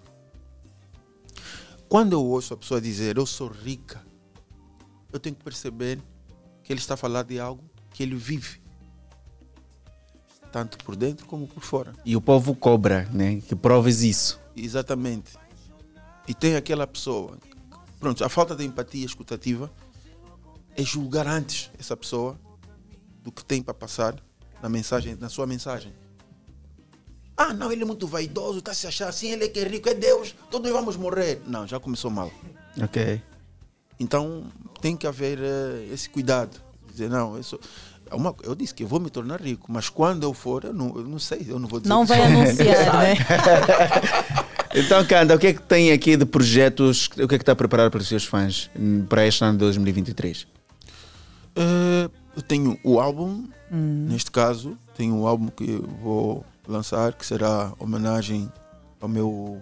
Quando 1.89 2.13
eu 2.13 2.23
ouço 2.23 2.53
a 2.53 2.57
pessoa 2.57 2.83
dizer 2.83 3.17
eu 3.17 3.25
sou 3.25 3.49
rica, 3.49 4.05
eu 5.11 5.19
tenho 5.19 5.35
que 5.35 5.43
perceber 5.43 5.99
que 6.63 6.71
ele 6.71 6.81
está 6.81 6.93
a 6.95 6.97
falar 6.99 7.23
de 7.23 7.41
algo 7.41 7.65
que 7.95 8.03
ele 8.03 8.15
vive, 8.15 8.61
tanto 10.51 10.78
por 10.78 10.97
dentro 10.97 11.27
como 11.27 11.47
por 11.47 11.62
fora. 11.62 11.93
E 12.05 12.17
o 12.17 12.20
povo 12.20 12.55
cobra, 12.55 13.09
né? 13.12 13.41
Que 13.41 13.55
provas 13.55 14.02
isso. 14.02 14.41
Exatamente. 14.57 15.33
E 16.27 16.35
tem 16.35 16.57
aquela 16.57 16.86
pessoa. 16.86 17.39
Pronto, 17.99 18.25
a 18.25 18.28
falta 18.28 18.55
de 18.55 18.65
empatia 18.65 19.05
escutativa 19.05 19.70
é 20.77 20.83
julgar 20.83 21.27
antes 21.27 21.70
essa 21.78 21.97
pessoa 21.97 22.39
do 23.23 23.33
que 23.33 23.44
tem 23.44 23.62
para 23.62 23.75
passar 23.75 24.15
na 24.62 24.68
mensagem, 24.68 25.17
na 25.17 25.28
sua 25.28 25.47
mensagem. 25.47 25.93
Ah, 27.36 27.52
não, 27.52 27.70
ele 27.70 27.83
é 27.83 27.85
muito 27.85 28.07
vaidoso, 28.07 28.59
está 28.59 28.75
se 28.75 28.86
achando 28.86 29.09
assim, 29.09 29.31
ele 29.31 29.44
é 29.44 29.49
que 29.49 29.60
é 29.60 29.65
rico, 29.65 29.89
é 29.89 29.94
Deus, 29.94 30.35
todos 30.51 30.70
vamos 30.73 30.97
morrer. 30.97 31.41
Não, 31.47 31.67
já 31.67 31.78
começou 31.78 32.10
mal. 32.10 32.33
Ok. 32.83 33.23
Então 33.99 34.51
tem 34.81 34.97
que 34.97 35.07
haver 35.07 35.39
eh, 35.41 35.89
esse 35.93 36.10
cuidado. 36.10 36.60
Dizer, 36.91 37.09
não, 37.09 37.36
eu, 37.36 37.43
sou, 37.43 37.60
uma, 38.17 38.35
eu 38.43 38.55
disse 38.55 38.75
que 38.75 38.85
eu 38.85 38.89
vou 38.89 38.99
me 39.01 39.11
tornar 39.11 39.41
rico, 39.41 39.70
mas 39.70 39.89
quando 39.89 40.23
eu 40.25 40.33
for, 40.33 40.65
eu 40.65 40.73
não, 40.73 40.89
eu 40.97 41.05
não 41.05 41.19
sei, 41.19 41.45
eu 41.49 41.59
não 41.59 41.69
vou 41.69 41.78
dizer 41.81 41.89
Não 41.91 42.05
vai 42.07 42.23
anunciar, 42.23 42.95
né? 43.03 43.15
Então, 44.75 45.05
Canda, 45.07 45.35
o 45.35 45.39
que 45.39 45.49
é 45.49 45.53
que 45.55 45.62
tem 45.62 45.93
aqui 45.93 46.17
de 46.17 46.25
projetos? 46.27 47.07
O 47.23 47.27
que 47.28 47.35
é 47.35 47.39
que 47.39 47.43
está 47.43 47.55
preparado 47.57 47.91
para 47.91 48.01
os 48.01 48.09
seus 48.09 48.25
fãs 48.25 48.70
para 49.09 49.27
este 49.27 49.43
ano 49.43 49.53
de 49.55 49.59
2023? 49.59 50.47
Eh, 51.57 52.11
eu 52.37 52.43
tenho 52.43 52.78
o 52.85 53.01
álbum, 53.01 53.45
Hum. 53.73 54.07
neste 54.09 54.31
caso, 54.31 54.78
tenho 54.97 55.15
um 55.15 55.27
álbum 55.27 55.49
que 55.49 55.69
eu 55.70 55.83
vou 56.03 56.45
lançar, 56.67 57.12
que 57.12 57.27
será 57.27 57.73
homenagem 57.78 58.51
ao 59.01 59.09
meu 59.09 59.61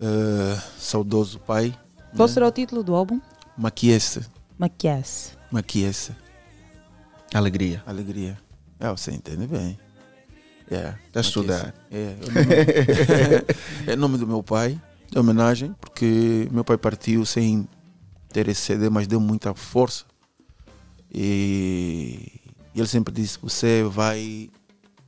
eh, 0.00 0.58
saudoso 0.78 1.38
pai, 1.40 1.74
Qual 2.16 2.28
será 2.28 2.46
o 2.46 2.50
título 2.52 2.82
do 2.84 2.94
álbum? 2.94 3.20
Maquiese. 3.58 4.20
Maquias. 4.58 5.36
Maquiese. 5.50 6.12
Alegria. 7.32 7.82
Alegria. 7.86 8.38
É, 8.78 8.88
você 8.90 9.12
entende 9.12 9.46
bem. 9.46 9.78
É, 10.70 10.94
Está 11.06 11.20
estudar. 11.20 11.74
É, 11.90 11.96
é 11.96 12.18
o 12.22 12.32
nome- 12.32 13.92
é 13.92 13.96
nome 13.96 14.18
do 14.18 14.26
meu 14.26 14.42
pai, 14.42 14.80
é 15.14 15.18
homenagem, 15.20 15.74
porque 15.80 16.48
meu 16.50 16.64
pai 16.64 16.76
partiu 16.78 17.24
sem 17.26 17.68
ter 18.32 18.48
esse 18.48 18.60
CD, 18.62 18.88
mas 18.88 19.06
deu 19.06 19.20
muita 19.20 19.54
força. 19.54 20.04
E 21.12 22.40
ele 22.74 22.86
sempre 22.88 23.12
disse: 23.14 23.38
Você 23.42 23.82
vai 23.84 24.50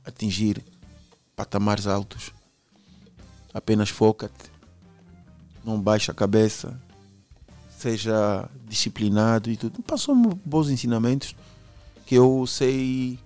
atingir 0.05 0.63
patamares 1.35 1.87
altos. 1.87 2.31
Apenas 3.53 3.89
foca-te, 3.89 4.51
não 5.65 5.81
baixa 5.81 6.11
a 6.11 6.15
cabeça, 6.15 6.79
seja 7.77 8.47
disciplinado 8.67 9.49
e 9.49 9.57
tudo. 9.57 9.81
Passou-me 9.81 10.35
bons 10.45 10.69
ensinamentos 10.69 11.35
que 12.07 12.15
eu 12.15 12.47
sei 12.47 13.19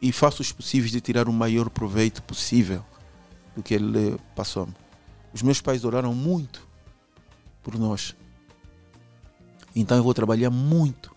e 0.00 0.12
faço 0.12 0.40
os 0.40 0.52
possíveis 0.52 0.92
de 0.92 1.00
tirar 1.00 1.28
o 1.28 1.32
maior 1.32 1.68
proveito 1.68 2.22
possível 2.22 2.84
do 3.54 3.64
que 3.64 3.74
ele 3.74 4.16
passou-me. 4.34 4.72
Os 5.34 5.42
meus 5.42 5.60
pais 5.60 5.84
oraram 5.84 6.14
muito 6.14 6.64
por 7.64 7.76
nós. 7.76 8.14
Então 9.74 9.96
eu 9.96 10.04
vou 10.04 10.14
trabalhar 10.14 10.50
muito 10.50 11.14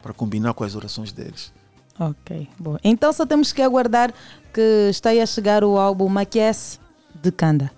para 0.00 0.14
combinar 0.14 0.54
com 0.54 0.62
as 0.62 0.76
orações 0.76 1.10
deles. 1.10 1.52
Ok, 1.98 2.48
bom. 2.60 2.78
Então 2.84 3.12
só 3.12 3.26
temos 3.26 3.52
que 3.52 3.60
aguardar 3.60 4.14
que 4.52 4.88
está 4.90 5.10
aí 5.10 5.20
a 5.20 5.26
chegar 5.26 5.64
o 5.64 5.76
álbum 5.76 6.08
Maquias 6.08 6.78
de 7.12 7.32
Kanda. 7.32 7.72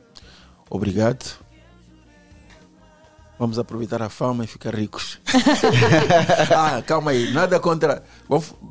Obrigado. 0.68 1.39
Vamos 3.39 3.58
aproveitar 3.58 4.00
a 4.00 4.08
fama 4.08 4.44
e 4.44 4.47
ficar 4.47 4.74
ricos. 4.74 5.20
ah, 6.56 6.82
calma 6.82 7.10
aí, 7.10 7.31
nada 7.32 7.60
contra. 7.60 8.02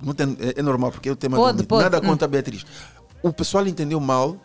Não 0.01 0.13
tem- 0.13 0.35
é, 0.39 0.59
é 0.59 0.61
normal, 0.63 0.91
porque 0.91 1.07
é 1.07 1.11
o 1.11 1.15
tema 1.15 1.37
Pode, 1.37 1.59
do 1.59 1.67
pode, 1.67 1.83
Nada 1.83 1.97
hum. 1.99 2.01
contra 2.09 2.25
a 2.25 2.27
Beatriz. 2.29 2.65
O 3.21 3.31
pessoal 3.31 3.67
entendeu 3.67 3.99
mal 3.99 4.37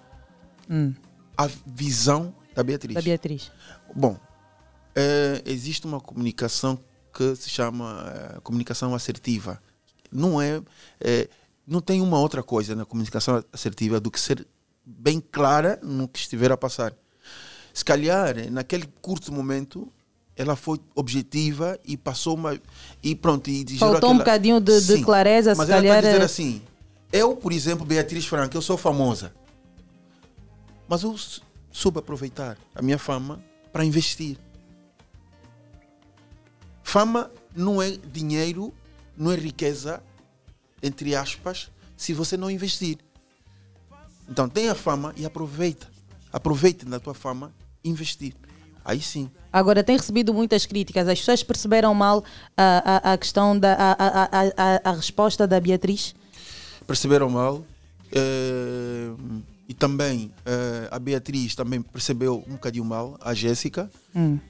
Hum, 0.68 0.94
a 1.36 1.49
visão 1.66 2.34
da 2.55 2.62
Beatriz. 2.62 2.94
da 2.94 3.00
Beatriz. 3.02 3.50
Bom, 3.94 4.16
eh, 4.94 5.42
existe 5.47 5.86
uma 5.86 6.00
comunicação 6.00 6.78
que 7.12 7.34
se 7.34 7.49
chama 7.50 8.05
eh, 8.15 8.40
comunicação 8.42 8.94
assertiva. 8.94 9.60
Não 10.12 10.40
é, 10.40 10.60
eh, 11.00 11.28
não 11.66 11.81
tem 11.81 12.00
uma 12.00 12.18
outra 12.20 12.42
coisa 12.42 12.76
na 12.76 12.84
comunicação 12.84 13.42
assertiva 13.52 13.99
do 13.99 14.10
que 14.10 14.20
ser 14.20 14.47
bem 14.84 15.18
clara 15.20 15.78
no 15.82 16.07
que 16.07 16.18
estiver 16.20 16.52
a 16.52 16.57
passar. 16.57 16.94
Se 17.74 17.84
calhar, 17.84 18.39
eh, 18.39 18.49
naquele 18.50 18.86
curto 19.02 19.32
momento, 19.32 19.90
ela 20.41 20.57
foi 20.57 20.81
objetiva 20.94 21.78
e 21.85 21.99
passou 21.99 22.35
uma 22.35 22.59
e 23.02 23.15
pronto 23.15 23.51
e 23.51 23.77
Faltou 23.77 24.09
um 24.09 24.12
aquela- 24.12 24.15
bocadinho 24.15 24.59
de- 24.59 24.81
de 24.81 25.05
clareza, 25.05 25.55
Mas 25.55 25.67
se 25.67 25.73
ela 25.73 25.83
está 25.83 25.93
a 25.93 25.97
calhar, 25.97 26.12
dizer 26.12 26.23
eh, 26.23 26.25
assim: 26.25 26.62
eu, 27.12 27.36
por 27.36 27.52
exemplo, 27.52 27.85
Beatriz 27.85 28.25
Franca, 28.25 28.57
eu 28.57 28.62
sou 28.62 28.78
famosa. 28.78 29.35
Mas 30.89 31.02
eu 31.02 31.15
soube 31.70 31.99
aproveitar 31.99 32.57
a 32.75 32.81
minha 32.81 32.99
fama 32.99 33.39
para 33.70 33.85
investir. 33.85 34.39
Fama 36.83 37.31
não 37.55 37.81
é 37.81 37.91
dinheiro, 37.91 38.73
não 39.17 39.31
é 39.33 39.36
riqueza, 39.36 40.02
entre 40.83 41.15
aspas, 41.15 41.70
se 41.97 42.12
você 42.15 42.36
não 42.36 42.51
investir. 42.51 42.99
Então 44.28 44.49
tenha 44.49 44.75
fama 44.75 45.12
e 45.17 45.27
aproveita. 45.27 45.86
Aproveite 46.33 46.85
da 46.86 46.99
tua 46.99 47.15
fama 47.15 47.52
investir. 47.85 48.35
Aí 48.91 49.01
sim. 49.01 49.31
Agora, 49.52 49.85
tem 49.85 49.97
recebido 49.97 50.35
muitas 50.35 50.67
críticas. 50.67 51.07
As 51.07 51.20
pessoas 51.20 51.44
perceberam 51.44 51.94
mal 51.94 52.25
a, 52.57 53.10
a, 53.10 53.12
a 53.12 53.19
questão 53.19 53.57
da 53.57 53.73
a, 53.73 53.93
a, 53.97 54.91
a, 54.91 54.93
resposta 54.93 55.47
da 55.47 55.60
Beatriz? 55.60 56.12
perceberam 56.89 57.31
mal 57.31 57.65
eh, 58.10 59.12
e 59.69 59.75
também 59.75 60.33
eh, 60.44 60.89
a 60.91 60.99
Beatriz 60.99 61.55
também 61.55 61.81
percebeu 61.81 62.43
um 62.49 62.55
bocadinho 62.55 62.85
mal, 62.85 63.17
a 63.20 63.33
Jéssica. 63.33 63.89
Hum. 64.12 64.41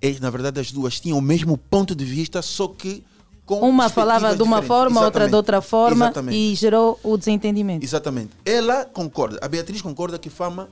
é, 0.00 0.18
na 0.18 0.30
verdade, 0.30 0.58
as 0.60 0.72
duas 0.72 0.98
tinham 0.98 1.18
o 1.18 1.22
mesmo 1.22 1.58
ponto 1.58 1.94
de 1.94 2.06
vista, 2.06 2.40
só 2.40 2.68
que 2.68 3.04
com 3.44 3.60
Uma 3.60 3.90
falava 3.90 4.34
de 4.34 4.42
uma 4.42 4.62
diferentes. 4.62 4.68
forma, 4.68 5.00
outra 5.02 5.10
de 5.10 5.26
Exatamente. 5.26 5.34
outra 5.34 5.60
forma 5.60 6.04
Exatamente. 6.06 6.38
e 6.38 6.54
gerou 6.54 6.98
o 7.02 7.18
desentendimento. 7.18 7.84
Exatamente. 7.84 8.30
Ela 8.46 8.86
concorda, 8.86 9.38
a 9.42 9.46
Beatriz 9.46 9.82
concorda 9.82 10.18
que 10.18 10.30
fama 10.30 10.70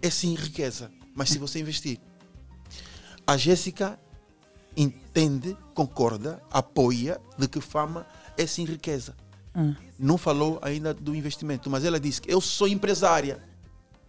é 0.00 0.08
sim 0.08 0.34
riqueza, 0.34 0.90
mas 1.16 1.30
se 1.30 1.38
você 1.38 1.58
investir. 1.58 1.98
A 3.26 3.36
Jéssica 3.36 3.98
entende, 4.76 5.56
concorda, 5.74 6.40
apoia 6.50 7.18
de 7.38 7.48
que 7.48 7.60
fama 7.60 8.06
é 8.36 8.46
sim 8.46 8.64
riqueza. 8.64 9.14
Hum. 9.56 9.74
Não 9.98 10.18
falou 10.18 10.58
ainda 10.62 10.92
do 10.92 11.14
investimento, 11.16 11.70
mas 11.70 11.84
ela 11.84 11.98
disse 11.98 12.20
que 12.20 12.32
eu 12.32 12.40
sou 12.40 12.68
empresária. 12.68 13.42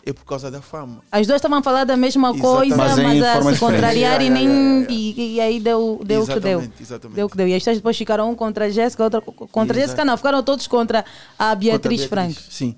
É 0.06 0.14
por 0.14 0.24
causa 0.24 0.50
da 0.50 0.61
fama. 0.61 1.02
As 1.11 1.27
duas 1.27 1.38
estavam 1.38 1.58
a 1.58 1.61
falar 1.61 1.84
da 1.84 1.98
mesma 1.98 2.30
Exatamente. 2.30 2.42
coisa, 2.69 2.77
Mas 2.77 2.98
mas, 2.98 3.16
em 3.18 3.22
a 3.26 3.53
se 3.53 3.60
contrariar 3.60 4.22
e, 4.22 4.30
nem, 4.30 4.48
yeah, 4.48 4.94
E, 4.94 5.34
e 5.36 5.42
aí 5.42 5.60
deu, 5.60 6.00
deu 6.06 6.22
o 6.24 6.27
que 6.27 6.40
deu. 6.40 6.60
Exatamente. 6.61 7.14
Deu 7.14 7.26
o 7.26 7.30
que 7.30 7.36
deu. 7.36 7.45
E 7.45 7.53
as 7.53 7.61
três 7.61 7.77
depois 7.77 7.98
ficaram 7.98 8.32
um 8.32 8.36
contra 8.36 8.66
a 8.66 8.69
Jéssica, 8.69 9.03
outra 9.03 9.19
co- 9.19 9.34
contra 9.50 9.76
a. 9.76 9.80
Jéssica, 9.82 10.06
não, 10.06 10.16
ficaram 10.16 10.42
todos 10.42 10.66
contra 10.66 11.03
a 11.38 11.53
Beatriz, 11.53 12.03
Contra 12.03 12.22
a 12.22 12.26
Franco. 12.30 12.42
Sim. 12.50 12.77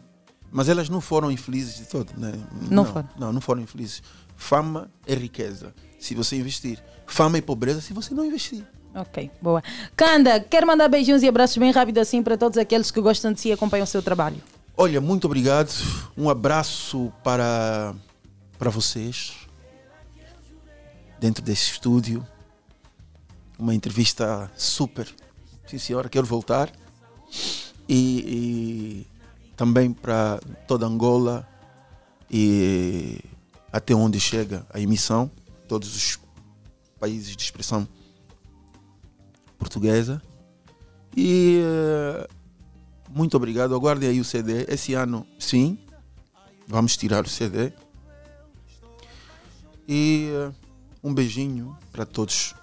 Mas 0.51 0.67
elas 0.67 0.89
não 0.89 0.99
foram 0.99 1.31
infelizes 1.31 1.75
de 1.75 1.85
todo, 1.85 2.11
né? 2.17 2.33
Não 2.69 2.85
foram. 2.85 3.09
Não, 3.17 3.33
não 3.33 3.41
foram 3.41 3.61
infelizes. 3.61 4.01
Fama 4.35 4.89
é 5.05 5.13
riqueza, 5.13 5.73
se 5.99 6.15
você 6.15 6.35
investir. 6.37 6.81
Fama 7.05 7.37
é 7.37 7.41
pobreza, 7.41 7.81
se 7.81 7.93
você 7.93 8.13
não 8.13 8.25
investir. 8.25 8.65
Ok, 8.95 9.29
boa. 9.41 9.61
Canda, 9.95 10.39
quero 10.39 10.65
mandar 10.65 10.87
beijinhos 10.87 11.21
e 11.21 11.27
abraços 11.27 11.57
bem 11.57 11.71
rápido 11.71 11.99
assim 11.99 12.23
para 12.23 12.37
todos 12.37 12.57
aqueles 12.57 12.89
que 12.89 12.99
gostam 12.99 13.31
de 13.31 13.39
si 13.39 13.49
e 13.49 13.51
acompanham 13.51 13.83
o 13.83 13.87
seu 13.87 14.01
trabalho. 14.01 14.41
Olha, 14.75 14.99
muito 14.99 15.25
obrigado. 15.25 15.71
Um 16.17 16.29
abraço 16.29 17.11
para, 17.23 17.93
para 18.57 18.69
vocês. 18.69 19.33
Dentro 21.19 21.43
desse 21.43 21.71
estúdio. 21.71 22.25
Uma 23.57 23.75
entrevista 23.75 24.49
super. 24.55 25.07
Sim, 25.67 25.77
senhora, 25.77 26.09
quero 26.09 26.25
voltar. 26.25 26.71
E, 27.87 29.05
e 29.05 29.07
também 29.59 29.91
para 29.91 30.39
toda 30.65 30.85
Angola 30.85 31.45
e 32.31 33.19
até 33.73 33.93
onde 33.93 34.17
chega 34.17 34.65
a 34.73 34.79
emissão, 34.79 35.29
todos 35.67 35.93
os 35.97 36.17
países 36.97 37.35
de 37.35 37.43
expressão 37.43 37.85
portuguesa. 39.57 40.21
E 41.13 41.59
eh, 41.61 42.27
muito 43.09 43.35
obrigado. 43.35 43.75
Aguardem 43.75 44.07
aí 44.07 44.21
o 44.21 44.23
CD. 44.23 44.65
Esse 44.69 44.93
ano, 44.93 45.27
sim, 45.37 45.77
vamos 46.65 46.95
tirar 46.95 47.25
o 47.25 47.29
CD. 47.29 47.73
E 49.85 50.29
eh, 50.31 50.51
um 51.03 51.13
beijinho 51.13 51.77
para 51.91 52.05
todos. 52.05 52.55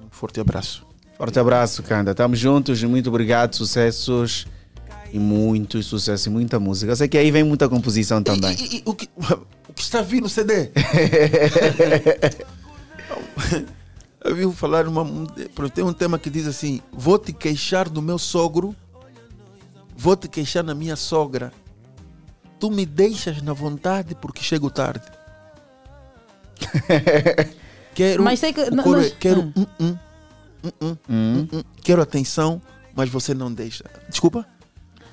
Um 0.00 0.08
forte 0.08 0.40
abraço. 0.40 0.86
Forte 1.18 1.38
abraço, 1.38 1.82
Canda. 1.82 2.12
Estamos 2.12 2.38
juntos. 2.38 2.82
Muito 2.84 3.10
obrigado. 3.10 3.54
Sucessos 3.54 4.46
e 5.12 5.18
muito 5.18 5.82
sucesso 5.82 6.28
e 6.28 6.32
muita 6.32 6.58
música. 6.60 6.92
Eu 6.92 6.96
sei 6.96 7.08
que 7.08 7.18
aí 7.18 7.30
vem 7.30 7.42
muita 7.44 7.68
composição 7.68 8.22
também. 8.22 8.56
E, 8.58 8.76
e 8.78 8.82
o, 8.84 8.94
que, 8.94 9.08
o 9.68 9.72
que 9.72 9.82
está 9.82 10.00
vindo 10.02 10.24
no 10.24 10.28
CD? 10.28 10.70
Eu 14.22 14.36
vi 14.36 14.52
falar 14.54 14.86
uma, 14.86 15.02
um- 15.02 15.26
tem 15.72 15.82
um 15.84 15.92
tema 15.92 16.18
que 16.18 16.28
diz 16.30 16.46
assim: 16.46 16.80
Vou 16.92 17.18
te 17.18 17.32
queixar 17.32 17.88
do 17.88 18.02
meu 18.02 18.18
sogro, 18.18 18.74
vou 19.96 20.16
te 20.16 20.28
queixar 20.28 20.62
na 20.62 20.74
minha 20.74 20.96
sogra. 20.96 21.52
Tu 22.58 22.70
me 22.70 22.84
deixas 22.84 23.40
na 23.40 23.52
vontade 23.54 24.14
porque 24.14 24.42
chego 24.42 24.70
tarde. 24.70 25.04
quero, 27.94 28.22
Mas 28.22 28.38
sei 28.38 28.52
que- 28.52 28.60
o 28.60 28.70
no- 28.74 28.82
coro 28.82 29.10
quero, 29.18 29.40
Hum. 29.40 29.52
hum, 29.56 29.66
hum, 29.80 29.96
hum, 30.64 30.72
hum, 30.82 30.96
hum, 31.08 31.48
hum. 31.54 31.62
quero 31.82 32.02
atenção, 32.02 32.60
mas 32.94 33.08
você 33.08 33.32
não 33.32 33.50
deixa. 33.52 33.84
Desculpa? 34.10 34.46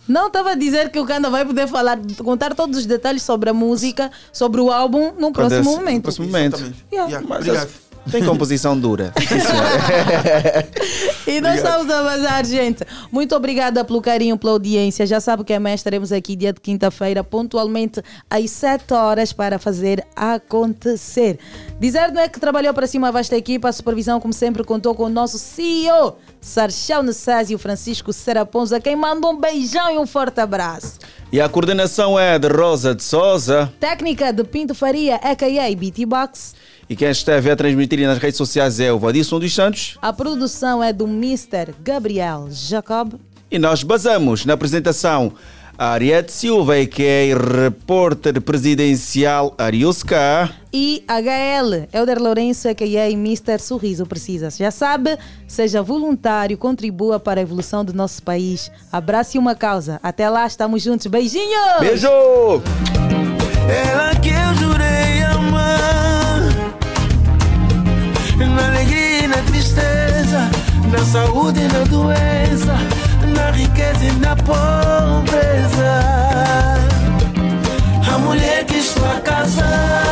Não 0.07 0.27
estava 0.27 0.51
a 0.51 0.55
dizer 0.55 0.89
que 0.89 0.99
o 0.99 1.05
Canda 1.05 1.29
vai 1.29 1.45
poder 1.45 1.67
falar, 1.67 1.99
contar 2.23 2.53
todos 2.55 2.77
os 2.79 2.85
detalhes 2.85 3.23
sobre 3.23 3.49
a 3.49 3.53
música, 3.53 4.11
sobre 4.31 4.61
o 4.61 4.71
álbum 4.71 5.13
no 5.19 5.31
próximo 5.31 5.71
momento. 5.75 5.95
No 5.95 6.01
próximo 6.03 6.25
momento. 6.27 6.55
Exatamente. 6.55 6.85
Yeah. 6.91 7.11
Yeah, 7.11 7.27
Mas 7.27 7.39
obrigado. 7.39 7.86
Tem 8.11 8.23
composição 8.23 8.79
dura. 8.79 9.13
Senhora. 9.17 10.67
E 11.27 11.41
nós 11.41 11.59
Obrigado. 11.59 11.81
estamos 11.81 11.93
a 11.93 12.03
vazar, 12.03 12.45
gente. 12.45 12.85
Muito 13.11 13.35
obrigada 13.35 13.83
pelo 13.83 14.01
carinho, 14.01 14.37
pela 14.37 14.53
audiência. 14.53 15.05
Já 15.05 15.19
sabe 15.19 15.43
que 15.43 15.53
amanhã 15.53 15.75
estaremos 15.75 16.13
aqui 16.13 16.37
dia 16.37 16.53
de 16.53 16.61
quinta-feira, 16.61 17.21
pontualmente 17.21 18.01
às 18.29 18.49
7 18.49 18.93
horas, 18.93 19.33
para 19.33 19.59
fazer 19.59 20.05
acontecer. 20.15 21.37
Dizer 21.81 22.13
não 22.13 22.21
é 22.21 22.29
que 22.29 22.39
trabalhou 22.39 22.73
para 22.73 22.87
cima 22.87 23.09
a 23.09 23.11
vasta 23.11 23.35
equipa, 23.35 23.67
a 23.67 23.73
supervisão, 23.73 24.21
como 24.21 24.33
sempre, 24.33 24.63
contou 24.63 24.95
com 24.95 25.03
o 25.03 25.09
nosso 25.09 25.37
CEO, 25.37 26.15
Sarchão 26.39 27.03
Nessásio 27.03 27.59
Francisco 27.59 28.13
Seraponza, 28.13 28.79
quem 28.79 28.95
manda 28.95 29.27
um 29.27 29.37
beijão 29.37 29.91
e 29.91 29.97
um 29.97 30.07
forte 30.07 30.39
abraço. 30.39 30.97
E 31.29 31.41
a 31.41 31.49
coordenação 31.49 32.17
é 32.17 32.39
de 32.39 32.47
Rosa 32.47 32.95
de 32.95 33.03
Souza. 33.03 33.71
Técnica 33.81 34.31
de 34.31 34.45
Pinto 34.45 34.73
Faria, 34.73 35.17
a.k.a. 35.17 35.75
BT 35.75 36.05
Box. 36.05 36.53
E 36.89 36.95
quem 36.95 37.09
esteve 37.09 37.51
a 37.51 37.55
transmitir 37.55 37.99
nas 38.07 38.17
redes 38.17 38.37
sociais 38.37 38.79
é 38.79 38.91
o 38.93 38.97
Vadisson 38.97 39.39
dos 39.39 39.53
Santos. 39.53 39.97
A 40.01 40.13
produção 40.13 40.81
é 40.81 40.93
do 40.93 41.05
Mr. 41.05 41.73
Gabriel 41.83 42.47
Jacob. 42.49 43.15
E 43.51 43.59
nós 43.59 43.83
basamos 43.83 44.45
na 44.45 44.53
apresentação 44.53 45.33
a 45.77 45.91
Ariete 45.91 46.31
Silva, 46.31 46.73
que 46.85 47.03
é 47.03 47.33
repórter 47.35 48.41
presidencial 48.41 49.53
Ariusca. 49.57 50.49
E 50.73 51.03
HL, 51.07 51.87
Elder 51.93 52.19
Lourenço, 52.21 52.67
a.k.a. 52.67 53.11
Mr. 53.11 53.59
Sorriso 53.59 54.05
Precisa. 54.05 54.49
Já 54.49 54.71
sabe, 54.71 55.17
seja 55.47 55.83
voluntário, 55.83 56.57
contribua 56.57 57.19
para 57.19 57.39
a 57.39 57.43
evolução 57.43 57.85
do 57.85 57.93
nosso 57.93 58.23
país. 58.23 58.71
Abrace 58.91 59.37
uma 59.37 59.53
causa. 59.53 59.99
Até 60.01 60.29
lá, 60.29 60.47
estamos 60.47 60.81
juntos. 60.81 61.05
Beijinhos! 61.07 61.79
Beijo! 61.79 62.07
Ela 63.69 64.15
que 64.15 64.29
eu 64.29 64.55
jurei 64.55 65.26
Na 70.91 71.03
saúde 71.03 71.59
e 71.59 71.67
na 71.67 71.83
doença 71.83 72.75
Na 73.35 73.51
riqueza 73.51 74.05
e 74.05 74.11
na 74.13 74.35
pobreza. 74.35 75.91
A 78.13 78.17
mulher 78.17 78.65
que 78.65 78.77
está 78.77 79.19
casar 79.21 80.06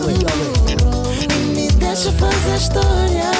coração 0.00 1.12
E 1.22 1.54
me 1.54 1.68
deixa 1.72 2.12
fazer 2.12 2.56
história 2.56 3.38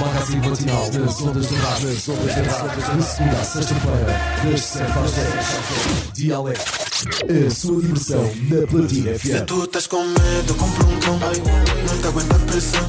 Magazine 0.00 0.48
matinal 0.48 0.90
das 0.90 1.20
ondas 1.20 1.48
de 1.48 1.54
rádio. 1.54 1.88
Das 1.88 2.08
ondas 2.08 2.34
de 2.34 2.40
rádio. 2.42 2.96
De 2.96 3.02
segunda 3.04 3.36
a 3.36 3.44
sexta-feira, 3.44 4.20
das 4.44 4.60
7 4.60 4.98
às 4.98 5.12
10. 5.12 6.12
Dialeto. 6.14 6.60
A 7.46 7.50
sua 7.50 7.82
diversão 7.82 8.30
na 8.48 8.66
Platina 8.66 9.18
Se 9.18 9.28
FM. 9.30 9.44
tu 9.46 9.64
estás 9.64 9.86
com 9.86 10.04
medo, 10.04 10.54
compra 10.54 10.86
um 10.86 11.00
cão. 11.00 11.18
Não 11.18 11.98
te 11.98 12.06
aguenta 12.06 12.36
a 12.36 12.38
pressão. 12.38 12.80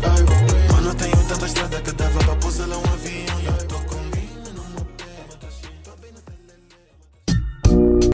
Mano, 0.72 0.96
tenho 0.96 1.18
tanta 1.28 1.46
estrada 1.46 1.82
que 1.82 1.92
dava 1.92 2.20
pra 2.20 2.36